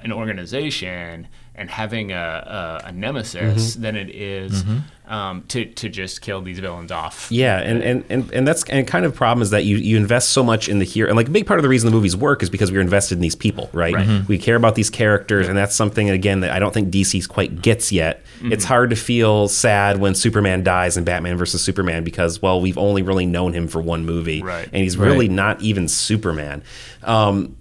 an 0.00 0.12
organization 0.12 1.26
and 1.58 1.70
having 1.70 2.12
a, 2.12 2.80
a, 2.84 2.88
a 2.88 2.92
nemesis 2.92 3.76
Mhm. 3.76 3.80
than 3.80 3.96
it 3.96 4.10
is 4.10 4.62
Mm-hmm. 4.62 5.12
um, 5.12 5.42
to 5.48 5.64
to 5.64 5.88
just 5.88 6.20
kill 6.20 6.42
these 6.42 6.58
villains 6.58 6.92
off. 6.92 7.28
Yeah, 7.30 7.58
and, 7.60 7.82
and, 7.82 8.04
and, 8.10 8.30
and 8.32 8.46
that's 8.46 8.62
and 8.64 8.86
kind 8.86 9.06
of 9.06 9.14
problem 9.14 9.40
is 9.40 9.50
that 9.50 9.64
you, 9.64 9.76
you 9.76 9.96
invest 9.96 10.30
so 10.30 10.42
much 10.44 10.68
in 10.68 10.78
the 10.80 10.84
hero, 10.84 11.08
and 11.08 11.16
like 11.16 11.28
a 11.28 11.30
big 11.30 11.46
part 11.46 11.58
of 11.58 11.62
the 11.62 11.68
reason 11.68 11.88
the 11.90 11.96
movies 11.96 12.14
work 12.16 12.42
is 12.42 12.50
because 12.50 12.70
we're 12.70 12.80
invested 12.82 13.14
in 13.14 13.20
these 13.22 13.34
people, 13.36 13.70
right? 13.72 13.94
Right. 13.94 14.06
Mhm. 14.06 14.28
We 14.28 14.36
care 14.36 14.56
about 14.56 14.74
these 14.74 14.90
characters, 14.90 15.48
and 15.48 15.56
that's 15.56 15.74
something 15.74 16.10
again 16.10 16.40
that 16.40 16.50
I 16.50 16.58
don't 16.58 16.74
think 16.74 16.90
DC 16.90 17.26
quite 17.28 17.62
gets 17.62 17.90
yet. 17.90 18.22
It's 18.42 18.64
hard 18.66 18.90
to 18.90 18.96
feel 18.96 19.48
sad 19.48 19.98
when 19.98 20.14
Superman 20.14 20.62
dies 20.62 20.98
in 20.98 21.04
Batman 21.04 21.38
versus 21.38 21.62
Superman 21.62 22.04
because 22.04 22.42
well, 22.42 22.60
we've 22.60 22.76
only 22.76 23.00
really 23.02 23.24
known 23.26 23.54
him 23.54 23.66
for 23.68 23.80
one 23.80 24.04
movie, 24.04 24.42
Right. 24.42 24.68
and 24.72 24.82
he's 24.82 24.98
Right. 24.98 25.06
really 25.06 25.28
not 25.28 25.62
even 25.62 25.88
Superman. 25.88 26.62
Um, 27.02 27.56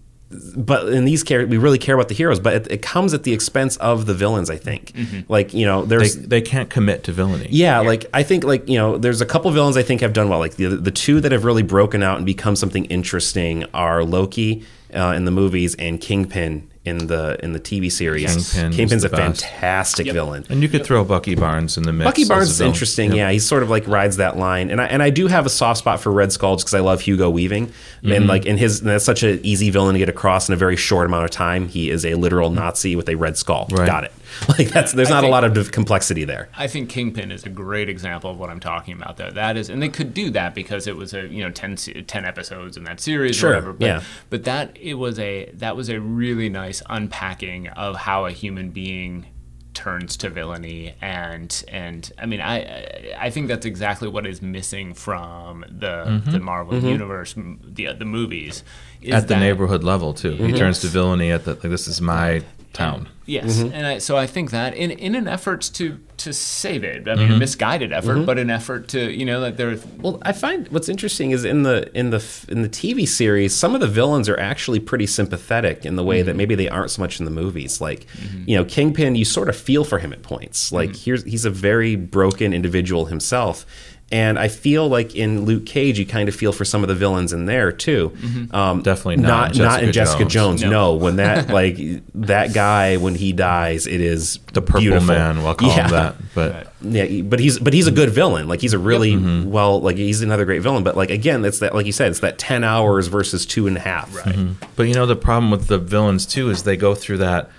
but 0.55 0.89
in 0.89 1.05
these 1.05 1.23
characters, 1.23 1.49
we 1.51 1.57
really 1.57 1.77
care 1.77 1.95
about 1.95 2.07
the 2.09 2.13
heroes, 2.15 2.39
but 2.39 2.53
it, 2.53 2.67
it 2.71 2.81
comes 2.81 3.13
at 3.13 3.23
the 3.23 3.33
expense 3.33 3.77
of 3.77 4.05
the 4.05 4.13
villains. 4.13 4.49
I 4.49 4.57
think, 4.57 4.93
like 5.29 5.53
you 5.53 5.65
know, 5.65 5.81
They, 5.83 5.97
there's 5.97 6.15
they 6.17 6.41
can't 6.41 6.69
commit 6.69 7.03
to 7.05 7.11
villainy. 7.11 7.47
yeah, 7.51 7.79
like 7.79 8.05
I 8.13 8.23
think 8.23 8.43
like 8.43 8.67
you 8.69 8.77
know, 8.77 8.97
there's 8.97 9.21
a 9.21 9.25
couple 9.25 9.49
villains 9.51 9.77
I 9.77 9.83
think 9.83 10.01
have 10.01 10.13
done 10.13 10.29
well. 10.29 10.39
Like 10.39 10.55
the 10.55 10.67
the 10.67 10.91
two 10.91 11.21
that 11.21 11.31
have 11.31 11.45
really 11.45 11.63
broken 11.63 12.03
out 12.03 12.17
and 12.17 12.25
become 12.25 12.55
something 12.55 12.85
interesting 12.85 13.65
are 13.73 14.03
Loki 14.03 14.63
uh, 14.93 15.13
in 15.15 15.25
the 15.25 15.31
movies 15.31 15.75
and 15.75 15.99
Kingpin 15.99 16.69
in 16.85 17.07
the 17.07 17.37
in 17.43 17.53
the 17.53 17.59
TV 17.59 17.91
series. 17.91 18.33
Kingpin 18.53 18.67
was 18.67 18.75
Kingpin's 18.77 19.03
a 19.03 19.09
best. 19.09 19.41
fantastic 19.43 20.11
villain. 20.11 20.45
And 20.49 20.61
you 20.61 20.69
could 20.69 20.85
throw 20.85 21.03
Bucky 21.03 21.35
Barnes 21.35 21.77
in 21.77 21.83
the 21.83 21.91
mix. 21.93 22.05
Bucky 22.09 22.25
Barnes 22.25 22.49
is 22.49 22.61
interesting. 22.61 23.09
Yep. 23.09 23.17
Yeah, 23.17 23.31
he 23.31 23.39
sort 23.39 23.63
of 23.63 23.69
like 23.69 23.87
rides 23.87 24.17
that 24.17 24.37
line, 24.37 24.69
and 24.69 24.79
I 24.81 24.85
and 24.85 25.01
I 25.03 25.09
do 25.09 25.27
have 25.27 25.45
a 25.45 25.49
soft 25.49 25.79
spot 25.79 25.99
for 25.99 26.11
Red 26.11 26.31
Skull 26.31 26.55
just 26.55 26.65
because 26.67 26.73
I 26.75 26.81
love 26.81 27.01
Hugo 27.01 27.29
Weaving, 27.29 27.67
Mm-hmm. 27.67 28.11
and 28.11 28.27
like 28.27 28.45
in 28.45 28.57
his 28.57 28.81
and 28.81 28.89
that's 28.89 29.03
such 29.05 29.23
an 29.23 29.39
easy 29.43 29.69
villain 29.71 29.93
to 29.93 29.99
get 29.99 30.09
across 30.09 30.47
in 30.47 30.53
a 30.53 30.57
very 30.57 30.75
short 30.75 31.07
amount 31.07 31.25
of 31.25 31.31
time. 31.31 31.67
He 31.67 31.89
is 31.89 32.05
a 32.05 32.13
literal 32.13 32.51
Nazi 32.51 32.95
with 32.95 33.09
a 33.09 33.15
red 33.15 33.35
skull. 33.37 33.67
Right. 33.71 33.87
Got 33.87 34.03
it. 34.03 34.11
Like 34.57 34.69
that's 34.69 34.91
there's 34.93 35.09
I 35.11 35.15
not 35.21 35.23
a 35.23 35.27
lot 35.27 35.43
of 35.43 35.71
complexity 35.71 36.23
there. 36.25 36.49
I 36.57 36.67
think 36.67 36.89
Kingpin 36.89 37.31
is 37.31 37.43
a 37.45 37.49
great 37.49 37.89
example 37.89 38.29
of 38.31 38.37
what 38.39 38.49
I'm 38.49 38.59
talking 38.59 38.93
about. 38.95 39.17
Though 39.17 39.31
that 39.31 39.57
is, 39.57 39.69
and 39.69 39.81
they 39.81 39.89
could 39.89 40.13
do 40.13 40.29
that 40.31 40.53
because 40.55 40.87
it 40.87 40.95
was 40.95 41.13
a 41.13 41.27
you 41.27 41.43
know 41.43 41.51
10, 41.51 41.75
10 42.07 42.25
episodes 42.25 42.77
in 42.77 42.83
that 42.85 42.99
series 42.99 43.35
Sure, 43.35 43.51
or 43.51 43.53
whatever. 43.55 43.73
But, 43.73 43.85
yeah. 43.85 44.01
but 44.29 44.43
that 44.45 44.77
it 44.79 44.95
was 44.95 45.19
a 45.19 45.49
that 45.55 45.75
was 45.75 45.89
a 45.89 45.99
really 45.99 46.49
nice 46.49 46.81
unpacking 46.89 47.67
of 47.69 47.95
how 47.97 48.25
a 48.25 48.31
human 48.31 48.69
being 48.69 49.25
turns 49.73 50.15
to 50.15 50.29
villainy 50.29 50.93
and 51.01 51.65
and 51.67 52.09
I 52.17 52.25
mean 52.25 52.39
I 52.39 52.59
I- 52.59 53.01
I 53.25 53.29
think 53.29 53.49
that's 53.49 53.65
exactly 53.65 54.07
what 54.07 54.25
is 54.25 54.41
missing 54.41 54.93
from 54.93 55.65
the 55.67 56.05
Mhm. 56.05 56.31
the 56.31 56.39
Marvel 56.39 56.79
Mhm. 56.79 56.89
universe 56.89 57.35
the 57.35 57.89
the 57.93 58.05
movies 58.05 58.63
is 59.01 59.13
at 59.13 59.27
the 59.27 59.33
that- 59.33 59.39
neighborhood 59.41 59.83
level 59.83 60.13
too. 60.13 60.31
He 60.31 60.53
Mhm. 60.53 60.57
turns 60.57 60.79
to 60.79 60.87
villainy 60.87 61.29
at 61.31 61.43
the 61.43 61.51
like 61.55 61.61
this 61.63 61.87
is 61.89 61.99
my 62.01 62.41
town. 62.75 63.09
Yes, 63.27 63.59
and 63.59 63.87
I, 63.87 63.97
so 63.97 64.17
I 64.17 64.27
think 64.27 64.51
that 64.51 64.75
in 64.75 64.91
in 64.91 65.15
an 65.15 65.27
effort 65.27 65.61
to 65.73 65.97
to 66.17 66.31
save 66.31 66.83
it, 66.83 67.07
I 67.09 67.15
mean, 67.15 67.29
Mhm. 67.29 67.35
a 67.35 67.39
misguided 67.39 67.91
effort, 67.91 68.17
Mhm. 68.19 68.25
but 68.27 68.37
an 68.37 68.51
effort 68.51 68.87
to 68.89 69.11
you 69.11 69.25
know 69.25 69.41
that 69.41 69.57
there's 69.57 69.81
Well, 69.99 70.19
I 70.21 70.31
find 70.31 70.67
what's 70.69 70.87
interesting 70.89 71.31
is 71.31 71.43
in 71.43 71.63
the 71.63 71.89
in 71.97 72.11
the 72.11 72.23
in 72.49 72.61
the 72.61 72.69
TV 72.69 73.07
series, 73.07 73.55
some 73.55 73.73
of 73.73 73.81
the 73.81 73.87
villains 73.87 74.29
are 74.29 74.39
actually 74.39 74.79
pretty 74.79 75.07
sympathetic 75.07 75.85
in 75.87 75.95
the 75.95 76.03
way 76.03 76.21
that 76.21 76.35
maybe 76.35 76.53
they 76.53 76.69
aren't 76.69 76.91
so 76.91 77.01
much 77.01 77.17
in 77.19 77.25
the 77.25 77.31
movies. 77.31 77.81
Like, 77.81 78.05
you 78.45 78.55
know, 78.55 78.63
Kingpin, 78.63 79.15
you 79.15 79.25
sort 79.25 79.49
of 79.49 79.55
feel 79.55 79.83
for 79.83 79.97
him 79.97 80.13
at 80.13 80.21
points. 80.21 80.71
Like, 80.71 80.95
here's 80.95 81.23
he's 81.23 81.45
a 81.45 81.49
very 81.49 81.95
broken 81.95 82.53
individual 82.53 83.05
himself. 83.05 83.65
And 84.11 84.37
I 84.37 84.49
feel 84.49 84.87
like 84.87 85.15
in 85.15 85.45
Luke 85.45 85.65
Cage, 85.65 85.97
you 85.97 86.05
kind 86.05 86.29
of 86.29 86.35
feel 86.35 86.51
for 86.51 86.63
some 86.63 86.83
of 86.83 86.87
the 86.89 86.93
villains 86.95 87.33
in 87.33 87.47
there 87.47 87.71
too. 87.71 88.11
Mhm. 88.15 88.53
Um, 88.53 88.81
Definitely 88.83 89.17
not 89.17 89.55
not 89.55 89.57
not 89.57 89.83
in 89.83 89.91
Jessica 89.91 89.93
Jessica 89.93 90.25
Jones. 90.25 90.61
Jones. 90.61 90.63
No. 90.63 90.69
No. 90.69 90.93
when 90.93 91.15
that 91.15 91.49
like 91.59 91.79
that 92.13 92.53
guy 92.53 92.97
when 92.97 93.15
he 93.15 93.33
dies, 93.33 93.87
it 93.87 93.99
is 94.01 94.39
The 94.53 94.61
Purple 94.61 94.81
beautiful. 94.81 95.07
Man, 95.07 95.41
we'll 95.43 95.55
call 95.55 95.71
him 95.71 95.89
that, 95.89 96.15
but- 96.35 96.71
yeah, 96.81 97.21
but 97.23 97.39
he's 97.39 97.57
but 97.57 97.73
he's 97.73 97.87
a 97.87 97.91
good 97.91 98.11
villain. 98.11 98.47
Like 98.47 98.61
he's 98.61 98.73
a 98.73 98.79
really 98.79 99.17
well 99.43 99.81
like 99.81 99.97
he's 99.97 100.21
another 100.21 100.45
great 100.45 100.61
villain. 100.61 100.83
But 100.83 100.95
like 100.95 101.09
again, 101.09 101.43
it's 101.43 101.57
that 101.59 101.73
like 101.73 101.87
you 101.87 101.91
said, 101.91 102.11
it's 102.11 102.19
that 102.19 102.37
ten 102.37 102.63
hours 102.63 103.07
versus 103.07 103.43
two 103.43 103.65
and 103.65 103.75
a 103.75 103.79
half. 103.79 104.11
Mhm. 104.11 104.53
But 104.75 104.83
you 104.83 104.93
know 104.93 105.07
the 105.07 105.15
problem 105.15 105.49
with 105.49 105.65
the 105.67 105.79
villains 105.79 106.27
too 106.27 106.51
is 106.51 106.61
they 106.61 106.77
go 106.77 106.93
through 106.93 107.17
that. 107.17 107.49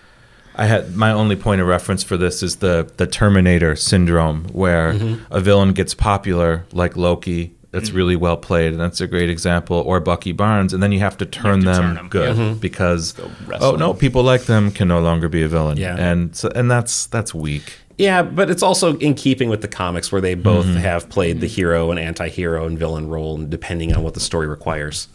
I 0.58 0.66
had 0.66 0.96
my 0.96 1.12
only 1.12 1.36
point 1.36 1.60
of 1.60 1.66
reference 1.66 2.02
for 2.02 2.16
this 2.16 2.42
is 2.42 2.56
the 2.56 2.88
the 2.96 3.06
Terminator 3.06 3.76
syndrome, 3.76 4.44
where 4.52 4.92
Mhm. 4.94 5.18
a 5.30 5.40
villain 5.40 5.72
gets 5.72 5.94
popular 5.94 6.64
like 6.72 6.96
Loki. 6.96 7.52
That's 7.72 7.90
Mhm. 7.90 7.94
really 7.96 8.16
well 8.16 8.38
played, 8.38 8.72
and 8.72 8.80
that's 8.80 9.02
a 9.02 9.06
great 9.06 9.28
example. 9.28 9.76
Or 9.84 10.00
Bucky 10.00 10.32
Barnes, 10.32 10.72
and 10.72 10.82
then 10.82 10.92
you 10.92 11.00
have 11.00 11.18
to 11.18 11.26
turn 11.26 11.60
them 11.60 11.82
turn 11.82 11.98
'em, 11.98 12.08
good 12.08 12.36
yeah. 12.36 12.42
Mhm. 12.44 12.60
because 12.60 13.14
oh 13.60 13.72
no, 13.72 13.92
people 13.92 14.22
like 14.22 14.44
them 14.46 14.70
can 14.70 14.88
no 14.88 15.00
longer 15.00 15.28
be 15.28 15.42
a 15.42 15.48
villain. 15.48 15.76
Yeah. 15.76 15.96
and 15.98 16.34
so, 16.34 16.48
and 16.54 16.70
that's 16.70 17.06
that's 17.06 17.34
weak. 17.34 17.74
Yeah, 17.98 18.22
but 18.22 18.50
it's 18.50 18.62
also 18.62 18.96
in 18.98 19.14
keeping 19.14 19.48
with 19.48 19.62
the 19.62 19.68
comics 19.68 20.12
where 20.12 20.20
they 20.20 20.34
both 20.34 20.66
Mhm. 20.66 20.76
have 20.76 21.08
played 21.08 21.40
the 21.40 21.46
hero 21.46 21.90
and 21.90 21.98
anti-hero 21.98 22.66
and 22.66 22.78
villain 22.78 23.08
role, 23.08 23.38
depending 23.38 23.94
on 23.94 24.02
what 24.02 24.12
the 24.14 24.20
story 24.20 24.46
requires. 24.46 25.08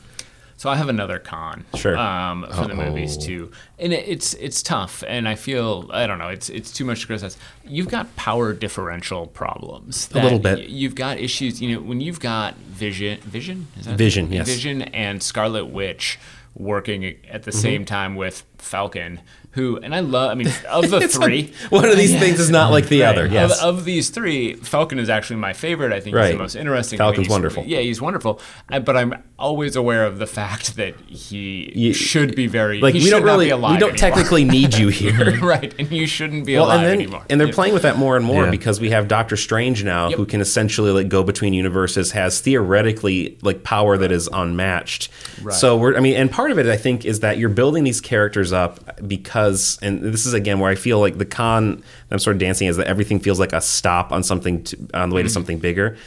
So 0.61 0.69
I 0.69 0.75
have 0.75 0.89
another 0.89 1.17
con, 1.17 1.65
Sure. 1.73 1.97
um, 1.97 2.45
for 2.53 2.67
the 2.67 2.75
movies 2.75 3.17
too, 3.17 3.49
and 3.79 3.91
it, 3.91 4.07
it's 4.07 4.35
it's 4.35 4.61
tough, 4.61 5.03
and 5.07 5.27
I 5.27 5.33
feel 5.33 5.89
I 5.91 6.05
don't 6.05 6.19
know, 6.19 6.27
it's 6.27 6.49
it's 6.49 6.71
too 6.71 6.85
much 6.85 7.01
to 7.01 7.07
criticize. 7.07 7.35
You've 7.65 7.87
got 7.89 8.15
power 8.15 8.53
differential 8.53 9.25
problems. 9.25 10.07
A 10.13 10.21
little 10.21 10.37
bit. 10.37 10.59
y- 10.59 10.65
You've 10.67 10.93
got 10.93 11.17
issues. 11.19 11.59
You 11.63 11.73
know, 11.73 11.81
when 11.81 11.99
you've 11.99 12.19
got 12.19 12.57
Vision, 12.57 13.19
Vision, 13.21 13.69
is 13.79 13.85
that 13.87 13.97
Vision, 13.97 14.31
yes. 14.31 14.47
Vision 14.47 14.83
and 14.83 15.23
Scarlet 15.23 15.65
Witch 15.65 16.19
working 16.53 17.15
at 17.27 17.41
the 17.41 17.49
Mhm. 17.51 17.55
same 17.55 17.83
time 17.85 18.15
with 18.15 18.45
Falcon. 18.59 19.19
Who 19.55 19.77
and 19.77 19.93
I 19.93 19.99
love. 19.99 20.31
I 20.31 20.35
mean, 20.35 20.47
of 20.69 20.89
the 20.89 21.07
three, 21.09 21.51
like 21.63 21.71
one 21.71 21.85
of 21.89 21.97
these 21.97 22.17
things 22.19 22.39
is 22.39 22.49
not 22.49 22.71
like 22.71 22.87
the 22.87 23.03
other, 23.03 23.25
Of- 23.25 23.33
yes. 23.33 23.61
Of, 23.61 23.83
these 23.83 24.09
three, 24.09 24.53
Falcon 24.53 24.97
is 24.97 25.09
actually 25.09 25.35
my 25.41 25.51
favorite. 25.51 25.91
I 25.91 25.99
think 25.99 26.15
he's 26.15 26.29
the 26.31 26.37
most 26.37 26.55
interesting. 26.55 26.97
Falcon's 26.97 27.27
he's- 27.27 27.31
wonderful. 27.31 27.65
Yeah, 27.65 27.79
he's 27.79 27.99
wonderful. 28.01 28.39
I, 28.69 28.79
but 28.79 28.95
I'm 28.95 29.21
always 29.37 29.75
aware 29.75 30.05
of 30.05 30.19
the 30.19 30.25
fact 30.27 30.77
that 30.77 30.95
he 31.01 31.69
You- 31.75 31.93
should 31.93 32.33
be 32.33 32.47
very 32.47 32.79
like, 32.79 32.93
he 32.95 33.03
we 33.03 33.09
don't 33.09 33.23
really- 33.23 33.47
be 33.47 33.53
we 33.53 33.59
don't 33.59 33.73
anymore. 33.73 33.91
technically 33.97 34.45
need 34.45 34.73
you 34.77 34.87
here. 35.01 35.37
right? 35.41 35.73
And 35.77 35.91
you 35.91 36.07
shouldn't 36.07 36.45
be 36.45 36.55
well, 36.55 36.67
alive 36.67 36.77
and 36.79 36.85
then 36.87 36.93
anymore. 36.93 37.23
and 37.29 37.37
they're 37.37 37.49
Yeah. 37.49 37.53
playing 37.53 37.73
with 37.73 37.83
that 37.83 37.97
more 37.97 38.15
and 38.15 38.23
more 38.25 38.45
Yeah. 38.45 38.51
because 38.51 38.79
we 38.79 38.91
have 38.91 39.09
Doctor 39.09 39.35
Strange 39.35 39.83
now, 39.83 40.07
Yep. 40.09 40.17
who 40.17 40.25
can 40.25 40.39
essentially 40.39 40.91
like 40.91 41.09
go 41.09 41.23
between 41.23 41.53
universes, 41.53 42.11
has 42.11 42.39
theoretically 42.39 43.37
like 43.41 43.63
power 43.63 43.97
that 43.97 44.13
is 44.13 44.29
unmatched. 44.31 45.09
Right. 45.41 45.53
So 45.53 45.75
we're, 45.75 45.97
I 45.97 45.99
mean, 45.99 46.15
and 46.15 46.31
part 46.31 46.51
of 46.51 46.57
it 46.59 46.67
I 46.67 46.77
think 46.77 47.03
is 47.03 47.19
that 47.19 47.37
you're 47.37 47.49
building 47.49 47.83
these 47.83 47.99
characters 47.99 48.53
up 48.53 48.79
because, 49.07 49.40
and 49.81 50.01
this 50.01 50.25
is 50.25 50.33
again 50.33 50.59
where 50.59 50.69
I 50.69 50.75
feel 50.75 50.99
like 50.99 51.17
the 51.17 51.25
con 51.25 51.77
that 51.77 51.83
I'm 52.11 52.19
sort 52.19 52.35
of 52.35 52.39
dancing 52.39 52.67
is 52.67 52.77
that 52.77 52.87
everything 52.87 53.19
feels 53.19 53.39
like 53.39 53.53
a 53.53 53.61
stop 53.61 54.11
on 54.11 54.23
something 54.23 54.63
to, 54.65 54.77
on 54.93 55.09
the 55.09 55.15
way 55.15 55.21
to 55.21 55.27
Mm-hmm. 55.27 55.33
something 55.33 55.59
bigger. 55.59 55.97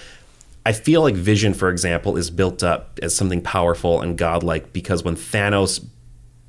I 0.66 0.72
feel 0.72 1.02
like 1.02 1.14
Vision, 1.14 1.52
for 1.52 1.68
example, 1.68 2.16
is 2.16 2.30
built 2.30 2.62
up 2.62 2.98
as 3.02 3.14
something 3.14 3.42
powerful 3.42 4.00
and 4.00 4.16
godlike 4.16 4.72
because 4.72 5.04
when 5.04 5.14
Thanos 5.14 5.84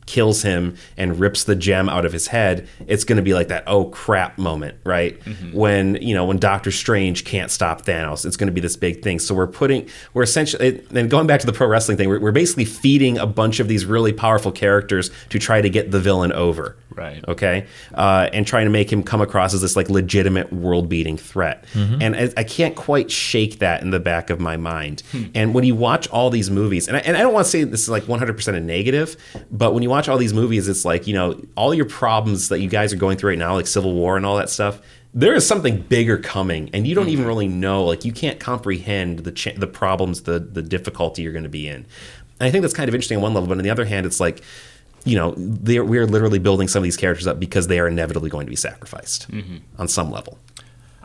kills 0.05 0.43
him 0.43 0.75
and 0.97 1.19
rips 1.19 1.43
the 1.45 1.55
gem 1.55 1.89
out 1.89 2.05
of 2.05 2.13
his 2.13 2.27
head, 2.27 2.67
it's 2.87 3.03
going 3.03 3.17
to 3.17 3.21
be 3.23 3.33
like 3.33 3.47
that 3.47 3.63
oh 3.67 3.85
crap 3.85 4.37
moment, 4.37 4.77
right? 4.83 5.19
When, 5.53 5.95
you 5.95 6.13
know, 6.13 6.25
when 6.25 6.37
Doctor 6.37 6.71
Strange 6.71 7.25
can't 7.25 7.51
stop 7.51 7.85
Thanos, 7.85 8.25
it's 8.25 8.37
going 8.37 8.47
to 8.47 8.53
be 8.53 8.61
this 8.61 8.75
big 8.77 9.01
thing. 9.01 9.19
So 9.19 9.33
we're 9.33 9.47
putting, 9.47 9.89
we're 10.13 10.23
essentially, 10.23 10.83
and 10.93 11.09
going 11.09 11.27
back 11.27 11.39
to 11.41 11.45
the 11.45 11.53
pro 11.53 11.67
wrestling 11.67 11.97
thing, 11.97 12.09
we're, 12.09 12.19
we're 12.19 12.31
basically 12.31 12.65
feeding 12.65 13.17
a 13.17 13.25
bunch 13.25 13.59
of 13.59 13.67
these 13.67 13.85
really 13.85 14.13
powerful 14.13 14.51
characters 14.51 15.09
to 15.29 15.39
try 15.39 15.61
to 15.61 15.69
get 15.69 15.91
the 15.91 15.99
villain 15.99 16.31
over. 16.31 16.75
Right. 16.95 17.23
Okay. 17.27 17.65
Uh, 17.93 18.29
and 18.31 18.47
trying 18.47 18.65
to 18.65 18.71
make 18.71 18.91
him 18.91 19.03
come 19.03 19.21
across 19.21 19.53
as 19.53 19.61
this 19.61 19.75
like 19.75 19.89
legitimate 19.89 20.53
world 20.53 20.87
beating 20.87 21.17
threat. 21.17 21.65
Mhm. 21.73 22.01
And 22.01 22.15
I, 22.15 22.29
I 22.37 22.43
can't 22.43 22.75
quite 22.75 23.11
shake 23.11 23.59
that 23.59 23.81
in 23.81 23.89
the 23.89 23.99
back 23.99 24.29
of 24.29 24.39
my 24.39 24.55
mind. 24.55 25.01
Hmm. 25.11 25.23
And 25.33 25.53
when 25.53 25.65
you 25.65 25.75
watch 25.75 26.07
all 26.07 26.29
these 26.29 26.49
movies, 26.49 26.87
and 26.87 26.95
I, 26.95 27.01
and 27.01 27.17
I 27.17 27.21
don't 27.21 27.33
want 27.33 27.45
to 27.45 27.51
say 27.51 27.63
this 27.65 27.81
is 27.81 27.89
like 27.89 28.03
100% 28.03 28.55
a 28.55 28.59
negative, 28.61 29.17
but 29.51 29.73
when 29.73 29.83
you 29.83 29.89
watch 29.95 30.07
all 30.09 30.17
these 30.17 30.33
movies, 30.33 30.67
it's 30.67 30.85
like, 30.85 31.07
you 31.07 31.13
know, 31.13 31.41
all 31.55 31.73
your 31.73 31.85
problems 31.85 32.49
that 32.49 32.59
you 32.59 32.69
guys 32.69 32.91
are 32.93 32.97
going 32.97 33.17
through 33.17 33.31
right 33.31 33.39
now, 33.39 33.53
like 33.55 33.67
Civil 33.67 33.93
War 33.93 34.17
and 34.17 34.25
all 34.25 34.37
that 34.37 34.49
stuff, 34.49 34.81
there 35.13 35.33
is 35.33 35.47
something 35.47 35.81
bigger 35.81 36.17
coming, 36.17 36.69
and 36.73 36.85
you 36.85 36.93
don't 36.93 37.07
even 37.09 37.25
really 37.25 37.47
know. 37.47 37.85
Like, 37.85 38.03
you 38.03 38.11
can't 38.11 38.39
comprehend 38.39 39.19
the 39.19 39.31
cha- 39.31 39.53
the 39.57 39.67
problems, 39.67 40.23
the 40.23 40.39
the 40.39 40.61
difficulty 40.61 41.21
you're 41.21 41.31
going 41.31 41.43
to 41.43 41.49
be 41.49 41.67
in. 41.67 41.85
And 42.39 42.47
I 42.47 42.51
think 42.51 42.61
that's 42.63 42.73
kind 42.73 42.89
of 42.89 42.93
interesting 42.95 43.17
on 43.17 43.23
one 43.23 43.33
level, 43.33 43.47
but 43.47 43.57
on 43.57 43.63
the 43.63 43.69
other 43.69 43.85
hand, 43.85 44.05
it's 44.05 44.19
like, 44.19 44.41
you 45.05 45.15
know, 45.15 45.29
we're 45.37 46.05
literally 46.05 46.39
building 46.39 46.67
some 46.67 46.79
of 46.79 46.83
these 46.83 46.97
characters 46.97 47.27
up 47.27 47.39
because 47.39 47.67
they 47.67 47.79
are 47.79 47.87
inevitably 47.87 48.29
going 48.29 48.45
to 48.45 48.49
be 48.49 48.55
sacrificed 48.57 49.31
Mhm. 49.31 49.61
on 49.77 49.87
some 49.87 50.11
level. 50.11 50.37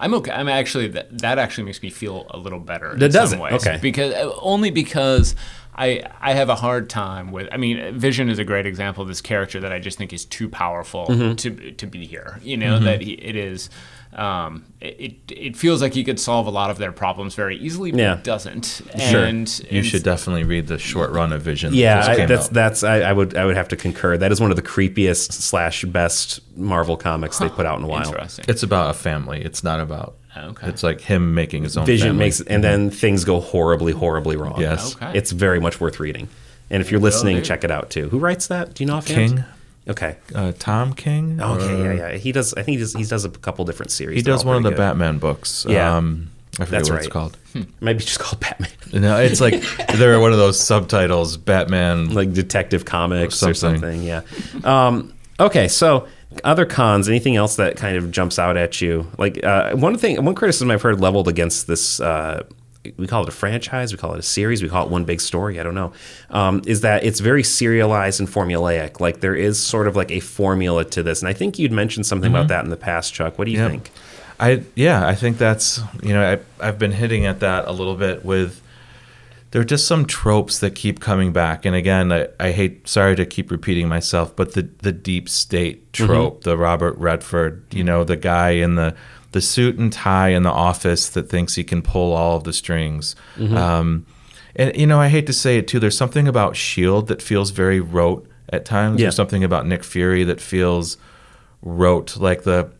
I'm 0.03 0.15
okay. 0.15 0.33
I'm 0.33 0.49
actually 0.49 0.89
that, 0.89 1.19
that 1.19 1.39
actually 1.39 1.65
makes 1.65 1.83
me 1.83 1.91
feel 1.91 2.27
a 2.31 2.39
little 2.39 2.59
better. 2.59 2.95
That 2.97 3.07
in 3.07 3.13
does 3.13 3.31
some 3.31 3.39
ways 3.39 3.53
Okay. 3.65 3.79
Because 3.83 4.15
uh, 4.15 4.33
only 4.41 4.71
because 4.71 5.37
I 5.75 6.03
I 6.21 6.33
have 6.35 6.49
a 6.49 6.55
hard 6.57 6.91
time 6.91 7.33
with. 7.33 7.49
I 7.53 7.57
mean, 7.57 7.99
Vision 7.99 8.29
is 8.29 8.39
a 8.39 8.45
great 8.45 8.67
example 8.67 9.03
of 9.03 9.09
this 9.09 9.21
character 9.21 9.61
that 9.61 9.73
I 9.73 9.79
just 9.79 9.99
think 9.99 10.13
is 10.13 10.25
too 10.25 10.49
powerful 10.49 11.07
Mhm. 11.07 11.37
to 11.39 11.71
to 11.73 11.87
be 11.87 12.05
here. 12.07 12.39
You 12.43 12.57
know 12.57 12.79
Mhm. 12.79 12.85
that 12.85 13.01
he, 13.03 13.13
it 13.13 13.37
is. 13.37 13.71
Um, 14.13 14.65
it 14.81 15.15
it 15.31 15.57
feels 15.57 15.81
like 15.81 15.95
he 15.95 16.03
could 16.03 16.19
solve 16.19 16.49
a 16.49 16.51
lot 16.51 16.69
of 16.71 16.79
their 16.79 16.91
problems 16.91 17.37
very 17.37 17.57
easily, 17.57 17.93
but 17.93 18.01
Yeah. 18.01 18.15
it 18.15 18.25
doesn't. 18.25 18.83
Sure. 18.99 19.25
And 19.25 19.49
you 19.71 19.79
and 19.79 19.87
should 19.87 20.03
definitely 20.03 20.43
read 20.43 20.67
the 20.67 20.79
short 20.79 21.13
run 21.13 21.33
of 21.33 21.43
Vision. 21.43 21.71
that 21.71 21.77
Yeah, 21.79 21.97
just 21.99 22.09
I, 22.11 22.27
that's 22.27 22.47
out. 22.49 22.53
that's 22.53 22.83
I, 22.83 22.97
I 23.03 23.13
would 23.13 23.37
I 23.37 23.47
would 23.47 23.57
have 23.57 23.69
to 23.69 23.77
concur. 23.77 24.17
That 24.17 24.33
is 24.33 24.41
one 24.41 24.51
of 24.51 24.57
the 24.57 24.63
creepiest 24.63 25.31
slash 25.33 25.85
best 25.85 26.41
Marvel 26.57 26.97
comics 26.97 27.39
they 27.39 27.49
put 27.49 27.67
out 27.67 27.79
in 27.79 27.85
a 27.85 27.89
while. 27.89 28.05
Interesting. 28.09 28.45
It's 28.49 28.65
about 28.65 28.91
a 28.91 28.95
family. 28.95 29.41
It's 29.43 29.63
not 29.63 29.79
about. 29.79 30.17
Okay. 30.37 30.69
It's 30.69 30.83
like 30.83 31.01
him 31.01 31.35
making 31.35 31.65
his 31.65 31.77
own. 31.77 31.87
Vision 31.87 32.11
family. 32.11 32.25
makes 32.27 32.41
and 32.41 32.63
then 32.63 32.91
things 32.91 33.25
go 33.25 33.41
horribly 33.41 33.93
horribly 33.93 34.37
wrong. 34.37 34.61
Yes. 34.61 34.95
Okay. 34.97 35.13
it's 35.17 35.33
very 35.33 35.61
much 35.61 35.81
worth 35.81 35.99
reading. 36.01 36.29
And 36.71 36.81
if 36.81 36.91
you're 36.93 37.01
listening, 37.01 37.37
do. 37.39 37.43
check 37.43 37.65
it 37.65 37.71
out 37.71 37.91
too. 37.91 38.09
Who 38.11 38.19
writes 38.21 38.47
that? 38.47 38.75
Do 38.75 38.85
you 38.85 38.89
know 38.89 38.97
offhand? 38.97 39.37
King. 39.39 39.45
Okay. 39.89 40.17
Uh, 40.35 40.53
Tom 40.59 40.93
King. 40.93 41.41
Okay, 41.41 41.81
or- 41.83 41.93
yeah, 41.95 42.11
yeah. 42.13 42.17
He 42.19 42.31
does. 42.31 42.55
I 42.55 42.63
think 42.63 42.77
he 42.77 42.83
does. 42.85 42.93
He 42.93 43.05
does 43.05 43.25
a 43.25 43.31
couple 43.31 43.65
different 43.65 43.91
series. 43.91 44.17
He 44.17 44.23
They're 44.23 44.35
does 44.35 44.45
one 44.45 44.57
of 44.57 44.63
the 44.63 44.71
good. 44.71 44.79
Batman 44.79 45.19
books. 45.19 45.67
Yeah. 45.69 45.97
Um, 45.97 46.31
I 46.61 46.65
forget 46.67 46.71
That's 46.81 46.91
what 46.91 46.97
right. 46.97 47.05
it's 47.05 47.13
called. 47.13 47.37
Maybe 47.81 48.01
just 48.05 48.19
called 48.21 48.39
Batman, 48.41 48.71
No, 48.93 49.19
it's 49.19 49.41
like 49.41 49.63
they're 49.97 50.21
one 50.21 50.33
of 50.33 50.39
those 50.39 50.61
subtitles. 50.61 51.37
Batman. 51.39 52.13
like 52.15 52.33
Detective 52.33 52.85
Comics 52.85 53.43
Or 53.43 53.51
or 53.51 53.55
something. 53.55 53.81
something. 53.81 54.03
Yeah. 54.03 54.23
Um, 54.65 55.13
okay, 55.41 55.67
so 55.69 56.07
other 56.45 56.65
cons. 56.67 57.09
Anything 57.09 57.37
else 57.37 57.57
that 57.57 57.77
kind 57.77 57.97
of 57.97 58.11
jumps 58.11 58.39
out 58.39 58.57
at 58.57 58.81
you? 58.81 59.11
Like 59.19 59.43
uh, 59.45 59.75
one 59.77 59.97
thing, 59.99 60.23
one 60.25 60.35
criticism 60.35 60.71
I've 60.71 60.83
heard 60.83 61.01
leveled 61.01 61.29
against 61.29 61.67
this. 61.67 62.01
Uh, 62.01 62.45
we 62.97 63.07
call 63.07 63.23
it 63.23 63.29
a 63.29 63.33
franchise. 63.33 63.93
We 63.93 63.99
call 63.99 64.15
it 64.15 64.19
a 64.19 64.23
series. 64.23 64.63
We 64.63 64.69
call 64.71 64.87
it 64.87 64.91
one 64.91 65.05
big 65.05 65.21
story. 65.21 65.61
I 65.61 65.63
don't 65.63 65.75
know. 65.75 65.93
Um, 66.31 66.63
is 66.67 66.81
that 66.81 67.05
it's 67.05 67.21
very 67.21 67.43
serialized 67.43 68.21
and 68.21 68.29
formulaic. 68.29 69.01
Like 69.01 69.21
there 69.21 69.35
is 69.35 69.61
sort 69.63 69.87
of 69.87 69.97
like 69.97 70.11
a 70.11 70.21
formula 70.21 70.85
to 70.87 71.03
this. 71.03 71.21
And 71.21 71.29
I 71.29 71.33
think 71.35 71.59
you'd 71.59 71.73
mentioned 71.73 72.07
something 72.07 72.31
about 72.31 72.47
Mhm. 72.47 72.49
that 72.49 72.65
in 72.65 72.71
the 72.71 72.77
past, 72.79 73.13
Chuck. 73.13 73.39
What 73.39 73.45
do 73.45 73.51
you 73.51 73.59
Yep. 73.59 73.71
think? 73.71 73.91
I 74.39 74.63
yeah, 74.75 75.07
I 75.07 75.15
think 75.15 75.37
that's 75.37 75.81
you 76.03 76.15
know 76.15 76.23
I 76.61 76.67
I've 76.67 76.79
been 76.79 76.93
hitting 76.93 77.27
at 77.27 77.41
that 77.41 77.69
a 77.69 77.73
little 77.73 77.97
bit 77.97 78.25
with 78.25 78.63
there 79.51 79.61
are 79.61 79.65
just 79.65 79.87
some 79.87 80.07
tropes 80.07 80.61
that 80.61 80.75
keep 80.75 81.01
coming 81.01 81.33
back. 81.33 81.65
And 81.65 81.75
again, 81.75 82.13
I, 82.13 82.29
I 82.39 82.53
hate, 82.53 82.87
sorry 82.87 83.17
to 83.17 83.27
keep 83.27 83.51
repeating 83.51 83.89
myself, 83.89 84.35
but 84.37 84.55
the, 84.55 84.69
the 84.79 84.93
deep 84.93 85.29
state 85.29 85.93
trope, 85.93 86.45
the 86.45 86.57
Robert 86.57 86.97
Redford, 86.99 87.65
you 87.73 87.83
know, 87.83 88.05
the 88.05 88.17
guy 88.17 88.51
in 88.51 88.77
the, 88.77 88.95
the 89.33 89.41
suit 89.41 89.77
and 89.77 89.93
tie 89.93 90.29
in 90.29 90.45
the 90.45 90.51
office 90.51 91.09
that 91.11 91.29
thinks 91.29 91.57
he 91.57 91.65
can 91.65 91.83
pull 91.83 92.13
all 92.13 92.37
of 92.37 92.45
the 92.45 92.53
strings. 92.53 93.17
Um, 93.57 94.07
and, 94.55 94.77
you 94.77 94.87
know, 94.87 95.01
I 95.01 95.09
hate 95.09 95.27
to 95.27 95.33
say 95.33 95.59
it 95.59 95.67
too, 95.67 95.81
there's 95.81 95.97
something 95.97 96.29
about 96.29 96.53
S.H.I.E.L.D. 96.53 97.07
that 97.09 97.23
feels 97.23 97.51
very 97.51 97.81
rote 97.81 98.29
at 98.53 98.65
times. 98.65 99.01
Yeah. 99.01 99.07
There's 99.07 99.17
something 99.17 99.45
about 99.45 99.67
Nick 99.67 99.85
Fury 99.85 100.25
that 100.25 100.41
feels 100.41 100.97
rote, 101.63 102.17
like 102.17 102.43
the 102.43 102.71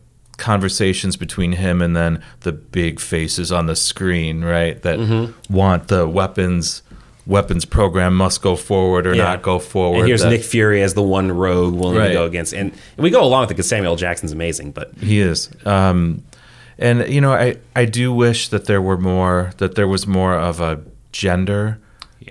conversations 0.41 1.17
between 1.17 1.53
him 1.53 1.81
and 1.81 1.95
then 1.95 2.21
the 2.41 2.51
big 2.53 2.99
faces 2.99 3.53
on 3.53 3.67
the 3.67 3.77
screen, 3.77 4.43
right? 4.43 4.83
That 4.83 4.99
Mm-hmm. 4.99 5.55
want 5.55 5.87
the 5.89 6.09
weapons 6.09 6.83
weapons 7.27 7.65
program 7.65 8.17
must 8.17 8.43
go 8.43 8.57
forward 8.57 9.07
or 9.07 9.15
Yeah. 9.15 9.23
not 9.25 9.43
go 9.43 9.61
forward. 9.61 9.99
And 10.01 10.09
here's 10.09 10.23
that- 10.23 10.31
Nick 10.31 10.43
Fury 10.43 10.83
as 10.83 10.95
the 10.95 11.03
one 11.03 11.31
rogue 11.31 11.75
willing 11.75 11.99
Right. 11.99 12.09
to 12.09 12.15
go 12.15 12.25
against, 12.25 12.53
and, 12.53 12.73
and 12.97 13.05
we 13.05 13.11
go 13.11 13.23
along 13.23 13.43
with 13.43 13.51
it 13.51 13.55
because 13.55 13.69
Samuel 13.69 13.95
Jackson's 13.95 14.33
amazing. 14.33 14.73
But 14.73 14.91
He 15.01 15.21
is. 15.21 15.49
Um, 15.65 16.25
and 16.79 17.07
you 17.09 17.21
know, 17.21 17.33
I 17.33 17.57
I 17.77 17.85
do 17.85 18.13
wish 18.13 18.49
that 18.49 18.65
there 18.65 18.83
were 18.83 18.97
more 18.99 19.53
that 19.59 19.75
there 19.77 19.87
was 19.87 20.07
more 20.09 20.35
of 20.35 20.61
a 20.61 20.81
gender 21.13 21.79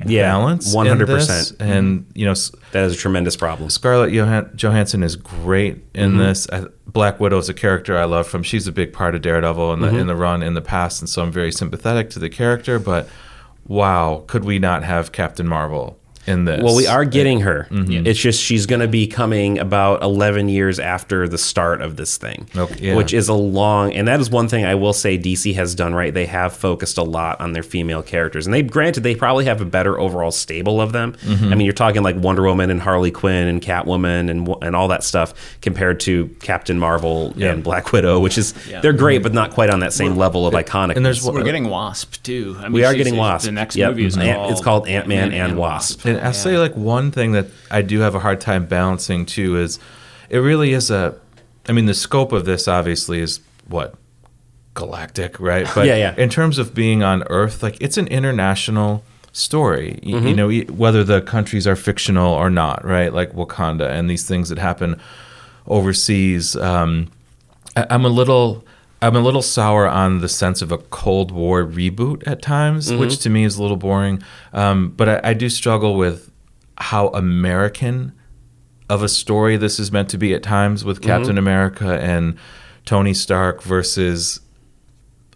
Yeah, 0.06 0.32
balance. 0.32 0.74
100%. 0.74 1.08
100%. 1.08 1.56
And 1.60 2.06
you 2.14 2.26
know, 2.26 2.34
that 2.72 2.84
is 2.86 2.94
a 2.94 2.98
tremendous 2.98 3.36
problem. 3.36 3.70
Scarlett 3.70 4.12
Johan- 4.14 4.52
Johansson 4.56 5.04
is 5.04 5.16
great 5.16 5.84
in 5.96 6.14
Mhm. 6.14 6.18
this. 6.20 6.48
I, 6.52 6.66
Black 6.88 7.20
Widow 7.20 7.38
is 7.40 7.50
a 7.50 7.54
character 7.54 7.98
I 7.98 8.06
love 8.06 8.28
from. 8.28 8.44
She's 8.44 8.68
a 8.68 8.72
big 8.72 8.94
part 8.94 9.16
of 9.16 9.22
Daredevil 9.22 9.74
in 9.74 9.80
the 9.82 9.90
Mhm. 9.90 10.00
in 10.02 10.08
the 10.08 10.16
run 10.16 10.42
in 10.44 10.54
the 10.54 10.62
past, 10.62 11.02
and 11.02 11.10
so 11.10 11.22
I'm 11.24 11.32
very 11.32 11.52
sympathetic 11.52 12.10
to 12.12 12.20
the 12.20 12.30
character. 12.30 12.80
But 12.80 13.10
wow, 13.68 14.24
could 14.28 14.44
we 14.44 14.60
not 14.60 14.84
have 14.84 15.12
Captain 15.12 15.48
Marvel 15.48 15.98
in 16.30 16.46
this? 16.46 16.62
Well, 16.64 16.76
we 16.76 16.88
are 16.88 17.04
getting 17.06 17.42
her. 17.42 17.68
Mhm. 17.72 18.06
It's 18.06 18.20
just 18.20 18.42
she's 18.42 18.66
going 18.66 18.82
to 18.82 18.88
be 18.88 19.08
coming 19.08 19.60
about 19.60 20.02
11 20.04 20.48
years 20.50 20.80
after 20.80 21.28
the 21.28 21.38
start 21.38 21.82
of 21.82 21.96
this 21.96 22.18
thing, 22.18 22.48
Okay, 22.56 22.76
yeah. 22.90 22.96
which 22.96 23.14
is 23.14 23.28
a 23.28 23.34
long. 23.34 23.92
And 23.94 24.08
that 24.08 24.20
is 24.20 24.30
one 24.30 24.48
thing 24.48 24.64
I 24.66 24.76
will 24.76 24.94
say 24.94 25.18
DC 25.18 25.54
has 25.56 25.76
done 25.76 25.94
right. 25.94 26.14
They 26.14 26.28
have 26.28 26.54
focused 26.54 26.98
a 26.98 27.04
lot 27.04 27.42
on 27.42 27.54
their 27.54 27.64
female 27.64 28.02
characters, 28.02 28.46
and 28.48 28.54
they 28.54 28.62
granted 28.62 29.02
they 29.04 29.16
probably 29.16 29.46
have 29.46 29.60
a 29.62 29.66
better 29.66 30.00
overall 30.00 30.32
stable 30.32 30.80
of 30.80 30.92
them. 30.92 31.16
Mhm. 31.26 31.52
I 31.52 31.56
mean, 31.56 31.66
you're 31.66 31.74
talking 31.74 32.04
like 32.04 32.16
Wonder 32.18 32.44
Woman 32.44 32.70
and 32.70 32.82
Harley 32.82 33.12
Quinn 33.12 33.48
and 33.48 33.62
Catwoman 33.62 34.30
and 34.30 34.48
and 34.62 34.76
all 34.76 34.88
that 34.90 35.04
stuff 35.04 35.34
compared 35.62 36.00
to 36.02 36.30
Captain 36.42 36.78
Marvel 36.80 37.34
Yeah. 37.36 37.52
and 37.52 37.64
Black 37.64 37.92
Widow, 37.92 38.20
which 38.20 38.38
is 38.38 38.54
Yeah. 38.70 38.82
they're 38.82 38.94
great, 38.94 39.24
but 39.24 39.34
not 39.34 39.52
quite 39.52 39.70
on 39.70 39.80
that 39.80 39.94
same 39.94 40.16
level 40.18 40.46
of 40.48 40.54
iconic. 40.54 40.96
and 40.96 41.06
there's 41.06 41.24
We're 41.24 41.44
getting 41.44 41.70
Wasp 41.70 42.22
too. 42.24 42.56
I 42.60 42.64
mean, 42.64 42.74
we 42.74 42.84
are 42.86 42.94
getting 42.94 43.16
Wasp. 43.16 43.46
The 43.46 43.52
next 43.52 43.76
Yep. 43.76 43.90
movie 43.92 44.06
is 44.06 44.18
Ant- 44.18 44.36
called 44.38 44.52
it's 44.52 44.62
called 44.62 44.88
Ant 44.88 45.08
Man 45.08 45.32
and 45.32 45.58
Wasp. 45.58 46.06
And 46.06 46.19
I'll 46.24 46.34
say 46.34 46.58
like 46.58 46.76
one 46.76 47.12
thing 47.12 47.32
that 47.34 47.48
I 47.72 47.82
do 47.82 48.00
have 48.02 48.16
a 48.16 48.20
hard 48.20 48.40
time 48.42 48.66
balancing 48.66 49.26
too 49.26 49.58
is 49.58 49.80
it 50.30 50.38
really 50.40 50.74
is 50.74 50.90
a 50.92 51.16
I 51.68 51.72
mean 51.72 51.86
the 51.86 51.94
scope 51.94 52.32
of 52.32 52.46
this 52.46 52.68
obviously 52.68 53.20
is 53.20 53.40
what 53.68 53.96
galactic, 54.74 55.40
right? 55.40 55.68
But 55.76 55.88
Yeah, 55.88 55.96
yeah. 55.96 56.16
in 56.18 56.30
terms 56.30 56.58
of 56.58 56.74
being 56.74 57.04
on 57.04 57.24
Earth, 57.30 57.62
like 57.64 57.78
it's 57.82 57.98
an 57.98 58.08
international 58.08 59.04
story. 59.32 60.00
Y- 60.04 60.18
You 60.20 60.34
know, 60.36 60.50
whether 60.74 61.04
the 61.04 61.22
countries 61.22 61.68
are 61.68 61.76
fictional 61.76 62.34
or 62.34 62.50
not, 62.50 62.84
right? 62.86 63.14
Like 63.14 63.34
Wakanda 63.34 63.90
and 63.90 64.10
these 64.10 64.26
things 64.28 64.50
that 64.50 64.58
happen 64.58 65.00
overseas. 65.68 66.56
Um, 66.56 67.12
I, 67.76 67.86
I'm 67.90 68.06
a 68.06 68.10
little. 68.10 68.64
I'm 69.02 69.16
a 69.16 69.20
little 69.22 69.42
sour 69.42 69.88
on 69.88 70.20
the 70.20 70.28
sense 70.30 70.62
of 70.62 70.72
a 70.72 70.78
Cold 70.78 71.32
War 71.32 71.64
reboot 71.66 72.24
at 72.28 72.42
times, 72.42 72.92
Mhm. 72.92 73.00
which 73.00 73.18
to 73.20 73.30
me 73.30 73.44
is 73.46 73.58
a 73.58 73.62
little 73.62 73.78
boring. 73.78 74.22
Um, 74.54 74.94
but 74.96 75.08
I, 75.08 75.22
I 75.30 75.34
do 75.34 75.50
struggle 75.50 75.96
with 75.96 76.32
how 76.78 77.08
American 77.10 78.12
of 78.90 79.04
a 79.04 79.08
story 79.10 79.56
this 79.56 79.80
is 79.80 79.92
meant 79.92 80.10
to 80.10 80.18
be 80.18 80.34
at 80.34 80.42
times 80.44 80.84
with 80.84 81.02
Captain 81.02 81.36
Mhm. 81.36 81.40
America 81.40 82.00
and 82.02 82.36
Tony 82.86 83.14
Stark 83.14 83.62
versus 83.64 84.40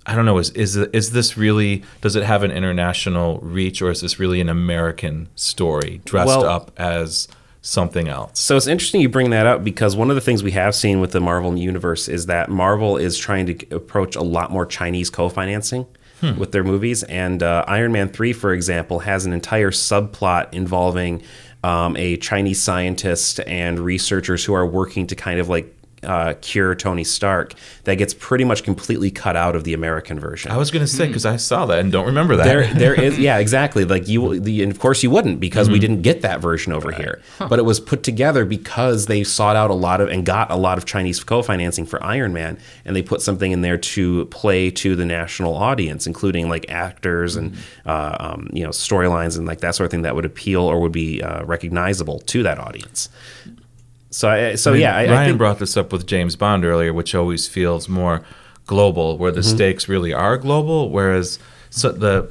I 0.05 0.15
don't 0.15 0.25
know 0.25 0.37
is 0.37 0.49
is 0.49 0.75
is 0.75 1.11
this 1.11 1.37
really 1.37 1.83
does 2.01 2.17
it 2.17 2.23
have 2.23 2.43
an 2.43 2.51
international 2.51 3.39
reach 3.41 3.81
or 3.81 3.89
is 3.91 4.01
this 4.01 4.19
really 4.19 4.41
an 4.41 4.49
American 4.49 5.29
story 5.35 6.01
dressed 6.03 6.27
Well- 6.27 6.43
up 6.45 6.71
as 6.77 7.29
something 7.63 8.07
else? 8.07 8.39
So 8.39 8.55
it's 8.55 8.67
interesting 8.67 9.01
you 9.01 9.09
bring 9.09 9.31
that 9.31 9.47
up 9.47 9.63
because 9.63 9.95
one 9.95 10.09
of 10.11 10.15
the 10.15 10.21
things 10.21 10.43
we 10.43 10.51
have 10.51 10.75
seen 10.75 10.99
with 10.99 11.11
the 11.11 11.19
Marvel 11.19 11.57
universe 11.57 12.07
is 12.07 12.27
that 12.27 12.49
Marvel 12.49 12.97
is 12.97 13.17
trying 13.17 13.47
to 13.47 13.75
approach 13.75 14.15
a 14.15 14.21
lot 14.21 14.51
more 14.51 14.67
Chinese 14.67 15.09
co-financing 15.09 15.87
Hmm. 16.21 16.37
with 16.39 16.53
their 16.53 16.63
movies, 16.63 17.03
and 17.03 17.43
uh, 17.43 17.65
Iron 17.67 17.91
Man 17.91 18.07
three, 18.07 18.31
for 18.31 18.53
example, 18.53 18.99
has 18.99 19.25
an 19.25 19.33
entire 19.33 19.71
subplot 19.71 20.53
involving 20.53 21.21
um, 21.65 21.97
a 21.97 22.15
Chinese 22.17 22.61
scientist 22.61 23.41
and 23.41 23.77
researchers 23.79 24.45
who 24.45 24.53
are 24.53 24.65
working 24.65 25.07
to 25.07 25.15
kind 25.15 25.39
of 25.41 25.49
like. 25.49 25.75
Uh, 26.03 26.33
cure 26.41 26.75
Tony 26.75 27.03
Stark 27.03 27.53
that 27.85 27.95
gets 27.95 28.13
pretty 28.13 28.43
much 28.43 28.63
completely 28.63 29.09
cut 29.11 29.35
out 29.35 29.55
of 29.55 29.63
the 29.63 29.73
American 29.73 30.19
version. 30.19 30.51
I 30.51 30.57
was 30.57 30.69
going 30.71 30.85
to 30.85 30.91
say 30.91 31.07
because 31.07 31.25
I 31.25 31.37
saw 31.37 31.65
that 31.67 31.79
and 31.79 31.91
don't 31.91 32.05
remember 32.05 32.35
that. 32.35 32.43
There, 32.45 32.73
there 32.73 32.93
is, 32.93 33.17
yeah, 33.27 33.37
exactly. 33.37 33.85
Like 33.85 34.07
you, 34.07 34.39
the, 34.39 34.63
and 34.63 34.71
of 34.71 34.79
course 34.79 35.03
you 35.03 35.09
wouldn't 35.09 35.39
because 35.39 35.69
we 35.69 35.77
Mhm. 35.77 35.81
didn't 35.81 36.01
get 36.01 36.21
that 36.21 36.41
version 36.41 36.73
over 36.73 36.91
here. 36.91 37.21
But 37.39 37.59
it 37.59 37.63
was 37.65 37.79
put 37.79 38.03
together 38.03 38.45
because 38.45 39.05
they 39.07 39.23
sought 39.23 39.55
out 39.55 39.69
a 39.69 39.73
lot 39.73 40.01
of 40.01 40.09
and 40.09 40.25
got 40.25 40.51
a 40.51 40.55
lot 40.55 40.77
of 40.77 40.85
Chinese 40.85 41.23
co-financing 41.23 41.85
for 41.85 42.03
Iron 42.03 42.33
Man, 42.33 42.57
and 42.85 42.95
they 42.95 43.01
put 43.01 43.21
something 43.21 43.51
in 43.51 43.61
there 43.61 43.77
to 43.77 44.25
play 44.25 44.69
to 44.71 44.95
the 44.95 45.05
national 45.05 45.55
audience, 45.55 46.05
including 46.07 46.49
like 46.49 46.65
actors 46.69 47.35
and 47.35 47.55
uh, 47.85 48.15
um, 48.19 48.49
you 48.53 48.63
know 48.63 48.69
storylines 48.71 49.37
and 49.37 49.45
like 49.47 49.59
that 49.61 49.75
sort 49.75 49.85
of 49.85 49.91
thing 49.91 50.01
that 50.03 50.15
would 50.15 50.25
appeal 50.25 50.61
or 50.61 50.79
would 50.81 50.91
be 50.91 51.21
uh, 51.21 51.43
recognizable 51.45 52.19
to 52.19 52.43
that 52.43 52.59
audience. 52.59 53.09
So, 54.13 54.29
I, 54.29 54.55
so 54.55 54.71
I 54.71 54.73
mean, 54.73 54.81
yeah, 54.81 54.95
I, 54.95 55.05
Ryan 55.05 55.11
I 55.13 55.25
think 55.25 55.37
brought 55.39 55.59
this 55.59 55.75
up 55.75 55.91
with 55.91 56.05
James 56.05 56.35
Bond 56.35 56.63
earlier, 56.63 56.93
which 56.93 57.15
always 57.15 57.47
feels 57.47 57.89
more 57.89 58.21
global, 58.67 59.17
where 59.17 59.31
the 59.31 59.41
Mhm. 59.41 59.55
stakes 59.55 59.89
really 59.89 60.13
are 60.13 60.37
global, 60.37 60.89
whereas 60.89 61.39
so 61.69 61.91
the 61.91 62.27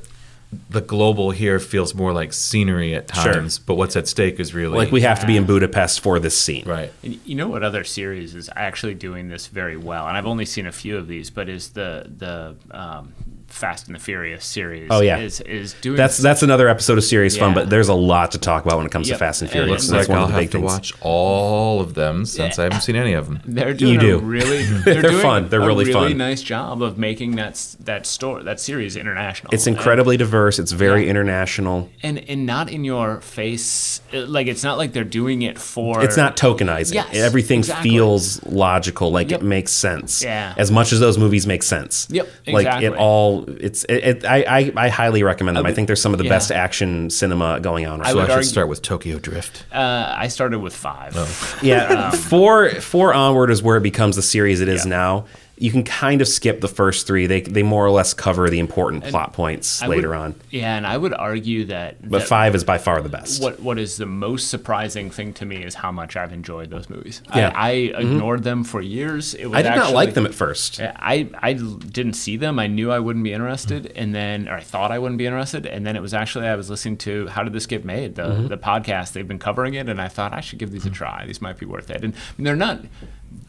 the 0.68 0.83
global 0.83 1.30
here 1.30 1.59
feels 1.59 1.95
more 1.95 2.12
like 2.12 2.30
scenery 2.30 2.95
at 2.95 3.11
Sure. 3.14 3.33
times. 3.33 3.59
But 3.59 3.76
what's 3.76 3.97
at 3.97 4.07
stake 4.07 4.39
is 4.39 4.53
really 4.53 4.76
like 4.76 4.93
we 4.93 5.01
have 5.01 5.18
to 5.20 5.26
be 5.26 5.39
in 5.39 5.45
Budapest 5.47 6.01
for 6.03 6.20
this 6.20 6.37
scene. 6.37 6.64
right. 6.66 6.93
And 7.03 7.18
you 7.24 7.35
know 7.35 7.49
what 7.49 7.62
other 7.62 7.85
series 7.85 8.35
is 8.35 8.51
actually 8.55 8.93
doing 8.95 9.28
this 9.30 9.47
very 9.47 9.78
well, 9.78 10.07
and 10.07 10.14
I've 10.16 10.26
only 10.26 10.45
seen 10.45 10.66
a 10.66 10.72
few 10.72 10.99
of 10.99 11.09
these, 11.09 11.30
but 11.30 11.49
is 11.49 11.70
the 11.70 12.07
the 12.18 12.55
um, 12.70 13.12
Fast 13.53 13.86
and 13.86 13.94
the 13.94 14.00
Furious 14.00 14.44
series. 14.44 14.88
Oh 14.90 15.00
yeah, 15.00 15.18
is 15.18 15.40
is 15.42 15.74
doing 15.74 15.96
that's 15.96 16.18
that's 16.18 16.42
another 16.42 16.68
episode 16.68 16.98
of 16.98 17.05
serious 17.05 17.36
fun, 17.36 17.55
but 17.55 17.70
there's 17.70 17.88
a 17.88 17.94
lot 17.94 18.32
to 18.32 18.38
talk 18.38 18.64
about 18.64 18.76
when 18.78 18.86
it 18.86 18.92
comes 18.92 19.09
Yep. 19.09 19.18
to 19.18 19.24
Fast 19.24 19.42
and 19.42 19.48
And 19.50 19.53
Furious. 19.53 19.70
Looks 19.70 19.88
and 19.88 19.98
that's 19.98 20.09
like 20.09 20.14
one 20.14 20.18
I'll 20.18 20.24
of 20.24 20.30
the 20.30 20.34
have 20.34 20.42
big 20.42 20.50
to 20.53 20.59
things. 20.59 20.72
watch 20.72 20.92
all 21.00 21.80
of 21.80 21.94
them 21.94 22.24
since 22.24 22.59
I 22.59 22.64
haven't 22.64 22.80
seen 22.80 22.96
any 22.96 23.12
of 23.12 23.26
them. 23.26 23.40
They're 23.46 23.74
doing 23.74 23.94
You 23.94 24.00
do. 24.00 24.18
a 24.18 24.20
really 24.20 24.62
They're 24.84 24.94
they're, 24.94 25.03
doing 25.03 25.22
fun. 25.22 25.48
They're 25.48 25.61
a 25.61 25.66
really 25.66 25.84
really 25.84 26.11
fun. 26.11 26.18
nice 26.18 26.42
job 26.42 26.82
of 26.82 26.98
making 26.98 27.36
that 27.36 27.50
s- 27.53 27.76
that 27.80 28.07
store 28.07 28.42
that 28.42 28.59
series 28.61 28.96
international. 28.96 29.53
It's 29.53 29.66
And- 29.66 29.76
incredibly 29.76 30.16
diverse. 30.16 30.59
It's 30.59 30.72
very 30.72 31.09
international. 31.09 31.90
and 32.03 32.18
and 32.28 32.46
not 32.46 32.70
in 32.70 32.84
your 32.84 33.20
face. 33.20 34.00
uh, 34.14 34.20
Like 34.26 34.46
it's 34.46 34.62
not 34.64 34.78
like 34.78 34.92
they're 34.92 35.05
doing 35.05 35.42
it 35.42 35.59
for. 35.59 36.03
It's 36.03 36.16
not 36.16 36.36
tokenizing. 36.36 36.94
Yes, 36.94 37.14
Everything 37.14 37.59
exactly. 37.61 37.90
feels 37.90 38.42
logical, 38.46 39.11
like 39.12 39.30
Yep. 39.30 39.40
it 39.40 39.44
makes 39.44 39.72
sense. 39.72 40.22
Yeah. 40.22 40.55
As 40.57 40.70
much 40.70 40.92
as 40.92 41.00
those 41.00 41.18
movies 41.18 41.46
make 41.46 41.62
sense. 41.62 42.07
Yep, 42.11 42.28
Like 42.48 42.82
it 42.82 42.94
all. 42.94 43.41
It's. 43.61 43.84
It, 43.84 43.95
it, 43.95 44.24
I, 44.24 44.43
I. 44.43 44.72
I 44.76 44.88
highly 44.88 45.22
recommend 45.22 45.57
them. 45.57 45.66
I 45.66 45.70
I, 45.70 45.74
think 45.74 45.86
they're 45.86 45.97
some 45.97 46.12
of 46.12 46.18
the 46.18 46.24
yeah. 46.24 46.30
best 46.30 46.51
action 46.53 47.11
cinema 47.11 47.61
going 47.61 47.86
on 47.86 48.01
right 48.01 48.09
I 48.09 48.11
So 48.12 48.16
now. 48.16 48.20
I 48.20 48.22
would 48.22 48.28
should 48.28 48.34
argue- 48.36 48.49
start 48.49 48.68
with 48.68 48.82
Tokyo 48.82 49.18
Drift. 49.18 49.64
Uh, 49.72 50.14
I 50.16 50.28
started 50.28 50.61
with 50.61 50.74
five. 50.74 51.14
Yeah, 51.62 52.11
Um, 52.12 52.18
four 52.18 52.70
four 52.80 53.12
onward 53.14 53.51
is 53.51 53.62
where 53.62 53.76
it 53.76 53.82
becomes 53.82 54.16
the 54.16 54.22
series 54.22 54.61
it 54.61 54.68
is 54.68 54.86
now. 54.86 55.26
You 55.62 55.70
can 55.70 55.84
kind 55.84 56.20
of 56.20 56.26
skip 56.28 56.60
the 56.60 56.68
first 56.68 57.06
three. 57.06 57.26
They 57.26 57.40
they 57.42 57.62
more 57.62 57.86
or 57.86 57.90
less 57.90 58.12
cover 58.14 58.50
the 58.50 58.58
important 58.58 59.04
plot 59.04 59.32
points 59.32 59.80
I 59.82 59.86
later 59.86 60.08
would- 60.10 60.18
on. 60.18 60.34
Yeah, 60.50 60.76
and 60.76 60.86
I 60.86 60.96
would 60.96 61.14
argue 61.14 61.66
that. 61.66 62.02
But 62.02 62.18
that 62.20 62.28
five 62.28 62.54
is 62.54 62.64
by 62.64 62.78
far 62.78 63.00
the 63.00 63.08
best. 63.08 63.40
What 63.42 63.60
what 63.60 63.78
is 63.78 63.96
the 63.96 64.06
most 64.06 64.48
surprising 64.48 65.08
thing 65.10 65.32
to 65.34 65.44
me 65.46 65.62
is 65.64 65.74
how 65.76 65.92
much 65.92 66.16
I've 66.16 66.32
enjoyed 66.32 66.70
those 66.70 66.90
movies. 66.90 67.22
Yeah. 67.34 67.52
I, 67.54 67.92
I 67.96 68.02
Mhm. 68.02 68.12
ignored 68.12 68.42
them 68.42 68.64
for 68.64 68.80
years. 68.80 69.34
It 69.34 69.46
was 69.46 69.58
I 69.58 69.62
did 69.62 69.76
not 69.76 69.92
like 69.94 70.14
them 70.14 70.26
at 70.26 70.34
first. 70.34 70.80
I 70.80 71.28
I 71.40 71.52
didn't 71.52 72.14
see 72.14 72.36
them. 72.36 72.58
I 72.58 72.66
knew 72.66 72.90
I 72.90 72.98
wouldn't 72.98 73.24
be 73.24 73.32
interested, 73.32 73.84
Mm-hmm. 73.84 73.98
and 73.98 74.14
then 74.14 74.48
or 74.48 74.56
I 74.56 74.60
thought 74.62 74.90
I 74.90 74.98
wouldn't 74.98 75.18
be 75.18 75.26
interested, 75.26 75.64
and 75.66 75.86
then 75.86 75.94
it 75.94 76.02
was 76.02 76.12
actually 76.12 76.46
I 76.48 76.56
was 76.56 76.70
listening 76.70 76.96
to 76.98 77.28
How 77.28 77.44
Did 77.44 77.52
This 77.52 77.66
Get 77.66 77.84
Made, 77.84 78.16
the 78.16 78.22
Mhm. 78.24 78.48
the 78.48 78.58
podcast. 78.58 79.12
They've 79.12 79.28
been 79.28 79.38
covering 79.38 79.74
it, 79.74 79.88
and 79.88 80.00
I 80.00 80.08
thought 80.08 80.32
I 80.34 80.40
should 80.40 80.58
give 80.58 80.72
these 80.72 80.84
a 80.84 80.88
Mm-hmm. 80.88 80.94
try. 80.94 81.24
These 81.26 81.40
might 81.40 81.58
be 81.58 81.66
worth 81.66 81.88
it. 81.88 82.02
And 82.02 82.14
they're 82.38 82.56
not 82.56 82.80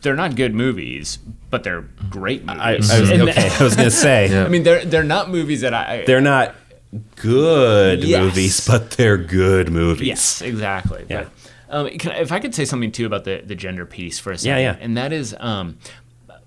they're 0.01 0.15
not 0.15 0.35
good 0.35 0.53
movies, 0.53 1.17
but 1.49 1.63
they're 1.63 1.81
great 2.09 2.45
movies. 2.45 2.61
I- 2.91 2.97
I 2.97 2.99
was- 3.01 3.11
okay, 3.11 3.49
I 3.59 3.63
was 3.63 3.75
gonna 3.75 3.89
say. 3.91 4.43
I 4.45 4.47
mean, 4.49 4.63
they're 4.63 4.83
they're 4.85 5.03
not 5.03 5.29
movies 5.29 5.61
that 5.61 5.73
I. 5.73 6.03
They're 6.05 6.21
not 6.21 6.55
good 7.15 8.03
Yes. 8.03 8.21
movies, 8.21 8.67
but 8.67 8.91
they're 8.91 9.17
good 9.17 9.71
movies. 9.71 10.07
Yes, 10.07 10.41
exactly. 10.41 11.05
Yeah. 11.09 11.25
But, 11.69 11.75
um, 11.75 11.89
can, 11.97 12.11
I- 12.11 12.19
if 12.19 12.31
I 12.31 12.39
could 12.39 12.53
say 12.53 12.65
something 12.65 12.91
too 12.91 13.05
about 13.05 13.23
the, 13.23 13.41
the 13.45 13.55
gender 13.55 13.85
piece 13.85 14.19
for 14.19 14.31
a 14.31 14.37
second, 14.37 14.61
yeah. 14.61 14.73
yeah. 14.73 14.77
and 14.79 14.97
that 14.97 15.11
is, 15.13 15.35
um, 15.39 15.77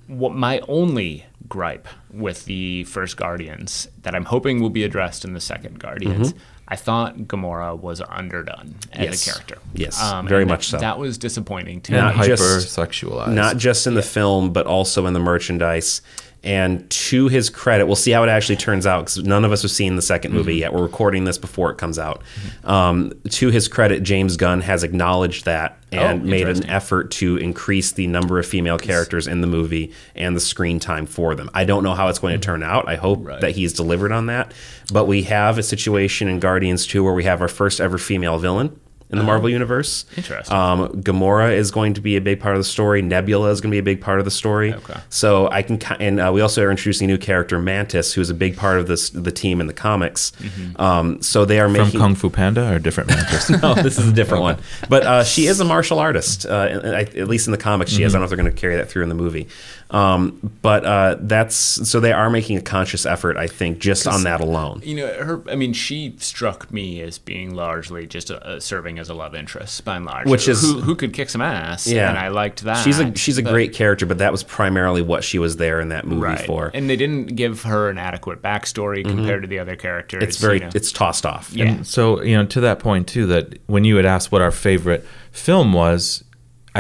what 0.07 0.35
my 0.35 0.61
only 0.69 1.25
gripe 1.49 1.89
with 2.13 2.45
the 2.45 2.85
first 2.85 3.17
Guardians 3.17 3.89
that 4.03 4.15
I'm 4.15 4.25
hoping 4.25 4.61
will 4.61 4.71
be 4.71 4.85
addressed 4.85 5.25
in 5.25 5.33
the 5.33 5.41
second 5.41 5.79
Guardians. 5.81 6.33
Mhm. 6.33 6.39
I 6.69 6.75
thought 6.77 7.17
Gamora 7.19 7.79
was 7.79 8.01
underdone 8.01 8.75
as 8.93 9.05
Yes. 9.05 9.27
a 9.27 9.31
character. 9.31 9.59
Yes, 9.75 10.03
Um, 10.03 10.27
very 10.27 10.45
much 10.45 10.69
so. 10.69 10.79
That 10.79 10.99
was 10.99 11.17
disappointing 11.17 11.81
to 11.83 11.93
not 11.93 12.17
me. 12.19 12.27
just 12.27 12.43
hyper-sexualized. 12.43 13.33
not 13.35 13.57
just 13.57 13.87
in 13.87 13.95
the 13.95 14.03
film, 14.03 14.53
but 14.53 14.67
also 14.67 15.07
in 15.07 15.13
the 15.15 15.21
merchandise. 15.21 16.01
And 16.47 16.89
to 16.89 17.27
his 17.27 17.51
credit, 17.51 17.87
we'll 17.87 17.97
see 17.97 18.13
how 18.13 18.23
it 18.23 18.29
actually 18.29 18.55
turns 18.57 18.87
out 18.87 19.01
because 19.07 19.19
none 19.25 19.45
of 19.45 19.51
us 19.51 19.63
have 19.63 19.71
seen 19.73 19.97
the 19.97 20.03
2nd 20.03 20.31
movie 20.31 20.57
Mhm. 20.57 20.61
yet. 20.61 20.73
We're 20.73 20.83
recording 20.83 21.25
this 21.25 21.39
before 21.39 21.73
it 21.73 21.77
comes 21.77 21.99
out. 21.99 22.23
Um, 22.65 23.13
to 23.31 23.51
his 23.51 23.67
credit, 23.67 24.05
James 24.05 24.37
Gunn 24.37 24.61
has 24.61 24.85
acknowledged 24.85 25.45
that 25.45 25.77
and 25.91 26.23
Oh, 26.23 26.25
made 26.25 26.47
an 26.49 26.65
effort 26.71 27.11
to 27.13 27.37
increase 27.39 27.91
the 27.91 28.07
number 28.07 28.39
of 28.39 28.47
female 28.47 28.79
characters 28.79 29.27
in 29.27 29.41
the 29.41 29.47
movie 29.49 29.91
and 30.15 30.37
the 30.37 30.41
screen 30.41 30.79
time 30.79 31.05
for 31.07 31.35
them. 31.35 31.51
I 31.53 31.65
don't 31.65 31.83
know 31.83 31.95
how 31.95 32.07
it's 32.09 32.21
going 32.21 32.35
to 32.35 32.45
turn 32.45 32.63
out. 32.63 32.89
I 32.89 32.95
hope 32.95 33.27
that 33.41 33.53
he's 33.57 33.73
delivered 33.73 34.13
on 34.13 34.27
that. 34.27 34.53
But 34.93 35.07
we 35.07 35.23
have 35.25 35.59
a 35.59 35.65
situation 35.65 36.29
in 36.29 36.39
Guardians 36.39 36.87
2 36.87 37.03
where 37.03 37.13
we 37.15 37.25
have 37.25 37.41
our 37.43 37.49
first 37.49 37.81
ever 37.81 37.99
female 37.99 38.39
villain 38.39 38.71
in 39.11 39.19
the 39.19 39.23
Oh. 39.23 39.27
Marvel 39.27 39.49
Universe. 39.49 40.05
Interesting. 40.17 40.57
Um, 40.57 40.89
Gamora 41.03 41.53
is 41.55 41.71
going 41.71 41.95
to 41.95 42.01
be 42.01 42.17
a 42.17 42.21
big 42.21 42.41
part 42.41 42.57
of 42.57 42.61
the 42.61 42.65
story. 42.65 43.03
Nebula 43.03 43.51
is 43.51 43.61
going 43.61 43.71
to 43.71 43.75
be 43.75 43.79
a 43.79 43.83
big 43.83 44.01
part 44.01 44.19
of 44.19 44.25
the 44.25 44.31
story. 44.31 44.75
Okay. 44.75 44.99
So 45.11 45.49
I 45.51 45.63
can, 45.63 45.79
and 46.01 46.21
uh, 46.21 46.31
we 46.35 46.41
also 46.41 46.63
are 46.65 46.71
introducing 46.71 47.09
a 47.09 47.13
new 47.13 47.19
character, 47.19 47.59
Mantis, 47.61 48.13
who 48.15 48.21
is 48.21 48.31
a 48.31 48.35
big 48.35 48.57
part 48.57 48.79
of 48.81 48.89
this 48.89 49.11
the 49.11 49.31
team 49.31 49.61
in 49.61 49.67
the 49.69 49.73
comics. 49.73 50.33
Um, 50.77 51.23
so 51.23 51.45
they 51.45 51.61
are 51.61 51.67
From 51.69 51.73
making 51.85 52.01
Kung 52.01 52.15
Fu 52.15 52.31
Panda 52.31 52.73
or 52.75 52.79
different 52.79 53.11
Mantis? 53.11 53.51
no, 53.63 53.75
this 53.75 53.99
is 53.99 54.09
a 54.09 54.13
different 54.13 54.43
one. 54.43 54.59
But 54.89 55.03
uh, 55.05 55.25
she 55.25 55.47
is 55.47 55.61
a 55.61 55.65
martial 55.65 55.99
artist, 55.99 56.45
uh, 56.47 56.81
at 56.83 57.29
least 57.29 57.47
in 57.47 57.53
the 57.53 57.59
comics, 57.59 57.93
she 57.93 58.03
is. 58.03 58.15
I 58.15 58.19
don't 58.19 58.23
know 58.23 58.25
if 58.25 58.31
they're 58.31 58.37
going 58.37 58.53
to 58.53 58.61
carry 58.61 58.77
that 58.77 58.89
through 58.91 59.05
in 59.05 59.09
the 59.09 59.15
movie. 59.15 59.47
Um, 59.89 60.53
but 60.63 60.85
uh, 60.85 61.17
that's 61.21 61.55
so 61.55 62.01
they 62.01 62.13
are 62.13 62.29
making 62.29 62.59
a 62.59 62.61
conscious 62.61 63.07
effort, 63.07 63.37
I 63.37 63.47
think, 63.47 63.79
just 63.79 64.07
on 64.09 64.25
that 64.25 64.41
alone. 64.41 64.83
You 64.85 64.97
know, 64.97 65.07
her. 65.25 65.43
I 65.49 65.55
mean, 65.55 65.73
she 65.73 66.17
struck 66.19 66.73
me 66.73 67.01
as 67.03 67.19
being 67.19 67.55
largely 67.55 68.05
just 68.07 68.31
a, 68.31 68.55
a 68.57 68.61
serving 68.61 68.99
as 68.99 69.09
a 69.09 69.15
love 69.15 69.35
interest, 69.37 69.85
by 69.85 69.97
and 69.97 70.05
large. 70.05 70.27
Which 70.29 70.49
is- 70.49 70.61
who, 70.63 70.81
who 70.81 70.97
could 70.97 71.13
kick 71.13 71.31
some 71.31 71.41
ass. 71.41 71.87
Yeah, 71.87 72.09
and 72.09 72.19
I 72.19 72.29
liked 72.29 72.65
that. 72.65 72.83
She's 72.83 72.99
a 72.99 73.15
she's 73.15 73.39
a 73.39 73.43
but- 73.45 73.53
great 73.53 73.73
character, 73.75 74.07
but 74.07 74.19
that 74.19 74.33
was 74.33 74.43
primarily 74.43 75.03
what 75.03 75.23
she 75.23 75.39
was 75.39 75.57
there 75.57 75.81
in 75.81 75.91
that 75.91 76.05
movie 76.05 76.23
right. 76.23 76.47
for. 76.47 76.73
And 76.75 76.91
they 76.91 76.97
didn't 76.97 77.37
give 77.37 77.63
her 77.63 77.89
an 77.89 77.97
adequate 77.99 78.43
backstory 78.43 79.05
Mhm. 79.05 79.09
compared 79.11 79.43
to 79.43 79.49
the 79.49 79.61
other 79.61 79.77
characters. 79.77 80.23
It's 80.25 80.39
very 80.39 80.57
you 80.59 80.65
know. 80.65 80.71
it's 80.75 80.91
tossed 80.91 81.25
off. 81.25 81.53
Yeah. 81.53 81.67
And 81.67 81.87
so, 81.87 82.23
you 82.23 82.37
know, 82.37 82.45
to 82.47 82.61
that 82.63 82.81
point 82.81 83.07
too, 83.07 83.27
that 83.27 83.61
when 83.67 83.85
you 83.85 83.97
had 83.97 84.05
asked 84.07 84.33
what 84.33 84.43
our 84.43 84.51
favorite 84.51 85.07
film 85.31 85.73
was, 85.73 86.25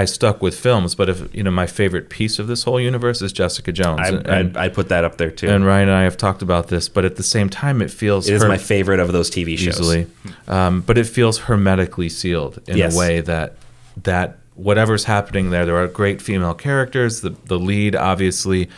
I 0.01 0.05
stuck 0.05 0.43
with 0.43 0.59
films. 0.59 0.95
But 0.95 1.09
if 1.09 1.35
you 1.35 1.43
know, 1.43 1.51
my 1.51 1.67
favorite 1.67 2.11
piece 2.11 2.39
of 2.39 2.47
this 2.47 2.65
whole 2.65 2.79
universe 2.81 3.23
is 3.23 3.33
Jessica 3.33 3.73
Jones. 3.73 4.01
I, 4.03 4.09
and, 4.09 4.57
I, 4.57 4.65
I 4.65 4.69
put 4.69 4.89
that 4.91 5.05
up 5.05 5.17
there 5.17 5.31
too. 5.31 5.49
and 5.49 5.65
Ryan 5.65 5.89
and 5.89 5.97
I 5.97 6.03
have 6.05 6.17
talked 6.17 6.43
about 6.43 6.69
this, 6.69 6.89
but 6.89 7.05
at 7.05 7.17
the 7.17 7.23
same 7.23 7.49
time, 7.49 7.81
it 7.83 7.91
feels 7.91 8.29
It 8.29 8.35
is 8.35 8.43
her- 8.43 8.49
my 8.49 8.59
favorite 8.59 9.01
of 9.01 9.13
those 9.13 9.31
TV 9.31 9.57
shows. 9.57 9.81
easily. 9.81 10.07
Um, 10.49 10.83
but 10.83 10.99
it 10.99 11.05
feels 11.07 11.39
hermetically 11.39 12.09
sealed 12.09 12.59
in 12.69 12.77
Yes. 12.77 12.95
a 12.95 12.99
way 12.99 13.21
that 13.23 13.57
that 14.05 14.39
whatever's 14.55 15.05
happening 15.05 15.51
there, 15.51 15.65
there 15.67 15.77
are 15.77 15.87
great 15.89 16.21
female 16.23 16.55
characters. 16.55 17.21
The 17.23 17.35
the 17.47 17.59
lead, 17.59 17.97
obviously, 17.97 18.69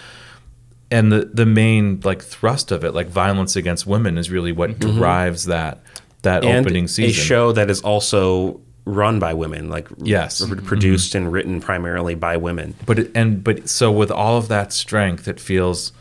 and 0.91 1.11
the 1.13 1.29
the 1.35 1.47
main 1.47 2.01
like 2.05 2.23
thrust 2.23 2.71
of 2.73 2.85
it, 2.85 2.93
like 2.95 3.09
violence 3.09 3.57
against 3.57 3.87
women, 3.87 4.17
is 4.19 4.31
really 4.31 4.53
what 4.53 4.79
Mhm. 4.79 4.95
drives 4.97 5.47
that 5.47 5.81
that 6.23 6.45
and 6.45 6.65
opening 6.67 6.89
season. 6.89 7.11
a 7.21 7.25
show 7.25 7.53
that 7.53 7.71
is 7.71 7.81
also 7.81 8.61
run 8.89 9.19
by 9.19 9.35
women, 9.35 9.69
like 9.69 9.89
Yes. 10.03 10.41
r- 10.43 10.57
produced 10.57 11.15
and 11.15 11.31
written 11.31 11.61
primarily 11.61 12.15
by 12.15 12.37
women. 12.37 12.75
But 12.87 12.99
it, 12.99 13.11
and 13.15 13.45
but 13.45 13.69
so 13.69 13.93
with 13.93 14.11
all 14.11 14.39
of 14.39 14.49
that 14.49 14.73
strength, 14.73 15.29
it 15.29 15.39
feels 15.39 15.93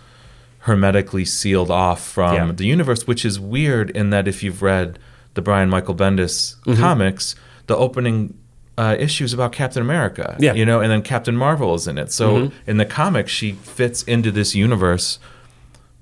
hermetically 0.59 1.25
sealed 1.25 1.69
off 1.71 2.05
from 2.05 2.33
Yeah. 2.35 2.51
the 2.55 2.65
universe, 2.65 3.05
which 3.07 3.25
is 3.25 3.39
weird 3.39 3.89
in 3.91 4.09
that 4.11 4.27
if 4.27 4.43
you've 4.43 4.61
read 4.61 4.99
the 5.33 5.41
Brian 5.41 5.69
Michael 5.69 5.95
Bendis 5.95 6.55
Mhm. 6.65 6.77
comics, 6.77 7.35
the 7.67 7.75
opening 7.75 8.33
uh, 8.79 8.95
issues 8.99 9.33
about 9.33 9.51
Captain 9.51 9.81
America, 9.81 10.35
Yeah. 10.39 10.53
you 10.53 10.63
know, 10.63 10.81
and 10.81 10.91
then 10.91 11.01
Captain 11.01 11.35
Marvel 11.35 11.73
is 11.73 11.88
in 11.88 11.97
it. 11.97 12.11
So 12.11 12.35
Mhm. 12.35 12.51
in 12.67 12.77
the 12.77 12.85
comics, 12.85 13.31
she 13.31 13.53
fits 13.53 14.03
into 14.03 14.29
this 14.31 14.53
universe 14.53 15.17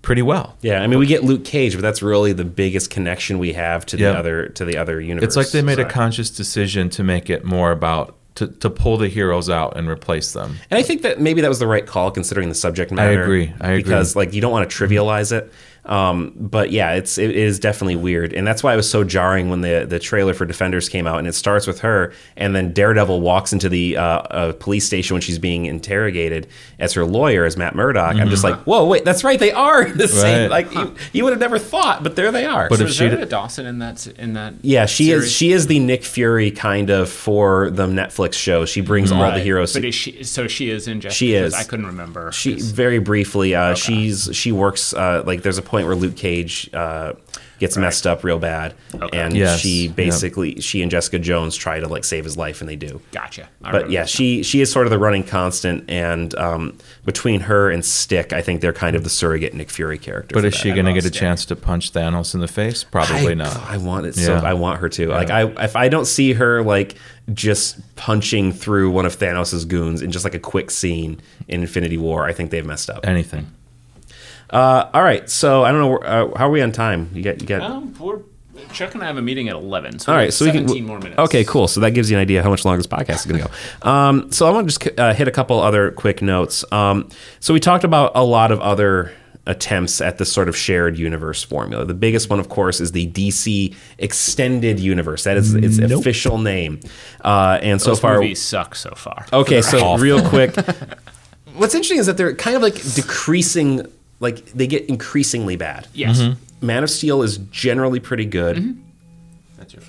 pretty 0.06 0.22
well. 0.22 0.56
Yeah, 0.62 0.82
I 0.82 0.88
mean, 0.88 1.00
we 1.00 1.08
get 1.08 1.24
Luke 1.24 1.44
Cage, 1.44 1.74
but 1.74 1.82
that's 1.82 2.02
really 2.02 2.32
the 2.32 2.46
biggest 2.46 2.90
connection 2.92 3.40
we 3.40 3.54
have 3.54 3.86
to 3.88 3.98
Yeah. 3.98 4.12
the 4.14 4.20
other 4.20 4.48
to 4.50 4.64
the 4.64 4.78
other 4.78 5.02
universe. 5.02 5.28
It's 5.28 5.36
like 5.36 5.50
they 5.50 5.62
made 5.62 5.80
a 5.80 5.86
conscious 5.86 6.30
decision 6.30 6.90
to 6.92 7.04
make 7.04 7.30
it 7.30 7.44
more 7.44 7.72
about 7.72 8.16
to, 8.36 8.48
to 8.48 8.70
pull 8.70 8.98
the 8.98 9.08
heroes 9.08 9.50
out 9.50 9.78
and 9.78 9.90
replace 9.90 10.34
them. 10.34 10.58
And 10.70 10.78
I 10.78 10.84
think 10.84 11.02
that 11.04 11.20
maybe 11.20 11.42
that 11.42 11.48
was 11.50 11.60
the 11.60 11.68
right 11.68 11.86
call 11.86 12.12
considering 12.12 12.50
the 12.50 12.56
subject 12.56 12.92
matter. 12.92 13.20
I 13.20 13.24
agree, 13.24 13.54
I 13.62 13.72
agree. 13.72 13.84
Because 13.84 14.16
like 14.16 14.34
you 14.34 14.42
don't 14.42 14.52
want 14.52 14.70
to 14.70 14.76
trivialize 14.76 15.32
it. 15.32 15.52
Um, 15.86 16.34
but 16.36 16.72
yeah, 16.72 16.94
it's 16.94 17.18
it 17.18 17.36
is 17.36 17.60
definitely 17.60 17.96
weird, 17.96 18.34
and 18.34 18.46
that's 18.48 18.64
why 18.64 18.74
it 18.74 18.76
was 18.76 18.90
so 18.90 19.04
jarring 19.04 19.50
when 19.50 19.62
the 19.62 19.86
the 19.88 20.00
trailer 20.00 20.34
for 20.34 20.46
Defenders 20.46 20.90
came 20.90 21.06
out, 21.08 21.20
and 21.20 21.28
it 21.28 21.34
starts 21.36 21.68
with 21.68 21.80
her, 21.82 22.12
and 22.36 22.56
then 22.56 22.74
Daredevil 22.74 23.22
walks 23.22 23.54
into 23.54 23.70
the 23.70 23.98
uh, 23.98 24.02
uh, 24.04 24.54
police 24.54 24.86
station 24.86 25.14
when 25.14 25.22
she's 25.22 25.38
being 25.40 25.66
interrogated 25.66 26.48
as 26.80 26.94
her 26.94 27.06
lawyer 27.06 27.46
as 27.46 27.56
Matt 27.58 27.76
Murdock. 27.76 28.16
I'm 28.16 28.30
just 28.30 28.44
Mhm. 28.44 28.52
like, 28.52 28.60
whoa, 28.64 28.86
wait, 28.88 29.06
that's 29.06 29.24
right, 29.24 29.40
they 29.40 29.52
are 29.52 29.86
the 29.86 30.08
same. 30.08 30.50
Right. 30.50 30.66
Like 30.66 30.74
you, 30.74 30.96
you 31.14 31.24
would 31.24 31.32
have 31.34 31.40
never 31.40 31.60
thought, 31.60 32.04
but 32.04 32.16
there 32.16 32.32
they 32.32 32.46
are. 32.46 32.68
But 32.70 32.80
so 32.80 32.84
if 32.86 32.90
is 32.90 32.96
she 32.96 33.08
there 33.08 33.18
d- 33.18 33.24
a 33.24 33.26
Dawson 33.28 33.66
in 33.66 33.80
that 33.80 34.08
in 34.18 34.34
that? 34.34 34.56
Yeah, 34.62 34.86
she 34.88 35.06
series? 35.06 35.26
is. 35.26 35.32
She 35.32 35.52
is 35.52 35.68
the 35.68 35.80
Nick 35.80 36.04
Fury 36.04 36.50
kind 36.52 36.90
of 36.90 37.10
for 37.10 37.70
the 37.70 37.86
Netflix 37.86 38.34
show. 38.34 38.66
She 38.66 38.82
brings 38.82 39.12
all 39.12 39.32
the 39.32 39.40
heroes. 39.40 39.74
But 39.74 39.86
is 39.86 39.94
she? 39.96 40.24
So 40.24 40.48
she 40.48 40.70
is 40.70 40.88
in. 40.88 41.00
Jessica 41.02 41.16
She 41.16 41.34
is. 41.34 41.54
I 41.54 41.64
couldn't 41.64 41.86
remember. 41.88 42.32
She 42.32 42.54
'cause- 42.56 42.72
very 42.72 43.00
briefly. 43.00 43.54
Uh, 43.54 43.76
She's 43.76 44.30
she 44.34 44.52
works 44.52 44.94
uh, 44.94 45.22
like 45.26 45.42
there's 45.44 45.58
a 45.58 45.62
point 45.76 45.88
where 45.88 45.96
Luke 45.96 46.16
Cage 46.16 46.70
uh, 46.74 47.14
gets 47.60 47.78
messed 47.78 48.06
up 48.08 48.24
real 48.24 48.40
bad, 48.40 48.74
and 49.14 49.36
Yes. 49.36 49.60
she 49.60 49.88
Yep. 49.88 49.96
basically 49.96 50.60
she 50.62 50.82
and 50.82 50.90
Jessica 50.92 51.20
Jones 51.20 51.56
try 51.56 51.80
to 51.80 51.88
like 51.88 52.04
save 52.04 52.24
his 52.24 52.38
life, 52.38 52.62
and 52.62 52.70
they 52.70 52.76
do. 52.76 53.02
Gotcha. 53.12 53.50
I 53.64 53.72
But 53.72 53.90
yeah, 53.92 54.02
this 54.04 54.10
she 54.12 54.44
she 54.44 54.62
is 54.62 54.72
sort 54.72 54.88
of 54.88 54.92
the 54.92 55.00
running 55.00 55.24
constant, 55.24 55.90
and 55.90 56.34
um, 56.36 56.78
between 57.06 57.42
her 57.42 57.70
and 57.70 57.84
Stick, 57.84 58.34
I 58.34 58.42
think 58.42 58.62
they're 58.62 58.74
kind 58.74 58.96
of 58.96 59.04
the 59.04 59.10
surrogate 59.10 59.54
Nick 59.54 59.70
Fury 59.70 59.98
character. 59.98 60.34
But 60.34 60.46
is 60.46 60.54
that. 60.54 60.60
she 60.60 60.72
going 60.72 60.86
to 60.86 60.94
get 60.94 61.06
a 61.06 61.12
chance 61.12 61.46
to 61.46 61.56
punch 61.56 61.92
Thanos 61.94 62.34
in 62.34 62.40
the 62.42 62.48
face? 62.48 62.84
Probably 62.84 63.32
I, 63.32 63.36
not. 63.36 63.58
I 63.70 63.78
want 63.78 64.06
it 64.06 64.16
so. 64.16 64.34
Yeah. 64.34 64.42
I 64.42 64.54
want 64.54 64.80
her 64.80 64.90
to. 64.90 65.04
Yeah. 65.10 65.16
Like 65.16 65.30
I, 65.30 65.42
if 65.64 65.76
I 65.76 65.90
don't 65.90 66.06
see 66.06 66.34
her 66.34 66.64
like 66.64 66.96
just 67.34 67.80
punching 67.96 68.52
through 68.54 68.92
one 68.92 69.06
of 69.06 69.18
Thanos' 69.18 69.68
goons 69.68 70.02
in 70.02 70.12
just 70.12 70.26
like 70.26 70.36
a 70.36 70.40
quick 70.40 70.70
scene 70.72 71.20
in 71.48 71.62
Infinity 71.62 71.98
War, 71.98 72.26
I 72.26 72.34
think 72.34 72.52
they've 72.52 72.66
messed 72.66 72.90
up. 72.90 73.06
Anything. 73.08 73.48
Uh, 74.50 74.90
all 74.94 75.04
right, 75.04 75.30
so 75.30 75.64
I 75.64 75.72
don't 75.72 75.82
know. 75.82 75.98
Uh, 75.98 76.38
how 76.38 76.48
are 76.48 76.52
we 76.52 76.62
on 76.62 76.72
time? 76.72 77.10
You 77.14 77.24
got 77.24 77.42
you 77.42 77.48
got. 77.48 77.62
Um, 77.62 77.94
we're, 78.00 78.20
Chuck 78.72 78.94
and 78.94 79.04
I 79.04 79.08
have 79.08 79.18
a 79.18 79.22
meeting 79.22 79.50
at 79.50 79.56
eleven. 79.56 80.00
So 80.00 80.12
all 80.12 80.18
we 80.18 80.26
right, 80.26 80.34
so 80.34 80.46
we 80.46 80.52
can. 80.52 80.68
seventeen 80.68 80.86
more 80.86 81.00
minutes. 81.00 81.20
Okay, 81.20 81.44
cool. 81.44 81.68
So 81.68 81.80
that 81.82 81.92
gives 81.92 82.10
you 82.12 82.18
an 82.18 82.22
idea 82.22 82.44
how 82.44 82.50
much 82.50 82.64
longer 82.66 82.78
this 82.78 82.88
podcast 82.88 83.16
is 83.18 83.26
going 83.26 83.42
to 83.42 83.48
go. 83.48 83.54
Um, 83.90 84.32
so 84.32 84.48
I 84.48 84.52
want 84.52 84.70
to 84.70 84.78
just 84.78 85.00
uh, 85.00 85.14
hit 85.14 85.28
a 85.28 85.32
couple 85.32 85.60
other 85.60 85.92
quick 85.92 86.22
notes. 86.22 86.64
Um, 86.72 87.10
so 87.40 87.54
we 87.54 87.60
talked 87.60 87.84
about 87.84 88.12
a 88.16 88.24
lot 88.24 88.52
of 88.52 88.60
other 88.62 89.12
attempts 89.48 90.02
at 90.02 90.18
this 90.18 90.32
sort 90.34 90.50
of 90.50 90.58
shared 90.58 90.98
universe 90.98 91.44
formula. 91.44 91.86
The 91.86 91.94
biggest 91.94 92.30
one, 92.32 92.40
of 92.40 92.50
course, 92.50 92.82
is 92.82 92.94
the 92.94 93.08
DC 93.12 93.76
Extended 94.00 94.80
Universe. 94.80 95.24
That 95.26 95.38
is 95.38 95.54
its 95.54 95.78
Nope. 95.78 96.00
official 96.02 96.40
name. 96.40 96.80
Uh, 97.24 97.60
and 97.62 97.80
so 97.80 97.92
Those 97.92 98.00
far, 98.00 98.16
movies 98.16 98.42
suck 98.42 98.74
so 98.76 98.92
far. 98.96 99.26
Okay, 99.32 99.62
so 99.62 99.78
Awful. 99.86 100.04
real 100.04 100.28
quick, 100.28 100.56
what's 101.56 101.76
interesting 101.76 102.00
is 102.00 102.08
that 102.08 102.18
they're 102.18 102.34
kind 102.36 102.56
of 102.56 102.64
like 102.64 102.76
decreasing, 102.96 103.86
like 104.20 104.46
they 104.54 104.68
get 104.68 104.86
increasingly 104.88 105.56
bad. 105.56 105.88
Yes. 105.94 106.20
Mhm. 106.22 106.36
Man 106.62 106.84
of 106.84 106.90
Steel 106.90 107.22
is 107.22 107.38
generally 107.52 108.00
pretty 108.00 108.26
good. 108.26 108.78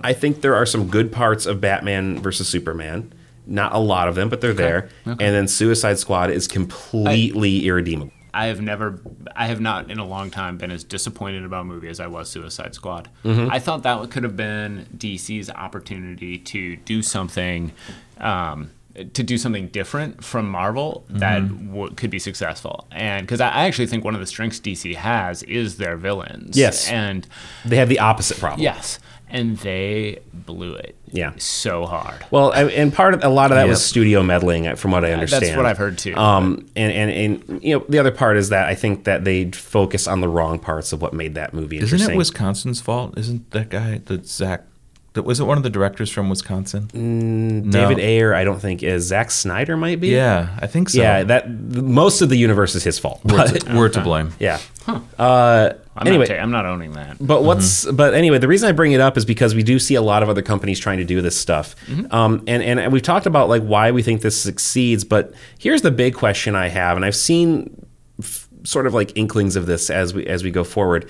I 0.01 0.13
think 0.13 0.41
there 0.41 0.55
are 0.55 0.67
some 0.67 0.89
good 0.89 1.13
parts 1.13 1.45
of 1.47 1.61
Batman 1.61 2.19
versus 2.21 2.49
Superman. 2.49 3.13
Not 3.47 3.73
a 3.75 3.79
lot 3.79 4.09
of 4.09 4.15
them, 4.15 4.29
but 4.29 4.41
they're 4.41 4.53
there. 4.55 4.89
okay. 5.07 5.25
And 5.25 5.35
then 5.35 5.49
Suicide 5.49 5.99
Squad 5.99 6.31
is 6.31 6.49
completely 6.49 7.67
irredeemable. 7.67 8.13
I 8.35 8.47
have 8.47 8.61
never, 8.61 9.01
I 9.35 9.47
have 9.47 9.61
not 9.61 9.91
in 9.91 9.99
a 9.99 10.05
long 10.07 10.31
time 10.31 10.59
been 10.59 10.71
as 10.71 10.85
disappointed 10.85 11.45
about 11.45 11.63
a 11.63 11.65
movie 11.65 11.89
as 11.89 12.01
I 12.01 12.07
was 12.07 12.29
Suicide 12.29 12.75
Squad. 12.75 13.09
Mhm. 13.25 13.49
I 13.51 13.59
thought 13.59 13.83
that 13.85 14.11
could 14.11 14.25
have 14.25 14.37
been 14.37 14.87
DC's 14.97 15.49
opportunity 15.51 16.37
to 16.39 16.77
do 16.77 17.01
something, 17.03 17.73
um, 18.21 18.71
to 19.15 19.23
do 19.23 19.37
something 19.39 19.69
different 19.69 20.25
from 20.25 20.49
Marvel 20.49 21.05
that 21.11 21.43
Mhm. 21.43 21.69
w- 21.69 21.95
could 21.95 22.11
be 22.11 22.19
successful. 22.19 22.87
And 22.91 23.27
because 23.27 23.41
I, 23.41 23.49
I 23.51 23.65
actually 23.67 23.87
think 23.87 24.05
one 24.05 24.15
of 24.15 24.21
the 24.21 24.27
strengths 24.27 24.59
DC 24.61 24.95
has 24.95 25.43
is 25.45 25.77
their 25.77 25.97
villains. 25.97 26.57
Yes. 26.57 26.89
and 26.91 27.27
They 27.65 27.77
have 27.77 27.89
the 27.89 27.99
opposite 27.99 28.39
problem. 28.39 28.63
yes, 28.63 28.99
and 29.29 29.59
they 29.59 30.21
blew 30.33 30.75
it. 30.75 30.95
Yeah. 31.13 31.33
so 31.39 31.87
hard. 31.87 32.25
Well, 32.31 32.53
I- 32.53 32.65
and 32.65 32.93
part 32.93 33.15
of 33.15 33.25
a 33.25 33.29
lot 33.29 33.51
of 33.51 33.57
that 33.57 33.67
was 33.69 33.85
studio 33.85 34.23
meddling, 34.23 34.67
uh, 34.67 34.75
from 34.77 34.91
what 34.91 35.05
I 35.05 35.13
understand. 35.13 35.45
that's 35.45 35.57
what 35.57 35.65
I've 35.65 35.79
heard, 35.79 35.97
too. 35.99 36.15
Um, 36.17 36.67
and, 36.77 36.93
and 36.93 37.11
and 37.49 37.63
you 37.63 37.79
know, 37.79 37.85
the 37.89 37.99
other 37.99 38.11
part 38.11 38.37
is 38.37 38.49
that 38.51 38.67
I 38.67 38.75
think 38.75 39.05
that 39.05 39.25
they 39.25 39.51
focus 39.51 40.07
on 40.09 40.21
the 40.21 40.29
wrong 40.29 40.59
parts 40.59 40.93
of 40.93 41.01
what 41.01 41.13
made 41.15 41.35
that 41.37 41.55
movie 41.55 41.77
interesting. 41.77 42.01
Isn't 42.01 42.15
it 42.15 42.17
Wisconsin's 42.19 42.81
fault? 42.81 43.17
Isn't 43.19 43.51
that 43.53 43.71
guy 43.71 44.01
the 44.05 44.21
Zach 44.25 44.65
that 44.76 44.76
was 45.25 45.41
it 45.41 45.45
one 45.45 45.57
of 45.57 45.63
the 45.63 45.71
directors 45.71 46.11
from 46.11 46.29
Wisconsin? 46.29 46.89
Mm, 46.93 47.71
David 47.73 47.99
Ayer, 47.99 48.35
I 48.35 48.45
don't 48.45 48.61
think 48.61 48.83
is. 48.83 49.05
Zack 49.07 49.31
Snyder 49.31 49.77
might 49.77 50.01
be. 50.01 50.09
Yeah, 50.09 50.57
I 50.61 50.67
think 50.67 50.91
so. 50.91 51.01
Yeah, 51.01 51.23
that 51.25 51.49
most 51.51 52.23
of 52.23 52.29
the 52.29 52.37
universe 52.37 52.75
is 52.75 52.85
his 52.85 52.99
fault. 52.99 53.21
We're, 53.25 53.37
but- 53.39 53.61
to, 53.67 53.77
we're 53.77 53.89
to 53.91 54.01
blame. 54.01 54.33
yeah. 54.39 54.59
Uh, 55.19 55.73
I'm 55.97 56.07
anyway, 56.07 56.27
not 56.29 56.35
ta- 56.35 56.41
I'm 56.41 56.51
not 56.51 56.67
owning 56.67 56.93
that. 56.93 57.17
But 57.21 57.43
what's 57.43 57.91
but 57.91 58.15
anyway, 58.15 58.39
the 58.39 58.47
reason 58.49 58.69
I 58.69 58.73
bring 58.73 58.93
it 58.93 59.01
up 59.01 59.17
is 59.17 59.25
because 59.25 59.55
we 59.55 59.63
do 59.63 59.79
see 59.79 59.95
a 59.95 60.03
lot 60.03 60.23
of 60.23 60.29
other 60.29 60.43
companies 60.43 60.79
trying 60.79 60.99
to 60.99 61.05
do 61.05 61.23
this 61.23 61.37
stuff, 61.39 61.75
um, 62.13 62.45
and 62.47 62.63
and 62.63 62.93
we've 62.93 63.03
talked 63.03 63.27
about 63.27 63.49
like 63.49 63.63
why 63.63 63.91
we 63.91 64.03
think 64.03 64.21
this 64.23 64.41
succeeds. 64.41 65.05
But 65.05 65.33
here's 65.59 65.83
the 65.83 65.91
big 65.91 66.15
question 66.15 66.55
I 66.55 66.69
have, 66.69 66.97
and 66.97 67.05
I've 67.05 67.17
seen 67.17 67.85
f- 68.21 68.47
sort 68.65 68.87
of 68.87 68.95
like 68.95 69.17
inklings 69.17 69.57
of 69.57 69.67
this 69.67 69.91
as 69.91 70.15
we 70.15 70.27
as 70.27 70.45
we 70.45 70.51
go 70.51 70.63
forward. 70.65 71.09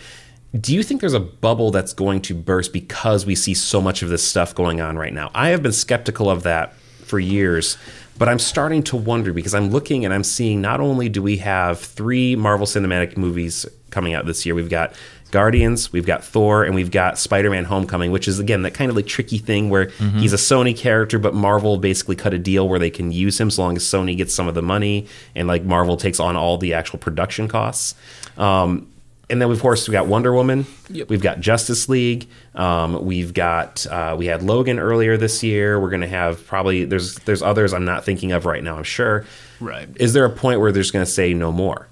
Do 0.58 0.74
you 0.74 0.82
think 0.82 1.00
there's 1.00 1.14
a 1.14 1.20
bubble 1.20 1.70
that's 1.70 1.92
going 1.92 2.22
to 2.22 2.34
burst 2.34 2.72
because 2.72 3.26
we 3.26 3.34
see 3.34 3.54
so 3.54 3.80
much 3.80 4.02
of 4.02 4.08
this 4.08 4.26
stuff 4.26 4.54
going 4.54 4.80
on 4.80 4.96
right 4.96 5.12
now? 5.12 5.30
I 5.34 5.48
have 5.48 5.62
been 5.62 5.72
skeptical 5.72 6.30
of 6.30 6.44
that 6.44 6.74
for 7.04 7.18
years, 7.18 7.76
but 8.18 8.28
I'm 8.28 8.38
starting 8.38 8.82
to 8.84 8.96
wonder 8.96 9.32
because 9.32 9.54
I'm 9.54 9.70
looking 9.70 10.04
and 10.04 10.14
I'm 10.14 10.24
seeing 10.24 10.60
not 10.60 10.80
only 10.80 11.08
do 11.08 11.22
we 11.22 11.38
have 11.38 11.80
three 11.80 12.36
Marvel 12.36 12.66
Cinematic 12.66 13.16
movies 13.16 13.66
coming 13.90 14.14
out 14.14 14.26
this 14.26 14.46
year, 14.46 14.54
we've 14.54 14.70
got 14.70 14.94
Guardians, 15.30 15.92
we've 15.92 16.06
got 16.06 16.24
Thor, 16.24 16.64
and 16.64 16.74
we've 16.74 16.90
got 16.90 17.18
Spider 17.18 17.50
Man 17.50 17.64
Homecoming, 17.64 18.12
which 18.12 18.28
is 18.28 18.38
again 18.38 18.62
that 18.62 18.74
kind 18.74 18.90
of 18.90 18.96
like 18.96 19.06
tricky 19.06 19.38
thing 19.38 19.68
where 19.68 19.90
he's 20.18 20.32
a 20.32 20.36
Sony 20.36 20.76
character, 20.76 21.18
but 21.18 21.34
Marvel 21.34 21.76
basically 21.76 22.16
cut 22.16 22.32
a 22.32 22.38
deal 22.38 22.68
where 22.68 22.78
they 22.78 22.90
can 22.90 23.12
use 23.12 23.38
him 23.38 23.50
so 23.50 23.62
long 23.62 23.76
as 23.76 23.82
Sony 23.82 24.16
gets 24.16 24.32
some 24.32 24.48
of 24.48 24.54
the 24.54 24.62
money 24.62 25.06
and 25.34 25.48
like 25.48 25.64
Marvel 25.64 25.96
takes 25.96 26.20
on 26.20 26.36
all 26.36 26.56
the 26.56 26.72
actual 26.72 26.98
production 26.98 27.48
costs. 27.48 27.94
Um, 28.38 28.88
and 29.28 29.42
then 29.42 29.50
of 29.50 29.60
course 29.60 29.88
we 29.88 29.92
got 29.92 30.06
Wonder 30.06 30.32
Woman. 30.32 30.66
We've 31.08 31.22
got 31.22 31.40
Justice 31.40 31.88
League. 31.88 32.28
Um, 32.54 33.04
we've 33.04 33.34
got 33.34 33.86
uh, 33.86 34.14
we 34.18 34.26
had 34.26 34.42
Logan 34.42 34.78
earlier 34.78 35.16
this 35.16 35.42
year. 35.42 35.80
We're 35.80 35.90
gonna 35.90 36.06
have 36.06 36.46
probably 36.46 36.84
there's 36.84 37.16
there's 37.20 37.42
others 37.42 37.72
I'm 37.74 37.84
not 37.84 38.04
thinking 38.04 38.32
of 38.32 38.46
right 38.46 38.62
now. 38.62 38.76
I'm 38.76 38.84
sure. 38.84 39.24
Right. 39.60 39.88
Is 39.96 40.12
there 40.12 40.24
a 40.24 40.30
point 40.30 40.60
where 40.60 40.72
there's 40.72 40.90
gonna 40.90 41.06
say 41.06 41.34
no 41.34 41.50
more? 41.50 41.88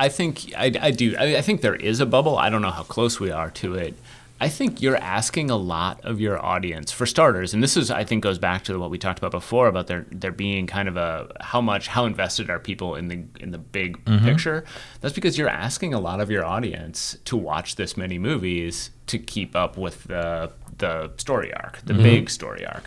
I 0.00 0.08
think 0.08 0.52
I, 0.56 0.72
I 0.80 0.90
do. 0.92 1.14
I, 1.18 1.36
I 1.36 1.42
think 1.42 1.60
there 1.60 1.74
is 1.74 2.00
a 2.00 2.06
bubble. 2.06 2.38
I 2.38 2.48
don't 2.48 2.62
know 2.62 2.70
how 2.70 2.84
close 2.84 3.20
we 3.20 3.30
are 3.30 3.50
to 3.50 3.74
it. 3.74 3.94
I 4.42 4.48
think 4.48 4.80
you're 4.80 4.96
asking 4.96 5.50
a 5.50 5.56
lot 5.56 6.00
of 6.02 6.18
your 6.20 6.42
audience 6.44 6.90
for 6.90 7.04
starters, 7.04 7.52
and 7.52 7.62
this 7.62 7.76
is 7.76 7.90
I 7.90 8.04
think 8.04 8.22
goes 8.22 8.38
back 8.38 8.64
to 8.64 8.78
what 8.78 8.88
we 8.90 8.96
talked 8.96 9.18
about 9.18 9.32
before 9.32 9.68
about 9.68 9.86
there 9.86 10.06
there 10.10 10.32
being 10.32 10.66
kind 10.66 10.88
of 10.88 10.96
a 10.96 11.30
how 11.40 11.60
much 11.60 11.88
how 11.88 12.06
invested 12.06 12.48
are 12.48 12.58
people 12.58 12.94
in 12.94 13.08
the 13.08 13.22
in 13.38 13.50
the 13.50 13.58
big 13.58 14.02
Mhm. 14.06 14.22
picture. 14.24 14.64
That's 15.02 15.14
because 15.14 15.36
you're 15.36 15.48
asking 15.50 15.92
a 15.92 16.00
lot 16.00 16.20
of 16.20 16.30
your 16.30 16.44
audience 16.44 17.18
to 17.26 17.36
watch 17.36 17.76
this 17.76 17.96
many 17.98 18.18
movies 18.18 18.90
to 19.08 19.18
keep 19.18 19.54
up 19.54 19.76
with 19.76 20.04
the 20.04 20.50
the 20.78 21.10
story 21.18 21.52
arc, 21.52 21.78
the 21.84 21.92
Mhm. 21.92 22.02
big 22.02 22.30
story 22.30 22.64
arc, 22.64 22.84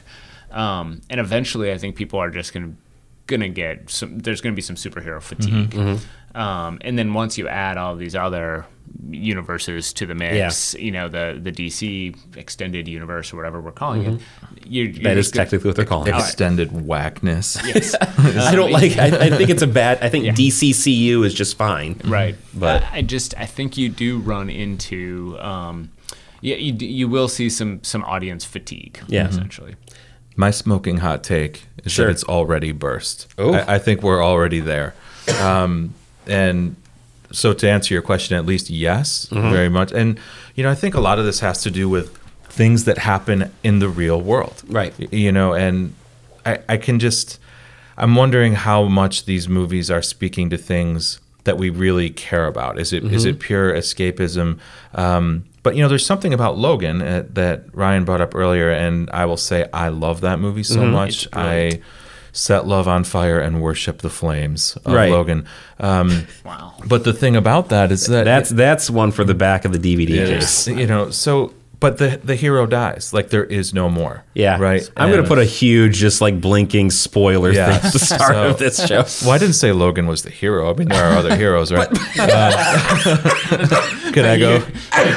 um, 0.51 1.01
and 1.09 1.19
eventually 1.19 1.71
I 1.71 1.77
think 1.77 1.95
people 1.95 2.17
are 2.19 2.31
just 2.31 2.51
gonna 2.53 2.71
gonna 3.27 3.47
get 3.47 3.89
some. 3.89 4.17
There's 4.19 4.41
gonna 4.41 4.55
be 4.55 4.61
some 4.61 4.75
superhero 4.75 5.21
fatigue. 5.21 5.69
Mhm. 5.71 5.99
Um, 6.35 6.77
and 6.81 6.97
then 6.99 7.13
once 7.13 7.37
you 7.37 7.47
add 7.47 7.77
all 7.77 7.95
these 7.95 8.15
other 8.15 8.65
universes 9.09 9.93
to 9.93 10.05
the 10.05 10.15
mix, 10.15 10.73
you 10.75 10.91
know, 10.91 11.07
the 11.07 11.39
the 11.41 11.51
DC 11.51 12.15
extended 12.37 12.87
universe 12.87 13.33
or 13.33 13.37
whatever 13.37 13.61
we're 13.61 13.71
calling 13.71 14.03
it, 14.05 14.21
you 14.65 14.93
That 15.03 15.17
is 15.17 15.31
technically 15.31 15.69
what 15.69 15.75
they're 15.75 15.85
calling 15.85 16.13
it. 16.13 16.15
Extended 16.17 16.71
whackness. 16.71 17.57
Yes. 17.65 17.95
I 18.01 18.55
don't 18.55 18.71
like. 18.71 18.97
I, 18.97 19.27
I 19.27 19.29
think 19.29 19.49
it's 19.49 19.61
a 19.61 19.67
bad. 19.67 19.99
I 20.01 20.09
think 20.09 20.25
DCCU 20.25 21.25
is 21.25 21.33
just 21.33 21.57
fine. 21.57 21.99
Right. 22.03 22.35
But 22.53 22.83
I, 22.83 22.97
I 22.97 23.01
just 23.01 23.33
I 23.37 23.45
think 23.45 23.77
you 23.77 23.89
do 23.89 24.19
run 24.19 24.49
into 24.49 25.37
um, 25.39 25.91
yeah 26.41 26.55
you 26.55 26.73
you 26.73 27.07
will 27.07 27.27
see 27.27 27.49
some 27.49 27.83
some 27.83 28.03
audience 28.05 28.45
fatigue. 28.45 28.99
Yeah. 29.07 29.27
essentially. 29.27 29.75
My 30.35 30.49
smoking 30.49 30.97
hot 30.97 31.23
take 31.23 31.67
is 31.83 31.91
Sure. 31.91 32.07
that 32.07 32.11
it's 32.11 32.23
already 32.23 32.71
burst. 32.71 33.27
Oh. 33.37 33.53
I, 33.53 33.75
I 33.75 33.79
think 33.79 34.01
we're 34.01 34.23
already 34.23 34.59
there. 34.59 34.95
Um, 35.39 35.93
and 36.25 36.75
so 37.33 37.51
to 37.53 37.69
answer 37.69 37.93
your 37.93 38.03
question, 38.03 38.37
at 38.37 38.45
least 38.45 38.69
yes, 38.69 39.27
Mhm. 39.31 39.51
very 39.51 39.69
much. 39.69 39.91
And 39.91 40.17
you 40.55 40.63
know, 40.63 40.69
I 40.71 40.75
think 40.75 40.95
a 40.95 41.01
lot 41.01 41.19
of 41.19 41.25
this 41.25 41.39
has 41.41 41.61
to 41.63 41.71
do 41.71 41.89
with 41.89 42.15
things 42.47 42.83
that 42.85 42.99
happen 42.99 43.51
in 43.63 43.79
the 43.79 43.89
real 43.89 44.21
world, 44.21 44.61
right? 44.69 44.93
You 45.11 45.31
know, 45.31 45.53
and 45.53 45.93
I, 46.45 46.59
I 46.69 46.77
can 46.77 46.99
just, 46.99 47.39
I'm 47.97 48.15
wondering 48.15 48.53
how 48.53 48.83
much 48.83 49.25
these 49.25 49.49
movies 49.49 49.89
are 49.89 50.01
speaking 50.03 50.49
to 50.51 50.57
things 50.57 51.19
that 51.45 51.57
we 51.57 51.69
really 51.71 52.09
care 52.11 52.45
about. 52.47 52.79
Is 52.79 52.93
it 52.93 53.03
is 53.05 53.25
Mhm. 53.25 53.29
it 53.31 53.39
pure 53.39 53.73
escapism? 53.73 54.57
Um, 54.95 55.43
but 55.63 55.75
you 55.75 55.81
know, 55.81 55.89
there's 55.89 56.05
something 56.05 56.33
about 56.33 56.57
Logan 56.57 57.01
uh, 57.01 57.23
that 57.33 57.63
Ryan 57.73 58.03
brought 58.05 58.21
up 58.21 58.35
earlier, 58.35 58.69
and 58.69 59.09
I 59.11 59.25
will 59.25 59.37
say 59.37 59.65
I 59.73 59.87
love 59.89 60.21
that 60.21 60.39
movie 60.39 60.63
so 60.63 60.81
Mhm. 60.81 60.91
much. 60.91 61.27
I 61.33 61.79
set 62.33 62.67
love 62.67 62.87
on 62.87 63.03
fire 63.05 63.39
and 63.39 63.61
worship 63.61 63.99
the 63.99 64.09
flames 64.09 64.75
of 64.85 64.93
Right. 64.93 65.09
Logan. 65.11 65.45
Um, 65.79 66.27
wow. 66.45 66.73
But 66.85 67.05
the 67.05 67.13
thing 67.13 67.35
about 67.37 67.69
that 67.69 67.91
is 67.91 68.07
that 68.07 68.25
that's 68.25 68.49
that's 68.49 68.89
one 68.89 69.11
for 69.11 69.23
the 69.23 69.35
back 69.35 69.63
of 69.63 69.71
the 69.71 69.79
DVD 69.79 70.09
it 70.17 70.27
case. 70.27 70.67
you 70.67 70.87
know, 70.87 71.09
so 71.11 71.53
but 71.83 71.97
the 71.97 72.19
the 72.23 72.35
hero 72.35 72.65
dies. 72.65 73.13
Like 73.13 73.29
there 73.29 73.43
is 73.43 73.73
no 73.73 73.89
more. 73.89 74.23
Yeah, 74.33 74.57
Right. 74.59 74.89
I'm 74.97 75.11
gonna 75.11 75.27
put 75.27 75.37
a 75.37 75.45
huge, 75.45 75.97
just 75.97 76.21
like 76.21 76.41
blinking 76.41 76.89
spoiler 76.89 77.53
thing 77.53 77.61
at 77.75 77.93
the 77.93 77.99
start 78.11 78.33
So- 78.33 78.49
of 78.49 78.57
this 78.57 78.83
show. 78.87 79.03
Well, 79.21 79.35
I 79.35 79.37
didn't 79.37 79.53
say 79.55 79.71
Logan 79.73 80.07
was 80.07 80.23
the 80.23 80.29
hero. 80.31 80.71
I 80.73 80.75
mean, 80.75 80.87
there 80.87 81.03
are 81.05 81.15
other 81.17 81.35
heroes, 81.35 81.71
right? 81.71 81.87
Uh, 82.19 83.17
can 84.13 84.25
I 84.25 84.37
go? 84.39 84.63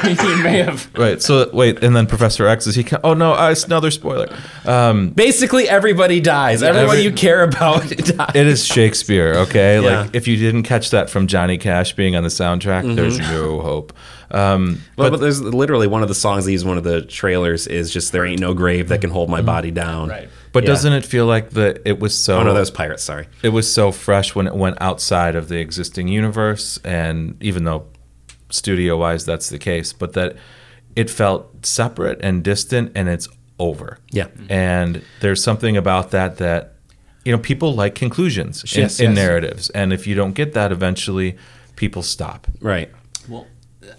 you 0.09 0.43
may 0.43 0.59
have. 0.63 0.89
Right. 0.99 1.23
So 1.23 1.49
wait, 1.53 1.83
and 1.83 1.95
then 1.95 2.07
Professor 2.07 2.47
X 2.47 2.67
is 2.67 2.75
he? 2.75 2.85
ca- 2.85 3.01
Oh 3.05 3.15
no, 3.15 3.33
uh, 3.35 3.51
it's 3.53 3.65
another 3.65 3.91
spoiler. 3.91 4.29
Um, 4.65 5.11
Basically, 5.11 5.69
everybody 5.69 6.21
dies. 6.21 6.63
Everyone 6.63 6.91
Every- 6.91 7.05
you 7.05 7.13
care 7.13 7.43
about 7.43 7.89
dies. 7.89 8.33
it 8.35 8.47
is 8.47 8.65
Shakespeare, 8.67 9.35
okay? 9.47 9.81
Yeah. 9.83 10.01
Like 10.03 10.15
if 10.15 10.27
you 10.29 10.37
didn't 10.37 10.65
catch 10.65 10.91
that 10.91 11.09
from 11.11 11.27
Johnny 11.27 11.59
Cash 11.59 11.95
being 11.95 12.17
on 12.17 12.23
the 12.23 12.29
soundtrack, 12.29 12.97
there's 12.97 13.19
Mhm. 13.19 13.31
no 13.31 13.61
hope. 13.61 13.93
Um, 14.31 14.81
Well, 14.97 15.09
but, 15.09 15.11
but 15.13 15.21
there's 15.21 15.41
literally 15.43 15.87
one 15.87 16.03
of 16.03 16.09
the 16.09 16.15
songs 16.15 16.45
they 16.47 16.53
use 16.53 16.63
in 16.63 16.69
one 16.69 16.79
of 16.79 16.85
the 16.85 17.03
trailers 17.03 17.67
is 17.67 17.93
just 17.93 18.13
"There 18.13 18.25
ain't 18.27 18.41
no 18.41 18.55
grave 18.55 18.89
that 18.89 19.01
can 19.01 19.11
hold 19.11 19.29
my 19.31 19.43
body 19.43 19.71
down." 19.71 20.09
Right. 20.09 20.29
but 20.53 20.65
Yeah. 20.65 20.69
doesn't 20.69 20.93
it 20.95 21.05
feel 21.05 21.27
like 21.27 21.51
the 21.51 21.81
it 21.89 21.99
was 22.01 22.17
so? 22.17 22.39
Oh 22.39 22.43
no, 22.43 22.53
that 22.55 22.61
was 22.61 22.71
Pirates. 22.71 23.03
Sorry. 23.03 23.27
It 23.43 23.51
was 23.51 23.71
so 23.73 23.93
fresh 23.93 24.35
when 24.35 24.47
it 24.47 24.55
went 24.55 24.79
outside 24.81 25.35
of 25.37 25.49
the 25.49 25.59
existing 25.59 26.09
universe, 26.09 26.79
and 26.85 27.37
even 27.43 27.65
though 27.65 27.85
studio 28.51 28.97
wise 28.97 29.25
that's 29.25 29.49
the 29.51 29.59
case, 29.59 29.93
but 29.93 30.13
that 30.15 30.37
it 30.95 31.11
felt 31.11 31.67
separate 31.67 32.19
and 32.23 32.43
distant, 32.43 32.93
and 32.95 33.09
it's 33.09 33.29
over. 33.59 33.99
Yeah. 34.11 34.27
and 34.49 35.03
there's 35.21 35.43
something 35.43 35.77
about 35.77 36.11
that 36.11 36.37
that 36.39 36.75
you 37.25 37.33
know 37.33 37.39
people 37.39 37.75
like 37.75 37.95
conclusions 37.95 38.63
in, 38.75 38.83
Yes, 38.83 39.01
in 39.01 39.15
narratives, 39.15 39.71
and 39.71 39.93
if 39.93 40.07
you 40.07 40.15
don't 40.15 40.33
get 40.35 40.53
that, 40.55 40.73
eventually 40.73 41.37
people 41.77 42.03
stop. 42.03 42.47
Right. 42.61 42.91
Well, 43.29 43.47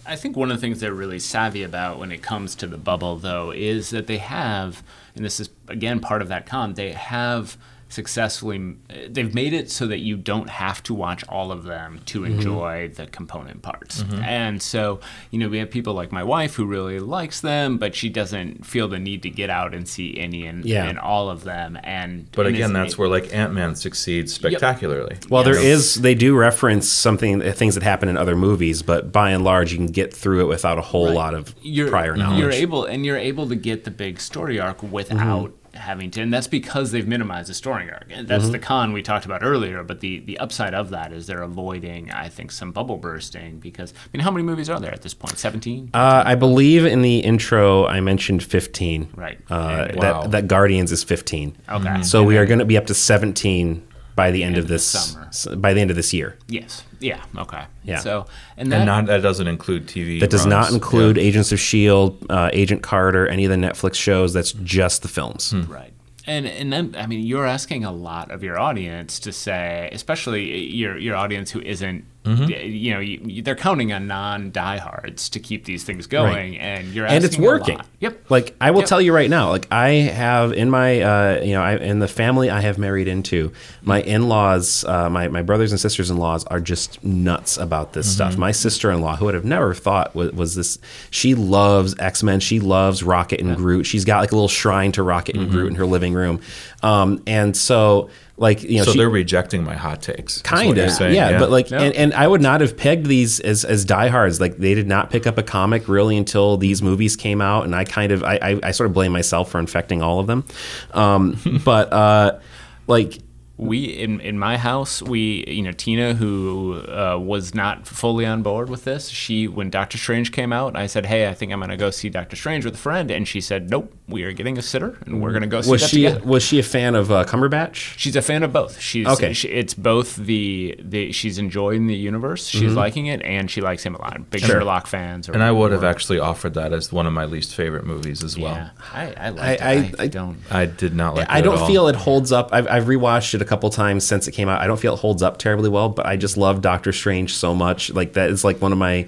I 0.06 0.16
think 0.16 0.36
one 0.36 0.52
of 0.52 0.58
the 0.58 0.62
things 0.62 0.80
they're 0.80 0.94
really 0.94 1.20
savvy 1.20 1.64
about 1.64 2.00
when 2.00 2.12
it 2.12 2.22
comes 2.22 2.56
to 2.56 2.68
the 2.68 2.78
bubble, 2.78 3.18
though, 3.18 3.52
is 3.52 3.90
that 3.92 4.08
they 4.08 4.18
have, 4.18 4.84
and 5.16 5.24
this 5.24 5.40
is 5.40 5.50
again 5.68 6.00
part 6.00 6.22
of 6.22 6.28
that 6.28 6.46
con, 6.46 6.74
they 6.74 6.94
have 6.94 7.58
successfully 7.90 8.76
they've 9.10 9.34
made 9.34 9.54
it 9.54 9.70
so 9.72 9.88
that 9.88 10.00
you 10.00 10.16
don't 10.18 10.50
have 10.50 10.82
to 10.84 10.94
watch 10.94 11.24
all 11.30 11.52
of 11.52 11.64
them 11.64 12.00
to 12.06 12.22
Mhm. 12.22 12.26
enjoy 12.32 12.90
the 12.96 13.06
component 13.08 13.62
parts 13.62 14.04
Mhm. 14.04 14.24
and 14.24 14.62
so 14.62 15.00
you 15.32 15.40
know 15.40 15.48
we 15.50 15.58
have 15.58 15.70
people 15.72 15.94
like 15.94 16.12
my 16.12 16.24
wife 16.24 16.56
who 16.56 16.66
really 16.66 17.00
likes 17.00 17.42
them 17.42 17.78
but 17.78 17.96
she 17.96 18.10
doesn't 18.10 18.66
feel 18.66 18.88
the 18.88 19.00
need 19.00 19.24
to 19.24 19.30
get 19.30 19.50
out 19.50 19.74
and 19.74 19.88
see 19.88 20.18
any 20.18 20.46
and, 20.46 20.66
Yeah. 20.66 20.86
and 20.86 20.98
all 21.00 21.30
of 21.30 21.44
them 21.44 21.78
and 21.84 22.28
But 22.32 22.46
and 22.48 22.56
again, 22.56 22.70
is- 22.72 22.74
that's 22.74 22.98
where 22.98 23.08
like 23.10 23.34
Ant 23.34 23.54
Man 23.54 23.76
succeeds 23.76 24.34
spectacularly. 24.34 25.18
Well, 25.30 25.44
there 25.44 25.56
You 25.56 25.64
know? 25.64 25.76
is. 25.76 25.96
They 25.96 26.16
do 26.16 26.36
reference 26.36 26.88
something, 26.88 27.42
uh, 27.42 27.52
things 27.52 27.74
that 27.76 27.84
happen 27.84 28.10
in 28.10 28.18
other 28.18 28.36
movies, 28.36 28.82
but 28.82 29.12
by 29.12 29.32
and 29.32 29.44
large, 29.44 29.72
you 29.72 29.78
can 29.78 29.88
get 29.88 30.14
through 30.14 30.42
it 30.42 30.48
without 30.48 30.78
a 30.78 30.82
whole 30.82 31.12
lot 31.12 31.34
of 31.34 31.54
you're, 31.62 31.90
prior 31.90 32.16
knowledge. 32.16 32.40
You're 32.40 32.52
able 32.52 32.86
and 32.86 33.06
you're 33.06 33.18
able 33.18 33.48
to 33.48 33.56
get 33.56 33.84
the 33.84 33.92
big 33.92 34.20
story 34.20 34.60
arc 34.60 34.82
without 34.84 35.18
having 35.20 35.52
to, 35.78 36.22
and 36.22 36.34
that's 36.34 36.48
because 36.48 36.92
they've 36.92 37.08
minimized 37.08 37.50
the 37.50 37.54
storing 37.54 37.90
arc. 37.90 38.06
And 38.10 38.28
that's 38.28 38.46
Mhm. 38.46 38.52
the 38.52 38.60
con 38.60 38.94
we 38.94 39.02
talked 39.02 39.26
about 39.26 39.44
earlier. 39.44 39.84
But 39.84 40.00
the 40.00 40.20
the 40.20 40.38
upside 40.40 40.74
of 40.74 40.90
that 40.90 41.12
is 41.14 41.28
they're 41.28 41.42
avoiding, 41.44 42.12
I 42.12 42.30
think, 42.30 42.52
some 42.52 42.72
bubble 42.72 42.98
bursting 42.98 43.60
because 43.60 43.94
I 44.06 44.10
mean, 44.18 44.24
how 44.24 44.32
many 44.32 44.44
movies 44.44 44.70
are 44.70 44.80
there 44.80 44.94
at 44.94 45.02
this 45.02 45.14
point? 45.14 45.38
Seventeen. 45.38 45.90
Uh, 45.94 46.24
I 46.26 46.36
believe 46.36 46.86
in 46.86 47.02
the 47.02 47.20
intro 47.20 47.86
I 47.86 48.00
mentioned 48.02 48.44
15. 48.44 49.10
Right. 49.16 49.40
Uh, 49.50 49.88
Wow. 49.96 50.22
that, 50.24 50.32
that 50.32 50.48
Guardians 50.48 50.92
is 50.92 51.04
15. 51.04 51.56
Okay. 51.70 51.86
Mhm. 51.88 52.06
So 52.06 52.20
And 52.20 52.28
we 52.28 52.38
are 52.38 52.46
going 52.46 52.60
to 52.60 52.66
be 52.66 52.78
up 52.78 52.88
to 52.88 52.94
17 52.94 53.84
by 54.18 54.32
the 54.32 54.44
end, 54.44 54.56
End 54.56 54.58
of 54.58 54.66
of 54.66 54.70
this 54.70 54.86
summer. 54.86 55.56
by 55.56 55.74
the 55.74 55.80
end 55.80 55.90
of 55.92 55.96
this 55.96 56.12
year. 56.14 56.38
Yes. 56.50 56.84
Yeah. 57.00 57.22
Okay. 57.38 57.64
Yeah. 57.84 58.00
So 58.00 58.26
and 58.58 58.66
and 58.66 58.72
that 58.74 58.86
not 58.86 59.06
that 59.06 59.22
doesn't 59.22 59.48
include 59.48 59.88
TV. 59.88 60.20
That 60.20 60.30
does 60.32 60.46
not 60.46 60.64
runs. 60.64 60.74
include 60.74 61.18
Agents 61.18 61.52
of 61.54 61.60
Shield, 61.60 62.26
uh, 62.30 62.50
Agent 62.52 62.82
Carter, 62.84 63.28
any 63.28 63.46
of 63.46 63.52
the 63.52 63.56
Netflix 63.58 63.94
shows. 63.96 64.34
That's 64.34 64.52
just 64.52 65.04
the 65.04 65.08
films. 65.08 65.54
Right. 65.54 65.94
And 66.26 66.46
and 66.46 66.74
then 66.74 66.96
I 66.98 67.06
mean 67.08 67.22
you're 67.26 67.46
asking 67.46 67.86
a 67.86 67.92
lot 67.92 68.32
of 68.32 68.44
your 68.44 68.60
audience 68.60 69.20
to 69.20 69.32
say, 69.32 69.90
especially 69.94 70.66
your 70.76 70.98
your 70.98 71.16
audience 71.16 71.52
who 71.52 71.62
isn't 71.62 72.04
Mm-hmm. 72.28 72.50
you 72.70 72.94
know, 72.94 73.00
you, 73.00 73.22
you- 73.26 73.42
they're 73.42 73.56
counting 73.56 73.94
on 73.94 74.08
non-diehards 74.08 75.30
to 75.32 75.40
keep 75.40 75.66
these 75.66 75.84
things 75.84 76.08
going, 76.08 76.58
and 76.58 76.88
you're 76.94 77.06
and 77.06 77.24
it's 77.24 77.38
working. 77.38 77.80
Yep. 78.00 78.30
Like 78.30 78.56
I 78.60 78.72
will 78.72 78.82
Yep. 78.82 78.90
tell 78.90 79.02
you 79.02 79.14
right 79.14 79.30
now, 79.30 79.50
like 79.50 79.68
I 79.72 79.90
have 79.90 80.52
in 80.54 80.70
my, 80.70 81.02
uh, 81.02 81.42
you 81.42 81.54
know, 81.54 81.62
I, 81.62 81.76
in 81.78 82.00
the 82.00 82.08
family 82.08 82.50
I 82.50 82.62
have 82.62 82.78
married 82.78 83.08
into, 83.08 83.52
my 83.82 84.02
in-laws, 84.02 84.84
uh, 84.86 85.10
my 85.10 85.28
my 85.30 85.42
brothers 85.42 85.72
and 85.72 85.80
sisters-in-laws 85.80 86.44
are 86.46 86.60
just 86.60 87.04
nuts 87.04 87.58
about 87.58 87.94
this 87.94 88.12
stuff. 88.14 88.32
Mm-hmm. 88.34 88.42
My 88.42 88.52
sister-in-law, 88.52 89.16
who 89.18 89.26
would 89.26 89.34
have 89.34 89.46
never 89.46 89.74
thought 89.74 90.14
was, 90.16 90.32
was 90.34 90.56
this, 90.56 90.78
she 91.10 91.36
loves 91.36 91.96
X 92.00 92.24
Men. 92.24 92.40
She 92.40 92.60
loves 92.60 93.04
Rocket 93.04 93.40
and 93.42 93.56
Groot. 93.56 93.86
She's 93.86 94.06
got 94.06 94.20
like 94.22 94.32
a 94.32 94.36
little 94.36 94.48
shrine 94.48 94.92
to 94.94 95.04
Rocket 95.04 95.36
and 95.36 95.50
Groot 95.50 95.70
in 95.70 95.76
her 95.76 95.86
living 95.86 96.14
room, 96.14 96.42
um, 96.84 97.24
and 97.26 97.56
so 97.56 98.10
like 98.40 98.62
you 98.64 98.78
know, 98.78 98.84
so 98.84 98.92
she, 98.92 98.98
they're 99.00 99.10
rejecting 99.10 99.64
my 99.64 99.74
hot 99.76 100.02
takes. 100.02 100.42
kind 100.44 100.78
of 100.78 100.92
saying, 100.92 101.16
yeah, 101.16 101.40
but 101.40 101.50
like 101.50 101.72
Yeah. 101.72 101.82
and, 101.82 101.96
and 101.96 102.14
i 102.14 102.28
would 102.28 102.42
not 102.42 102.62
have 102.62 102.78
pegged 102.78 103.08
these 103.08 103.40
as 103.40 103.66
as 103.66 103.84
diehards 103.84 104.40
like 104.40 104.58
they 104.58 104.76
did 104.76 104.88
not 104.88 105.10
pick 105.10 105.26
up 105.26 105.38
a 105.40 105.44
comic 105.44 105.88
really 105.90 106.16
until 106.18 106.56
these 106.58 106.82
movies 106.84 107.16
came 107.16 107.42
out 107.42 107.66
and 107.66 107.76
i 107.76 107.84
kind 107.84 108.12
of 108.12 108.24
i 108.24 108.36
i, 108.42 108.60
I 108.64 108.72
sort 108.72 108.88
of 108.88 108.94
blame 108.94 109.12
myself 109.12 109.50
for 109.50 109.60
infecting 109.60 110.02
all 110.04 110.20
of 110.20 110.28
them 110.28 110.46
um 110.94 111.40
but 111.66 111.92
uh 111.92 112.40
like 112.86 113.20
we 113.60 113.86
in 113.86 114.20
in 114.22 114.38
my 114.38 114.56
house 114.56 115.02
we 115.02 115.44
you 115.48 115.64
know 115.64 115.72
tina 115.72 116.14
who 116.14 116.80
uh, 116.88 117.18
was 117.20 117.56
not 117.56 117.88
fully 117.88 118.24
on 118.26 118.44
board 118.44 118.70
with 118.70 118.84
this 118.84 119.10
she 119.10 119.48
when 119.48 119.70
doctor 119.72 119.98
strange 119.98 120.32
came 120.32 120.54
out 120.54 120.76
i 120.76 120.86
said 120.86 121.08
hey 121.08 121.28
i 121.28 121.34
think 121.34 121.52
i'm 121.52 121.60
going 121.60 121.70
to 121.72 121.76
go 121.78 121.90
see 121.90 122.08
doctor 122.08 122.36
strange 122.36 122.64
with 122.64 122.76
a 122.76 122.78
friend 122.78 123.10
and 123.10 123.28
she 123.28 123.42
said 123.42 123.70
nope 123.72 123.92
we 124.08 124.24
are 124.24 124.32
getting 124.32 124.58
a 124.60 124.62
sitter 124.62 124.98
and 125.08 125.22
we're 125.22 125.32
going 125.32 125.42
to 125.42 125.48
go 125.48 125.60
see 125.62 125.72
was 125.72 125.82
that 125.82 125.90
she 125.90 126.04
together. 126.04 126.24
was 126.26 126.44
she 126.44 126.60
a 126.60 126.64
fan 126.64 126.94
of 126.94 127.12
uh, 127.12 127.26
cumberbatch 127.26 127.98
She's 127.98 128.16
a 128.16 128.22
fan 128.22 128.44
of 128.44 128.54
both. 128.54 128.80
She's 128.80 129.08
Okay. 129.08 129.34
She, 129.34 129.48
it's 129.50 129.74
both 129.74 130.16
the 130.18 130.76
the 130.80 131.12
she's 131.12 131.38
enjoying 131.40 131.88
the 131.88 131.96
universe, 131.96 132.46
she's 132.48 132.74
liking 132.74 133.08
it, 133.08 133.22
and 133.24 133.50
she 133.52 133.60
likes 133.60 133.84
him 133.84 133.96
a 133.96 134.02
lot. 134.02 134.30
Big 134.30 134.42
Sherlock 134.42 134.88
fans. 134.88 135.28
Or, 135.28 135.34
and 135.34 135.44
I 135.44 135.52
would 135.52 135.72
have 135.72 135.84
actually 135.84 136.20
offered 136.20 136.54
that 136.54 136.72
as 136.74 136.92
one 136.92 137.06
of 137.08 137.14
my 137.14 137.26
least 137.26 137.54
favorite 137.56 137.86
movies 137.86 138.24
as 138.24 138.38
well. 138.38 138.54
Yeah, 138.54 138.70
I 138.94 139.14
I, 139.18 139.30
liked 139.30 139.62
I- 139.62 139.74
it. 139.74 139.96
I- 140.00 140.04
I, 140.04 140.04
I- 140.04 140.08
don't. 140.08 140.38
I 140.52 140.66
did 140.68 140.96
not 140.96 141.16
like. 141.16 141.28
I 141.30 141.42
don't 141.42 141.56
at 141.56 141.62
all. 141.62 141.68
feel 141.68 141.88
it 141.88 141.96
holds 141.96 142.32
up. 142.32 142.50
I've, 142.54 142.68
I've 142.68 142.84
rewatched 142.86 143.34
it 143.34 143.42
a 143.42 143.46
couple 143.48 143.70
times 143.70 144.06
since 144.06 144.28
it 144.28 144.32
came 144.34 144.50
out. 144.50 144.62
I 144.62 144.68
don't 144.68 144.80
feel 144.80 144.94
it 144.94 145.00
holds 145.00 145.24
up 145.24 145.38
terribly 145.38 145.70
well, 145.70 145.90
but 145.90 146.06
I 146.06 146.18
just 146.18 146.38
love 146.38 146.62
Doctor 146.62 146.92
Strange 146.94 147.34
so 147.34 147.56
much. 147.56 147.90
Like 147.92 148.14
that 148.14 148.30
is 148.30 148.44
like 148.44 148.62
one 148.62 148.72
of 148.72 148.78
my. 148.78 149.08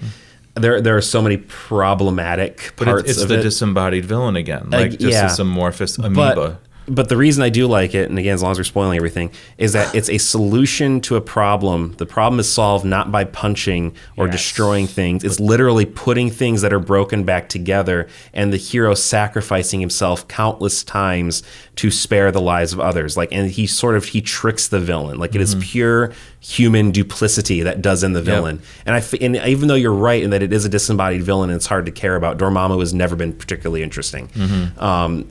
There, 0.55 0.81
there 0.81 0.97
are 0.97 1.01
so 1.01 1.21
many 1.21 1.37
problematic 1.37 2.73
But 2.75 2.85
parts 2.85 3.01
it's, 3.03 3.11
it's 3.11 3.21
of 3.21 3.29
the 3.29 3.39
it. 3.39 3.43
disembodied 3.43 4.03
villain 4.03 4.35
again, 4.35 4.69
like 4.71 4.91
just 4.91 5.03
yeah. 5.03 5.27
this 5.27 5.39
amorphous 5.39 5.97
amoeba. 5.97 6.35
But, 6.35 6.68
but 6.89 7.09
the 7.09 7.17
reason 7.17 7.43
I 7.43 7.49
do 7.49 7.67
like 7.67 7.93
it, 7.95 8.09
and 8.09 8.17
again, 8.19 8.33
as 8.33 8.41
long 8.41 8.51
as 8.51 8.57
we're 8.57 8.63
spoiling 8.63 8.97
everything, 8.97 9.31
is 9.57 9.73
that 9.73 9.93
it's 9.95 10.09
a 10.09 10.17
solution 10.33 11.01
to 11.01 11.15
a 11.15 11.21
problem. 11.21 11.93
The 11.97 12.05
problem 12.05 12.39
is 12.39 12.51
solved 12.51 12.85
not 12.85 13.11
by 13.11 13.23
punching 13.23 13.93
or 14.17 14.25
Yes. 14.25 14.33
destroying 14.35 14.87
things. 14.87 15.23
It's 15.23 15.39
literally 15.39 15.85
putting 15.85 16.29
things 16.29 16.61
that 16.61 16.73
are 16.73 16.79
broken 16.79 17.23
back 17.23 17.49
together, 17.49 18.07
and 18.33 18.51
the 18.51 18.57
hero 18.57 18.93
sacrificing 18.95 19.79
himself 19.79 20.27
countless 20.27 20.83
times 20.83 21.43
to 21.75 21.89
spare 21.91 22.31
the 22.31 22.41
lives 22.41 22.73
of 22.73 22.79
others. 22.79 23.15
Like, 23.15 23.29
and 23.31 23.49
he 23.49 23.65
sort 23.67 23.95
of 23.95 24.05
he 24.05 24.21
tricks 24.21 24.67
the 24.67 24.79
villain. 24.79 25.17
Like 25.19 25.35
it 25.35 25.41
is 25.41 25.55
pure 25.59 26.11
human 26.41 26.91
duplicity 26.91 27.61
that 27.63 27.81
does 27.81 28.03
in 28.03 28.13
the 28.13 28.21
villain. 28.21 28.61
And 28.85 28.95
I, 28.95 29.03
and 29.21 29.35
even 29.37 29.67
though 29.67 29.75
you're 29.75 29.93
right 29.93 30.21
in 30.23 30.29
that 30.31 30.41
it 30.41 30.51
is 30.53 30.65
a 30.65 30.69
disembodied 30.69 31.23
villain, 31.23 31.49
and 31.49 31.57
it's 31.57 31.65
hard 31.67 31.85
to 31.85 31.91
care 31.91 32.15
about. 32.15 32.37
Dormammu 32.37 32.79
has 32.79 32.93
never 32.93 33.15
been 33.15 33.33
particularly 33.33 33.83
interesting. 33.83 34.29
Um, 34.77 35.27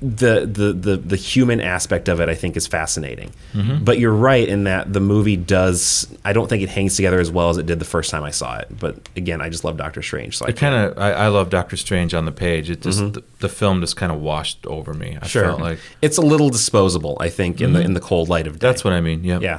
the, 0.00 0.46
the 0.46 0.72
the 0.72 0.96
the 0.96 1.16
human 1.16 1.60
aspect 1.60 2.08
of 2.08 2.20
it 2.20 2.28
I 2.28 2.34
think 2.36 2.56
is 2.56 2.68
fascinating. 2.68 3.32
Mm-hmm. 3.52 3.82
But 3.84 3.98
you're 3.98 4.12
right 4.12 4.48
in 4.48 4.62
that 4.64 4.92
the 4.92 5.00
movie 5.00 5.36
does 5.36 6.06
I 6.24 6.32
don't 6.32 6.48
think 6.48 6.62
it 6.62 6.68
hangs 6.68 6.94
together 6.94 7.18
as 7.18 7.30
well 7.32 7.50
as 7.50 7.58
it 7.58 7.66
did 7.66 7.80
the 7.80 7.84
first 7.84 8.10
time 8.10 8.22
I 8.22 8.30
saw 8.30 8.58
it. 8.58 8.68
But 8.78 8.96
again, 9.16 9.40
I 9.40 9.48
just 9.48 9.64
love 9.64 9.76
Doctor 9.76 10.00
Strange. 10.02 10.36
So 10.38 10.46
I 10.46 10.50
It 10.50 10.56
kind 10.56 10.74
of, 10.74 10.96
I, 10.98 11.12
I 11.12 11.26
love 11.28 11.50
Doctor 11.50 11.76
Strange 11.76 12.14
on 12.14 12.26
the 12.26 12.32
page. 12.32 12.70
It 12.70 12.82
just, 12.82 13.00
the, 13.00 13.24
the 13.40 13.48
film 13.48 13.80
just 13.80 13.96
kind 13.96 14.12
of 14.12 14.20
washed 14.20 14.64
over 14.66 14.94
me. 14.94 15.08
I 15.08 15.10
Mm-hmm. 15.18 15.26
sure 15.26 15.42
felt 15.44 15.60
like 15.60 15.78
it's 16.00 16.16
a 16.16 16.22
little 16.22 16.48
disposable. 16.50 17.16
I 17.20 17.28
think 17.28 17.60
in 17.60 17.72
the 17.72 17.80
in 17.80 17.94
the 17.94 18.00
cold 18.00 18.28
light 18.28 18.46
of 18.46 18.60
day. 18.60 18.68
that's 18.68 18.84
what 18.84 18.92
I 18.92 19.00
mean. 19.00 19.24
Yeah. 19.24 19.40
yeah. 19.40 19.58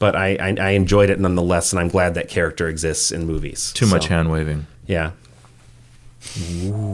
But 0.00 0.16
I, 0.16 0.34
I 0.40 0.56
I 0.58 0.70
enjoyed 0.70 1.10
it 1.10 1.20
nonetheless, 1.20 1.72
and 1.72 1.78
I'm 1.78 1.88
glad 1.88 2.14
that 2.14 2.28
character 2.28 2.68
exists 2.68 3.12
in 3.12 3.26
movies. 3.26 3.72
Too 3.74 3.86
much 3.86 4.08
hand 4.08 4.28
waving. 4.32 4.66
Yeah. 4.88 5.12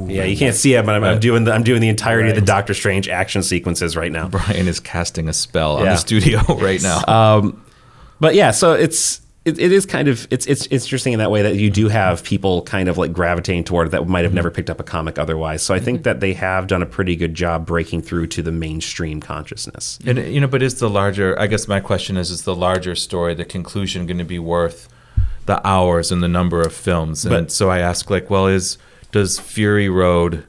Yeah, 0.09 0.25
you 0.25 0.37
can't 0.37 0.55
see 0.55 0.75
it, 0.75 0.87
but 0.87 0.95
I'm, 0.95 1.03
I'm 1.05 1.19
doing 1.21 1.45
the 1.45 1.53
I'm 1.53 1.65
doing 1.65 1.81
the 1.81 1.89
entirety 1.89 2.29
of 2.31 2.37
the 2.37 2.41
Doctor 2.41 2.75
Strange 2.75 3.09
action 3.09 3.43
sequences 3.43 3.97
right 3.97 4.13
now. 4.13 4.29
Brian 4.29 4.69
is 4.69 4.79
casting 4.79 5.29
a 5.29 5.33
spell 5.33 5.77
on 5.79 5.85
the 5.85 5.97
studio 5.97 6.41
right 6.59 6.83
now. 6.83 7.03
Um, 7.17 7.63
but 8.21 8.35
yeah, 8.35 8.51
so 8.53 8.73
it's 8.73 9.21
it, 9.45 9.59
it 9.59 9.73
is 9.73 9.85
kind 9.87 10.09
of 10.09 10.27
it's 10.31 10.47
it's 10.47 10.67
it's 10.67 10.85
interesting 10.85 11.13
in 11.13 11.19
that 11.19 11.31
way 11.31 11.43
that 11.43 11.57
you 11.57 11.71
do 11.71 11.89
have 11.89 12.23
people 12.25 12.63
kind 12.63 12.89
of 12.89 12.99
like 12.99 13.13
gravitating 13.13 13.65
toward 13.65 13.89
it 13.89 13.91
that 13.91 14.07
might 14.09 14.25
have 14.25 14.35
never 14.35 14.51
picked 14.51 14.71
up 14.71 14.81
a 14.81 14.83
comic 14.85 15.19
otherwise. 15.19 15.63
So 15.63 15.75
I 15.75 15.79
think 15.81 16.03
that 16.05 16.21
they 16.21 16.33
have 16.35 16.67
done 16.67 16.83
a 16.83 16.87
pretty 16.87 17.15
good 17.17 17.35
job 17.35 17.67
breaking 17.67 18.03
through 18.03 18.27
to 18.29 18.43
the 18.43 18.53
mainstream 18.53 19.21
consciousness. 19.21 19.99
And 20.07 20.19
you 20.19 20.41
know, 20.41 20.47
but 20.49 20.63
is 20.63 20.77
the 20.81 20.91
larger? 20.91 21.39
I 21.39 21.47
guess 21.47 21.69
my 21.69 21.81
question 21.81 22.17
is: 22.17 22.31
Is 22.31 22.43
the 22.43 22.57
larger 22.57 22.95
story, 22.95 23.35
the 23.35 23.45
conclusion, 23.45 24.07
going 24.07 24.19
to 24.19 24.25
be 24.25 24.39
worth 24.39 24.89
the 25.47 25.65
hours 25.67 26.11
and 26.11 26.23
the 26.23 26.29
number 26.29 26.61
of 26.61 26.73
films? 26.73 27.25
And 27.25 27.33
But- 27.33 27.53
so 27.53 27.71
I 27.71 27.79
ask, 27.79 28.09
like, 28.11 28.29
well, 28.31 28.47
is 28.47 28.79
does 29.17 29.39
Fury 29.39 29.89
Road 29.89 30.47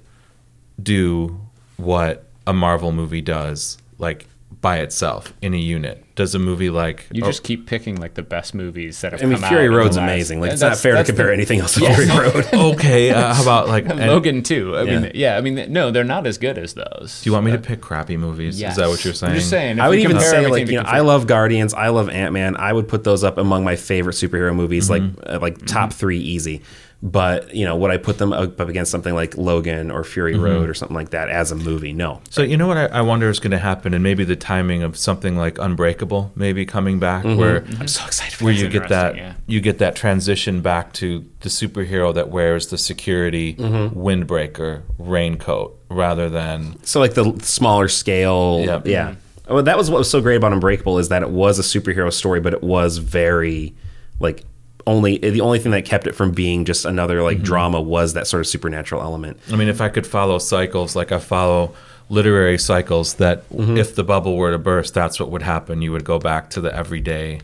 do 0.82 1.40
what 1.78 2.26
a 2.46 2.52
Marvel 2.54 2.92
movie 2.92 3.22
does, 3.22 3.78
like 3.98 4.28
by 4.60 4.80
itself 4.80 5.32
in 5.42 5.54
a 5.54 5.58
unit? 5.58 6.04
Does 6.16 6.34
a 6.36 6.40
movie 6.40 6.70
like 6.70 7.06
You 7.12 7.24
oh, 7.24 7.28
just 7.28 7.44
keep 7.44 7.66
picking 7.68 7.96
like 7.96 8.16
the 8.16 8.24
best 8.24 8.54
movies 8.56 9.00
that 9.02 9.12
have 9.14 9.22
I 9.22 9.26
mean, 9.26 9.38
come 9.40 9.48
Fury 9.50 9.64
out 9.64 9.66
in 9.68 9.72
the 9.72 9.78
Road's 9.78 9.96
last- 9.98 10.04
amazing. 10.04 10.42
Like 10.42 10.48
and 10.50 10.54
it's 10.56 10.62
not 10.64 10.76
fair 10.78 10.96
to 10.96 11.04
compare 11.06 11.28
the- 11.28 11.34
anything 11.34 11.60
else 11.60 11.76
to 11.76 11.82
Yes. 11.82 11.96
Fury 12.12 12.20
Road. 12.30 12.46
okay? 12.76 13.12
Uh, 13.12 13.34
how 13.36 13.42
about 13.44 13.68
like 13.70 13.86
and- 13.90 14.00
Logan 14.00 14.42
too. 14.44 14.76
I 14.76 14.82
Yeah. 14.84 15.00
mean, 15.00 15.12
yeah. 15.16 15.38
I 15.38 15.42
mean, 15.42 15.72
no, 15.72 15.92
they're 15.92 16.04
not 16.04 16.26
as 16.28 16.38
good 16.38 16.58
as 16.58 16.74
those. 16.74 17.22
Do 17.24 17.30
you 17.30 17.34
want 17.34 17.46
me 17.46 17.52
to 17.52 17.60
pick 17.60 17.80
crappy 17.82 18.18
movies? 18.18 18.60
Yes. 18.60 18.72
Is 18.72 18.78
that 18.78 18.90
what 18.90 19.06
you're 19.06 19.14
saying? 19.14 19.32
I'm 19.32 19.38
just 19.38 19.50
saying. 19.50 19.80
I 19.80 19.88
would 19.88 20.00
even 20.00 20.20
say 20.20 20.48
like 20.48 20.68
you 20.68 20.78
know 20.82 20.84
I 20.86 21.00
love 21.02 21.28
Guardians, 21.28 21.74
I 21.74 21.88
love 21.90 22.10
Ant 22.10 22.34
Man. 22.34 22.58
I 22.58 22.74
would 22.74 22.88
put 22.90 23.04
those 23.06 23.24
up 23.24 23.38
among 23.38 23.64
my 23.64 23.76
favorite 23.78 24.14
superhero 24.16 24.54
movies, 24.56 24.90
like 24.90 25.04
Mm-hmm. 25.04 25.36
uh, 25.36 25.40
like 25.40 25.66
top 25.68 25.94
three 25.94 26.20
easy. 26.20 26.64
But 27.04 27.54
you 27.56 27.64
know, 27.64 27.76
would 27.76 27.92
I 27.92 27.98
put 27.98 28.18
them 28.18 28.34
up 28.34 28.60
up 28.60 28.70
against 28.70 28.90
something 28.90 29.14
like 29.14 29.38
Logan 29.38 29.92
or 29.92 30.04
Fury 30.04 30.34
Mm-hmm. 30.34 30.42
Road 30.44 30.70
or 30.70 30.74
something 30.74 30.96
like 30.96 31.12
that 31.12 31.30
as 31.30 31.52
a 31.52 31.56
movie? 31.56 31.94
No. 31.94 32.22
So 32.32 32.42
you 32.42 32.58
know 32.58 32.68
what 32.68 32.78
I, 32.78 32.86
I 32.88 33.02
wonder 33.02 33.30
is 33.30 33.40
going 33.40 33.52
to 33.52 33.60
happen, 33.60 33.94
and 33.94 34.02
maybe 34.04 34.24
the 34.24 34.36
timing 34.36 34.82
of 34.82 34.98
something 34.98 35.38
like 35.38 35.60
Unbreakable, 35.60 36.32
maybe 36.36 36.66
coming 36.66 36.98
back, 36.98 37.24
where 37.24 37.64
I'm 37.80 37.88
so 37.88 38.04
excited 38.06 38.34
for 38.34 38.46
where 38.46 38.54
you 38.54 38.68
get 38.68 38.90
that 38.90 39.16
yeah. 39.16 39.34
you 39.46 39.62
get 39.62 39.78
that 39.78 39.96
transition 39.96 40.62
back 40.62 40.92
to 40.94 41.24
the 41.42 41.50
superhero 41.50 42.12
that 42.16 42.30
wears 42.30 42.68
the 42.68 42.80
security 42.80 43.54
Mm-hmm. 43.54 44.00
windbreaker 44.00 44.82
raincoat 44.98 45.80
rather 45.90 46.30
than 46.30 46.84
So 46.84 47.00
like 47.00 47.14
the 47.14 47.38
smaller 47.44 47.88
scale, 47.90 48.64
Yep. 48.66 48.88
yeah. 48.88 49.16
Well, 49.48 49.64
that 49.64 49.78
was 49.78 49.90
what 49.92 50.00
was 50.00 50.10
so 50.10 50.20
great 50.20 50.36
about 50.38 50.52
Unbreakable 50.52 50.98
is 50.98 51.10
that 51.10 51.22
it 51.22 51.30
was 51.30 51.60
a 51.60 51.62
superhero 51.62 52.12
story, 52.12 52.40
but 52.42 52.54
it 52.54 52.64
was 52.64 52.98
very 52.98 53.76
like 54.20 54.44
only 54.88 55.18
the 55.20 55.42
only 55.42 55.60
thing 55.60 55.72
that 55.74 55.86
kept 55.86 56.08
it 56.08 56.14
from 56.16 56.32
being 56.32 56.66
just 56.66 56.86
another 56.86 57.18
Mm-hmm. 57.18 57.26
like 57.26 57.42
drama 57.44 57.80
was 57.80 58.14
that 58.14 58.26
sort 58.26 58.42
of 58.42 58.48
supernatural 58.48 59.02
element. 59.04 59.40
I 59.52 59.56
mean 59.56 59.68
if 59.68 59.82
I 59.82 59.90
could 59.90 60.08
follow 60.08 60.40
cycles 60.40 60.96
like 60.96 61.12
I 61.12 61.20
follow 61.20 61.76
literary 62.10 62.58
cycles 62.58 63.16
that 63.16 63.48
Mm-hmm. 63.50 63.78
if 63.78 63.94
the 63.96 64.04
bubble 64.04 64.36
were 64.38 64.52
to 64.52 64.58
burst 64.58 64.94
that's 64.94 65.20
what 65.20 65.30
would 65.30 65.44
happen 65.44 65.82
you 65.82 65.92
would 65.92 66.06
go 66.06 66.18
back 66.20 66.50
to 66.52 66.62
the 66.62 66.74
everyday 66.76 67.42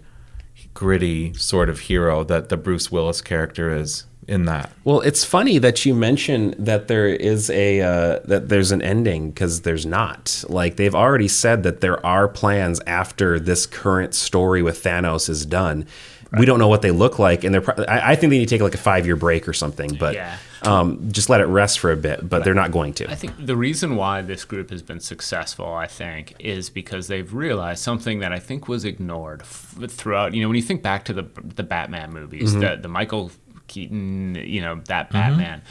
gritty 0.73 1.33
sort 1.35 1.69
of 1.69 1.79
hero 1.81 2.23
that 2.23 2.49
the 2.49 2.57
Bruce 2.57 2.91
Willis 2.91 3.21
character 3.21 3.75
is 3.75 4.05
in 4.25 4.45
that 4.45 4.71
Well, 4.85 5.01
it's 5.01 5.25
funny 5.25 5.57
that 5.57 5.85
you 5.85 5.93
mention 5.93 6.55
that 6.57 6.87
there 6.87 7.07
is 7.09 7.49
a 7.49 7.81
uh, 7.81 8.19
that 8.23 8.47
there's 8.47 8.71
an 8.71 8.81
ending 8.81 9.31
because 9.31 9.61
there's 9.63 9.85
not. 9.85 10.45
Like 10.47 10.77
they've 10.77 10.95
already 10.95 11.27
said 11.27 11.63
that 11.63 11.81
there 11.81 12.03
are 12.05 12.29
plans 12.29 12.79
after 12.87 13.37
this 13.37 13.65
current 13.65 14.13
story 14.15 14.61
with 14.63 14.81
Thanos 14.81 15.27
is 15.29 15.45
done. 15.45 15.85
We 16.37 16.45
don't 16.45 16.57
know 16.59 16.67
what 16.67 16.81
they 16.81 16.91
look 16.91 17.19
like, 17.19 17.43
and 17.43 17.53
they're. 17.53 17.61
Pro- 17.61 17.83
I, 17.85 18.11
I 18.11 18.15
think 18.15 18.31
they 18.31 18.39
need 18.39 18.47
to 18.49 18.55
take 18.55 18.61
like 18.61 18.73
a 18.73 18.77
five 18.79 19.05
year 19.05 19.15
break 19.15 19.47
or 19.47 19.53
something, 19.53 19.95
but 19.99 20.15
Yeah. 20.15 20.37
um, 20.63 21.11
just 21.11 21.29
let 21.29 21.41
it 21.41 21.45
rest 21.45 21.79
for 21.79 21.91
a 21.91 21.95
bit. 21.97 22.27
But 22.27 22.43
they're 22.43 22.53
not 22.55 22.71
going 22.71 22.93
to. 22.95 23.09
I 23.11 23.15
think 23.15 23.33
the 23.45 23.55
reason 23.55 23.95
why 23.95 24.21
this 24.21 24.43
group 24.45 24.69
has 24.71 24.81
been 24.81 24.99
successful, 24.99 25.71
I 25.73 25.87
think, 25.87 26.33
is 26.39 26.69
because 26.69 27.07
they've 27.07 27.31
realized 27.33 27.83
something 27.83 28.19
that 28.19 28.31
I 28.31 28.39
think 28.39 28.67
was 28.67 28.83
ignored 28.85 29.41
f- 29.41 29.75
throughout. 29.89 30.33
You 30.33 30.41
know, 30.41 30.47
when 30.47 30.55
you 30.57 30.63
think 30.63 30.81
back 30.81 31.05
to 31.05 31.13
the 31.13 31.25
the 31.43 31.63
Batman 31.63 32.11
movies, 32.11 32.53
the 32.53 32.77
the 32.81 32.87
Michael 32.89 33.31
Keaton, 33.67 34.35
you 34.35 34.61
know, 34.61 34.81
that 34.87 35.11
Batman, 35.11 35.61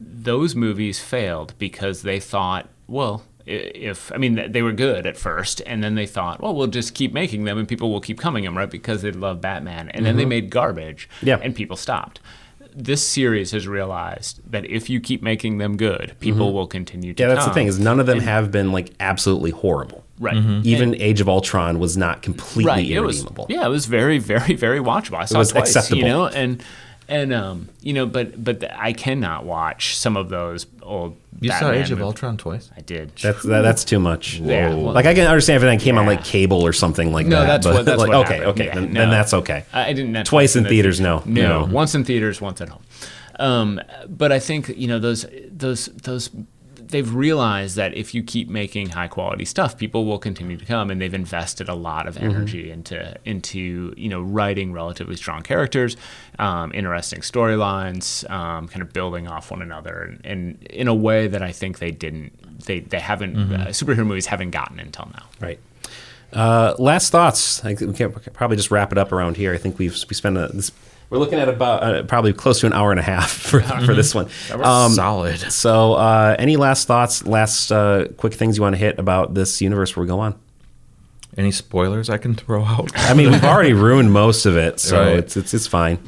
those 0.00 0.54
movies 0.54 1.00
failed 1.00 1.54
because 1.58 2.02
they 2.02 2.20
thought, 2.20 2.68
well. 2.86 3.22
I- 3.48 3.72
If 3.74 4.12
I 4.12 4.18
mean 4.18 4.52
they 4.52 4.62
were 4.62 4.72
good 4.72 5.06
at 5.06 5.16
first, 5.16 5.62
and 5.66 5.82
then 5.82 5.94
they 5.94 6.06
thought, 6.06 6.40
well, 6.40 6.54
we'll 6.54 6.66
just 6.66 6.94
keep 6.94 7.12
making 7.12 7.44
them, 7.44 7.58
and 7.58 7.66
people 7.66 7.90
will 7.90 8.00
keep 8.00 8.18
coming 8.18 8.44
them, 8.44 8.56
right? 8.56 8.70
Because 8.70 9.02
they 9.02 9.12
love 9.12 9.40
Batman, 9.40 9.88
and 9.90 10.04
then 10.04 10.16
they 10.16 10.22
mm-hmm. 10.22 10.28
made 10.28 10.50
garbage, 10.50 11.08
Yeah. 11.22 11.38
and 11.42 11.54
people 11.54 11.76
stopped. 11.76 12.20
This 12.74 13.04
series 13.04 13.50
has 13.52 13.66
realized 13.66 14.40
that 14.52 14.64
if 14.66 14.88
you 14.88 15.00
keep 15.00 15.22
making 15.22 15.58
them 15.58 15.76
good, 15.76 16.14
people 16.20 16.46
mm-hmm. 16.46 16.54
will 16.54 16.66
continue 16.68 17.12
to. 17.14 17.22
yeah, 17.22 17.28
that's 17.28 17.46
the 17.46 17.52
thing 17.52 17.66
is 17.66 17.80
none 17.80 17.98
of 17.98 18.06
them 18.06 18.20
have 18.20 18.52
been 18.52 18.70
like 18.70 18.92
absolutely 19.00 19.50
horrible. 19.50 20.04
Right. 20.20 20.34
Mm-hmm. 20.36 20.60
Even 20.64 20.94
Age 20.96 21.20
of 21.20 21.28
Ultron 21.28 21.78
was 21.78 21.96
not 21.96 22.22
completely 22.22 22.64
right. 22.66 22.90
It 22.90 23.00
was, 23.00 23.24
yeah, 23.48 23.64
it 23.64 23.68
was 23.68 23.86
very, 23.86 24.18
very, 24.18 24.54
very 24.54 24.80
watchable. 24.80 25.18
I 25.18 25.24
saw 25.24 25.38
was 25.38 25.50
it 25.50 25.54
twice, 25.54 25.76
acceptable. 25.76 25.98
you 25.98 26.04
know, 26.08 26.26
and 26.26 26.62
and 27.08 27.32
um, 27.32 27.68
you 27.80 27.92
know, 27.92 28.06
but 28.06 28.42
but 28.42 28.64
I 28.72 28.92
cannot 28.92 29.44
watch 29.44 29.96
some 29.96 30.16
of 30.16 30.28
those 30.28 30.66
old. 30.82 31.16
You 31.40 31.50
saw 31.50 31.60
Batman 31.60 31.74
Age 31.82 31.90
of 31.92 31.98
movies. 31.98 32.06
Ultron 32.06 32.36
twice. 32.36 32.70
I 32.76 32.80
did. 32.80 33.14
That's 33.16 33.42
that, 33.44 33.62
that's 33.62 33.84
too 33.84 33.98
much. 34.00 34.34
Yeah, 34.40 34.74
well- 34.74 34.92
like 34.92 35.06
I 35.06 35.14
can 35.14 35.26
understand 35.26 35.62
if 35.62 35.68
that 35.70 35.80
came 35.80 35.96
on 35.96 36.06
like 36.06 36.24
cable 36.24 36.66
or 36.66 36.72
something 36.72 37.12
like 37.12 37.26
No, 37.26 37.40
that. 37.40 37.46
that's 37.46 37.66
but, 37.66 37.74
what. 37.74 37.84
That's 37.84 37.98
like, 37.98 38.08
what 38.08 38.26
okay, 38.26 38.34
happened. 38.38 38.50
okay, 38.50 38.66
Yeah, 38.66 38.74
then, 38.74 38.92
no. 38.92 39.00
then 39.00 39.10
that's 39.10 39.32
okay. 39.34 39.64
I 39.72 39.90
I 39.90 39.92
didn't. 39.92 40.24
Twice 40.26 40.56
in 40.56 40.64
theaters, 40.64 41.00
no, 41.00 41.22
no, 41.24 41.66
no. 41.66 41.72
Once 41.72 41.94
in 41.94 42.04
theaters, 42.04 42.40
once 42.40 42.60
at 42.60 42.68
home. 42.68 42.82
Um, 43.38 43.80
but 44.08 44.32
I 44.32 44.40
think 44.40 44.68
you 44.68 44.88
know 44.88 44.98
those 44.98 45.24
those 45.50 45.86
those. 45.86 46.30
They've 46.90 47.14
realized 47.14 47.76
that 47.76 47.94
if 47.94 48.14
you 48.14 48.22
keep 48.22 48.48
making 48.48 48.90
high 48.90 49.08
quality 49.08 49.44
stuff, 49.44 49.76
people 49.76 50.04
will 50.06 50.18
continue 50.18 50.56
to 50.56 50.64
come, 50.64 50.90
and 50.90 51.00
they've 51.00 51.12
invested 51.14 51.68
a 51.68 51.74
lot 51.74 52.06
of 52.08 52.14
Mm-hmm. 52.16 52.30
energy 52.30 52.70
into 52.70 53.14
into 53.24 53.92
you 53.96 54.08
know 54.08 54.20
writing 54.22 54.72
relatively 54.72 55.16
strong 55.16 55.42
characters, 55.42 55.96
um, 56.38 56.72
interesting 56.74 57.20
storylines, 57.20 58.28
um, 58.30 58.68
kind 58.68 58.82
of 58.82 58.92
building 58.92 59.28
off 59.28 59.50
one 59.50 59.62
another, 59.62 60.02
and, 60.02 60.20
and 60.24 60.62
in 60.64 60.88
a 60.88 60.94
way 60.94 61.26
that 61.28 61.42
I 61.42 61.52
think 61.52 61.78
they 61.78 61.90
didn't 61.90 62.32
they 62.66 62.80
they 62.80 63.00
haven't 63.00 63.36
Mm-hmm. 63.36 63.54
uh, 63.54 63.66
superhero 63.66 64.06
movies 64.06 64.26
haven't 64.26 64.50
gotten 64.50 64.80
until 64.80 65.08
now. 65.14 65.26
Right. 65.40 65.60
Uh, 66.32 66.74
last 66.78 67.10
thoughts. 67.10 67.64
I 67.64 67.74
think 67.74 67.90
we 67.90 67.96
can 67.96 68.12
probably 68.32 68.56
just 68.56 68.70
wrap 68.70 68.92
it 68.92 68.98
up 68.98 69.12
around 69.12 69.36
here. 69.36 69.54
I 69.54 69.58
think 69.58 69.78
we've 69.78 69.96
we 70.08 70.14
spent 70.14 70.36
a, 70.36 70.48
this. 70.48 70.70
We're 71.10 71.18
looking 71.18 71.38
at 71.38 71.48
about 71.48 71.82
uh, 71.82 72.02
probably 72.02 72.32
close 72.34 72.60
to 72.60 72.66
an 72.66 72.72
hour 72.74 72.90
and 72.90 73.00
a 73.00 73.02
half 73.02 73.30
for, 73.50 73.60
for 73.60 73.94
this 73.94 74.14
one. 74.14 74.28
That 74.48 74.58
was 74.58 74.94
solid. 74.94 75.38
So, 75.38 75.94
uh, 75.94 76.36
any 76.38 76.56
last 76.56 76.86
thoughts? 76.86 77.26
Last 77.26 77.72
uh, 77.72 78.08
quick 78.18 78.34
things 78.34 78.56
you 78.58 78.62
want 78.62 78.74
to 78.74 78.78
hit 78.78 78.98
about 78.98 79.34
this 79.34 79.60
universe 79.62 79.96
where 79.96 80.02
we 80.04 80.08
go 80.08 80.20
on? 80.20 80.38
Any 81.36 81.50
spoilers 81.52 82.10
I 82.10 82.18
can 82.18 82.34
throw 82.34 82.62
out? 82.64 82.90
I 82.94 83.14
mean, 83.14 83.30
we've 83.30 83.44
already 83.44 83.72
ruined 83.88 84.12
most 84.12 84.44
of 84.44 84.56
it, 84.56 84.80
so 84.80 85.00
Right. 85.00 85.16
it's, 85.18 85.36
it's 85.36 85.54
it's 85.54 85.66
fine. 85.66 85.98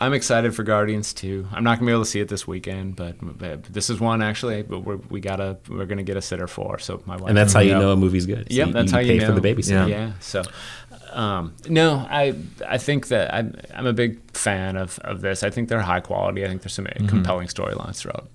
I'm 0.00 0.14
excited 0.14 0.54
for 0.54 0.62
Guardians 0.62 1.12
2. 1.12 1.48
I'm 1.52 1.64
not 1.64 1.78
gonna 1.80 1.88
be 1.88 1.92
able 1.92 2.04
to 2.04 2.08
see 2.10 2.20
it 2.20 2.28
this 2.28 2.46
weekend, 2.46 2.94
but, 2.94 3.16
but 3.20 3.64
this 3.64 3.90
is 3.90 3.98
one 3.98 4.22
actually. 4.22 4.62
But 4.62 4.80
we're, 4.80 4.96
we 5.10 5.18
gotta 5.20 5.58
we're 5.68 5.86
gonna 5.86 6.04
get 6.04 6.16
a 6.16 6.22
sitter 6.22 6.46
for. 6.46 6.78
So 6.78 7.02
my 7.04 7.16
wife 7.16 7.28
And 7.28 7.36
that's 7.36 7.52
how 7.52 7.58
you 7.60 7.70
Yep. 7.72 7.80
know 7.80 7.90
a 7.92 7.96
movie's 7.96 8.24
good. 8.24 8.46
So 8.50 8.56
Yep, 8.56 8.66
you- 8.68 8.72
that's 8.72 8.92
you 8.92 8.96
how 8.98 9.02
pay 9.02 9.14
you 9.14 9.20
know. 9.20 9.26
for 9.34 9.40
the 9.40 9.40
babysitter. 9.40 9.88
Yeah. 9.88 10.12
So, 10.20 10.42
um, 11.12 11.54
no, 11.68 12.06
I 12.10 12.34
I 12.66 12.78
think 12.78 13.08
that 13.08 13.32
I'm 13.34 13.54
I'm 13.74 13.86
a 13.86 13.92
big 13.92 14.18
fan 14.32 14.76
of 14.76 14.98
of 15.00 15.20
this. 15.20 15.42
I 15.42 15.50
think 15.50 15.68
they're 15.68 15.80
high 15.80 16.00
quality. 16.00 16.44
I 16.44 16.48
think 16.48 16.62
there's 16.62 16.74
some 16.74 16.84
Mm-hmm. 16.86 17.06
compelling 17.08 17.48
storylines 17.48 17.96
throughout. 17.96 18.28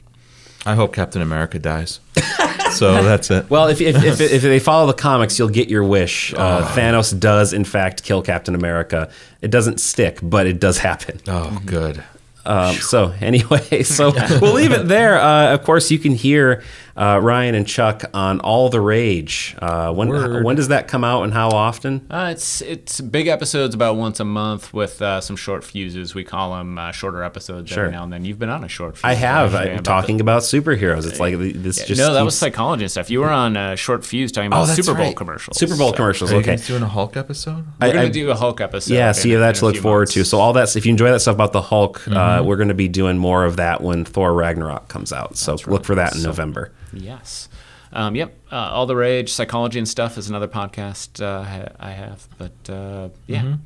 I 0.65 0.75
hope 0.75 0.93
Captain 0.93 1.21
America 1.21 1.59
dies. 1.59 1.99
so 2.71 3.03
that's 3.03 3.29
it. 3.29 3.49
Well, 3.49 3.67
if, 3.67 3.81
if, 3.81 4.01
if, 4.01 4.21
if 4.21 4.41
they 4.41 4.59
follow 4.59 4.87
the 4.87 4.93
comics, 4.93 5.37
you'll 5.37 5.49
get 5.49 5.67
your 5.67 5.83
wish. 5.83 6.33
Uh, 6.33 6.65
Thanos 6.73 7.19
does, 7.19 7.51
in 7.51 7.65
fact, 7.65 8.03
kill 8.03 8.21
Captain 8.21 8.55
America. 8.55 9.11
It 9.41 9.51
doesn't 9.51 9.81
stick, 9.81 10.19
but 10.23 10.47
it 10.47 10.61
does 10.61 10.77
happen. 10.77 11.19
Oh, 11.27 11.61
good. 11.65 12.01
Um, 12.45 12.75
so 12.75 13.13
anyway, 13.21 13.83
so 13.83 14.13
we'll 14.41 14.53
leave 14.53 14.71
it 14.71 14.87
there. 14.87 15.19
Uh, 15.19 15.53
of 15.53 15.63
course, 15.63 15.91
you 15.91 15.99
can 15.99 16.13
hear 16.13 16.63
uh, 16.95 17.19
Ryan 17.21 17.55
and 17.55 17.67
Chuck 17.67 18.03
on 18.13 18.39
All 18.41 18.69
the 18.69 18.79
Rage. 18.81 19.55
Uh, 19.59 19.91
when 19.93 20.09
Word. 20.09 20.43
when 20.45 20.55
does 20.55 20.67
that 20.67 20.87
come 20.87 21.03
out 21.03 21.23
and 21.23 21.33
how 21.33 21.49
often? 21.49 22.05
Uh, 22.09 22.29
it's 22.31 22.61
it's 22.61 23.01
big 23.01 23.27
episodes 23.27 23.73
about 23.73 23.95
once 23.95 24.19
a 24.19 24.25
month 24.25 24.73
with 24.73 25.01
uh, 25.01 25.19
some 25.21 25.35
short 25.35 25.63
fuses. 25.63 26.13
We 26.13 26.23
call 26.23 26.55
them 26.55 26.77
uh, 26.77 26.91
shorter 26.91 27.23
episodes 27.23 27.71
Sure. 27.71 27.85
every 27.85 27.95
now 27.95 28.03
and 28.03 28.13
then. 28.13 28.25
You've 28.25 28.37
been 28.39 28.49
on 28.49 28.63
a 28.63 28.67
short. 28.67 28.95
Fuse 28.97 29.03
I 29.03 29.13
have. 29.15 29.55
I'm 29.55 29.71
about 29.71 29.83
talking 29.85 30.21
about 30.21 30.43
superheroes. 30.43 31.07
It's 31.07 31.19
like 31.19 31.35
this 31.37 31.79
Yeah, 31.79 31.85
just 31.85 31.99
no, 31.99 32.13
that 32.13 32.21
was 32.23 32.33
keeps- 32.35 32.39
psychology 32.39 32.83
and 32.83 32.91
stuff. 32.91 33.09
You 33.09 33.21
were 33.21 33.29
on 33.31 33.57
a 33.57 33.75
short 33.75 34.05
fuse 34.05 34.31
talking 34.31 34.53
Oh, 34.53 34.57
about 34.57 34.67
that's 34.67 34.85
Super 34.85 34.95
Bowl 34.97 35.07
right. 35.07 35.15
commercials. 35.15 35.57
Super 35.57 35.75
Bowl 35.75 35.89
So 35.89 35.95
commercials. 35.95 36.31
Are 36.31 36.35
you 36.35 36.41
Okay. 36.41 36.57
doing 36.57 36.83
a 36.83 36.87
Hulk 36.87 37.17
episode? 37.17 37.65
We're 37.81 37.87
I- 37.87 37.91
gonna 37.91 38.01
I- 38.05 38.09
do 38.09 38.29
a 38.29 38.35
Hulk 38.35 38.61
episode. 38.61 38.93
Yeah, 38.93 39.07
in- 39.09 39.13
so 39.15 39.27
you 39.27 39.35
have 39.35 39.41
that 39.41 39.55
to 39.59 39.65
look 39.65 39.77
forward 39.77 40.01
months. 40.01 40.13
to. 40.13 40.25
So 40.25 40.39
all 40.39 40.53
that, 40.53 40.75
if 40.75 40.85
you 40.85 40.91
enjoy 40.91 41.09
that 41.11 41.21
stuff 41.21 41.33
about 41.35 41.53
the 41.53 41.61
Hulk, 41.61 42.07
uh, 42.07 42.11
Mhm. 42.11 42.45
we're 42.45 42.55
going 42.57 42.67
to 42.67 42.73
be 42.75 42.87
doing 42.87 43.17
more 43.17 43.45
of 43.45 43.55
that 43.57 43.81
when 43.81 44.05
Thor 44.05 44.33
Ragnarok 44.33 44.87
comes 44.89 45.11
out. 45.11 45.37
So 45.37 45.57
look 45.65 45.85
for 45.85 45.95
that 45.95 46.13
in 46.13 46.21
So- 46.21 46.27
November. 46.27 46.71
Yes. 46.93 47.49
Um, 47.91 48.15
yep. 48.15 48.35
Uh, 48.51 48.55
All 48.55 48.85
the 48.85 48.95
Rage, 48.95 49.31
Psychology 49.31 49.77
and 49.79 49.87
Stuff 49.87 50.17
is 50.17 50.27
another 50.29 50.47
podcast 50.47 51.21
uh, 51.23 51.69
I 51.79 51.91
have. 51.91 52.27
But 52.37 52.69
uh, 52.69 53.09
yeah. 53.27 53.41
Mhm. 53.43 53.59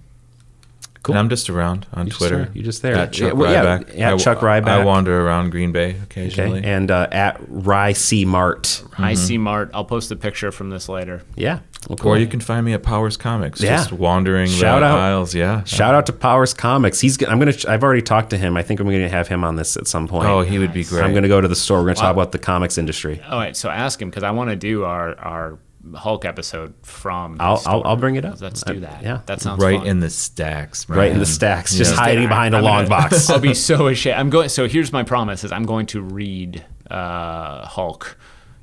Cool. 1.08 1.14
And 1.14 1.20
I'm 1.20 1.30
just 1.30 1.50
around 1.50 1.88
on 1.94 2.08
You're 2.08 2.16
Twitter. 2.18 2.38
there. 2.38 2.50
You're 2.54 2.66
just 2.66 2.82
there. 2.82 2.96
At 2.96 3.14
Chuck 3.14 3.28
Yeah, 3.30 3.32
well, 3.34 3.50
yeah, 3.50 3.64
Rybak. 3.80 4.00
at 4.02 4.14
I- 4.14 4.18
Chuck 4.18 4.44
I 4.44 4.84
wander 4.84 5.26
around 5.26 5.52
Green 5.52 5.72
Bay 5.72 5.96
occasionally. 6.04 6.60
Okay. 6.60 6.70
And 6.70 6.92
uh, 6.92 7.08
at 7.14 7.40
Rye 7.48 7.94
C 7.94 8.26
Mart. 8.26 8.84
I 8.98 9.14
see 9.14 9.38
Mart. 9.38 9.72
I'll 9.74 9.86
post 9.86 10.12
a 10.12 10.18
picture 10.18 10.52
from 10.52 10.70
this 10.70 10.90
later. 10.90 11.22
Yeah. 11.38 11.60
Well, 11.88 11.96
cool. 11.96 12.12
Or 12.12 12.18
you 12.18 12.28
can 12.28 12.42
find 12.42 12.66
me 12.66 12.74
at 12.74 12.84
Powers 12.84 13.16
Comics, 13.16 13.62
Yeah. 13.62 13.78
just 13.78 13.94
wandering 13.94 14.50
Shout 14.50 14.82
the 14.82 14.88
out. 14.88 15.00
aisles. 15.00 15.34
Yeah. 15.34 15.64
Shout 15.64 15.96
out 15.96 16.06
to 16.08 16.12
Powers 16.14 16.54
Comics. 16.54 17.00
He's. 17.00 17.16
g- 17.16 17.26
I'm 17.26 17.40
gonna. 17.40 17.54
I've 17.70 17.84
already 17.84 18.02
talked 18.02 18.32
to 18.32 18.38
him. 18.38 18.58
I 18.58 18.64
think 18.64 18.82
I'm 18.82 18.88
gonna 18.88 19.08
have 19.08 19.30
him 19.30 19.46
on 19.46 19.56
this 19.56 19.78
at 19.78 19.88
some 19.88 20.10
point. 20.10 20.28
Oh, 20.28 20.42
he 20.42 20.60
would 20.60 20.74
be 20.74 20.84
great. 20.84 21.06
I'm 21.06 21.14
gonna 21.14 21.30
go 21.30 21.40
to 21.40 21.48
the 21.48 21.56
store. 21.56 21.78
We're 21.80 21.86
gonna 21.86 21.96
talk 21.96 22.14
about 22.14 22.34
the 22.34 22.40
comics 22.40 22.78
industry. 22.78 23.22
All 23.30 23.40
right. 23.40 23.56
So 23.56 23.70
ask 23.70 24.02
him 24.02 24.10
because 24.10 24.24
I 24.24 24.32
want 24.32 24.50
to 24.50 24.58
do 24.58 24.84
our, 24.84 25.18
our 25.20 25.60
Hulk 25.96 26.26
episode 26.26 26.74
from. 26.84 27.38
I'll. 27.40 27.62
I'll. 27.66 27.82
I'll 27.86 27.96
bring 27.96 28.16
it 28.16 28.26
up. 28.26 28.42
Let's 28.42 28.64
Uh, 28.66 28.74
do 28.74 28.80
that. 28.82 29.04
yeah. 29.04 29.22
That 29.26 29.42
sounds 29.42 29.62
right 29.64 29.80
fun. 29.80 29.88
in 29.88 30.00
the 30.00 30.10
stacks. 30.10 30.88
Right 30.90 31.08
in 31.08 31.14
the 31.14 31.20
man. 31.20 31.26
stacks, 31.26 31.74
Yeah. 31.74 31.78
just 31.80 31.96
hiding 31.96 32.28
behind 32.28 32.56
a 32.56 32.60
I'm 32.60 32.64
long 32.64 32.78
gonna- 32.86 32.90
box. 32.90 33.30
I'll 33.30 33.40
be 33.40 33.54
so 33.56 33.88
ashamed. 33.88 34.18
I'm 34.20 34.30
going. 34.30 34.50
So 34.50 34.68
here's 34.68 34.92
my 34.94 35.04
promise: 35.04 35.44
is 35.44 35.52
I'm 35.52 35.66
going 35.66 35.86
to 35.88 36.02
read 36.02 36.64
uh, 36.90 37.66
Hulk 37.66 38.18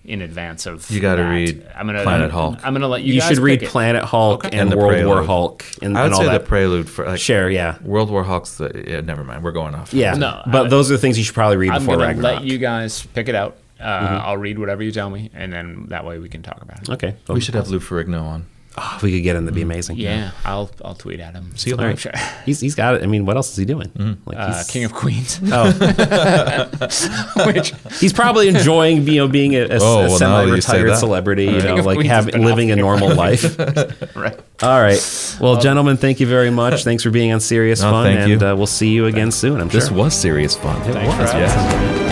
in 0.05 0.21
advance 0.21 0.67
of. 0.67 0.91
You 0.91 1.01
gotta 1.01 1.23
read 1.25 1.67
I'm 1.75 1.87
gonna 1.87 2.03
Planet 2.03 2.31
Hulk. 2.31 2.59
I'm 2.63 2.75
gonna 2.75 2.89
let 2.89 3.03
you. 3.03 3.15
You, 3.15 3.21
guys 3.21 3.31
should 3.31 3.39
read 3.39 3.63
it. 3.63 3.71
Planet 3.71 4.05
Hulk 4.05 4.45
Okay. 4.45 4.59
and, 4.59 4.71
the 4.71 4.77
World 4.77 5.03
War 5.07 5.23
Hulk 5.23 5.65
and, 5.81 5.97
I 5.97 6.03
would 6.03 6.07
and 6.07 6.15
all 6.15 6.21
say 6.21 6.27
that. 6.27 6.43
the 6.43 6.47
prelude 6.47 6.91
for 6.91 7.07
like 7.07 7.19
Share, 7.21 7.49
yeah. 7.49 7.79
World 7.83 8.11
War 8.11 8.23
Hulk's 8.23 8.57
the 8.59 8.85
yeah, 8.87 9.01
never 9.01 9.25
mind. 9.25 9.43
We're 9.43 9.53
going 9.53 9.75
off. 9.75 9.95
Yeah, 9.95 10.13
No, 10.15 10.43
but 10.47 10.67
I- 10.67 10.69
those 10.69 10.91
are 10.91 10.95
the 10.95 10.99
things 11.01 11.17
you 11.17 11.25
should 11.25 11.35
probably 11.35 11.57
read 11.57 11.71
I'm 11.71 11.81
before 11.81 11.97
gonna 11.97 12.09
Ragnarok. 12.09 12.41
let 12.41 12.45
you 12.45 12.59
guys 12.59 13.07
pick 13.15 13.29
it 13.31 13.35
out. 13.35 13.57
Uh, 13.85 14.01
Mhm. 14.01 14.21
I'll 14.25 14.37
read 14.39 14.59
whatever 14.59 14.83
you 14.83 14.91
tell 14.93 15.11
me, 15.11 15.31
and 15.35 15.53
then 15.53 15.87
that 15.89 16.05
way 16.07 16.19
we 16.19 16.29
can 16.29 16.43
talk 16.43 16.63
about 16.63 16.81
it. 16.83 16.89
Okay, 16.91 17.15
We 17.29 17.41
should 17.41 17.55
have 17.55 17.69
Lou 17.69 17.79
Ferrigno 17.81 18.23
on. 18.23 18.47
Oh, 18.77 18.95
if 18.97 19.03
we 19.05 19.13
could 19.13 19.23
get 19.23 19.37
him, 19.37 19.45
that'd 19.45 19.55
be 19.55 19.63
amazing. 19.63 19.99
Yeah, 19.99 20.33
I'll 20.45 20.69
I'll 20.85 20.97
tweet 20.97 21.21
at 21.21 21.33
him. 21.35 21.53
See 21.55 21.71
you 21.71 21.77
later. 21.77 21.97
sure. 21.97 22.13
He's, 22.45 22.59
he's 22.59 22.75
got 22.75 22.97
it. 22.97 23.05
I 23.05 23.07
mean, 23.07 23.25
what 23.25 23.37
else 23.37 23.51
is 23.53 23.57
he 23.57 23.65
doing? 23.65 23.93
Like 24.27 24.37
Uh, 24.37 24.47
he's- 24.49 24.69
King 24.69 24.85
of 24.85 24.93
Queens. 24.93 25.39
Oh. 25.53 25.71
Which 27.47 27.73
he's 28.01 28.13
probably 28.13 28.49
enjoying 28.49 29.07
you 29.07 29.17
know 29.21 29.29
being 29.29 29.55
a, 29.55 29.61
a, 29.63 29.79
Oh, 29.81 30.07
a 30.07 30.09
well, 30.09 30.19
now 30.19 30.45
that 30.45 30.47
you 30.57 30.61
say 30.61 30.73
semi-retired 30.73 30.91
that. 30.91 30.99
celebrity, 30.99 31.45
you 31.45 31.63
know, 31.63 31.75
like 31.77 31.99
Queens 31.99 32.11
has 32.11 32.25
having 32.25 32.43
living 32.45 32.71
a 32.73 32.77
normal 32.77 33.15
life. 33.15 33.57
right. 34.17 34.41
All 34.63 34.81
right. 34.81 35.37
Well, 35.41 35.61
gentlemen, 35.61 35.97
thank 35.97 36.19
you 36.19 36.27
very 36.27 36.51
much. 36.51 36.83
Thanks 36.83 37.05
for 37.05 37.11
being 37.11 37.33
on 37.33 37.39
Serious 37.41 37.81
No, 37.81 37.91
Fun, 37.93 38.07
thank 38.07 38.21
and 38.29 38.41
you. 38.41 38.47
uh, 38.49 38.57
we'll 38.57 38.67
see 38.67 38.89
you 38.89 39.07
again 39.07 39.31
soon. 39.31 39.61
I'm 39.61 39.69
This 39.69 39.87
sure. 39.89 39.97
was 39.97 40.15
serious 40.15 40.57
fun. 40.57 40.81
It 40.83 40.95
Thanks 40.95 41.17
was. 41.17 41.31
having 41.31 41.47
yes. 41.47 42.04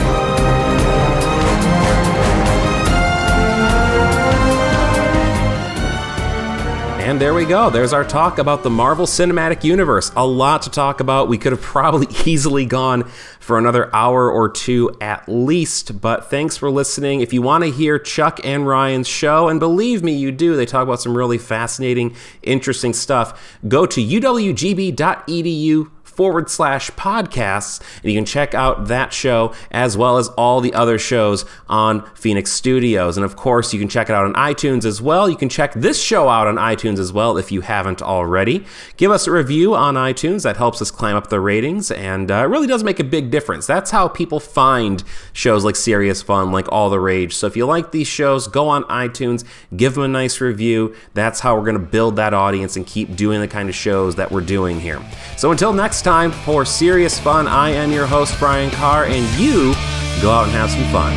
And 7.12 7.20
there 7.20 7.34
we 7.34 7.44
go. 7.44 7.68
There's 7.68 7.92
our 7.92 8.04
talk 8.04 8.38
about 8.38 8.62
the 8.62 8.70
Marvel 8.70 9.04
Cinematic 9.04 9.64
Universe. 9.64 10.10
A 10.16 10.26
lot 10.26 10.62
to 10.62 10.70
talk 10.70 11.00
about. 11.00 11.28
We 11.28 11.36
could 11.36 11.52
have 11.52 11.60
probably 11.60 12.06
easily 12.24 12.64
gone 12.64 13.02
for 13.38 13.58
another 13.58 13.94
hour 13.94 14.30
or 14.30 14.48
two 14.48 14.96
at 14.98 15.28
least, 15.28 16.00
but 16.00 16.30
thanks 16.30 16.56
for 16.56 16.70
listening. 16.70 17.20
If 17.20 17.34
you 17.34 17.42
want 17.42 17.64
to 17.64 17.70
hear 17.70 17.98
Chuck 17.98 18.40
and 18.42 18.66
Ryan's 18.66 19.08
show, 19.08 19.48
and 19.48 19.60
believe 19.60 20.02
me, 20.02 20.12
you 20.14 20.32
do, 20.32 20.56
they 20.56 20.64
talk 20.64 20.84
about 20.84 21.02
some 21.02 21.14
really 21.14 21.36
fascinating, 21.36 22.16
interesting 22.42 22.94
stuff, 22.94 23.58
go 23.68 23.84
to 23.84 24.00
uwgb.edu 24.00 25.90
forward 26.14 26.50
slash 26.50 26.90
podcasts, 26.92 27.80
and 28.02 28.12
you 28.12 28.18
can 28.18 28.24
check 28.24 28.54
out 28.54 28.88
that 28.88 29.12
show 29.12 29.54
as 29.70 29.96
well 29.96 30.18
as 30.18 30.28
all 30.28 30.60
the 30.60 30.74
other 30.74 30.98
shows 30.98 31.44
on 31.68 32.04
Phoenix 32.14 32.50
Studios. 32.52 33.16
And 33.16 33.24
of 33.24 33.36
course, 33.36 33.72
you 33.72 33.80
can 33.80 33.88
check 33.88 34.08
it 34.08 34.12
out 34.12 34.24
on 34.24 34.34
iTunes 34.34 34.84
as 34.84 35.00
well. 35.02 35.28
You 35.28 35.36
can 35.36 35.48
check 35.48 35.72
this 35.74 36.02
show 36.02 36.28
out 36.28 36.46
on 36.46 36.56
iTunes 36.56 36.98
as 36.98 37.12
well 37.12 37.36
if 37.36 37.50
you 37.50 37.62
haven't 37.62 38.02
already. 38.02 38.64
Give 38.96 39.10
us 39.10 39.26
a 39.26 39.30
review 39.32 39.74
on 39.74 39.94
iTunes, 39.94 40.42
that 40.42 40.56
helps 40.56 40.80
us 40.82 40.90
climb 40.90 41.16
up 41.16 41.28
the 41.28 41.40
ratings, 41.40 41.90
and 41.90 42.30
uh, 42.30 42.34
it 42.44 42.48
really 42.48 42.66
does 42.66 42.84
make 42.84 43.00
a 43.00 43.04
big 43.04 43.30
difference. 43.30 43.66
That's 43.66 43.90
how 43.90 44.08
people 44.08 44.40
find 44.40 45.02
shows 45.32 45.64
like 45.64 45.76
Serious 45.76 46.22
Fun, 46.22 46.52
like 46.52 46.70
All 46.70 46.90
the 46.90 47.00
Rage. 47.00 47.34
So 47.34 47.46
if 47.46 47.56
you 47.56 47.66
like 47.66 47.92
these 47.92 48.06
shows, 48.06 48.48
go 48.48 48.68
on 48.68 48.84
iTunes, 48.84 49.44
give 49.76 49.94
them 49.94 50.04
a 50.04 50.08
nice 50.08 50.40
review. 50.40 50.94
That's 51.14 51.40
how 51.40 51.56
we're 51.56 51.64
going 51.64 51.74
to 51.74 51.86
build 51.86 52.16
that 52.16 52.34
audience 52.34 52.76
and 52.76 52.86
keep 52.86 53.16
doing 53.16 53.40
the 53.40 53.48
kind 53.48 53.68
of 53.68 53.74
shows 53.74 54.16
that 54.16 54.30
we're 54.30 54.40
doing 54.40 54.80
here. 54.80 55.00
So 55.36 55.50
until 55.50 55.72
next 55.72 56.02
time 56.12 56.30
for 56.30 56.62
Serious 56.66 57.18
Fun, 57.18 57.48
I 57.48 57.70
am 57.70 57.90
your 57.90 58.04
host, 58.04 58.38
Brian 58.38 58.70
Carr, 58.70 59.06
and 59.06 59.24
you 59.40 59.72
go 60.20 60.30
out 60.30 60.44
and 60.44 60.52
have 60.52 60.70
some 60.70 60.84
fun. 60.92 61.10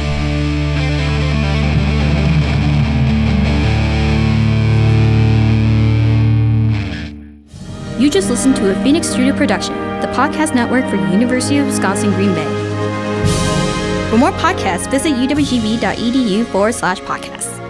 You 8.02 8.10
just 8.10 8.30
listened 8.30 8.56
to 8.56 8.72
a 8.72 8.84
Phoenix 8.84 9.10
Studio 9.10 9.36
production, 9.36 9.74
the 10.00 10.08
podcast 10.16 10.56
network 10.56 10.90
for 10.90 10.96
University 10.96 11.58
of 11.58 11.66
Wisconsin 11.66 12.12
Green 12.14 12.34
Bay. 12.34 12.46
For 14.10 14.18
more 14.18 14.32
podcasts, 14.32 14.90
visit 14.90 15.12
uwgb.edu 15.12 16.46
forward 16.46 16.74
slash 16.74 17.02
podcasts. 17.02 17.65